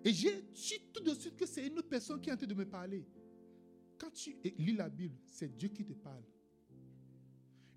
Et 0.04 0.12
j'ai 0.12 0.44
su 0.52 0.74
tout 0.92 1.02
de 1.02 1.14
suite 1.14 1.36
que 1.36 1.46
c'est 1.46 1.66
une 1.66 1.78
autre 1.78 1.88
personne 1.88 2.20
qui 2.20 2.28
est 2.28 2.32
en 2.32 2.36
train 2.36 2.46
de 2.46 2.54
me 2.54 2.66
parler. 2.66 3.06
Quand 3.98 4.10
tu 4.10 4.36
lis 4.58 4.74
la 4.74 4.88
Bible, 4.88 5.16
c'est 5.26 5.56
Dieu 5.56 5.68
qui 5.68 5.84
te 5.84 5.92
parle. 5.92 6.24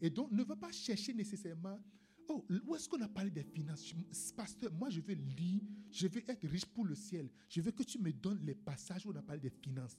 Et 0.01 0.09
donc, 0.09 0.31
ne 0.31 0.43
va 0.43 0.55
pas 0.55 0.71
chercher 0.71 1.13
nécessairement, 1.13 1.79
oh, 2.27 2.45
où 2.65 2.75
est-ce 2.75 2.87
qu'on 2.87 3.01
a 3.01 3.07
parlé 3.07 3.31
des 3.31 3.43
finances? 3.43 3.93
Pasteur, 4.35 4.71
moi 4.73 4.89
je 4.89 5.01
veux 5.01 5.13
lire, 5.13 5.61
je 5.91 6.07
veux 6.07 6.21
être 6.29 6.47
riche 6.47 6.65
pour 6.65 6.85
le 6.85 6.95
ciel. 6.95 7.29
Je 7.49 7.61
veux 7.61 7.71
que 7.71 7.83
tu 7.83 7.99
me 7.99 8.11
donnes 8.11 8.41
les 8.43 8.55
passages 8.55 9.05
où 9.05 9.11
on 9.11 9.15
a 9.15 9.21
parlé 9.21 9.41
des 9.41 9.49
finances. 9.49 9.97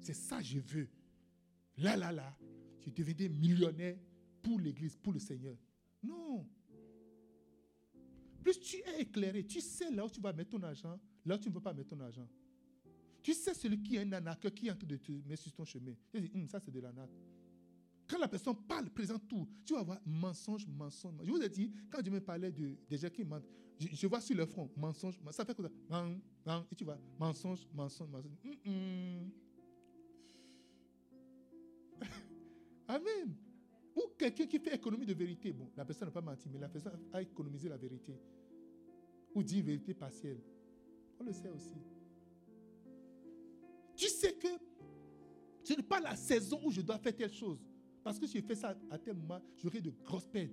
C'est 0.00 0.14
ça 0.14 0.38
que 0.38 0.44
je 0.44 0.58
veux. 0.58 0.88
Là, 1.78 1.96
là, 1.96 2.12
là, 2.12 2.36
je 2.80 2.90
deviendrai 2.90 3.28
millionnaire 3.28 3.96
pour 4.42 4.58
l'Église, 4.60 4.96
pour 4.96 5.12
le 5.12 5.18
Seigneur. 5.18 5.56
Non. 6.02 6.48
Plus 8.40 8.60
tu 8.60 8.76
es 8.76 9.00
éclairé, 9.00 9.44
tu 9.44 9.60
sais 9.60 9.90
là 9.90 10.06
où 10.06 10.10
tu 10.10 10.20
vas 10.20 10.32
mettre 10.32 10.50
ton 10.50 10.62
argent, 10.62 10.98
Là, 11.26 11.36
tu 11.38 11.48
ne 11.48 11.54
peux 11.54 11.60
pas 11.60 11.74
mettre 11.74 11.88
ton 11.88 12.00
argent. 12.00 12.28
Tu 13.20 13.34
sais 13.34 13.52
celui 13.52 13.82
qui 13.82 13.96
est 13.96 14.02
un 14.02 14.12
anac 14.12 14.38
qui 14.54 14.68
est 14.68 14.70
en 14.70 14.76
train 14.76 14.86
de 14.86 14.96
te 14.96 15.10
mettre 15.10 15.42
sur 15.42 15.52
ton 15.52 15.64
chemin. 15.64 15.92
Tu 16.12 16.20
dis, 16.20 16.30
hum, 16.32 16.48
ça 16.48 16.60
c'est 16.60 16.70
de 16.70 16.78
l'anac. 16.78 17.10
Quand 18.08 18.18
la 18.18 18.28
personne 18.28 18.54
parle, 18.68 18.88
présente 18.90 19.26
tout, 19.26 19.48
tu 19.64 19.74
vas 19.74 19.82
voir 19.82 20.00
mensonge, 20.06 20.66
mensonge. 20.66 21.14
Je 21.24 21.30
vous 21.30 21.42
ai 21.42 21.48
dit, 21.48 21.72
quand 21.90 21.98
je 22.04 22.10
me 22.10 22.20
parlais 22.20 22.52
de, 22.52 22.76
des 22.88 22.98
gens 22.98 23.10
qui 23.10 23.24
mentent, 23.24 23.48
je, 23.78 24.06
vois 24.06 24.20
sur 24.20 24.36
le 24.36 24.46
front, 24.46 24.70
mensonge, 24.76 25.18
ça 25.30 25.44
fait 25.44 25.54
comme 25.54 25.68
ça? 25.90 26.62
Et 26.70 26.74
tu 26.74 26.84
vois, 26.84 26.98
mensonge, 27.18 27.66
mensonge, 27.74 28.08
mensonge. 28.08 28.32
Amen. 32.88 33.34
Ou 33.96 34.02
quelqu'un 34.16 34.46
qui 34.46 34.58
fait 34.58 34.74
économie 34.74 35.06
de 35.06 35.14
vérité. 35.14 35.52
Bon, 35.52 35.70
la 35.76 35.84
personne 35.84 36.08
n'a 36.08 36.12
pas 36.12 36.20
menti, 36.20 36.48
mais 36.48 36.58
la 36.58 36.68
personne 36.68 36.92
a 37.12 37.20
économisé 37.22 37.68
la 37.68 37.76
vérité. 37.76 38.14
Ou 39.34 39.42
dit 39.42 39.60
vérité 39.62 39.94
partielle. 39.94 40.40
On 41.18 41.24
le 41.24 41.32
sait 41.32 41.48
aussi. 41.48 41.74
Tu 43.96 44.08
sais 44.08 44.34
que 44.34 44.48
ce 45.64 45.74
n'est 45.74 45.82
pas 45.82 46.00
la 46.00 46.14
saison 46.14 46.60
où 46.64 46.70
je 46.70 46.80
dois 46.80 46.98
faire 46.98 47.16
telle 47.16 47.32
chose. 47.32 47.58
Parce 48.06 48.20
que 48.20 48.26
si 48.28 48.38
je 48.38 48.44
fais 48.44 48.54
ça 48.54 48.72
à 48.88 48.98
tel 49.00 49.16
moment, 49.16 49.42
j'aurai 49.56 49.80
de 49.80 49.90
grosses 50.04 50.28
pertes. 50.28 50.52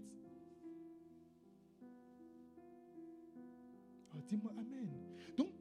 Oh, 4.12 4.18
dis-moi 4.28 4.52
Amen. 4.58 4.90
Donc, 5.38 5.52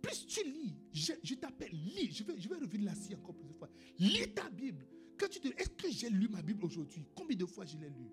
plus 0.00 0.26
tu 0.26 0.42
lis, 0.42 0.74
je, 0.94 1.34
t'appelle, 1.34 1.70
lis. 1.70 2.12
Je 2.12 2.24
vais, 2.24 2.40
je 2.40 2.48
vais 2.48 2.54
revenir 2.54 2.86
là-ci 2.86 3.14
encore 3.14 3.34
plusieurs 3.34 3.58
fois. 3.58 3.68
Lis 3.98 4.32
ta 4.34 4.48
Bible. 4.48 4.86
Quand 5.18 5.28
tu 5.28 5.38
te 5.38 5.48
est-ce 5.48 5.68
que 5.68 5.90
j'ai 5.90 6.08
lu 6.08 6.28
ma 6.28 6.40
Bible 6.40 6.64
aujourd'hui? 6.64 7.04
Combien 7.14 7.36
de 7.36 7.44
fois 7.44 7.66
je 7.66 7.76
l'ai 7.76 7.90
lu? 7.90 8.10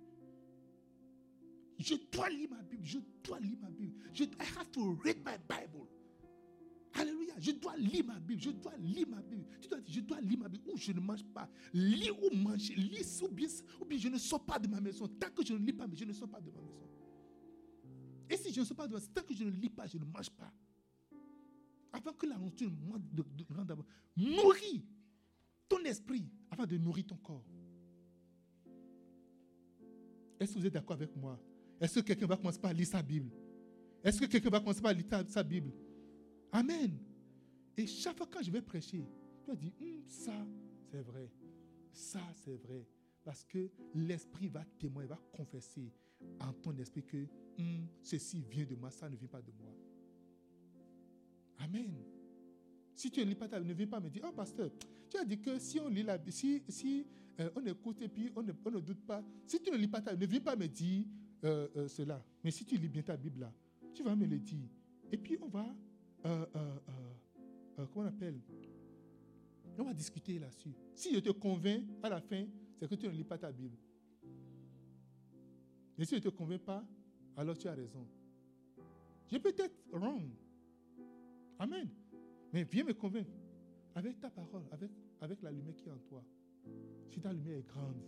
Je 1.80 1.96
dois 2.12 2.30
lire 2.30 2.50
ma 2.50 2.64
Bible. 2.64 2.84
Je 2.84 3.00
dois 3.24 3.40
lire 3.40 3.60
ma 3.62 3.70
Bible. 3.70 3.96
Je, 4.12 4.26
I 4.26 4.46
have 4.58 4.70
to 4.72 5.00
read 5.06 5.20
my 5.24 5.38
Bible. 5.48 5.88
Alléluia. 6.94 7.34
Je 7.40 7.52
dois 7.52 7.76
lire 7.78 8.06
ma 8.06 8.20
Bible. 8.20 8.42
Je 8.42 8.52
dois 8.52 8.76
lire 8.78 9.08
ma 9.08 9.22
Bible. 9.22 9.46
Tu 9.62 9.68
dois 9.68 9.82
dire, 9.82 9.94
je 9.96 10.00
dois 10.02 10.22
lire 10.22 10.40
ma 10.40 10.50
Bible. 10.50 10.64
Ou 10.72 10.78
je 10.78 10.92
ne 10.92 11.00
mange 11.00 11.24
pas. 11.26 11.50
Lis 11.74 12.12
ou 12.12 12.36
manger. 12.36 12.76
Lis 12.76 13.22
ou 13.24 13.28
bien, 13.30 13.48
ou 13.82 13.86
bien 13.86 13.98
je 13.98 14.08
ne 14.10 14.18
sors 14.18 14.44
pas 14.44 14.60
de 14.60 14.68
ma 14.68 14.80
maison. 14.80 15.08
Tant 15.08 15.30
que 15.32 15.46
je 15.46 15.54
ne 15.54 15.66
lis 15.66 15.74
pas, 15.74 15.86
je 15.94 16.06
ne 16.06 16.14
sors 16.14 16.30
pas 16.30 16.42
de 16.42 16.50
ma 16.50 16.62
maison. 16.62 16.90
Et 18.30 18.38
si 18.38 18.54
je 18.54 18.62
ne 18.62 18.66
sors 18.66 18.78
pas 18.78 18.88
de 18.88 18.94
ma 18.94 19.00
maison, 19.00 19.12
tant 19.14 19.24
que 19.24 19.34
je 19.34 19.44
ne 19.44 19.52
lis 19.52 19.70
pas, 19.70 19.88
je 19.88 19.98
ne 19.98 20.06
mange 20.06 20.30
pas. 20.30 20.52
Avant 21.92 22.14
que 22.14 22.26
la 22.26 22.38
nourriture 22.38 22.70
de, 22.72 23.22
de, 23.22 23.76
nourris 24.18 24.84
ton 25.70 25.84
esprit 25.86 26.28
avant 26.52 26.66
de 26.66 26.78
nourrir 26.78 27.06
ton 27.06 27.18
corps. 27.18 27.44
Est-ce 30.40 30.54
que 30.54 30.60
vous 30.60 30.66
êtes 30.66 30.74
d'accord 30.74 30.96
avec 30.96 31.16
moi? 31.16 31.40
Est-ce 31.80 31.96
que 31.96 32.06
quelqu'un 32.06 32.28
va 32.28 32.38
commencer 32.38 32.60
par 32.60 32.74
lire 32.74 32.88
sa 32.88 33.02
Bible? 33.02 33.32
Est-ce 34.04 34.20
que 34.20 34.26
quelqu'un 34.26 34.50
va 34.50 34.60
commencer 34.60 34.82
par 34.82 34.94
lire 34.94 35.06
sa 35.28 35.44
Bible? 35.44 35.72
Amen. 36.54 36.98
Et 37.76 37.88
chaque 37.88 38.16
fois 38.16 38.28
que 38.28 38.44
je 38.44 38.52
vais 38.52 38.62
prêcher, 38.62 39.04
je 39.42 39.52
vais 39.52 39.58
dire, 39.58 39.72
hum, 39.82 40.04
ça, 40.08 40.46
c'est 40.92 41.02
vrai. 41.02 41.30
Ça, 41.92 42.22
c'est 42.36 42.56
vrai. 42.56 42.88
Parce 43.24 43.44
que 43.44 43.70
l'Esprit 43.96 44.48
va 44.48 44.64
témoigner, 44.78 45.10
va 45.10 45.20
confesser 45.32 45.92
en 46.40 46.54
ton 46.54 46.78
esprit 46.78 47.04
que 47.04 47.26
hum, 47.58 47.88
ceci 48.02 48.44
vient 48.50 48.66
de 48.66 48.76
moi, 48.76 48.92
ça 48.92 49.10
ne 49.10 49.16
vient 49.16 49.28
pas 49.28 49.42
de 49.42 49.52
moi. 49.52 49.74
Amen. 51.58 51.92
Si 52.96 53.10
tu 53.10 53.22
ne 53.22 53.26
lis 53.26 53.36
pas 53.36 53.48
ta 53.48 53.60
ne 53.60 53.74
viens 53.74 53.88
pas 53.88 54.00
me 54.00 54.10
dire, 54.10 54.22
oh 54.28 54.32
pasteur, 54.32 54.70
tu 55.10 55.18
as 55.18 55.26
dit 55.26 55.40
que 55.40 55.58
si 55.58 55.80
on 55.80 55.90
lit 55.90 56.04
la 56.04 56.18
Bible, 56.18 56.32
si, 56.32 56.62
si 56.70 57.08
euh, 57.40 57.50
on 57.56 57.66
écoute 57.66 58.02
et 58.02 58.08
puis 58.08 58.32
on 58.36 58.44
ne, 58.44 58.52
on 58.64 58.72
ne, 58.72 58.80
doute 58.80 59.04
pas, 59.06 59.24
si 59.48 59.60
tu 59.60 59.72
ne 59.72 59.78
lis 59.78 59.88
pas 59.88 60.02
ta 60.02 60.16
ne 60.16 60.26
viens 60.26 60.40
pas 60.40 60.56
me 60.56 60.68
dire 60.68 61.06
euh, 61.44 61.68
euh, 61.76 61.88
cela. 61.88 62.24
Mais 62.44 62.52
si 62.52 62.64
tu 62.64 62.78
lis 62.78 62.90
bien 62.90 63.02
ta 63.02 63.18
Bible 63.18 63.40
là, 63.40 63.54
tu 63.94 64.04
vas 64.04 64.16
me 64.16 64.26
le 64.26 64.38
dire. 64.38 64.70
Et 65.12 65.18
puis 65.18 65.38
on 65.42 65.48
va, 65.48 65.66
comment 66.24 67.90
on 67.96 68.06
appelle? 68.06 68.40
On 69.78 69.84
va 69.84 69.94
discuter 69.94 70.40
là-dessus. 70.40 70.74
Si 70.96 71.14
je 71.14 71.20
te 71.20 71.30
convainc 71.32 71.84
à 72.02 72.10
la 72.10 72.22
fin, 72.22 72.46
c'est 72.80 72.88
que 72.88 72.96
tu 72.96 73.08
ne 73.08 73.12
lis 73.12 73.24
pas 73.24 73.38
ta 73.38 73.52
Bible. 73.52 73.78
Mais 75.98 76.06
si 76.06 76.12
je 76.12 76.20
ne 76.20 76.24
te 76.24 76.30
convainc 76.30 76.62
pas, 76.62 76.84
alors 77.36 77.58
tu 77.58 77.68
as 77.68 77.74
raison. 77.74 78.08
Je 79.28 79.38
peux 79.38 79.50
être 79.50 79.74
wrong. 79.92 80.30
Amen. 81.60 81.90
Mais 82.52 82.64
viens 82.64 82.84
me 82.84 82.94
convaincre 82.94 83.32
avec 83.96 84.20
ta 84.20 84.30
parole, 84.30 84.64
avec, 84.72 84.92
avec 85.22 85.42
la 85.42 85.52
lumière 85.52 85.76
qui 85.76 85.88
est 85.88 85.92
en 85.92 85.98
toi. 85.98 86.24
Si 87.10 87.20
ta 87.20 87.34
lumière 87.34 87.58
est 87.58 87.68
grande. 87.68 88.02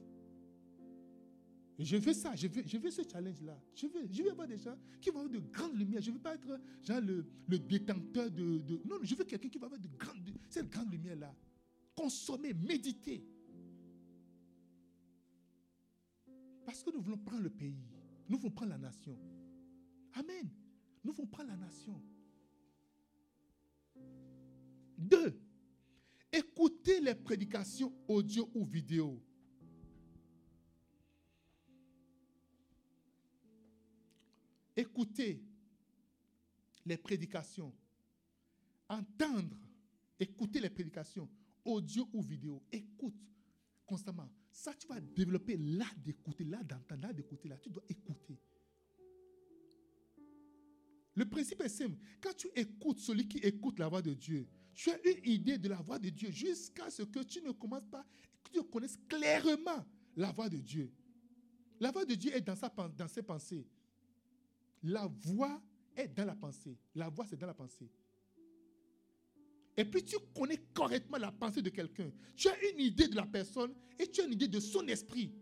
Je 1.78 1.98
veux 1.98 2.14
ça, 2.14 2.36
je 2.36 2.48
veux, 2.48 2.64
je 2.66 2.78
veux 2.78 2.90
ce 2.90 3.02
challenge-là. 3.04 3.60
Je 3.76 3.88
veux, 3.88 4.08
je 4.10 4.24
veux 4.24 4.32
avoir 4.32 4.48
des 4.48 4.58
gens 4.58 4.78
qui 5.02 5.10
vont 5.10 5.20
avoir 5.20 5.34
de 5.34 5.40
grandes 5.40 5.78
lumières. 5.78 6.02
Je 6.02 6.10
ne 6.10 6.16
veux 6.16 6.22
pas 6.22 6.36
être 6.36 6.60
genre 6.84 7.02
le, 7.02 7.26
détenteur 7.60 8.32
de, 8.32 8.82
Non, 8.86 8.98
je 9.04 9.14
veux 9.14 9.26
quelqu'un 9.26 9.50
qui 9.50 9.58
va 9.58 9.66
avoir 9.66 9.80
de 9.80 9.90
grandes, 9.98 10.20
cette 10.50 10.70
grande 10.70 10.92
lumière-là. 10.92 11.36
Consommer, 11.94 12.54
méditer. 12.54 13.26
Parce 16.66 16.82
que 16.82 16.92
nous 16.92 17.02
voulons 17.02 17.18
prendre 17.18 17.44
le 17.44 17.50
pays. 17.50 17.84
Nous 18.30 18.38
voulons 18.38 18.52
prendre 18.52 18.72
la 18.72 18.78
nation. 18.78 19.18
Amen. 20.14 20.50
Nous 21.04 21.12
voulons 21.12 21.28
prendre 21.28 21.50
la 21.50 21.58
nation. 21.58 22.02
Deux, 24.98 25.38
écoutez 26.32 27.02
les 27.02 27.16
prédications 27.16 27.94
audio 28.08 28.50
ou 28.56 28.66
vidéo. 28.66 29.22
Écoutez 34.76 35.42
les 36.86 36.98
prédications. 36.98 37.74
Entendre, 38.90 39.58
écouter 40.20 40.60
les 40.60 40.70
prédications 40.70 41.30
audio 41.66 42.08
ou 42.14 42.22
vidéo. 42.22 42.64
Écoute 42.72 43.16
constamment. 43.86 44.30
Ça, 44.52 44.74
tu 44.74 44.88
vas 44.88 45.00
développer 45.00 45.58
l'art 45.58 45.94
d'écouter, 45.98 46.44
l'art 46.46 46.64
d'entendre, 46.64 47.02
l'art 47.02 47.14
d'écouter. 47.14 47.50
Là, 47.50 47.58
tu 47.58 47.70
dois 47.70 47.84
écouter. 47.90 48.40
Le 51.16 51.26
principe 51.26 51.62
est 51.62 51.70
simple. 51.70 51.98
Quand 52.22 52.34
tu 52.36 52.48
écoutes 52.56 53.00
celui 53.00 53.28
qui 53.28 53.38
écoute 53.40 53.80
la 53.80 53.88
voix 53.88 54.02
de 54.02 54.14
Dieu, 54.14 54.48
tu 54.74 54.90
as 54.92 55.08
une 55.08 55.32
idée 55.32 55.58
de 55.58 55.70
la 55.70 55.82
voix 55.82 56.00
de 56.00 56.10
Dieu 56.10 56.30
jusqu'à 56.30 56.90
ce 56.90 57.04
que 57.04 57.24
tu 57.24 57.42
ne 57.42 57.52
commences 57.52 57.88
pas, 57.90 58.06
que 58.44 58.52
tu 58.52 58.64
connaisses 58.64 59.00
clairement 59.08 59.86
la 60.16 60.32
voix 60.32 60.50
de 60.50 60.58
Dieu. 60.58 60.92
La 61.80 61.92
voix 61.92 62.06
de 62.06 62.16
Dieu 62.16 62.36
est 62.36 62.42
dans, 62.42 62.56
sa, 62.56 62.70
dans 62.70 63.08
ses 63.08 63.24
pensées. 63.24 63.66
La 64.86 65.08
voix 65.08 65.62
est 65.96 66.08
dans 66.16 66.26
la 66.26 66.36
pensée. 66.36 66.78
La 66.94 67.10
voix, 67.10 67.26
c'est 67.28 67.40
dans 67.40 67.48
la 67.48 67.54
pensée. 67.54 67.90
Et 69.78 69.84
puis 69.84 70.04
tu 70.04 70.16
connais 70.34 70.58
correctement 70.74 71.18
la 71.18 71.32
pensée 71.32 71.62
de 71.62 71.70
quelqu'un. 71.70 72.10
Tu 72.36 72.48
as 72.48 72.72
une 72.72 72.80
idée 72.80 73.08
de 73.08 73.16
la 73.16 73.26
personne 73.26 73.74
et 74.00 74.08
tu 74.08 74.22
as 74.22 74.26
une 74.26 74.34
idée 74.34 74.48
de 74.48 74.60
son 74.60 74.88
esprit. 74.88 75.34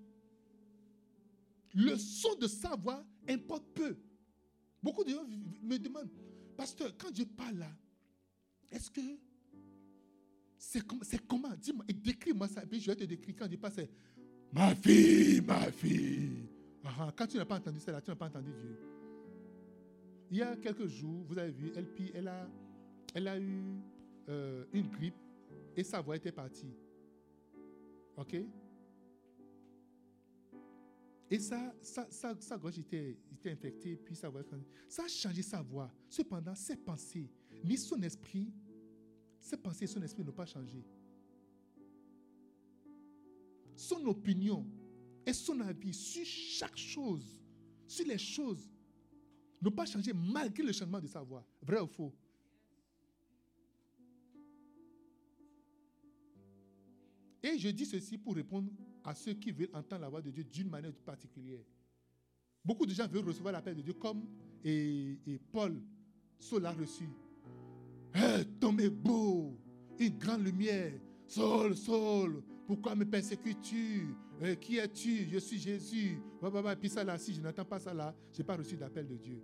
Le 1.74 1.98
son 1.98 2.36
de 2.36 2.48
sa 2.48 2.76
voix 2.76 3.04
importe 3.28 3.66
peu. 3.74 3.98
Beaucoup 4.82 5.04
de 5.04 5.12
gens 5.12 5.26
me 5.62 5.78
demandent, 5.78 6.10
pasteur, 6.56 6.96
quand 6.98 7.16
je 7.16 7.24
parle 7.24 7.58
là, 7.58 7.72
est-ce 8.72 8.90
que 8.90 9.02
c'est 10.58 11.28
comment? 11.28 11.54
Dis-moi, 11.60 11.86
décris-moi 11.90 12.48
ça. 12.48 12.66
Puis 12.66 12.80
je 12.80 12.88
vais 12.88 12.96
te 12.96 13.04
décrire 13.04 13.36
quand 13.38 13.52
je 13.52 13.58
passe. 13.58 13.82
Ma 14.54 14.74
fille, 14.74 15.42
ma 15.42 15.70
fille. 15.72 16.48
Ah, 16.84 16.96
ah, 17.00 17.14
quand 17.16 17.28
tu 17.28 17.38
n'as 17.38 17.46
pas 17.46 17.58
entendu 17.58 17.80
ça, 17.80 17.92
là, 17.92 18.02
tu 18.02 18.10
n'as 18.10 18.16
pas 18.16 18.28
entendu 18.28 18.52
Dieu. 18.52 18.93
Il 20.32 20.38
y 20.38 20.42
a 20.42 20.56
quelques 20.56 20.88
jours, 20.88 21.24
vous 21.28 21.38
avez 21.38 21.52
vu, 21.52 21.72
elle, 22.14 22.28
a, 23.28 23.40
eu 23.40 23.80
euh, 24.30 24.66
une 24.74 24.90
grippe 24.90 25.16
et 25.76 25.84
sa 25.84 26.02
voix 26.02 26.16
était 26.16 26.32
partie. 26.32 26.74
OK? 28.18 28.36
Et 31.30 31.40
ça, 31.40 31.74
ça, 31.82 32.08
sa 32.40 32.58
gorge 32.58 32.80
était, 32.80 33.18
était 33.32 33.52
infectée, 33.52 33.96
puis 33.96 34.16
sa 34.16 34.30
voix, 34.30 34.42
ça 34.88 35.04
a 35.04 35.08
changé 35.08 35.42
sa 35.42 35.62
voix. 35.62 35.92
Cependant, 36.10 36.54
ses 36.54 36.76
pensées, 36.76 37.30
ni 37.64 37.78
son 37.78 38.02
esprit 38.02 38.52
ses 39.44 39.58
pensées 39.58 39.84
et 39.84 39.88
son 39.88 40.02
esprit 40.02 40.24
n'ont 40.24 40.32
pas 40.32 40.46
changé. 40.46 40.82
Son 43.76 44.06
opinion 44.06 44.66
et 45.26 45.34
son 45.34 45.60
avis 45.60 45.94
sur 45.94 46.26
chaque 46.26 46.78
chose, 46.78 47.42
sur 47.86 48.08
les 48.08 48.18
choses, 48.18 48.72
n'ont 49.64 49.72
pas 49.72 49.86
changé 49.86 50.12
malgré 50.14 50.64
le 50.64 50.72
changement 50.72 51.00
de 51.00 51.08
sa 51.08 51.22
voix. 51.22 51.46
Vrai 51.62 51.80
ou 51.80 51.88
faux? 51.88 52.14
Et 57.42 57.58
je 57.58 57.70
dis 57.70 57.86
ceci 57.86 58.18
pour 58.18 58.36
répondre 58.36 58.70
à 59.04 59.14
ceux 59.14 59.34
qui 59.34 59.52
veulent 59.52 59.70
entendre 59.74 60.02
la 60.02 60.10
voix 60.10 60.22
de 60.22 60.32
Dieu 60.32 60.44
d'une 60.44 60.70
manière 60.70 60.94
particulière. 60.94 61.64
Beaucoup 62.64 62.86
de 62.86 62.94
gens 62.94 63.08
veulent 63.08 63.28
recevoir 63.28 63.52
l'appel 63.52 63.76
de 63.76 63.82
Dieu 63.82 63.94
comme 63.94 64.26
et, 64.64 65.18
Paul 65.52 65.82
l'a 66.60 66.72
reçu. 66.72 67.10
Hey, 68.14 68.46
ton 68.60 68.78
est 68.78 68.90
beau, 68.90 69.58
une 70.00 70.18
grande 70.18 70.46
lumière. 70.46 70.94
Saul, 71.26 71.76
Saul, 71.76 72.44
pourquoi 72.66 72.96
me 72.96 73.06
persécutes-tu? 73.06 74.16
Eh, 74.42 74.58
Qui 74.58 74.78
es-tu? 74.78 75.28
Je 75.30 75.38
suis 75.40 75.58
Jésus. 75.58 76.20
Et 76.42 76.76
puis 76.76 76.90
ça 76.90 77.04
là, 77.04 77.18
si 77.18 77.34
je 77.34 77.42
n'entends 77.42 77.66
pas 77.66 77.80
ça 77.80 77.94
là, 77.94 78.16
je 78.32 78.40
n'ai 78.40 78.44
pas 78.44 78.56
reçu 78.56 78.78
d'appel 78.78 79.08
de 79.08 79.16
Dieu. 79.16 79.42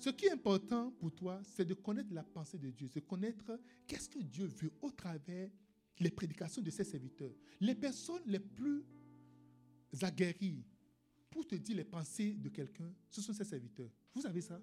Ce 0.00 0.08
qui 0.08 0.24
est 0.24 0.32
important 0.32 0.90
pour 0.92 1.14
toi, 1.14 1.40
c'est 1.44 1.66
de 1.66 1.74
connaître 1.74 2.12
la 2.14 2.22
pensée 2.22 2.56
de 2.56 2.70
Dieu, 2.70 2.88
c'est 2.90 3.06
connaître 3.06 3.60
qu'est-ce 3.86 4.08
que 4.08 4.18
Dieu 4.18 4.46
veut 4.46 4.72
au 4.80 4.90
travers 4.90 5.50
les 5.98 6.10
prédications 6.10 6.62
de 6.62 6.70
ses 6.70 6.84
serviteurs. 6.84 7.34
Les 7.60 7.74
personnes 7.74 8.22
les 8.24 8.40
plus 8.40 8.82
aguerries 10.00 10.64
pour 11.28 11.46
te 11.46 11.54
dire 11.54 11.76
les 11.76 11.84
pensées 11.84 12.32
de 12.32 12.48
quelqu'un, 12.48 12.90
ce 13.10 13.20
sont 13.20 13.34
ses 13.34 13.44
serviteurs. 13.44 13.90
Vous 14.14 14.22
savez 14.22 14.40
ça? 14.40 14.58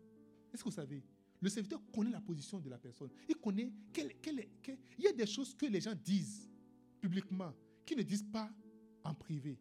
Est-ce 0.51 0.64
que 0.64 0.69
vous 0.69 0.76
savez? 0.76 1.03
Le 1.39 1.49
serviteur 1.49 1.84
connaît 1.93 2.09
la 2.09 2.22
position 2.22 2.59
de 2.59 2.69
la 2.69 2.80
personne. 2.80 3.11
Il 3.30 3.35
connaît 3.35 3.72
quelle, 3.93 4.15
il 4.97 5.03
y 5.03 5.07
a 5.07 5.14
des 5.14 5.27
choses 5.27 5.53
que 5.53 5.68
les 5.68 5.80
gens 5.80 5.93
disent 5.93 6.49
publiquement 6.99 7.53
qui 7.85 7.95
ne 7.95 8.01
disent 8.01 8.26
pas 8.26 8.51
en 9.03 9.14
privé. 9.14 9.59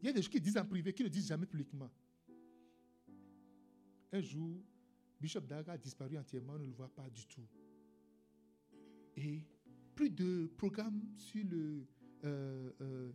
Il 0.00 0.06
y 0.06 0.08
a 0.10 0.12
des 0.12 0.22
choses 0.22 0.30
qu'ils 0.30 0.40
disent 0.40 0.56
en 0.56 0.64
privé 0.64 0.92
qui 0.92 1.02
ne 1.02 1.08
disent 1.08 1.26
jamais 1.26 1.46
publiquement. 1.46 1.90
Un 4.12 4.20
jour, 4.20 4.60
Bishop 5.20 5.40
Daga 5.42 5.72
a 5.72 5.78
disparu 5.78 6.18
entièrement, 6.18 6.54
on 6.54 6.58
ne 6.58 6.66
le 6.66 6.72
voit 6.72 6.92
pas 6.92 7.08
du 7.10 7.26
tout. 7.26 7.46
Et 9.16 9.42
plus 9.94 10.10
de 10.10 10.50
programmes 10.56 11.02
sur, 11.16 11.44
le, 11.44 11.86
euh, 12.24 12.72
euh, 12.80 13.12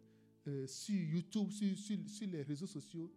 euh, 0.48 0.68
sur 0.68 0.96
YouTube, 0.96 1.52
sur, 1.52 1.76
sur 1.78 2.28
les 2.28 2.44
réseaux 2.44 2.68
sociaux 2.68 3.12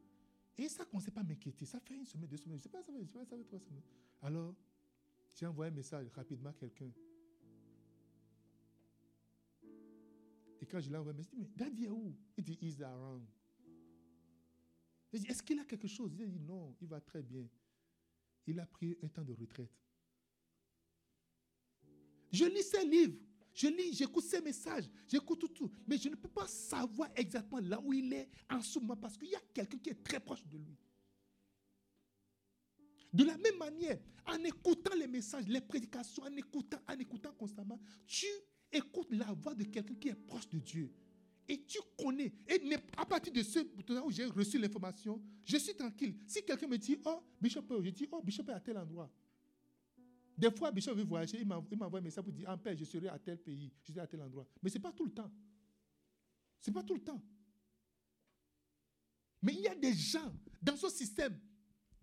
et 0.57 0.69
ça 0.69 0.83
ne 0.85 0.89
commençait 0.89 1.13
pas 1.13 1.21
à 1.21 1.25
m'inquiéter. 1.25 1.65
Ça 1.65 1.79
fait 1.79 1.95
une 1.95 2.05
semaine, 2.05 2.29
deux 2.29 2.37
semaines, 2.37 2.59
je 2.59 2.63
ne 2.63 2.63
sais 2.65 2.69
pas, 2.69 2.83
ça 2.83 2.93
fait, 2.93 3.07
ça 3.07 3.37
fait 3.37 3.45
trois 3.45 3.61
semaines. 3.61 3.83
Alors, 4.23 4.55
j'ai 5.37 5.47
envoyé 5.47 5.71
un 5.71 5.75
message 5.75 6.09
rapidement 6.15 6.51
à 6.51 6.55
quelqu'un. 6.55 6.91
Et 10.61 10.67
quand 10.67 10.81
je 10.81 10.91
l'ai 10.91 10.97
envoyé, 10.97 11.23
je 11.23 11.37
me 11.37 11.43
mais 11.43 11.51
Daddy 11.55 11.85
est 11.85 11.91
où? 11.91 12.17
Il 12.37 12.43
dit, 12.43 12.59
he's 12.61 12.81
around. 12.81 13.25
Je 15.13 15.19
dit, 15.19 15.27
est-ce 15.29 15.43
qu'il 15.43 15.59
a 15.61 15.65
quelque 15.65 15.87
chose? 15.87 16.13
Il 16.15 16.23
a 16.23 16.27
dit, 16.27 16.41
non, 16.41 16.75
il 16.81 16.89
va 16.89 17.01
très 17.01 17.23
bien. 17.23 17.47
Il 18.47 18.59
a 18.61 18.67
pris 18.67 18.97
un 19.03 19.09
temps 19.09 19.25
de 19.25 19.33
retraite. 19.33 19.71
Je 22.31 22.45
lis 22.45 22.63
ses 22.63 22.85
livres. 22.85 23.19
je 23.53 23.69
lis, 23.69 23.95
j'écoute 23.95 24.25
ses 24.25 24.41
messages, 24.41 24.89
j'écoute 25.07 25.41
tout, 25.41 25.49
tout. 25.49 25.71
Mais 25.87 25.99
je 25.99 26.09
ne 26.09 26.15
peux 26.15 26.29
pas 26.29 26.47
savoir 26.47 27.09
exactement 27.17 27.61
là 27.61 27.81
où 27.83 27.93
il 27.93 28.13
est 28.13 28.29
en 28.51 28.61
ce 28.61 28.79
moment 28.79 28.97
parce 28.97 29.17
qu'il 29.17 29.31
y 29.31 29.35
a 29.35 29.41
quelqu'un 29.53 29.79
qui 29.79 29.91
est 29.91 30.03
très 30.03 30.21
proche 30.21 30.45
de 30.47 30.59
lui. 30.59 30.77
De 33.13 33.25
la 33.25 33.37
même 33.39 33.57
manière, 33.59 33.99
en 34.27 34.43
écoutant 34.45 34.95
les 34.95 35.07
messages, 35.07 35.49
les 35.49 35.63
prédications, 35.63 36.23
en 36.23 36.37
écoutant, 36.37 36.79
en 36.87 36.99
écoutant 36.99 37.33
constamment, 37.33 37.81
tu 38.07 38.27
écoutes 38.71 39.11
la 39.11 39.33
voix 39.33 39.55
de 39.55 39.65
quelqu'un 39.65 39.95
qui 39.95 40.09
est 40.09 40.15
proche 40.15 40.49
de 40.51 40.59
Dieu. 40.59 40.93
Et 41.49 41.65
tu 41.65 41.79
connais. 41.99 42.33
Et 42.47 42.61
à 42.97 43.07
partir 43.07 43.33
de 43.33 43.43
ce 43.43 43.61
moment 43.89 44.07
où 44.07 44.11
j'ai 44.11 44.27
reçu 44.27 44.59
l'information, 44.59 45.21
je 45.45 45.57
suis 45.57 45.75
tranquille. 45.75 46.15
Si 46.27 46.45
quelqu'un 46.45 46.67
me 46.67 46.77
dit, 46.77 46.99
oh, 47.07 47.23
Bishop, 47.41 47.63
je 47.83 47.91
dis, 47.91 48.07
oh, 48.13 48.21
Bishop 48.23 48.45
est 48.49 48.53
à 48.53 48.61
tel 48.61 48.77
endroit. 48.77 49.11
Des 50.37 50.51
fois, 50.51 50.71
Bishop 50.71 50.95
veut 50.95 51.05
voyager, 51.05 51.39
il 51.41 51.47
m'envoie 51.47 51.99
un 51.99 52.03
message 52.03 52.23
pour 52.23 52.33
dire, 52.33 52.49
en 52.51 52.59
paix, 52.59 52.77
je 52.77 52.85
serai 52.85 53.09
à 53.09 53.19
tel 53.19 53.39
pays, 53.39 53.73
je 53.83 53.93
serai 53.93 54.03
à 54.03 54.07
tel 54.07 54.21
endroit. 54.21 54.47
Mais 54.63 54.69
ce 54.69 54.75
n'est 54.75 54.83
pas 54.83 54.93
tout 54.93 55.07
le 55.07 55.11
temps. 55.11 55.33
Ce 56.61 56.71
n'est 56.71 56.75
pas 56.75 56.83
tout 56.83 56.95
le 56.95 57.03
temps. 57.03 57.21
Mais 59.43 59.55
il 59.55 59.61
y 59.61 59.69
a 59.69 59.75
des 59.75 59.95
gens 59.95 60.33
dans 60.61 60.77
ce 60.77 60.89
système. 60.91 61.39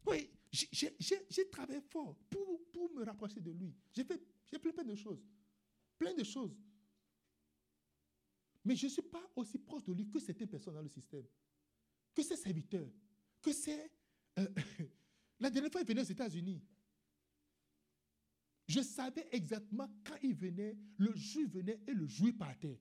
Oui, 0.07 0.30
j'ai 0.51 1.49
travaillé 1.51 1.81
fort 1.81 2.15
pour, 2.30 2.61
pour, 2.72 2.91
me 2.93 3.03
rapprocher 3.03 3.41
de 3.41 3.51
lui. 3.51 3.73
J'ai 3.93 4.03
fait, 4.03 4.22
fait 4.47 4.59
plein 4.59 4.84
de 4.84 4.95
choses. 4.95 5.23
Plein 5.97 6.13
de 6.13 6.23
choses. 6.23 6.55
Mais 8.66 8.76
je 8.76 8.88
ne 8.88 8.92
suis 8.92 9.02
pas 9.04 9.22
aussi 9.36 9.60
proche 9.60 9.84
de 9.84 9.94
lui 9.94 10.10
que 10.10 10.20
certaines 10.20 10.48
personnes 10.48 10.74
dans 10.74 10.82
le 10.82 10.90
système, 10.90 11.26
que 12.14 12.24
ses 12.24 12.36
serviteurs, 12.36 12.90
que 13.42 13.54
c'est... 13.54 13.92
Euh, 14.40 14.48
la 15.40 15.52
dernière 15.52 15.72
fois, 15.72 15.82
il 15.82 15.88
venait 15.88 16.02
aux 16.02 16.06
États-Unis. 16.06 16.62
Je 18.68 18.82
savais 18.82 19.28
exactement 19.32 19.88
quand 20.04 20.18
il 20.24 20.34
venait, 20.34 20.76
le 20.98 21.16
juif 21.16 21.52
venait 21.52 21.80
et 21.88 21.94
le 21.94 22.08
juif 22.08 22.36
partait. 22.36 22.80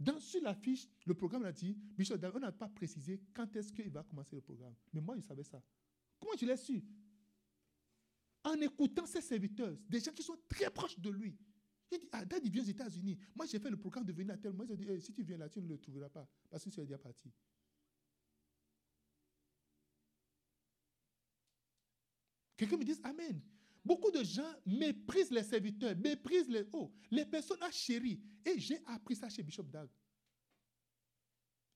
Dans 0.00 0.18
sur 0.18 0.40
la 0.42 0.54
fiche, 0.54 0.88
le 1.04 1.12
programme 1.12 1.44
a 1.44 1.52
dit, 1.52 1.74
Bishop, 1.74 2.16
on 2.34 2.38
n'a 2.38 2.52
pas 2.52 2.68
précisé 2.68 3.20
quand 3.34 3.54
est-ce 3.56 3.88
va 3.90 4.04
commencer 4.04 4.36
le 4.36 4.40
programme. 4.40 4.74
Mais 4.92 5.00
moi, 5.00 5.16
je 5.16 5.22
savais 5.22 5.42
ça. 5.42 5.62
Comment 6.18 6.32
je 6.40 6.46
l'ai 6.46 6.56
su? 6.56 6.82
En 8.44 8.54
écoutant 8.54 9.04
ses 9.04 9.20
serviteurs, 9.20 9.76
des 9.88 10.00
gens 10.00 10.12
qui 10.12 10.22
sont 10.22 10.38
très 10.48 10.70
proches 10.70 10.98
de 10.98 11.10
lui. 11.10 11.36
Il 11.90 11.98
dit, 11.98 12.08
ah, 12.12 12.24
Dad, 12.24 12.42
il 12.44 12.50
vient 12.50 12.62
aux 12.62 12.66
États-Unis. 12.66 13.18
Moi, 13.34 13.46
j'ai 13.46 13.58
fait 13.58 13.70
le 13.70 13.78
programme 13.78 14.04
de 14.04 14.12
venir 14.12 14.34
à 14.34 14.36
tel 14.36 14.52
moment. 14.52 14.64
Ils 14.64 14.72
ont 14.72 14.76
dit, 14.76 14.86
eh, 14.88 15.00
si 15.00 15.12
tu 15.12 15.22
viens 15.22 15.38
là, 15.38 15.48
tu 15.48 15.60
ne 15.60 15.68
le 15.68 15.78
trouveras 15.78 16.10
pas. 16.10 16.28
Parce 16.50 16.64
que 16.64 16.70
c'est 16.70 16.82
déjà 16.82 16.98
parti. 16.98 17.32
Quelqu'un 22.56 22.76
me 22.76 22.84
dit 22.84 23.00
Amen. 23.04 23.40
Beaucoup 23.84 24.10
de 24.10 24.22
gens 24.22 24.52
méprisent 24.66 25.30
les 25.30 25.44
serviteurs, 25.44 25.96
méprisent 25.96 26.48
les 26.48 26.66
oh, 26.72 26.92
les 27.10 27.24
personnes 27.24 27.62
à 27.62 27.70
chéri. 27.70 28.20
Et 28.44 28.58
j'ai 28.58 28.84
appris 28.86 29.16
ça 29.16 29.28
chez 29.30 29.42
Bishop 29.42 29.62
Dag. 29.62 29.88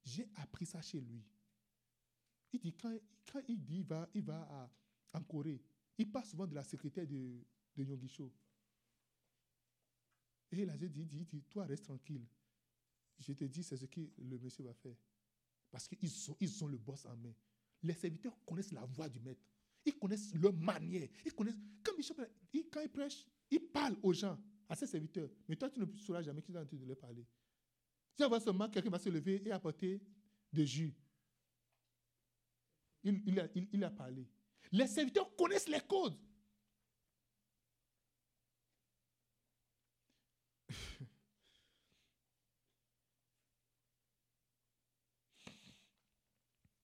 J'ai 0.04 0.28
appris 0.34 0.66
ça 0.66 0.82
chez 0.82 1.00
lui. 1.00 1.24
Il 2.52 2.60
dit, 2.60 2.74
quand, 2.74 2.92
il 3.48 3.62
dit 3.62 3.86
il 4.14 4.22
va, 4.24 4.70
en 5.14 5.22
Corée, 5.22 5.62
il 5.96 6.10
passe 6.10 6.30
souvent 6.30 6.46
de 6.46 6.54
la 6.54 6.64
secrétaire 6.64 7.06
de, 7.06 7.40
de 7.76 7.84
Yongisho. 7.84 8.30
Et 10.52 10.62
il 10.62 10.70
a 10.70 10.76
dit, 10.76 10.88
dit, 10.88 11.06
dit, 11.06 11.42
toi 11.48 11.64
reste 11.64 11.84
tranquille. 11.84 12.26
Je 13.18 13.32
te 13.32 13.44
dis, 13.44 13.62
c'est 13.62 13.76
ce 13.76 13.86
que 13.86 14.00
le 14.18 14.38
monsieur 14.38 14.64
va 14.64 14.74
faire. 14.74 14.96
Parce 15.70 15.88
qu'ils 15.88 16.10
sont, 16.10 16.36
ils 16.40 16.62
ont 16.62 16.68
le 16.68 16.76
boss 16.76 17.06
en 17.06 17.16
main. 17.16 17.32
Les 17.82 17.94
serviteurs 17.94 18.36
connaissent 18.44 18.72
la 18.72 18.84
voix 18.84 19.08
du 19.08 19.18
maître. 19.20 19.40
Ils 19.84 19.98
connaissent 19.98 20.34
leur 20.34 20.52
manière. 20.52 21.08
Ils 21.24 21.32
connaissent. 21.32 21.56
Quand, 21.82 21.96
Bishop, 21.96 22.14
il, 22.52 22.68
quand 22.68 22.80
il 22.80 22.90
prêche, 22.90 23.26
il 23.50 23.60
parle 23.60 23.96
aux 24.02 24.12
gens, 24.12 24.38
à 24.68 24.76
ses 24.76 24.86
serviteurs. 24.86 25.30
Mais 25.48 25.56
toi, 25.56 25.70
tu 25.70 25.80
ne 25.80 25.86
sauras 25.96 26.22
jamais 26.22 26.42
qu'il 26.42 26.54
est 26.54 26.58
en 26.58 26.66
train 26.66 26.76
de 26.76 26.84
leur 26.84 26.98
parler. 26.98 27.26
Tu 28.14 28.22
vas 28.22 28.28
voir 28.28 28.42
seulement 28.42 28.68
quelqu'un 28.68 28.90
va 28.90 28.98
se 28.98 29.08
lever 29.08 29.42
et 29.46 29.52
apporter 29.52 30.00
de 30.52 30.64
jus. 30.64 30.94
Il, 33.02 33.22
il, 33.26 33.40
a, 33.40 33.48
il 33.54 33.82
a 33.82 33.90
parlé. 33.90 34.28
Les 34.70 34.86
serviteurs 34.86 35.34
connaissent 35.34 35.68
les 35.68 35.80
codes. 35.80 36.16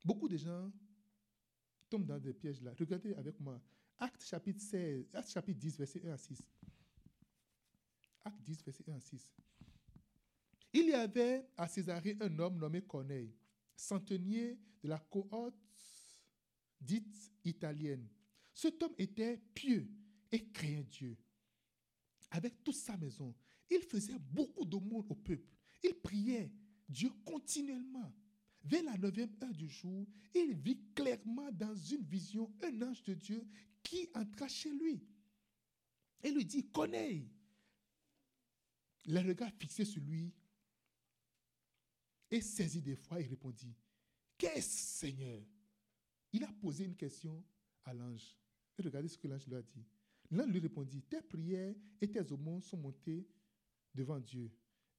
Beaucoup 0.08 0.26
de 0.26 0.38
gens 0.38 0.72
tombe 1.90 2.06
dans 2.06 2.18
des 2.18 2.32
pièges 2.32 2.62
là. 2.62 2.72
Regardez 2.78 3.12
avec 3.12 3.38
moi. 3.38 3.60
Acte 3.98 4.24
chapitre 4.24 4.62
16, 4.62 5.14
Acte 5.14 5.28
chapitre 5.28 5.58
10, 5.60 5.76
verset 5.76 6.02
1 6.02 6.12
à 6.14 6.16
6. 6.16 6.42
Acte 8.24 8.40
10, 8.40 8.64
verset 8.64 8.84
1 8.88 8.94
à 8.94 9.00
6. 9.00 9.34
Il 10.72 10.86
y 10.86 10.94
avait 10.94 11.46
à 11.58 11.68
Césarée 11.68 12.16
un 12.22 12.38
homme 12.38 12.56
nommé 12.56 12.80
Corneille, 12.80 13.34
centenier 13.76 14.58
de 14.82 14.88
la 14.88 14.98
cohorte 14.98 15.54
dite 16.80 17.30
italienne. 17.44 18.08
Cet 18.54 18.82
homme 18.82 18.94
était 18.96 19.36
pieux 19.52 19.90
et 20.32 20.42
craignait 20.48 20.84
Dieu. 20.84 21.18
Avec 22.30 22.64
toute 22.64 22.76
sa 22.76 22.96
maison, 22.96 23.34
il 23.68 23.82
faisait 23.82 24.18
beaucoup 24.18 24.64
monde 24.64 25.04
au 25.10 25.14
peuple. 25.14 25.52
Il 25.84 26.00
priait 26.00 26.50
Dieu 26.88 27.10
continuellement. 27.26 28.10
Vers 28.64 28.82
la 28.82 28.96
neuvième 28.98 29.34
heure 29.42 29.54
du 29.54 29.68
jour, 29.68 30.06
il 30.34 30.54
vit 30.54 30.80
clairement 30.94 31.50
dans 31.52 31.74
une 31.74 32.04
vision 32.04 32.52
un 32.62 32.82
ange 32.82 33.02
de 33.02 33.14
Dieu 33.14 33.46
qui 33.82 34.08
entra 34.14 34.48
chez 34.48 34.72
lui. 34.72 35.02
Et 36.22 36.30
lui 36.30 36.44
dit, 36.44 36.68
Connais. 36.70 37.26
Le 39.06 39.20
regard 39.20 39.50
fixé 39.52 39.84
sur 39.86 40.02
lui 40.02 40.34
et 42.30 42.40
saisi 42.42 42.82
des 42.82 42.96
fois, 42.96 43.20
il 43.20 43.28
répondit, 43.28 43.74
Qu'est-ce, 44.36 44.98
Seigneur? 44.98 45.42
Il 46.32 46.44
a 46.44 46.52
posé 46.60 46.84
une 46.84 46.96
question 46.96 47.42
à 47.84 47.94
l'ange. 47.94 48.36
Et 48.78 48.82
regardez 48.82 49.08
ce 49.08 49.16
que 49.16 49.26
l'ange 49.26 49.46
lui 49.46 49.56
a 49.56 49.62
dit. 49.62 49.86
L'ange 50.30 50.50
lui 50.50 50.60
répondit, 50.60 51.02
Tes 51.02 51.22
prières 51.22 51.74
et 52.00 52.10
tes 52.10 52.30
aumônes 52.32 52.62
sont 52.62 52.76
montées 52.76 53.26
devant 53.94 54.20
Dieu. 54.20 54.50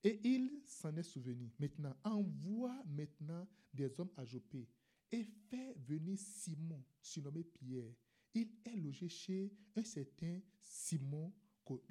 Et 0.03 0.19
il 0.23 0.61
s'en 0.65 0.95
est 0.95 1.03
souvenu. 1.03 1.51
Maintenant, 1.59 1.95
envoie 2.03 2.81
maintenant 2.85 3.47
des 3.73 3.99
hommes 3.99 4.11
à 4.15 4.26
Jopé 4.26 4.67
et 5.11 5.23
fais 5.23 5.73
venir 5.88 6.17
Simon, 6.17 6.84
surnommé 7.01 7.43
Pierre. 7.43 7.93
Il 8.34 8.49
est 8.63 8.76
logé 8.76 9.09
chez 9.09 9.51
un 9.76 9.84
certain 9.84 10.39
Simon. 10.61 11.34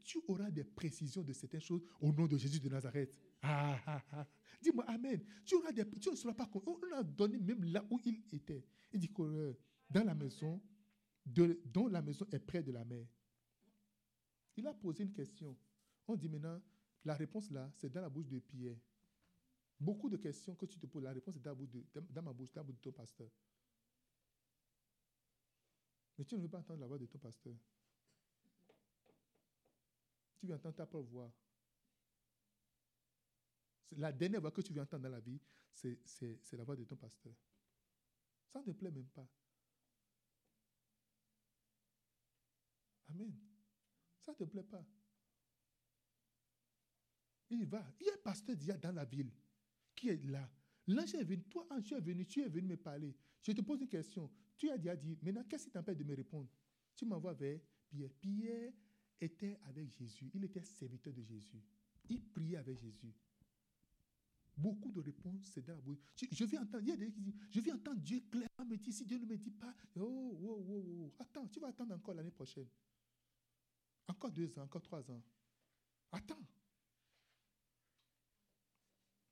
Tu 0.05 0.19
auras 0.27 0.51
des 0.51 0.65
précisions 0.65 1.23
de 1.23 1.33
certaines 1.33 1.61
choses 1.61 1.83
au 2.01 2.13
nom 2.13 2.27
de 2.27 2.37
Jésus 2.37 2.59
de 2.59 2.69
Nazareth. 2.69 3.15
Ah, 3.43 3.79
ah, 3.87 4.05
ah. 4.13 4.27
Dis-moi 4.61 4.85
Amen. 4.89 5.23
Tu, 5.45 5.55
auras 5.55 5.71
des, 5.71 5.85
ne 5.85 6.17
seras 6.17 6.35
pas 6.35 6.51
On 6.67 6.97
a 6.97 7.03
donné 7.05 7.39
même 7.39 7.63
là 7.65 7.85
où 7.89 8.01
il 8.05 8.23
était. 8.33 8.65
Il 8.93 8.99
dit 8.99 9.13
que 9.13 9.57
dans 9.89 10.03
la 10.03 10.15
maison, 10.15 10.61
de, 11.25 11.61
dont 11.65 11.87
la 11.87 12.03
maison 12.03 12.27
est 12.33 12.39
près 12.39 12.63
de 12.63 12.73
la 12.73 12.85
mer. 12.85 13.07
Il 14.57 14.67
a 14.67 14.75
posé 14.75 15.05
une 15.05 15.13
question. 15.13 15.57
On 16.09 16.17
dit 16.17 16.29
maintenant, 16.29 16.61
la 17.05 17.15
réponse 17.15 17.51
là, 17.51 17.71
c'est 17.75 17.91
dans 17.91 18.01
la 18.01 18.09
bouche 18.09 18.29
de 18.29 18.39
Pierre. 18.39 18.77
Beaucoup 19.81 20.11
de 20.11 20.17
questions 20.17 20.55
que 20.55 20.67
tu 20.67 20.79
te 20.79 20.87
poses, 20.87 21.05
la 21.05 21.13
réponse 21.13 21.37
est 21.37 21.41
dans, 21.41 21.55
ma 22.23 22.33
bouche, 22.33 22.53
dans 22.53 22.61
la 22.61 22.65
bouche 22.65 22.77
de 22.77 22.83
ton 22.83 22.93
pasteur. 22.93 23.31
Mais 26.17 26.25
tu 26.25 26.37
ne 26.37 26.43
veux 26.43 26.49
pas 26.49 26.59
entendre 26.59 26.81
la 26.81 26.87
voix 26.87 26.99
de 26.99 27.07
ton 27.07 27.19
pasteur. 27.19 27.55
Tu 30.37 30.47
veux 30.47 30.55
entendre 30.55 30.75
ta 30.75 30.87
propre 30.87 31.09
voix. 31.09 31.33
La 33.93 34.13
dernière 34.13 34.41
voix 34.41 34.51
que 34.51 34.61
tu 34.61 34.73
veux 34.73 34.83
entendre 34.83 35.05
dans 35.05 35.11
la 35.11 35.21
vie, 35.21 35.41
c'est 35.73 36.53
la 36.53 36.65
voix 36.65 36.75
de 36.75 36.85
ton 36.85 36.97
pasteur. 36.97 37.33
Ça 38.49 38.61
ne 38.61 38.65
te 38.65 38.71
plaît 38.73 38.91
même 38.91 39.09
pas. 39.09 39.27
Amen. 43.11 43.33
Ça 44.21 44.33
ne 44.33 44.37
te 44.37 44.45
plaît 44.45 44.65
pas. 44.65 44.85
Il 47.51 47.65
va. 47.67 47.85
Il 48.01 48.07
y 48.07 48.11
a 48.11 48.15
un 48.15 48.19
pasteur 48.19 48.57
déjà 48.57 48.77
dans 48.77 48.93
la 48.93 49.05
ville 49.05 49.31
qui 49.95 50.11
est 50.11 50.25
là. 50.27 50.49
L'ange 50.87 51.15
est 51.15 51.25
venu. 51.25 51.43
Toi, 51.45 51.67
ange, 51.71 51.85
tu 51.85 51.95
es 51.95 52.01
venu, 52.01 52.27
tu 52.27 52.43
es 52.43 52.49
venu 52.49 52.69
me 52.69 52.77
parler. 52.77 53.15
Je 53.43 53.53
te 53.53 53.61
pose 53.61 53.81
une 53.81 53.89
question. 53.89 54.31
Tu 54.57 54.71
as 54.71 54.79
déjà 54.79 54.97
dit, 54.97 55.19
maintenant, 55.23 55.45
qu'est-ce 55.49 55.65
qui 55.65 55.71
t'empêche 55.71 55.97
de 55.97 56.05
me 56.05 56.15
répondre? 56.15 56.49
Tu 56.97 57.05
m'envoies 57.05 57.35
vers 57.35 57.61
Pierre. 57.89 58.11
Pierre 58.21 58.73
était 59.21 59.59
avec 59.69 59.91
Jésus. 59.97 60.31
Il 60.35 60.45
était 60.45 60.63
serviteur 60.63 61.13
de 61.13 61.23
Jésus. 61.23 61.63
Il 62.09 62.23
priait 62.23 62.57
avec 62.57 62.79
Jésus. 62.79 63.13
Beaucoup 64.57 64.91
de 64.91 65.01
réponses, 65.01 65.51
c'est 65.53 65.65
dans 65.65 65.75
la 65.75 65.81
bouche. 65.81 65.99
Je, 66.17 66.45
vais 66.45 66.59
entendre, 66.59 66.83
il 66.83 66.89
y 66.89 66.93
a 66.93 66.97
des 66.97 67.13
qui 67.13 67.21
disent, 67.21 67.39
je 67.49 67.61
vais 67.61 67.71
entendre 67.71 68.01
Dieu 68.01 68.21
clairement 68.29 68.65
me 68.67 68.77
dire, 68.77 68.93
si 68.93 69.05
Dieu 69.05 69.19
ne 69.19 69.25
me 69.25 69.37
dit 69.37 69.53
pas, 69.53 69.73
oh, 69.97 70.37
oh, 70.43 70.67
oh, 70.69 70.85
oh. 70.89 71.15
Attends, 71.21 71.47
tu 71.47 71.61
vas 71.61 71.69
attendre 71.69 71.95
encore 71.95 72.15
l'année 72.15 72.33
prochaine. 72.33 72.67
Encore 74.09 74.33
deux 74.33 74.59
ans, 74.59 74.63
encore 74.63 74.83
trois 74.83 75.09
ans. 75.11 75.23
Attends. 76.11 76.45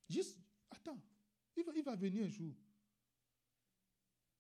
Juste, 0.09 0.39
attends, 0.71 1.01
il 1.57 1.65
va, 1.65 1.73
il 1.75 1.83
va 1.83 1.97
venir 1.97 2.27
un 2.27 2.29
jour. 2.29 2.55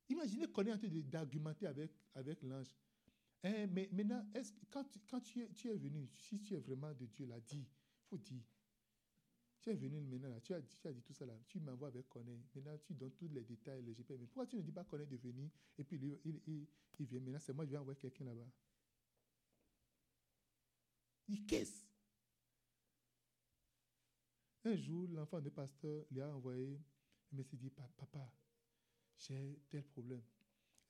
Imaginez 0.08 0.46
qu'on 0.48 0.64
est 0.64 0.72
en 0.72 0.78
train 0.78 0.88
d'argumenter 0.88 1.66
avec, 1.66 1.90
avec 2.14 2.42
l'ange. 2.42 2.74
Eh, 3.42 3.66
mais 3.66 3.88
maintenant, 3.92 4.24
est 4.34 4.54
quand, 4.70 4.84
tu, 4.84 5.00
quand 5.08 5.20
tu, 5.20 5.42
es, 5.42 5.48
tu 5.52 5.68
es 5.68 5.76
venu, 5.76 6.08
si 6.12 6.40
tu 6.40 6.54
es 6.54 6.60
vraiment 6.60 6.92
de 6.94 7.06
Dieu, 7.06 7.26
l'a 7.26 7.40
dit, 7.40 7.66
il 7.66 8.06
faut 8.08 8.18
dire. 8.18 8.42
Tu 9.60 9.70
es 9.70 9.74
venu 9.74 10.00
maintenant, 10.00 10.28
là, 10.30 10.40
tu, 10.40 10.54
as, 10.54 10.62
tu 10.62 10.86
as 10.86 10.92
dit 10.92 11.02
tout 11.02 11.12
ça 11.12 11.26
là, 11.26 11.34
tu 11.48 11.58
m'envoies 11.58 11.88
avec 11.88 12.08
Connaît. 12.08 12.38
Maintenant, 12.54 12.78
tu 12.78 12.94
donnes 12.94 13.12
tous 13.12 13.28
les 13.28 13.44
détails, 13.44 13.82
les 13.82 13.94
GP. 13.94 14.10
Mais 14.10 14.26
pourquoi 14.26 14.46
tu 14.46 14.56
ne 14.56 14.62
dis 14.62 14.72
pas 14.72 14.84
Connaît 14.84 15.06
de 15.06 15.16
venir 15.16 15.50
et 15.76 15.84
puis 15.84 15.96
il, 15.96 16.40
il, 16.46 16.66
il, 16.98 17.06
vient? 17.06 17.20
Maintenant, 17.20 17.40
c'est 17.40 17.52
moi, 17.52 17.64
je 17.64 17.72
vais 17.72 17.78
envoyer 17.78 17.98
quelqu'un 17.98 18.24
là-bas. 18.24 18.48
Il 21.28 21.44
qu'est-ce 21.44 21.85
Un 24.66 24.74
jour, 24.74 25.06
l'enfant 25.12 25.40
de 25.40 25.48
pasteur 25.48 26.04
lui 26.10 26.20
a 26.20 26.34
envoyé, 26.34 26.80
il 27.30 27.38
me 27.38 27.44
s'est 27.44 27.56
dit, 27.56 27.70
papa, 27.96 28.28
j'ai 29.16 29.60
tel 29.70 29.84
problème. 29.84 30.24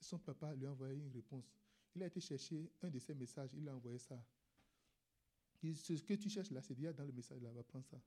Son 0.01 0.17
papa 0.17 0.55
lui 0.55 0.65
a 0.65 0.71
envoyé 0.71 0.95
une 0.95 1.11
réponse. 1.11 1.45
Il 1.93 2.01
a 2.01 2.07
été 2.07 2.19
chercher 2.19 2.71
un 2.81 2.89
de 2.89 2.97
ses 2.97 3.13
messages, 3.13 3.51
il 3.53 3.69
a 3.69 3.75
envoyé 3.75 3.99
ça. 3.99 4.19
ce 5.61 6.01
que 6.01 6.15
tu 6.15 6.27
cherches 6.27 6.49
là, 6.49 6.63
c'est 6.63 6.73
déjà 6.73 6.91
dans 6.91 7.05
le 7.05 7.11
message 7.11 7.39
là, 7.39 7.51
va 7.51 7.61
prendre 7.61 7.85
ça. 7.85 8.01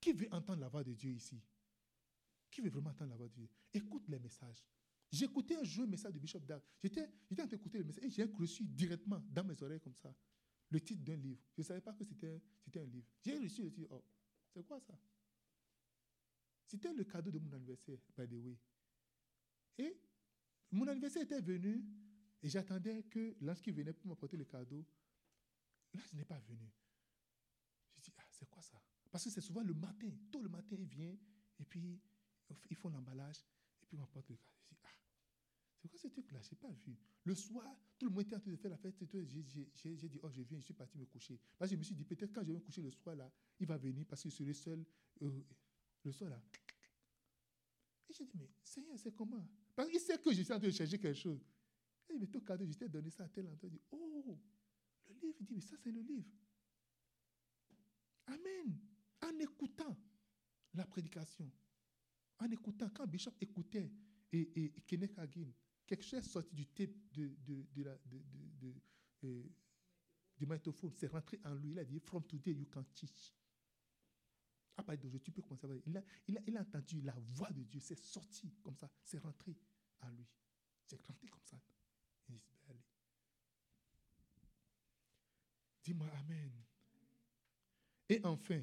Qui 0.00 0.12
veut 0.12 0.28
entendre 0.30 0.60
la 0.60 0.68
voix 0.68 0.84
de 0.84 0.92
Dieu 0.92 1.10
ici? 1.10 1.42
Qui 2.52 2.60
veut 2.60 2.70
vraiment 2.70 2.90
entendre 2.90 3.10
la 3.10 3.16
voix 3.16 3.26
de 3.26 3.34
Dieu? 3.34 3.48
Écoute 3.74 4.06
les 4.06 4.20
messages. 4.20 4.64
J'écoutais 5.10 5.56
un 5.56 5.64
jour 5.64 5.82
un 5.82 5.88
message 5.88 6.12
de 6.12 6.20
Bishop 6.20 6.38
Dag. 6.38 6.62
J'étais 6.80 7.02
en 7.02 7.34
train 7.34 7.46
d'écouter 7.46 7.78
le 7.78 7.84
message 7.84 8.04
et 8.04 8.10
j'ai 8.10 8.24
reçu 8.24 8.64
directement 8.64 9.20
dans 9.28 9.42
mes 9.42 9.60
oreilles 9.60 9.80
comme 9.80 9.96
ça 9.96 10.14
le 10.70 10.80
titre 10.80 11.02
d'un 11.04 11.16
livre. 11.16 11.42
Je 11.54 11.60
ne 11.60 11.64
savais 11.64 11.80
pas 11.80 11.92
que 11.92 12.04
c'était 12.04 12.42
un 12.74 12.84
livre. 12.84 13.06
J'ai 13.24 13.38
reçu 13.38 13.62
le 13.62 13.72
titre. 13.72 13.88
Oh, 13.90 14.04
c'est 14.52 14.64
quoi 14.64 14.80
ça? 14.80 14.98
C'était 16.66 16.92
le 16.92 17.04
cadeau 17.04 17.30
de 17.30 17.38
mon 17.38 17.52
anniversaire, 17.52 17.98
by 18.16 18.26
the 18.26 18.34
way. 18.34 18.58
Et 19.78 20.00
mon 20.72 20.86
anniversaire 20.88 21.22
était 21.22 21.40
venu 21.40 21.84
et 22.42 22.48
j'attendais 22.48 23.04
que 23.04 23.36
lorsqu'il 23.40 23.74
venait 23.74 23.92
pour 23.92 24.06
m'apporter 24.06 24.36
le 24.36 24.44
cadeau, 24.44 24.84
je 25.94 26.16
n'ai 26.16 26.24
pas 26.24 26.38
venu. 26.40 26.68
Je 27.96 28.02
dis, 28.02 28.12
ah, 28.16 28.26
c'est 28.30 28.48
quoi 28.50 28.62
ça? 28.62 28.82
Parce 29.10 29.24
que 29.24 29.30
c'est 29.30 29.40
souvent 29.40 29.62
le 29.62 29.74
matin, 29.74 30.10
tôt 30.30 30.42
le 30.42 30.48
matin, 30.48 30.76
il 30.78 30.86
vient 30.86 31.16
et 31.58 31.64
puis 31.64 32.00
ils 32.68 32.76
font 32.76 32.88
l'emballage 32.88 33.38
et 33.82 33.86
puis 33.86 33.96
m'apportent 33.96 34.28
le 34.28 34.36
cadeau. 34.36 34.52
Je 34.70 34.74
c'est 35.86 35.90
quoi 35.90 35.98
ce 35.98 36.08
truc-là 36.08 36.40
Je 36.42 36.50
n'ai 36.50 36.56
pas 36.56 36.70
vu. 36.84 36.96
Le 37.24 37.34
soir, 37.34 37.64
tout 37.98 38.06
le 38.06 38.12
monde 38.12 38.22
était 38.22 38.36
en 38.36 38.40
train 38.40 38.50
de 38.50 38.56
faire 38.56 38.70
la 38.70 38.76
fête. 38.76 38.94
J'ai 38.98 39.24
dit, 39.24 40.20
oh, 40.22 40.30
je 40.30 40.42
viens, 40.42 40.58
je 40.58 40.64
suis 40.64 40.74
parti 40.74 40.98
me 40.98 41.04
coucher. 41.04 41.38
Parce 41.58 41.70
que 41.70 41.76
je 41.76 41.78
me 41.78 41.84
suis 41.84 41.94
dit, 41.94 42.04
peut-être 42.04 42.32
quand 42.32 42.42
je 42.42 42.48
vais 42.48 42.54
me 42.54 42.60
coucher 42.60 42.82
le 42.82 42.90
soir, 42.90 43.14
là, 43.16 43.30
il 43.60 43.66
va 43.66 43.76
venir 43.76 44.04
parce 44.06 44.22
que 44.22 44.28
je 44.30 44.34
serai 44.34 44.52
seul. 44.52 44.84
Euh, 45.22 45.42
le 46.04 46.12
soir, 46.12 46.30
là. 46.30 46.42
Et 48.08 48.12
j'ai 48.12 48.24
dit, 48.24 48.36
mais 48.38 48.50
Seigneur, 48.62 48.98
c'est 48.98 49.14
comment? 49.14 49.46
Parce 49.74 49.88
qu'il 49.88 50.00
sait 50.00 50.18
que 50.18 50.32
je 50.32 50.42
suis 50.42 50.52
en 50.52 50.58
train 50.58 50.68
de 50.68 50.72
chercher 50.72 50.98
quelque 50.98 51.18
chose. 51.18 51.40
Il 52.10 52.18
dit, 52.18 52.28
mais 52.32 52.40
cadeau, 52.42 52.66
je 52.66 52.78
t'ai 52.78 52.88
donné 52.88 53.10
ça 53.10 53.24
à 53.24 53.28
tel 53.28 53.46
endroit. 53.46 53.68
Il 53.68 53.70
dit, 53.70 53.82
oh, 53.90 54.08
le 54.12 54.20
livre. 54.20 54.40
Il 55.40 55.46
dit, 55.46 55.54
mais 55.54 55.60
ça, 55.60 55.76
c'est 55.76 55.92
le 55.92 56.00
livre. 56.00 56.28
Amen. 58.26 58.78
En 59.22 59.38
écoutant 59.38 59.96
la 60.74 60.86
prédication, 60.86 61.50
en 62.38 62.50
écoutant, 62.50 62.88
quand 62.90 63.06
Bishop 63.06 63.32
écoutait 63.40 63.90
et, 64.32 64.64
et, 64.64 64.72
Hagin, 65.16 65.48
quelque 65.86 66.02
chose 66.04 66.18
est 66.18 66.28
sorti 66.28 66.54
du 66.54 66.66
tape 66.66 66.90
de, 67.12 67.34
de, 67.46 67.66
de, 67.74 67.82
la, 67.82 67.96
de, 68.06 68.22
de, 68.60 68.74
euh, 69.24 69.42
du 70.38 70.46
c'est 70.94 71.06
rentré 71.06 71.40
en 71.44 71.54
lui. 71.54 71.70
Il 71.70 71.78
a 71.78 71.84
dit, 71.84 72.00
From 72.00 72.24
today, 72.24 72.52
you 72.52 72.66
can 72.66 72.84
teach. 72.92 73.32
À 74.76 74.82
partir 74.82 75.04
d'aujourd'hui, 75.04 75.24
tu 75.24 75.32
peux 75.32 75.42
commencer 75.42 75.64
à 75.64 75.68
voir. 75.68 75.80
Il 75.86 75.96
a, 75.96 76.02
il, 76.28 76.36
a, 76.36 76.40
il 76.46 76.56
a 76.56 76.60
entendu 76.60 77.00
la 77.00 77.14
voix 77.34 77.50
de 77.50 77.62
Dieu, 77.62 77.80
c'est 77.80 77.98
sorti 77.98 78.52
comme 78.62 78.76
ça, 78.76 78.90
c'est 79.02 79.18
rentré 79.18 79.56
en 80.00 80.10
lui. 80.10 80.26
C'est 80.84 81.00
rentré 81.06 81.28
comme 81.28 81.44
ça. 81.44 81.58
Dis-moi 85.82 86.08
Amen. 86.18 86.50
Et 88.08 88.20
enfin, 88.24 88.60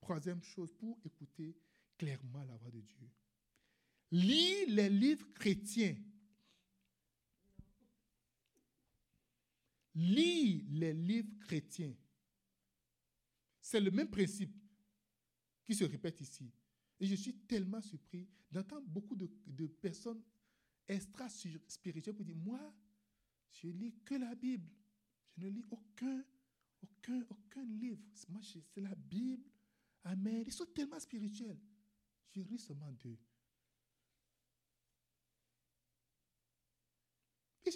troisième 0.00 0.42
chose, 0.42 0.70
pour 0.74 0.98
écouter 1.04 1.56
clairement 1.96 2.44
la 2.44 2.56
voix 2.56 2.70
de 2.70 2.80
Dieu. 2.80 3.10
Lis 4.10 4.66
les 4.66 4.90
livres 4.90 5.26
chrétiens. 5.32 5.96
Lis 9.94 10.64
les 10.70 10.92
livres 10.92 11.38
chrétiens. 11.40 11.94
C'est 13.60 13.80
le 13.80 13.90
même 13.90 14.10
principe 14.10 14.54
qui 15.64 15.74
se 15.74 15.84
répète 15.84 16.20
ici. 16.20 16.50
Et 16.98 17.06
je 17.06 17.14
suis 17.14 17.34
tellement 17.34 17.80
surpris 17.80 18.28
d'entendre 18.50 18.86
beaucoup 18.86 19.16
de, 19.16 19.66
personnes 19.66 20.22
extra-spirituelles 20.88 22.14
pour 22.14 22.24
dire, 22.24 22.36
moi, 22.36 22.74
je 23.50 23.68
lis 23.68 23.94
que 24.04 24.14
la 24.14 24.34
Bible. 24.34 24.70
Je 25.36 25.46
ne 25.46 25.50
lis 25.50 25.64
aucun, 25.70 26.24
aucun, 26.82 27.24
aucun 27.30 27.64
livre. 27.64 28.00
Moi, 28.28 28.40
c'est 28.42 28.80
la 28.80 28.94
Bible. 28.94 29.48
Amen. 30.04 30.42
Ils 30.46 30.52
sont 30.52 30.66
tellement 30.66 31.00
spirituels. 31.00 31.58
Je 32.30 32.40
lis 32.40 32.58
seulement 32.58 32.92
d'eux. 32.92 33.18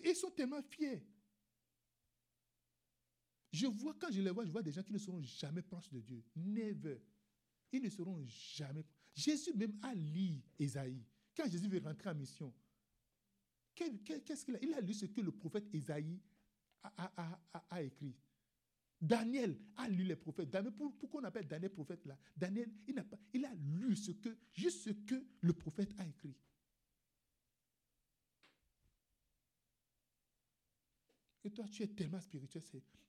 Ils 0.05 0.17
sont 0.17 0.31
tellement 0.31 0.63
fiers. 0.63 1.03
Je 3.57 3.67
vois, 3.67 3.95
quand 3.99 4.13
je 4.13 4.21
les 4.21 4.31
vois, 4.31 4.45
je 4.45 4.51
vois 4.51 4.63
des 4.63 4.71
gens 4.71 4.83
qui 4.83 4.93
ne 4.93 4.99
seront 4.99 5.23
jamais 5.23 5.63
proches 5.63 5.89
de 5.91 5.99
Dieu. 6.01 6.23
Never. 6.37 7.01
Ils 7.73 7.83
ne 7.83 7.89
seront 7.89 8.23
jamais. 8.27 8.85
Jésus 9.15 9.55
même 9.55 9.79
a 9.83 9.95
lu 9.95 10.43
Esaïe. 10.59 11.03
Quand 11.35 11.49
Jésus 11.51 11.67
veut 11.67 11.81
rentrer 11.83 12.11
en 12.11 12.15
mission, 12.15 12.53
qu'est-ce 13.75 14.45
qu'il 14.45 14.57
a? 14.57 14.59
Il 14.63 14.75
a 14.75 14.81
lu 14.83 14.93
ce 14.93 15.07
que 15.07 15.23
le 15.23 15.33
prophète 15.33 15.75
Esaïe 15.75 16.21
a, 16.83 17.83
écrit. 17.83 18.15
Daniel 19.01 19.59
a 19.77 19.89
lu 19.89 20.05
les 20.05 20.17
prophètes. 20.17 20.51
Daniel, 20.51 20.75
pourquoi 20.75 21.23
on 21.23 21.25
appelle 21.25 21.49
Daniel 21.49 21.71
prophète 21.71 22.05
là 22.05 22.19
Daniel, 22.37 22.71
il 23.33 23.45
a 23.47 23.55
lu 23.55 23.97
ce 23.97 24.11
que, 24.11 24.37
juste 24.53 24.85
ce 24.85 24.91
que 24.91 25.25
le 25.41 25.55
prophète 25.55 25.95
a 25.97 26.07
écrit. 26.07 26.37
Toi, 31.51 31.67
tu 31.69 31.83
es 31.83 31.89
tellement 31.89 32.21
spirituel, 32.21 32.63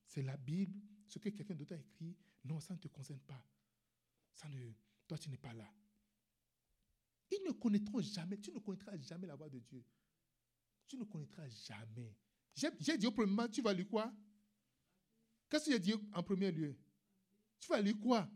c'est 0.06 0.22
la 0.22 0.38
Bible, 0.38 0.80
ce 1.08 1.20
que 1.20 1.30
quelqu'un 1.30 1.56
d'autre 1.56 1.74
a 1.74 1.78
écrit. 1.78 2.16
Non, 2.46 2.60
ça 2.60 2.74
ne 2.74 2.80
te 2.80 2.88
concerne 2.88 3.20
pas. 3.20 3.44
Ça 4.34 4.48
ne, 4.50 4.72
toi, 5.08 5.18
tu 5.18 5.30
n'es 5.30 5.38
pas 5.38 5.54
là. 5.54 5.72
Ils 7.32 7.44
ne 7.46 7.52
connaîtront 7.52 8.02
jamais, 8.02 8.38
tu 8.38 8.52
ne 8.52 8.60
connaîtras 8.60 8.98
jamais 8.98 9.28
la 9.28 9.36
voix 9.36 9.50
de 9.50 9.60
Dieu. 9.60 9.84
Tu 10.88 10.98
ne 10.98 11.04
connaîtras 11.04 11.48
jamais. 11.50 12.16
J'ai 12.54 12.98
dit 12.98 13.08
au 13.08 13.12
premier 13.12 13.32
moment, 13.32 13.50
tu 13.50 13.62
vas 13.62 13.74
lire 13.74 13.88
quoi? 13.88 14.14
Qu'est-ce 15.50 15.66
que 15.66 15.72
j'ai 15.72 15.80
dit 15.80 15.94
en 16.14 16.24
premier 16.24 16.52
lieu? 16.52 16.76
Tu 17.60 17.68
vas 17.68 17.82
lire 17.82 18.00
quoi? 18.00 18.30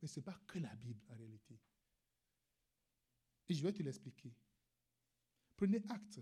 Mais 0.00 0.08
ce 0.08 0.20
n'est 0.20 0.24
pas 0.24 0.38
que 0.46 0.58
la 0.58 0.74
Bible 0.76 1.00
en 1.08 1.14
réalité. 1.14 1.58
Et 3.48 3.54
je 3.54 3.62
vais 3.62 3.72
te 3.72 3.82
l'expliquer. 3.82 4.34
Prenez 5.56 5.82
acte 5.88 6.20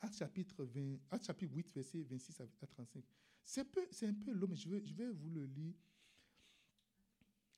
Acte 0.00 0.16
chapitre, 0.16 0.64
20, 0.64 0.98
Acte 1.10 1.26
chapitre 1.26 1.54
8, 1.54 1.72
verset 1.74 2.02
26 2.02 2.40
à 2.40 2.66
35. 2.66 3.04
C'est 3.44 3.60
un 4.06 4.14
peu, 4.14 4.32
long, 4.32 4.46
mais 4.48 4.56
je 4.56 4.68
vais, 4.68 4.84
je 4.84 4.94
vais 4.94 5.10
vous 5.10 5.28
le 5.30 5.44
lire. 5.44 5.74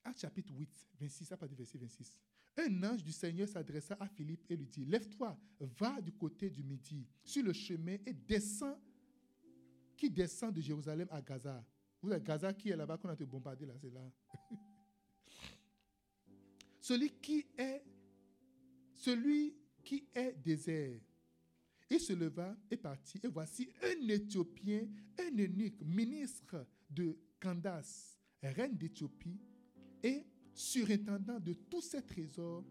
Acte 0.05 0.21
chapitre 0.21 0.53
8, 0.53 0.89
26, 0.99 1.33
à 1.33 1.37
partir 1.37 1.57
verset 1.57 1.79
26. 1.79 2.21
Un 2.57 2.83
ange 2.83 3.05
du 3.05 3.13
Seigneur 3.13 3.49
s'adressa 3.49 3.97
à 4.01 4.09
Philippe 4.09 4.45
et 4.51 4.57
lui 4.57 4.67
dit, 4.67 4.85
Lève-toi, 4.85 5.39
va 5.61 6.01
du 6.01 6.13
côté 6.13 6.51
du 6.51 6.65
midi, 6.65 7.07
sur 7.23 7.45
le 7.45 7.53
chemin, 7.53 7.97
et 8.05 8.13
descends, 8.13 8.79
qui 9.97 10.11
descend 10.11 10.53
de 10.53 10.61
Jérusalem 10.61 11.07
à 11.11 11.23
Gaza. 11.23 11.65
Vous 12.03 12.11
avez 12.11 12.23
Gaza 12.23 12.53
qui 12.53 12.71
est 12.71 12.77
là-bas, 12.77 12.99
qu'on 12.99 13.09
a 13.09 13.15
été 13.15 13.25
bombardé 13.25 13.65
là, 13.65 13.75
c'est 13.81 13.91
là. 13.91 14.11
celui 16.81 17.11
qui 17.21 17.47
est, 17.57 17.85
celui 18.97 19.57
qui 19.85 20.09
est 20.13 20.33
désert 20.33 21.01
il 21.93 22.01
se 22.01 22.15
leva 22.15 22.57
et 22.71 22.77
partit. 22.77 23.21
Et 23.23 23.29
voici 23.29 23.69
un 23.83 24.09
Éthiopien, 24.09 24.89
un 25.19 25.37
unique 25.37 25.81
ministre 25.83 26.67
de 26.89 27.19
Candace, 27.39 28.19
reine 28.43 28.77
d'Éthiopie, 28.77 29.39
et 30.03 30.25
surintendant 30.55 31.39
de 31.39 31.53
tous 31.53 31.83
ses 31.83 32.03
trésors, 32.03 32.65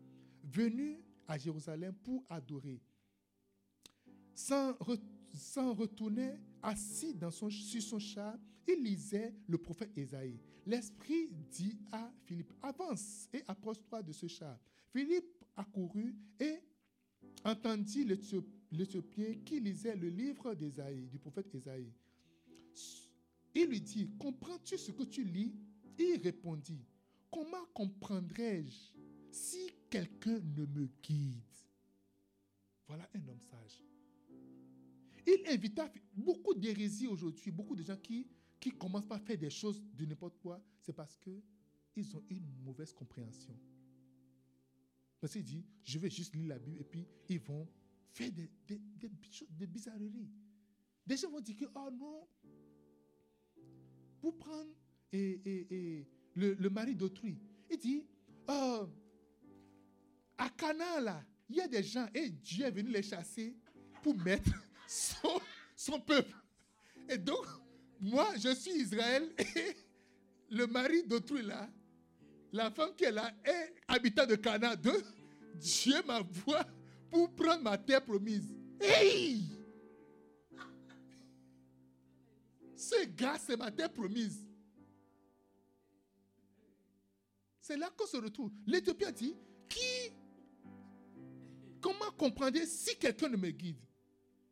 venu 0.44 0.98
à 1.28 1.38
Jérusalem 1.38 1.94
pour 2.04 2.26
adorer. 2.30 2.82
Sans, 4.34 4.74
retourner 5.74 6.40
assis 6.64 7.16
sur 7.54 7.82
son 7.82 8.00
char, 8.00 8.38
il 8.68 8.84
lisait 8.84 9.36
le 9.48 9.58
prophète 9.60 9.96
Ésaïe. 9.96 10.40
L'Esprit 10.66 11.30
dit 11.30 11.78
à 11.92 12.12
Philippe, 12.26 12.54
avance 12.62 13.30
et 13.34 13.44
approche-toi 13.48 14.02
de 14.02 14.14
ce 14.14 14.28
char. 14.28 14.60
Philippe 14.92 15.44
accourut 15.56 16.16
et 16.40 16.60
entendit 17.46 18.04
l'Éthiopien 18.04 18.61
l'Éthiopien 18.72 19.36
qui 19.46 19.60
lisait 19.60 19.96
le 19.96 20.10
livre 20.10 20.54
d'Ésaïe, 20.54 21.08
du 21.08 21.18
prophète 21.20 21.54
Ésaïe. 21.54 21.92
Il 23.54 23.66
lui 23.68 23.82
dit, 23.82 24.10
comprends-tu 24.18 24.78
ce 24.78 24.92
que 24.92 25.04
tu 25.04 25.24
lis? 25.24 25.54
Il 26.00 26.22
répondit, 26.24 26.86
comment 27.30 27.66
comprendrais-je 27.74 28.94
si 29.30 29.72
quelqu'un 29.90 30.40
ne 30.40 30.66
me 30.66 30.90
guide? 31.04 31.42
Voilà 32.88 33.10
un 33.14 33.28
homme 33.28 33.42
sage. 33.42 33.82
Il 35.28 35.44
invita 35.48 35.92
beaucoup 36.16 36.54
d'hérésies 36.54 37.08
aujourd'hui, 37.08 37.52
beaucoup 37.52 37.76
de 37.76 37.84
gens 37.84 37.98
qui, 37.98 38.26
qui 38.60 38.72
commencent 38.72 39.06
par 39.06 39.22
faire 39.22 39.38
des 39.38 39.50
choses 39.50 39.84
de 39.94 40.06
n'importe 40.06 40.38
quoi, 40.40 40.62
c'est 40.80 40.94
parce 40.94 41.18
qu'ils 41.18 42.16
ont 42.16 42.24
une 42.30 42.48
mauvaise 42.64 42.94
compréhension. 42.94 43.56
Parce 45.20 45.34
qu'il 45.34 45.44
dit, 45.44 45.64
je 45.84 46.00
vais 46.00 46.10
juste 46.10 46.34
lire 46.36 46.48
la 46.48 46.60
Bible 46.60 46.80
et 46.80 46.84
puis 46.84 47.06
ils 47.30 47.40
vont 47.40 47.68
faire 48.12 48.32
des, 48.32 48.50
des, 48.68 48.80
des, 49.50 49.68
bizarreries. 49.68 50.30
Des 51.06 51.18
gens 51.18 51.30
vont 51.30 51.40
dire 51.40 51.56
que, 51.56 51.66
oh 51.76 51.90
non, 51.92 52.28
pour 54.20 54.38
prendre 54.38 54.70
et, 55.12 56.06
le, 56.36 56.70
mari 56.70 56.96
d'autrui, 56.96 57.38
il 57.70 57.78
dit, 57.78 58.06
oh, 58.48 58.88
à 60.38 60.50
Cana, 60.50 61.02
là, 61.02 61.26
il 61.50 61.58
y 61.58 61.62
a 61.62 61.68
des 61.68 61.84
gens 61.84 62.08
et 62.14 62.30
Dieu 62.30 62.66
est 62.66 62.72
venu 62.72 62.90
les 62.90 63.04
chasser 63.04 63.56
pour 64.04 64.16
mettre 64.18 64.52
son, 64.88 65.42
son 65.76 66.00
peuple. 66.00 66.36
Et 67.10 67.18
donc, 67.18 67.46
moi, 68.00 68.34
je 68.38 68.54
suis 68.56 68.72
Israël 68.72 69.34
et 69.38 69.76
le 70.50 70.68
mari 70.68 71.04
d'autrui 71.04 71.44
là, 71.44 71.70
la 72.54 72.70
femme 72.72 72.94
qui 72.96 73.06
est 73.06 73.12
là 73.12 73.32
est 73.44 73.74
habitant 73.88 74.26
de 74.26 74.36
Cana. 74.36 74.76
Dieu 74.76 76.02
m'envoie 76.06 76.66
pour 77.12 77.30
prendre 77.36 77.62
ma 77.62 77.78
terre 77.78 78.04
promise. 78.04 78.56
Hey! 78.80 79.44
Ce 82.76 83.06
gars, 83.06 83.38
c'est 83.38 83.58
ma 83.58 83.70
terre 83.70 83.92
promise. 83.92 84.48
C'est 87.60 87.78
là 87.78 87.92
qu'on 87.96 88.08
se 88.08 88.18
retrouve. 88.18 88.52
L'Éthiopien 88.66 89.12
dit, 89.12 89.36
qui, 89.70 90.12
comment 91.80 92.10
comprendre 92.18 92.58
si 92.66 92.98
quelqu'un 92.98 93.30
ne 93.30 93.38
me 93.38 93.52
guide? 93.52 93.78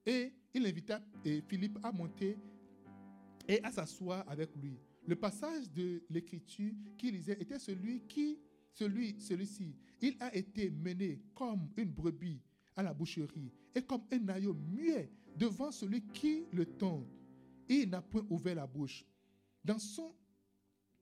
Et 0.05 0.31
il 0.53 0.65
invita 0.65 1.01
Philippe 1.47 1.79
à 1.81 1.91
monter 1.91 2.37
et 3.47 3.63
à 3.63 3.71
s'asseoir 3.71 4.23
avec 4.29 4.55
lui. 4.55 4.77
Le 5.07 5.15
passage 5.15 5.71
de 5.71 6.03
l'écriture 6.09 6.71
qu'il 6.97 7.15
lisait 7.15 7.37
était 7.41 7.57
celui 7.57 8.01
qui, 8.01 8.37
celui, 8.73 9.19
celui-ci, 9.19 9.75
il 10.01 10.15
a 10.19 10.33
été 10.35 10.69
mené 10.69 11.19
comme 11.33 11.67
une 11.75 11.89
brebis 11.89 12.39
à 12.75 12.83
la 12.83 12.93
boucherie 12.93 13.51
et 13.75 13.81
comme 13.81 14.03
un 14.11 14.27
agneau 14.29 14.53
muet 14.53 15.11
devant 15.35 15.71
celui 15.71 16.01
qui 16.07 16.45
le 16.51 16.65
tend. 16.65 17.05
Et 17.67 17.81
il 17.81 17.89
n'a 17.89 18.01
point 18.01 18.25
ouvert 18.29 18.55
la 18.55 18.67
bouche. 18.67 19.05
Dans 19.63 19.79
son 19.79 20.13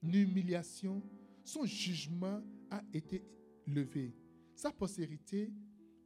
humiliation, 0.03 1.01
son 1.43 1.65
jugement 1.65 2.41
a 2.69 2.81
été 2.93 3.23
levé. 3.65 4.13
Sa 4.55 4.71
postérité 4.71 5.51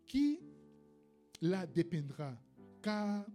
qui 0.06 0.40
la 1.42 1.66
dépeindra, 1.66 2.38
car 2.82 3.26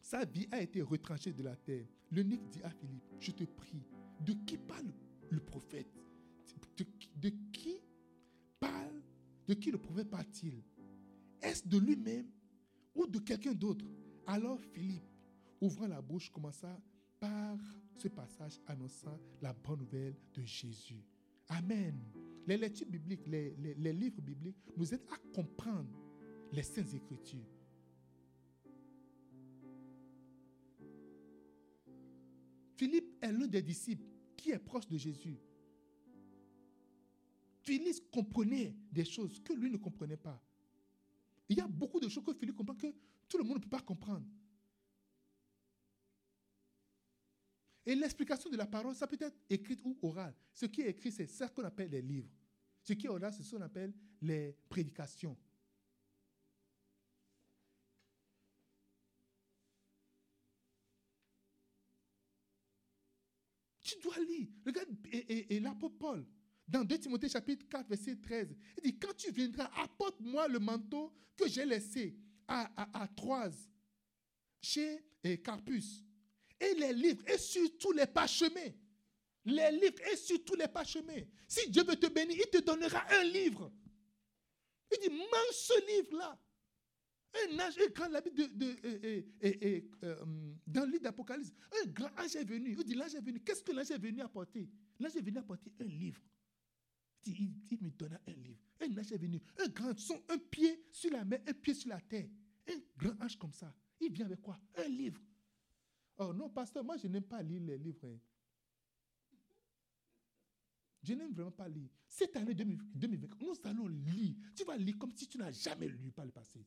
sa 0.00 0.24
vie 0.24 0.46
a 0.52 0.62
été 0.62 0.80
retranchée 0.82 1.32
de 1.32 1.42
la 1.42 1.56
terre. 1.56 1.86
L'eunuque 2.12 2.48
dit 2.48 2.62
à 2.62 2.70
Philippe, 2.70 3.02
je 3.18 3.32
te 3.32 3.44
prie, 3.44 3.82
de 4.20 4.32
qui 4.46 4.56
parle 4.56 4.92
le 5.30 5.40
prophète? 5.40 5.88
De, 7.16 7.30
qui 7.52 7.80
parle 8.60 9.02
De 9.48 9.54
qui 9.54 9.70
le 9.70 9.78
prophète 9.78 10.08
parle-t-il? 10.08 10.62
Est-ce 11.46 11.68
de 11.68 11.78
lui-même 11.78 12.26
ou 12.92 13.06
de 13.06 13.20
quelqu'un 13.20 13.54
d'autre? 13.54 13.84
Alors 14.26 14.60
Philippe, 14.60 15.04
ouvrant 15.60 15.86
la 15.86 16.02
bouche, 16.02 16.28
commença 16.28 16.76
par 17.20 17.56
ce 17.96 18.08
passage 18.08 18.60
annonçant 18.66 19.16
la 19.40 19.52
bonne 19.52 19.78
nouvelle 19.78 20.16
de 20.34 20.42
Jésus. 20.42 21.04
Amen. 21.48 21.96
Les 22.48 22.56
lectures 22.56 22.88
bibliques, 22.88 23.28
les, 23.28 23.92
livres 23.92 24.20
bibliques 24.20 24.56
nous 24.76 24.92
aident 24.92 25.06
à 25.08 25.18
comprendre 25.32 25.88
les 26.52 26.64
saintes 26.64 26.92
écritures. 26.92 27.46
Philippe 32.76 33.22
est 33.22 33.30
l'un 33.30 33.46
des 33.46 33.62
disciples 33.62 34.04
qui 34.36 34.50
est 34.50 34.58
proche 34.58 34.88
de 34.88 34.98
Jésus. 34.98 35.38
Philippe 37.62 38.10
comprenait 38.10 38.74
des 38.90 39.04
choses 39.04 39.38
que 39.38 39.52
lui 39.52 39.70
ne 39.70 39.76
comprenait 39.76 40.16
pas. 40.16 40.42
Il 41.48 41.58
y 41.58 41.60
a 41.60 41.66
beaucoup 41.66 42.00
de 42.00 42.08
choses 42.08 42.24
que 42.24 42.34
Philippe 42.34 42.56
comprend 42.56 42.74
que 42.74 42.92
tout 43.28 43.38
le 43.38 43.44
monde 43.44 43.58
ne 43.58 43.62
peut 43.62 43.68
pas 43.68 43.80
comprendre. 43.80 44.26
Et 47.84 47.94
l'explication 47.94 48.50
de 48.50 48.56
la 48.56 48.66
parole, 48.66 48.96
ça 48.96 49.06
peut 49.06 49.16
être 49.20 49.38
écrite 49.48 49.80
ou 49.84 49.96
orale. 50.02 50.34
Ce 50.52 50.66
qui 50.66 50.80
est 50.80 50.90
écrit, 50.90 51.12
c'est 51.12 51.28
ce 51.28 51.44
qu'on 51.44 51.62
appelle 51.62 51.90
les 51.90 52.02
livres. 52.02 52.28
Ce 52.82 52.92
qui 52.94 53.06
est 53.06 53.08
oral, 53.08 53.32
c'est 53.32 53.44
ce 53.44 53.54
qu'on 53.54 53.62
appelle 53.62 53.94
les 54.20 54.56
prédications. 54.68 55.36
Tu 63.82 63.94
dois 64.02 64.18
lire. 64.18 64.48
Regarde, 64.66 64.88
et, 65.12 65.60
l'apôtre 65.60 65.96
Paul, 65.96 66.26
dans 66.68 66.84
2 66.84 66.98
Timothée 66.98 67.28
chapitre 67.28 67.66
4, 67.68 67.88
verset 67.88 68.16
13, 68.16 68.54
il 68.78 68.82
dit, 68.82 68.98
quand 68.98 69.14
tu 69.16 69.30
viendras, 69.30 69.70
apporte-moi 69.76 70.48
le 70.48 70.58
manteau 70.58 71.12
que 71.36 71.48
j'ai 71.48 71.64
laissé 71.64 72.16
à, 72.48 73.08
Troise, 73.16 73.70
chez 74.60 75.04
Carpus, 75.44 76.02
et 76.60 76.74
les 76.74 76.92
livres, 76.92 77.22
et 77.28 77.38
sur 77.38 77.76
tous 77.78 77.92
les 77.92 78.06
parchemins. 78.06 78.72
Les 79.44 79.70
livres, 79.72 80.00
et 80.12 80.16
sur 80.16 80.44
tous 80.44 80.56
les 80.56 80.66
parchemins. 80.66 81.22
Si 81.46 81.70
Dieu 81.70 81.84
veut 81.84 81.96
te 81.96 82.06
bénir, 82.06 82.36
il 82.36 82.50
te 82.50 82.64
donnera 82.64 83.04
un 83.10 83.24
livre. 83.24 83.72
Il 84.92 85.08
dit, 85.08 85.14
mange 85.14 85.52
ce 85.52 85.86
livre-là. 85.86 86.38
Un 87.34 87.58
ange, 87.58 87.78
un 87.78 87.90
grand, 87.90 88.08
de, 88.08 88.46
de, 88.46 88.76
euh, 90.04 90.24
dans 90.66 90.84
le 90.86 90.92
livre 90.92 91.02
d'Apocalypse, 91.02 91.52
un 91.82 91.86
grand 91.90 92.10
ange 92.18 92.34
est 92.34 92.44
venu. 92.44 92.74
Il 92.78 92.84
dit, 92.84 92.94
l'ange 92.94 93.14
est 93.14 93.20
venu. 93.20 93.40
Qu'est-ce 93.40 93.62
que 93.62 93.72
l'ange 93.72 93.90
est 93.90 93.98
venu 93.98 94.22
apporter? 94.22 94.68
L'ange 94.98 95.16
est 95.16 95.20
venu 95.20 95.38
apporter 95.38 95.70
un 95.78 95.84
livre. 95.84 96.22
Il, 97.26 97.78
me 97.80 97.90
donna 97.90 98.20
un 98.26 98.32
livre. 98.32 98.60
Un 98.80 98.96
ange 98.98 99.12
est 99.12 99.18
venu. 99.18 99.40
Un 99.58 99.68
grand 99.68 99.98
son, 99.98 100.22
un 100.28 100.38
pied 100.38 100.86
sur 100.92 101.10
la 101.10 101.24
mer, 101.24 101.40
un 101.46 101.52
pied 101.52 101.74
sur 101.74 101.88
la 101.88 102.00
terre. 102.00 102.28
Un 102.68 102.80
grand 102.96 103.20
ange 103.22 103.36
comme 103.36 103.52
ça. 103.52 103.74
Il 104.00 104.12
vient 104.12 104.26
avec 104.26 104.40
quoi? 104.40 104.60
Un 104.76 104.88
livre. 104.88 105.20
Oh 106.18 106.32
non, 106.32 106.48
pasteur, 106.48 106.84
moi 106.84 106.96
je 106.96 107.08
n'aime 107.08 107.24
pas 107.24 107.42
lire 107.42 107.62
les 107.62 107.78
livres. 107.78 108.06
Hein. 108.06 108.18
Je 111.02 111.14
n'aime 111.14 111.32
vraiment 111.32 111.52
pas 111.52 111.68
lire. 111.68 111.88
Cette 112.08 112.36
année 112.36 112.54
2020, 112.54 113.28
nous 113.40 113.54
allons 113.64 113.88
lire. 113.88 114.34
Tu 114.54 114.64
vas 114.64 114.76
lire 114.76 114.96
comme 114.98 115.12
si 115.12 115.28
tu 115.28 115.38
n'as 115.38 115.52
jamais 115.52 115.88
lu 115.88 116.10
par 116.10 116.24
le 116.24 116.32
passé. 116.32 116.66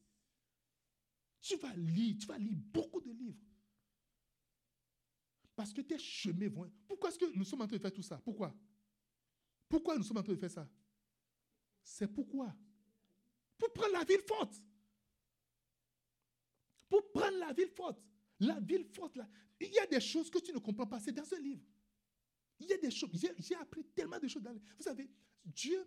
Tu 1.41 1.55
vas 1.57 1.73
lire, 1.75 2.17
tu 2.19 2.27
vas 2.27 2.37
lire 2.37 2.55
beaucoup 2.55 3.01
de 3.01 3.11
livres. 3.11 3.39
Parce 5.55 5.73
que 5.73 5.81
tes 5.81 5.97
chemins 5.97 6.47
vont. 6.47 6.71
Pourquoi 6.87 7.09
est-ce 7.09 7.19
que 7.19 7.35
nous 7.35 7.43
sommes 7.43 7.61
en 7.61 7.67
train 7.67 7.75
de 7.75 7.81
faire 7.81 7.93
tout 7.93 8.01
ça? 8.01 8.17
Pourquoi? 8.17 8.55
Pourquoi 9.69 9.95
nous 9.95 10.03
sommes 10.03 10.17
en 10.17 10.23
train 10.23 10.33
de 10.33 10.39
faire 10.39 10.51
ça? 10.51 10.67
C'est 11.83 12.07
pourquoi? 12.07 12.53
Pour 13.57 13.71
prendre 13.71 13.93
la 13.93 14.03
ville 14.03 14.21
forte. 14.27 14.61
Pour 16.89 17.11
prendre 17.11 17.37
la 17.37 17.53
ville 17.53 17.69
forte. 17.69 18.01
La 18.39 18.59
ville 18.59 18.85
forte, 18.85 19.15
là. 19.15 19.29
Il 19.59 19.71
y 19.71 19.79
a 19.79 19.85
des 19.85 20.01
choses 20.01 20.29
que 20.29 20.39
tu 20.39 20.51
ne 20.51 20.59
comprends 20.59 20.87
pas. 20.87 20.99
C'est 20.99 21.11
dans 21.11 21.33
un 21.33 21.39
livre. 21.39 21.63
Il 22.59 22.67
y 22.67 22.73
a 22.73 22.77
des 22.77 22.91
choses. 22.91 23.11
J'ai 23.37 23.55
appris 23.55 23.83
tellement 23.95 24.19
de 24.19 24.27
choses 24.27 24.41
dans 24.41 24.51
le 24.51 24.59
Vous 24.59 24.83
savez, 24.83 25.09
Dieu 25.45 25.85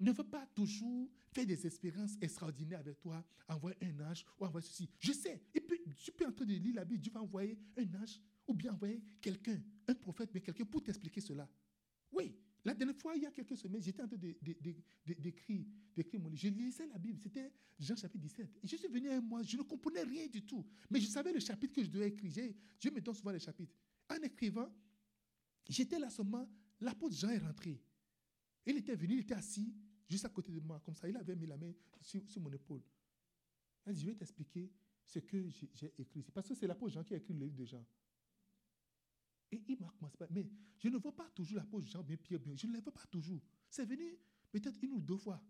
ne 0.00 0.12
veut 0.12 0.28
pas 0.28 0.46
toujours 0.46 1.10
faire 1.30 1.46
des 1.46 1.66
expériences 1.66 2.16
extraordinaires 2.20 2.80
avec 2.80 3.00
toi, 3.00 3.24
envoyer 3.48 3.76
un 3.82 4.10
ange 4.10 4.24
ou 4.38 4.44
envoyer 4.44 4.66
ceci. 4.66 4.88
Je 4.98 5.12
sais, 5.12 5.40
et 5.54 5.60
puis, 5.60 5.80
tu 5.96 6.12
peux 6.12 6.26
en 6.26 6.32
train 6.32 6.44
de 6.44 6.54
lire 6.54 6.74
la 6.74 6.84
Bible, 6.84 7.00
Dieu 7.00 7.12
va 7.12 7.22
envoyer 7.22 7.58
un 7.76 7.94
ange 7.94 8.20
ou 8.46 8.54
bien 8.54 8.72
envoyer 8.72 9.02
quelqu'un, 9.20 9.62
un 9.86 9.94
prophète, 9.94 10.30
mais 10.34 10.40
quelqu'un 10.40 10.64
pour 10.64 10.82
t'expliquer 10.82 11.20
cela. 11.20 11.48
Oui, 12.10 12.36
la 12.64 12.74
dernière 12.74 12.96
fois, 12.96 13.16
il 13.16 13.22
y 13.22 13.26
a 13.26 13.30
quelques 13.30 13.56
semaines, 13.56 13.82
j'étais 13.82 14.02
en 14.02 14.06
train 14.06 14.16
d'écrire 14.16 15.64
mon 16.20 16.28
livre. 16.28 16.40
Je 16.40 16.48
lisais 16.48 16.86
la 16.86 16.98
Bible, 16.98 17.18
c'était 17.20 17.50
Jean 17.78 17.96
chapitre 17.96 18.22
17. 18.22 18.60
Et 18.62 18.68
je 18.68 18.76
suis 18.76 18.88
venu 18.88 19.10
un 19.10 19.20
mois, 19.20 19.42
je 19.42 19.56
ne 19.56 19.62
comprenais 19.62 20.02
rien 20.02 20.28
du 20.28 20.42
tout. 20.42 20.64
Mais 20.88 21.00
je 21.00 21.06
savais 21.06 21.32
le 21.32 21.40
chapitre 21.40 21.74
que 21.74 21.82
je 21.82 21.90
devais 21.90 22.08
écrire. 22.08 22.54
Dieu 22.78 22.90
me 22.92 23.00
donne 23.00 23.14
souvent 23.14 23.32
les 23.32 23.40
chapitres. 23.40 23.74
En 24.08 24.14
écrivant, 24.22 24.72
j'étais 25.68 25.98
là 25.98 26.08
seulement, 26.08 26.48
l'apôtre 26.80 27.16
Jean 27.16 27.30
est 27.30 27.38
rentré. 27.38 27.82
Il 28.64 28.76
était 28.76 28.94
venu, 28.94 29.14
il 29.14 29.20
était 29.20 29.34
assis 29.34 29.74
juste 30.08 30.24
à 30.24 30.28
côté 30.28 30.52
de 30.52 30.60
moi, 30.60 30.80
comme 30.84 30.94
ça. 30.94 31.08
Il 31.08 31.16
avait 31.16 31.34
mis 31.34 31.46
la 31.46 31.56
main 31.56 31.72
sur, 32.00 32.40
mon 32.40 32.52
épaule. 32.52 32.82
Je 33.86 34.06
vais 34.06 34.14
t'expliquer 34.14 34.70
ce 35.04 35.18
que 35.18 35.48
j'ai 35.48 35.92
écrit 35.98 36.22
Parce 36.32 36.48
que 36.48 36.54
c'est 36.54 36.68
l'apôtre 36.68 36.94
Jean 36.94 37.02
qui 37.02 37.14
a 37.14 37.16
écrit 37.16 37.34
le 37.34 37.40
livre 37.40 37.56
de 37.56 37.64
Jean. 37.64 37.84
Et 39.52 39.62
il 39.68 39.78
m'a 39.78 39.92
commencé. 39.98 40.16
Mais 40.30 40.46
je 40.78 40.88
ne 40.88 40.96
vois 40.96 41.14
pas 41.14 41.28
toujours 41.34 41.58
l'apôtre 41.58 41.86
Jean 41.86 42.02
bien, 42.02 42.16
Pierre 42.16 42.40
bien. 42.40 42.56
Je 42.56 42.66
ne 42.66 42.72
le 42.72 42.80
vois 42.80 42.92
pas 42.92 43.06
toujours. 43.10 43.40
C'est 43.68 43.84
venu 43.84 44.18
peut-être 44.50 44.82
une 44.82 44.94
ou 44.94 45.00
deux 45.00 45.18
fois. 45.18 45.40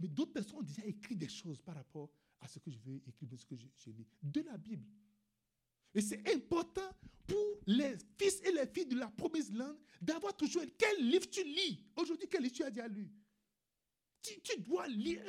Mais 0.00 0.08
d'autres 0.08 0.32
personnes 0.32 0.58
ont 0.58 0.62
déjà 0.62 0.84
écrit 0.84 1.14
des 1.14 1.28
choses 1.28 1.60
par 1.60 1.76
rapport 1.76 2.10
à 2.40 2.48
ce 2.48 2.58
que 2.58 2.70
je 2.70 2.78
veux 2.80 3.00
écrire, 3.06 3.28
de 3.28 3.36
ce 3.36 3.46
que 3.46 3.54
j'ai 3.56 3.92
lu. 3.92 4.04
De 4.22 4.40
la 4.40 4.58
Bible. 4.58 4.84
Et 5.94 6.00
c'est 6.00 6.28
important 6.34 6.90
pour 7.26 7.60
les 7.66 7.96
fils 8.18 8.40
et 8.42 8.50
les 8.50 8.66
filles 8.66 8.86
de 8.86 8.96
la 8.96 9.08
promesse 9.08 9.52
langue 9.52 9.78
d'avoir 10.00 10.36
toujours 10.36 10.64
quel 10.76 11.08
livre 11.08 11.28
tu 11.30 11.44
lis. 11.44 11.84
Aujourd'hui, 11.96 12.26
quel 12.28 12.42
livre 12.42 12.54
tu 12.54 12.64
as 12.64 12.70
déjà 12.70 12.88
lu? 12.88 13.08
Tu, 14.22 14.60
dois 14.60 14.88
lire 14.88 15.22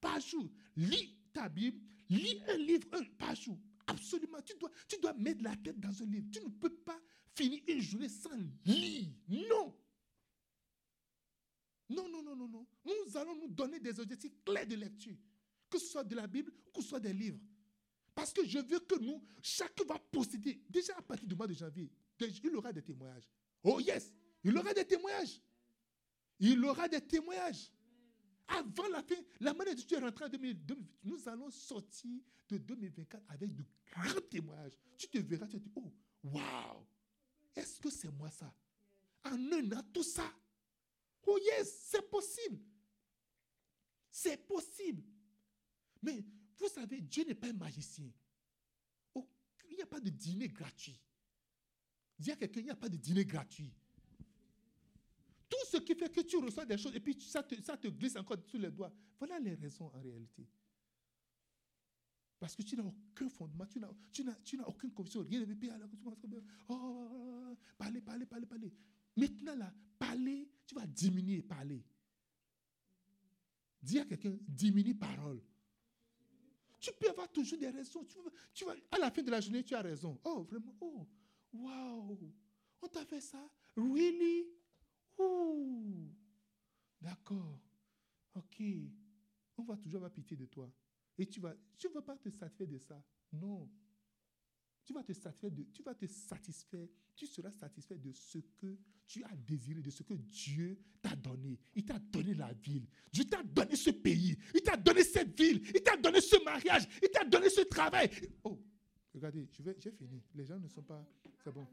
par 0.00 0.20
jour. 0.20 0.50
Lis 0.76 1.16
ta 1.32 1.48
Bible, 1.48 1.80
Lis 2.08 2.42
un 2.48 2.56
livre 2.58 2.88
un 2.92 3.04
par 3.16 3.34
jour. 3.34 3.58
Absolument. 3.86 4.40
Tu 4.42 4.54
dois, 4.58 4.70
tu 4.88 4.98
dois 5.00 5.12
mettre 5.14 5.42
la 5.42 5.56
tête 5.56 5.78
dans 5.80 6.02
un 6.02 6.06
livre. 6.06 6.26
Tu 6.32 6.40
ne 6.40 6.48
peux 6.48 6.70
pas 6.70 7.00
finir 7.34 7.60
une 7.68 7.80
journée 7.80 8.08
sans 8.08 8.36
lire. 8.64 9.08
Non. 9.28 9.74
Non, 11.88 12.08
non, 12.08 12.22
non, 12.22 12.36
non, 12.36 12.48
non. 12.48 12.66
Nous 12.84 13.16
allons 13.16 13.36
nous 13.36 13.48
donner 13.48 13.78
des 13.80 13.98
objectifs 14.00 14.32
clairs 14.44 14.66
de 14.66 14.76
lecture. 14.76 15.16
Que 15.68 15.78
ce 15.78 15.86
soit 15.86 16.04
de 16.04 16.14
la 16.14 16.26
Bible 16.26 16.52
ou 16.66 16.70
que 16.70 16.82
ce 16.82 16.88
soit 16.88 17.00
des 17.00 17.12
livres. 17.12 17.40
Parce 18.14 18.32
que 18.32 18.46
je 18.46 18.58
veux 18.58 18.80
que 18.80 18.98
nous, 18.98 19.22
chacun 19.40 19.84
va 19.84 19.98
posséder, 19.98 20.62
déjà 20.68 20.94
à 20.98 21.02
partir 21.02 21.26
du 21.26 21.34
mois 21.34 21.46
de 21.46 21.54
janvier, 21.54 21.90
il 22.20 22.56
aura 22.56 22.72
des 22.72 22.82
témoignages. 22.82 23.28
Oh 23.62 23.80
yes, 23.80 24.12
il 24.44 24.56
aura 24.56 24.74
des 24.74 24.84
témoignages. 24.84 25.40
Il 26.38 26.64
aura 26.64 26.88
des 26.88 27.00
témoignages. 27.00 27.70
Avant 28.48 28.88
la 28.88 29.02
fin, 29.02 29.14
la 29.40 29.54
manière 29.54 29.74
dont 29.74 29.82
tu 29.82 29.94
es 29.94 29.98
rentré 29.98 30.24
en 30.24 30.28
2028, 30.28 30.88
nous 31.04 31.28
allons 31.28 31.50
sortir 31.50 32.20
de 32.48 32.58
2024 32.58 33.24
avec 33.28 33.54
de 33.54 33.64
grands 33.90 34.20
témoignages. 34.30 34.72
Tu 34.98 35.08
te 35.08 35.18
verras, 35.18 35.46
tu 35.46 35.58
te 35.58 35.64
dis, 35.64 35.72
oh, 35.76 35.92
waouh, 36.24 36.86
est-ce 37.54 37.80
que 37.80 37.90
c'est 37.90 38.10
moi 38.10 38.30
ça? 38.30 38.52
En 39.24 39.52
un 39.52 39.72
an, 39.72 39.82
tout 39.92 40.02
ça. 40.02 40.30
Oh 41.26 41.38
yes, 41.38 41.86
c'est 41.90 42.10
possible. 42.10 42.60
C'est 44.10 44.36
possible. 44.46 45.02
Mais 46.02 46.24
vous 46.56 46.68
savez, 46.68 47.00
Dieu 47.00 47.24
n'est 47.24 47.34
pas 47.34 47.48
un 47.48 47.52
magicien. 47.52 48.10
Oh, 49.14 49.26
il 49.70 49.76
n'y 49.76 49.82
a 49.82 49.86
pas 49.86 50.00
de 50.00 50.10
dîner 50.10 50.48
gratuit. 50.48 51.00
Dis 52.18 52.30
à 52.30 52.36
quelqu'un, 52.36 52.60
il 52.60 52.64
n'y 52.64 52.70
a 52.70 52.76
pas 52.76 52.88
de 52.88 52.96
dîner 52.96 53.24
gratuit. 53.24 53.72
Ce 55.72 55.78
qui 55.78 55.94
fait 55.94 56.12
que 56.12 56.20
tu 56.20 56.36
reçois 56.36 56.66
des 56.66 56.76
choses 56.76 56.94
et 56.94 57.00
puis 57.00 57.18
ça 57.18 57.42
te, 57.42 57.54
ça 57.62 57.78
te 57.78 57.88
glisse 57.88 58.14
encore 58.16 58.36
sous 58.46 58.58
les 58.58 58.70
doigts. 58.70 58.92
Voilà 59.18 59.38
les 59.38 59.54
raisons 59.54 59.86
en 59.86 60.00
réalité. 60.00 60.46
Parce 62.38 62.54
que 62.54 62.60
tu 62.62 62.76
n'as 62.76 62.82
aucun 62.82 63.28
fondement, 63.30 63.64
tu 63.64 63.80
n'as, 63.80 63.90
tu 64.12 64.22
n'as, 64.22 64.34
tu 64.44 64.58
n'as 64.58 64.64
aucune 64.64 64.92
conviction, 64.92 65.22
rien 65.22 65.40
ne 65.40 65.70
alors 65.70 65.88
tu 65.88 65.96
commences 65.96 66.18
comme, 66.18 66.42
oh, 66.68 67.56
parler, 67.78 68.02
parler, 68.02 68.26
parler, 68.26 68.44
parler. 68.44 68.70
Maintenant 69.16 69.56
là, 69.56 69.72
parler, 69.98 70.46
tu 70.66 70.74
vas 70.74 70.86
diminuer 70.86 71.40
parler. 71.40 71.82
Dis 73.82 73.98
à 73.98 74.04
quelqu'un, 74.04 74.36
diminue 74.46 74.94
parole. 74.94 75.40
Tu 76.80 76.90
peux 77.00 77.08
avoir 77.08 77.32
toujours 77.32 77.58
des 77.58 77.70
raisons. 77.70 78.04
Tu, 78.04 78.18
tu 78.52 78.64
vas, 78.66 78.74
à 78.90 78.98
la 78.98 79.10
fin 79.10 79.22
de 79.22 79.30
la 79.30 79.40
journée, 79.40 79.64
tu 79.64 79.74
as 79.74 79.80
raison. 79.80 80.20
Oh, 80.22 80.42
vraiment, 80.42 80.74
oh, 80.82 81.06
wow, 81.54 82.18
on 82.82 82.88
t'a 82.88 83.06
fait 83.06 83.22
ça? 83.22 83.48
Really? 83.74 84.61
D'accord. 87.00 87.60
Ok. 88.34 88.62
On 89.56 89.64
va 89.64 89.76
toujours 89.76 89.98
avoir 89.98 90.12
pitié 90.12 90.36
de 90.36 90.46
toi. 90.46 90.70
Et 91.18 91.26
tu 91.26 91.40
vas, 91.40 91.54
tu 91.76 91.88
ne 91.88 91.92
vas 91.92 92.02
pas 92.02 92.16
te 92.16 92.30
satisfaire 92.30 92.66
de 92.66 92.78
ça. 92.78 93.02
Non. 93.32 93.68
Tu 94.84 94.92
vas 94.92 95.02
te 95.02 95.12
satisfaire 95.12 95.50
de, 95.50 95.62
tu 95.72 95.82
vas 95.82 95.94
te 95.94 96.06
satisfaire, 96.06 96.88
tu 97.14 97.26
seras 97.26 97.52
satisfait 97.52 97.98
de 97.98 98.10
ce 98.10 98.38
que 98.38 98.76
tu 99.06 99.22
as 99.22 99.36
désiré, 99.36 99.80
de 99.80 99.90
ce 99.90 100.02
que 100.02 100.14
Dieu 100.14 100.76
t'a 101.00 101.14
donné. 101.14 101.58
Il 101.74 101.84
t'a 101.84 101.98
donné 101.98 102.34
la 102.34 102.52
ville. 102.52 102.86
Dieu 103.12 103.24
t'a 103.24 103.42
donné 103.42 103.76
ce 103.76 103.90
pays. 103.90 104.36
Il 104.54 104.62
t'a 104.62 104.76
donné 104.76 105.04
cette 105.04 105.38
ville. 105.38 105.62
Il 105.74 105.82
t'a 105.82 105.96
donné 105.96 106.20
ce 106.20 106.42
mariage. 106.44 106.88
Il 107.00 107.10
t'a 107.10 107.24
donné 107.24 107.48
ce 107.48 107.60
travail. 107.60 108.10
Oh, 108.42 108.58
regardez, 109.14 109.46
j'ai 109.78 109.92
fini. 109.92 110.22
Les 110.34 110.44
gens 110.44 110.58
ne 110.58 110.68
sont 110.68 110.82
pas. 110.82 111.06
C'est 111.44 111.52
bon. 111.52 111.66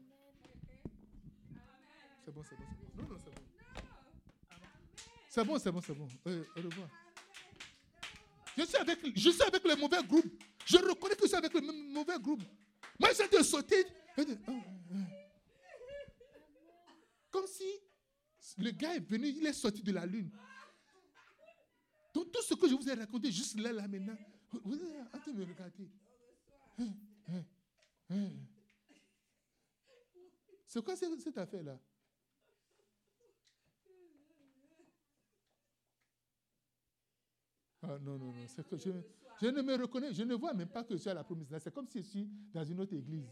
C'est 2.24 2.32
bon, 2.32 2.42
c'est 2.42 2.56
bon, 2.56 2.64
c'est 2.68 2.94
bon. 2.94 3.02
Non, 3.02 3.08
non, 3.08 3.18
c'est 3.18 3.30
bon. 3.30 3.42
C'est 5.28 5.44
bon, 5.44 5.58
c'est 5.58 5.72
bon, 5.72 5.80
c'est 5.80 5.94
bon. 5.94 6.08
Euh, 6.26 6.44
au 6.56 6.62
revoir. 6.62 6.88
Je 8.56 8.64
suis, 8.64 8.76
avec, 8.76 8.98
je 9.16 9.30
suis 9.30 9.42
avec 9.42 9.64
le 9.64 9.76
mauvais 9.76 10.02
groupe. 10.02 10.26
Je 10.66 10.76
reconnais 10.76 11.14
que 11.14 11.22
je 11.22 11.28
suis 11.28 11.36
avec 11.36 11.54
le 11.54 11.60
mauvais 11.60 12.18
groupe. 12.18 12.42
Moi, 12.98 13.10
j'ai 13.16 13.28
de 13.28 13.42
sauter. 13.42 13.86
Oh, 14.18 14.22
oh, 14.48 14.52
oh. 14.92 14.94
Comme 17.30 17.46
si 17.46 17.64
le 18.58 18.72
gars 18.72 18.94
est 18.96 19.00
venu, 19.00 19.28
il 19.28 19.46
est 19.46 19.52
sorti 19.52 19.82
de 19.82 19.92
la 19.92 20.04
lune. 20.04 20.30
Donc 22.12 22.32
tout 22.32 22.42
ce 22.42 22.54
que 22.54 22.68
je 22.68 22.74
vous 22.74 22.88
ai 22.88 22.94
raconté 22.94 23.30
juste 23.30 23.58
là, 23.58 23.72
là 23.72 23.86
maintenant, 23.86 24.16
vous 24.64 24.74
êtes 24.74 25.14
en 25.14 25.18
train 25.18 25.32
de 25.32 25.38
me 25.38 25.44
regarder. 25.44 25.88
C'est 30.66 30.84
quoi 30.84 30.96
cette 30.96 31.38
affaire-là? 31.38 31.78
Ah 37.90 37.98
non, 37.98 38.18
non, 38.18 38.26
non. 38.26 38.46
C'est 38.46 38.66
que 38.68 38.76
je, 38.76 38.90
ne 39.48 39.62
me 39.62 39.74
reconnais, 39.74 40.12
je 40.12 40.22
ne 40.22 40.34
vois 40.34 40.54
même 40.54 40.68
pas 40.68 40.84
que 40.84 40.94
je 40.94 41.00
suis 41.00 41.10
à 41.10 41.14
la 41.14 41.24
promesse. 41.24 41.48
C'est 41.58 41.74
comme 41.74 41.88
si 41.88 42.02
je 42.02 42.06
suis 42.06 42.28
dans 42.54 42.64
une 42.64 42.78
autre 42.80 42.94
église. 42.94 43.26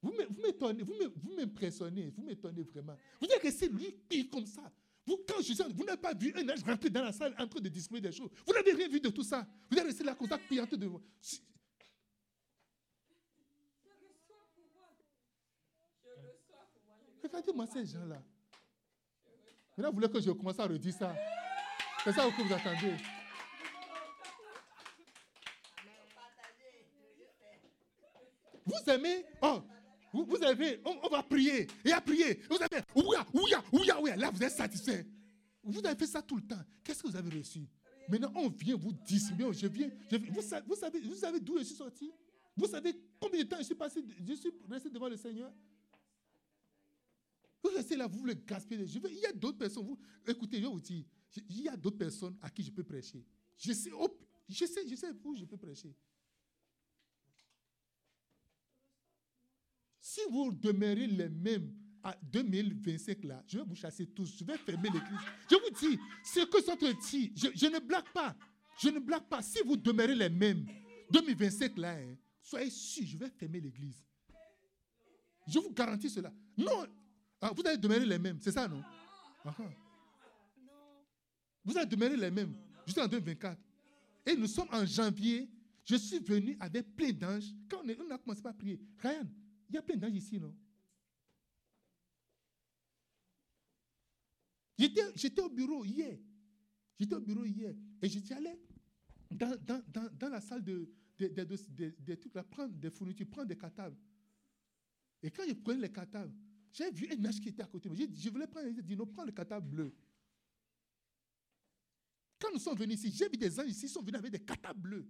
Vous 0.00 0.12
m'étonnez, 0.42 0.82
vous 0.82 1.36
m'impressionnez, 1.36 2.10
vous 2.10 2.22
m'étonnez 2.22 2.62
vraiment. 2.62 2.96
Vous 3.20 3.26
dites 3.26 3.40
que 3.40 3.66
lui 3.66 3.96
qui 4.08 4.28
comme 4.28 4.46
ça. 4.46 4.70
Vous, 5.04 5.18
quand 5.26 5.38
je 5.38 5.52
suis, 5.52 5.64
vous 5.74 5.84
n'avez 5.84 6.00
pas 6.00 6.14
vu 6.14 6.32
un 6.36 6.48
ange 6.48 6.62
rentrer 6.64 6.90
dans 6.90 7.02
la 7.02 7.12
salle 7.12 7.34
en 7.38 7.48
train 7.48 7.60
de 7.60 7.68
distribuer 7.68 8.00
des 8.00 8.12
choses. 8.12 8.30
Vous 8.46 8.52
n'avez 8.52 8.72
rien 8.72 8.88
vu 8.88 9.00
de 9.00 9.08
tout 9.08 9.24
ça. 9.24 9.46
Vous 9.68 9.76
êtes 9.78 9.84
resté 9.84 10.04
là 10.04 10.14
comme 10.14 10.28
ça, 10.28 10.38
de 10.76 10.90
devant. 17.32 17.62
Regardez-moi 17.62 17.66
ces 17.66 17.86
gens-là. 17.86 18.22
Maintenant, 19.76 19.90
vous 19.90 19.94
voulez 19.94 20.10
que 20.10 20.20
je 20.20 20.30
commence 20.30 20.58
à 20.58 20.66
redire 20.66 20.94
ça. 20.94 21.14
C'est 22.04 22.12
ça 22.12 22.28
que 22.30 22.42
vous 22.42 22.52
attendez. 22.52 22.96
Vous 28.64 28.90
aimez 28.90 29.24
Oh, 29.40 29.62
vous, 30.12 30.24
vous 30.24 30.42
avez, 30.42 30.80
on, 30.84 31.08
va 31.08 31.22
prier 31.22 31.66
et 31.84 31.92
à 31.92 32.00
prier. 32.00 32.40
Vous 32.48 32.56
avez, 32.56 32.82
ouya, 32.94 33.26
ouya, 33.32 33.64
ouya, 33.72 34.00
ouya. 34.00 34.16
Là, 34.16 34.30
vous 34.30 34.42
êtes 34.42 34.52
satisfait. 34.52 35.06
Vous 35.64 35.84
avez 35.84 35.96
fait 35.96 36.06
ça 36.06 36.22
tout 36.22 36.36
le 36.36 36.42
temps. 36.42 36.60
Qu'est-ce 36.84 37.02
que 37.02 37.08
vous 37.08 37.16
avez 37.16 37.38
reçu? 37.38 37.66
Maintenant, 38.08 38.32
on 38.34 38.48
vient 38.48 38.76
vous 38.76 38.92
distribuer. 38.92 39.52
Je 39.52 39.66
viens. 39.68 39.90
Vous, 40.10 40.42
vous 40.66 40.76
savez, 40.76 41.00
vous 41.00 41.14
savez 41.14 41.40
d'où 41.40 41.58
je 41.58 41.64
suis 41.64 41.74
sorti? 41.74 42.12
Vous 42.56 42.66
savez 42.66 42.94
combien 43.18 43.42
de 43.42 43.48
temps 43.48 43.56
je 43.58 43.64
suis 43.64 43.74
passé, 43.74 44.04
je 44.22 44.34
suis 44.34 44.52
resté 44.68 44.90
devant 44.90 45.08
le 45.08 45.16
Seigneur? 45.16 45.50
Vous 47.62 47.70
restez 47.70 47.96
là, 47.96 48.06
vous 48.06 48.24
le 48.24 48.34
gaspillez. 48.34 48.86
Je 48.86 48.98
il 48.98 49.18
y 49.18 49.26
a 49.26 49.32
d'autres 49.32 49.58
personnes. 49.58 49.84
Vous, 49.84 49.98
écoutez, 50.26 50.60
je 50.60 50.66
vous 50.66 50.80
dis, 50.80 51.06
il 51.48 51.62
y 51.62 51.68
a 51.68 51.76
d'autres 51.76 51.98
personnes 51.98 52.36
à 52.42 52.50
qui 52.50 52.62
je 52.62 52.70
peux 52.70 52.82
prêcher. 52.82 53.24
Je 53.56 53.72
sais, 53.72 53.90
je 54.48 54.64
sais, 54.66 54.88
je 54.88 54.96
sais 54.96 55.10
où 55.22 55.36
je 55.36 55.44
peux 55.44 55.56
prêcher. 55.56 55.94
Si 60.00 60.20
vous 60.30 60.52
demeurez 60.52 61.06
les 61.06 61.28
mêmes 61.28 61.72
à 62.02 62.16
2025 62.22 63.22
là, 63.24 63.44
je 63.46 63.58
vais 63.58 63.64
vous 63.64 63.76
chasser 63.76 64.06
tous. 64.06 64.36
Je 64.36 64.44
vais 64.44 64.58
fermer 64.58 64.90
l'église. 64.90 65.20
Je 65.48 65.54
vous 65.54 65.88
dis, 65.88 65.98
ce 66.24 66.44
que 66.44 66.60
ça 66.62 66.76
te 66.76 67.10
dit, 67.10 67.32
je, 67.36 67.48
je, 67.54 67.66
ne 67.66 67.78
blague 67.78 68.10
pas. 68.12 68.36
Je 68.80 68.88
ne 68.88 68.98
blague 68.98 69.28
pas. 69.28 69.40
Si 69.40 69.60
vous 69.64 69.76
demeurez 69.76 70.16
les 70.16 70.28
mêmes, 70.28 70.66
2025 71.12 71.78
là, 71.78 71.92
hein, 71.92 72.16
soyez 72.42 72.70
sûr, 72.70 73.06
je 73.06 73.16
vais 73.16 73.30
fermer 73.30 73.60
l'église. 73.60 74.04
Je 75.46 75.60
vous 75.60 75.70
garantis 75.72 76.10
cela. 76.10 76.32
Non, 76.56 76.86
ah, 77.42 77.52
vous 77.54 77.62
allez 77.66 77.76
demeurer 77.76 78.06
les 78.06 78.18
mêmes, 78.18 78.38
c'est 78.40 78.52
ça, 78.52 78.68
non? 78.68 78.82
Ah, 79.44 79.54
ah. 79.58 79.62
Vous 81.64 81.76
allez 81.76 81.86
demeurer 81.86 82.16
les 82.16 82.30
mêmes 82.30 82.54
jusqu'en 82.86 83.08
2024. 83.08 83.60
Et 84.26 84.36
nous 84.36 84.46
sommes 84.46 84.68
en 84.72 84.86
janvier. 84.86 85.50
Je 85.84 85.96
suis 85.96 86.20
venu 86.20 86.56
avec 86.60 86.94
plein 86.94 87.10
d'anges. 87.10 87.52
Quand 87.68 87.82
on, 87.84 88.10
a 88.10 88.18
commencé 88.18 88.46
à 88.46 88.52
prier, 88.52 88.80
Ryan, 88.98 89.28
il 89.68 89.74
y 89.74 89.78
a 89.78 89.82
plein 89.82 89.96
d'anges 89.96 90.14
ici, 90.14 90.38
non? 90.38 90.54
J'étais 94.78 95.40
au 95.42 95.48
bureau 95.48 95.84
hier. 95.84 96.16
J'étais 96.98 97.14
au 97.14 97.20
bureau 97.20 97.44
hier. 97.44 97.74
Et 98.00 98.08
j'étais 98.08 98.34
allé 98.34 98.50
dans, 99.30 99.56
dans, 99.60 99.82
dans, 99.88 100.08
dans, 100.12 100.28
la 100.28 100.40
salle 100.40 100.62
de, 100.62 100.88
de, 101.18 102.14
trucs 102.14 102.34
là, 102.34 102.44
prendre 102.44 102.74
des 102.74 102.90
fournitures, 102.90 103.26
prendre 103.28 103.48
des 103.48 103.58
catables. 103.58 103.96
Et 105.22 105.30
quand 105.30 105.42
je 105.46 105.54
prenais 105.54 105.80
les 105.80 105.92
catables, 105.92 106.32
j'ai 106.72 106.90
vu 106.90 107.08
un 107.10 107.24
ange 107.26 107.40
qui 107.40 107.50
était 107.50 107.62
à 107.62 107.66
côté. 107.66 107.90
Je 107.94 108.30
voulais 108.30 108.46
prendre, 108.46 108.66
il 108.68 108.82
dit 108.82 108.96
prends 108.96 109.24
le 109.24 109.32
catable 109.32 109.68
bleu. 109.68 109.94
Quand 112.40 112.48
nous 112.52 112.58
sommes 112.58 112.76
venus 112.76 112.98
ici, 113.04 113.14
j'ai 113.16 113.28
vu 113.28 113.36
des 113.36 113.60
anges 113.60 113.68
ici, 113.68 113.86
ils 113.86 113.88
sont 113.88 114.02
venus 114.02 114.18
avec 114.18 114.32
des 114.32 114.40
catables 114.40 114.80
bleus 114.80 115.06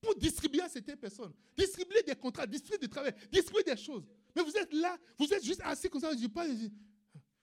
pour 0.00 0.14
distribuer 0.16 0.60
à 0.60 0.68
certaines 0.68 0.98
personnes. 0.98 1.32
Distribuer 1.56 2.02
des 2.02 2.14
contrats, 2.14 2.46
distribuer 2.46 2.78
du 2.78 2.88
travail, 2.88 3.14
distribuer 3.32 3.62
des 3.62 3.76
choses. 3.76 4.04
Mais 4.36 4.42
vous 4.42 4.54
êtes 4.56 4.72
là, 4.74 4.98
vous 5.16 5.32
êtes 5.32 5.44
juste 5.44 5.62
assis 5.64 5.88
comme 5.88 6.00
ça, 6.00 6.10
je 6.14 6.26
pas, 6.26 6.46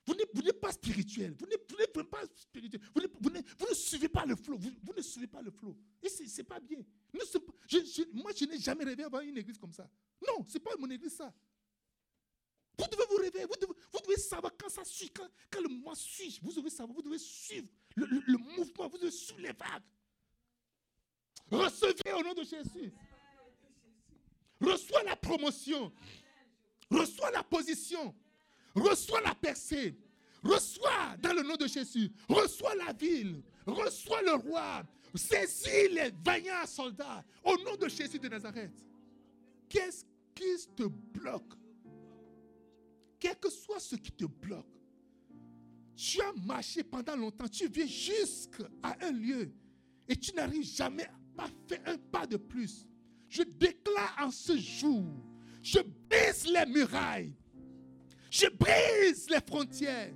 vous 0.05 0.13
n'êtes 0.13 0.61
pas 0.61 0.71
spirituel. 0.71 1.33
Vous 1.39 1.47
n'êtes 1.47 1.93
pas 2.09 2.23
spirituel. 2.35 2.79
Vous, 2.93 3.29
ne 3.31 3.73
suivez 3.73 4.07
pas 4.07 4.25
le 4.25 4.35
flot. 4.35 4.57
Vous, 4.57 4.93
ne 4.95 5.01
suivez 5.01 5.27
pas 5.27 5.41
le 5.41 5.49
flot. 5.49 5.75
Et 6.03 6.09
ce 6.09 6.23
n'est 6.23 6.43
pas 6.43 6.59
bien. 6.59 6.79
moi, 8.13 8.31
je 8.35 8.45
n'ai 8.45 8.59
jamais 8.59 8.83
rêvé 8.83 9.03
avoir 9.03 9.23
une 9.23 9.37
église 9.37 9.57
comme 9.57 9.73
ça. 9.73 9.89
Non, 10.27 10.45
ce 10.47 10.53
n'est 10.53 10.59
pas 10.59 10.71
mon 10.77 10.89
église 10.89 11.13
ça. 11.13 11.33
Vous 12.77 12.85
devez 12.91 13.03
vous 13.09 13.15
réveiller, 13.17 13.45
vous 13.45 13.99
devez, 14.01 14.17
savoir 14.17 14.51
quand 14.57 14.69
ça 14.69 14.83
suit, 14.83 15.09
quand, 15.09 15.61
le 15.61 15.69
mois 15.69 15.95
suit, 15.95 16.39
vous 16.41 16.53
devez 16.53 16.69
savoir, 16.69 16.95
vous 16.95 17.01
devez 17.01 17.17
suivre 17.17 17.67
le, 17.95 18.05
le 18.05 18.37
mouvement, 18.37 18.87
vous 18.87 18.97
devez 18.97 19.11
suivre 19.11 19.39
les 19.39 19.53
vagues. 19.53 19.83
Recevez 21.51 22.13
au 22.13 22.23
nom 22.23 22.33
de 22.33 22.43
Jésus. 22.43 22.91
Reçois 24.59 25.03
la 25.03 25.15
promotion. 25.15 25.91
Reçois 26.89 27.31
la 27.31 27.43
position. 27.43 28.15
Reçois 28.75 29.21
la 29.21 29.35
percée. 29.35 29.95
Reçois 30.43 31.15
dans 31.19 31.33
le 31.33 31.43
nom 31.43 31.55
de 31.55 31.67
Jésus. 31.67 32.11
Reçois 32.27 32.75
la 32.75 32.93
ville. 32.93 33.41
Reçois 33.65 34.21
le 34.21 34.33
roi. 34.33 34.83
Saisis 35.15 35.89
les 35.91 36.11
vaillants 36.23 36.65
soldats 36.65 37.23
au 37.43 37.55
nom 37.63 37.75
de 37.77 37.87
Jésus 37.87 38.19
de 38.19 38.27
Nazareth. 38.27 38.73
Qu'est-ce 39.69 40.03
qui 40.33 40.67
te 40.75 40.83
bloque? 40.83 41.53
Quel 43.19 43.35
que 43.37 43.49
soit 43.49 43.79
ce 43.79 43.95
qui 43.95 44.11
te 44.11 44.25
bloque, 44.25 44.65
tu 45.95 46.21
as 46.21 46.33
marché 46.45 46.83
pendant 46.83 47.15
longtemps, 47.15 47.47
tu 47.47 47.67
viens 47.67 47.85
jusqu'à 47.85 48.69
un 49.01 49.11
lieu 49.11 49.51
et 50.07 50.15
tu 50.15 50.33
n'arrives 50.33 50.65
jamais 50.65 51.07
à 51.37 51.47
faire 51.67 51.81
un 51.85 51.97
pas 51.97 52.27
de 52.27 52.37
plus. 52.37 52.85
Je 53.29 53.43
déclare 53.43 54.15
en 54.21 54.31
ce 54.31 54.57
jour, 54.57 55.05
je 55.61 55.79
brise 56.09 56.45
les 56.47 56.65
murailles, 56.65 57.33
je 58.29 58.47
brise 58.47 59.29
les 59.29 59.41
frontières, 59.41 60.13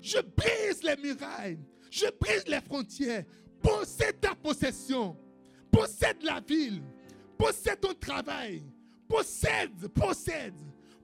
je 0.00 0.18
brise 0.20 0.82
les 0.82 0.96
murailles, 0.96 1.58
je 1.90 2.06
brise 2.20 2.46
les 2.46 2.60
frontières. 2.60 3.24
Possède 3.62 4.20
ta 4.20 4.34
possession, 4.34 5.16
possède 5.70 6.22
la 6.22 6.40
ville, 6.40 6.82
possède 7.36 7.80
ton 7.80 7.94
travail, 7.94 8.62
possède, 9.08 9.88
possède, 9.88 10.54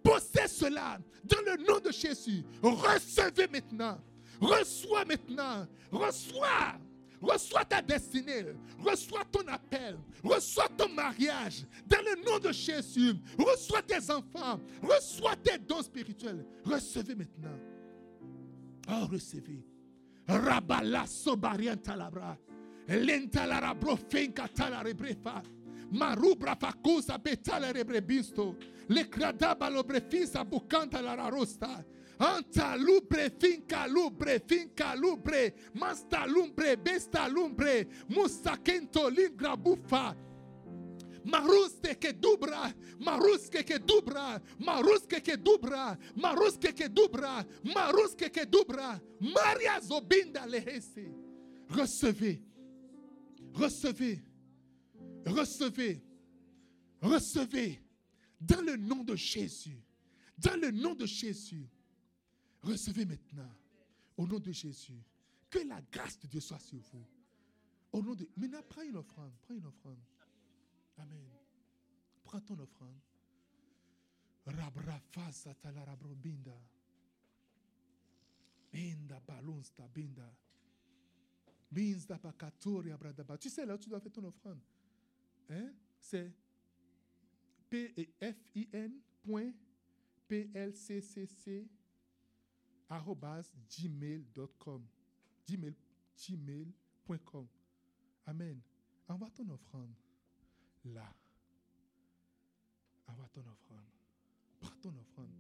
possède 0.05 0.49
cela 0.49 0.99
dans 1.25 1.41
le 1.41 1.65
nom 1.67 1.81
de 1.81 1.91
Jésus. 1.91 2.45
Recevez 2.63 3.49
maintenant, 3.49 3.99
reçois 4.41 5.05
maintenant, 5.05 5.67
reçois 5.91 6.79
Reçois 7.25 7.65
ta 7.65 7.81
destinée. 7.81 8.45
Reçois 8.79 9.25
ton 9.31 9.47
appel. 9.49 9.97
Reçois 10.23 10.69
ton 10.77 10.89
mariage. 10.91 11.65
Dans 11.87 12.03
le 12.03 12.23
nom 12.23 12.39
de 12.39 12.53
Jésus. 12.53 13.15
Reçois 13.39 13.83
tes 13.83 14.11
enfants. 14.11 14.61
Reçois 14.83 15.37
tes 15.37 15.59
dons 15.59 15.83
spirituels. 15.83 16.45
Recevez 16.65 17.15
maintenant. 17.15 17.59
Oh, 18.89 19.07
recevez. 19.07 19.65
Rabala 20.29 21.07
sobarian 21.07 21.77
talabra. 21.77 22.37
Lentalara 22.89 23.75
brofinka 23.75 24.49
talarebrefa. 24.49 25.43
Marubra 25.91 26.57
facusa 26.57 27.19
betala 27.19 27.73
rebrebisto. 27.73 28.57
Le 28.89 29.09
cradaba 29.09 29.69
lobrefisa 29.69 30.45
bucanta 30.45 31.01
la 31.01 31.29
rosta. 31.29 31.85
Anta 32.19 32.77
lubre, 32.77 33.31
finca 33.39 33.87
lubre, 33.87 34.41
finca 34.47 34.95
lubre, 34.95 35.55
masta 35.75 36.27
lumbre, 36.27 36.77
besta 36.77 37.27
lumbre, 37.29 37.89
mustakento 38.09 39.09
lingra 39.11 39.57
bufa. 39.57 40.15
Maruste 41.25 41.99
que 41.99 42.13
dubra, 42.13 42.73
maruske 42.99 43.65
que 43.65 43.79
dubra, 43.79 44.41
maruske 44.59 45.23
que 45.23 45.37
dubra, 45.37 45.99
maruske 46.15 46.75
que 46.75 46.89
dubra, 46.89 47.45
maruske 47.63 48.31
que 48.31 48.45
dubra, 48.45 49.01
Maria 49.21 49.81
zobinda 49.81 50.47
lehese. 50.47 51.11
Recevez, 51.71 52.41
recevez, 53.55 54.21
recevez, 55.27 56.03
recevez, 57.01 57.81
dans 58.41 58.61
le 58.61 58.77
nom 58.77 59.05
de 59.05 59.17
Jésus, 59.17 59.83
dans 60.39 60.61
le 60.61 60.71
nom 60.71 60.95
de 60.95 61.07
Jésus. 61.07 61.69
Recevez 62.63 63.05
maintenant, 63.05 63.51
au 64.17 64.27
nom 64.27 64.39
de 64.39 64.53
Jésus, 64.53 65.03
que 65.51 65.59
la 65.61 65.81
grâce 65.93 66.19
de 66.21 66.27
Dieu 66.27 66.41
soit 66.41 66.59
sur 66.59 66.79
vous. 66.93 67.07
Au 67.93 68.03
nom 68.03 68.15
de. 68.15 68.29
Maintenant, 68.37 68.63
prends 68.69 68.83
une 68.83 68.97
offrande. 68.97 69.33
Prends 69.43 69.55
une 69.55 69.67
offrande. 69.67 70.01
Amen. 70.99 71.29
Prends 72.25 72.41
ton 72.41 72.59
offrande. 72.59 72.99
Rabrafa 74.47 75.31
satala. 75.31 75.97
Binda 78.73 79.21
balonsta 79.21 79.87
binda. 79.95 80.29
Binda 81.71 82.19
bakatori 82.19 82.91
abradaba. 82.91 83.39
Tu 83.39 83.49
sais 83.49 83.65
là 83.65 83.79
tu 83.79 83.89
dois 83.89 84.01
faire 84.01 84.13
ton 84.13 84.25
offrande. 84.25 84.59
Hein? 85.51 85.73
C'est 85.99 86.33
P-F-I-N 87.71 89.01
point 89.23 89.53
P-L-C-C-C 90.29 91.69
gmail.com. 93.69 94.83
Gmail, 95.47 95.75
gmail.com. 96.17 97.47
Amen. 98.27 98.61
Envoie 99.09 99.31
ton 99.31 99.49
offrande 99.51 99.95
là. 100.85 101.15
Envoie 103.07 103.29
ton 103.29 103.41
offrande. 103.41 103.85
Prends 104.61 104.77
ton 104.81 104.97
offrande. 104.97 105.31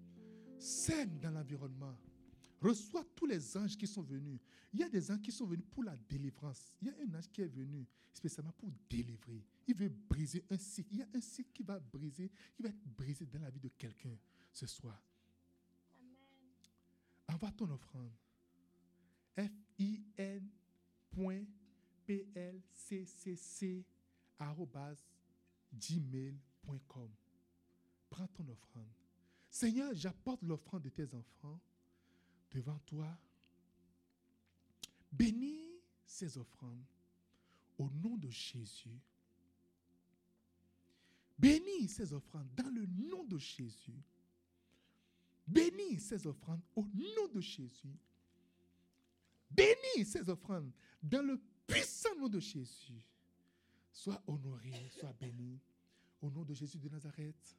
Sème 0.59 1.19
dans 1.19 1.31
l'environnement. 1.31 1.97
Reçois 2.61 3.05
tous 3.15 3.27
les 3.27 3.57
anges 3.57 3.77
qui 3.77 3.87
sont 3.87 4.03
venus. 4.03 4.41
Il 4.73 4.81
y 4.81 4.83
a 4.83 4.89
des 4.89 5.11
anges 5.11 5.21
qui 5.21 5.33
sont 5.33 5.47
venus 5.47 5.67
pour 5.71 5.85
la 5.85 5.97
délivrance. 5.97 6.77
Il 6.81 6.89
y 6.89 6.91
a 6.91 6.95
un 7.03 7.15
ange 7.19 7.29
qui 7.31 7.43
est 7.43 7.47
venu 7.47 7.87
spécialement 8.13 8.53
pour 8.53 8.71
délivrer. 8.89 9.43
Il 9.67 9.75
veut 9.75 9.89
briser 9.89 10.45
un 10.51 10.59
cycle. 10.59 10.93
Il 10.93 10.99
y 10.99 11.03
a 11.03 11.09
un 11.15 11.21
cycle 11.21 11.51
qui 11.53 11.63
va 11.63 11.79
briser, 11.79 12.31
qui 12.55 12.63
va 12.63 12.69
être 12.69 12.85
brisé 12.85 13.27
dans 13.27 13.41
la 13.41 13.51
vie 13.51 13.61
de 13.61 13.69
quelqu'un 13.69 14.17
ce 14.53 14.67
soir. 14.67 15.03
Envoie 17.29 17.51
ton 17.53 17.71
offrande. 17.71 18.13
F-I-N 19.37 20.51
gmail.com. 25.73 27.11
Prends 28.11 28.29
ton 28.29 28.49
offrande. 28.49 28.93
Seigneur, 29.51 29.95
j'apporte 29.95 30.43
l'offrande 30.43 30.83
de 30.83 30.89
tes 30.91 31.15
enfants 31.15 31.61
devant 32.51 32.79
toi. 32.81 33.17
Bénis 35.13 35.81
ces 36.05 36.37
offrandes 36.39 36.85
au 37.79 37.89
nom 37.91 38.17
de 38.17 38.29
Jésus. 38.29 39.01
Bénis 41.39 41.89
ces 41.89 42.13
offrandes 42.13 42.49
dans 42.57 42.71
le 42.71 42.87
nom 42.87 43.25
de 43.25 43.39
Jésus. 43.39 44.03
Bénis 45.47 46.01
ces 46.01 46.27
offrandes 46.27 46.63
au 46.75 46.83
nom 46.83 47.29
de 47.33 47.41
Jésus. 47.41 47.99
Bénis 49.51 50.05
ces 50.05 50.29
offrandes 50.29 50.73
dans 51.03 51.23
le 51.23 51.41
puissant 51.67 52.15
nom 52.17 52.29
de 52.29 52.41
Jésus. 52.41 53.05
Sois 53.93 54.23
honoré, 54.27 54.91
sois 54.91 55.13
béni. 55.13 55.61
Au 56.21 56.31
nom 56.31 56.45
de 56.45 56.55
Jésus 56.55 56.79
de 56.79 56.89
Nazareth. 56.89 57.57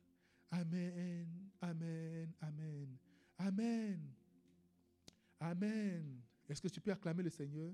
Amen, 0.51 1.27
Amen, 1.61 2.33
Amen, 2.41 2.97
Amen. 3.37 4.13
Amen. 5.39 6.21
Est-ce 6.47 6.61
que 6.61 6.67
tu 6.67 6.81
peux 6.81 6.91
acclamer 6.91 7.23
le 7.23 7.29
Seigneur? 7.29 7.73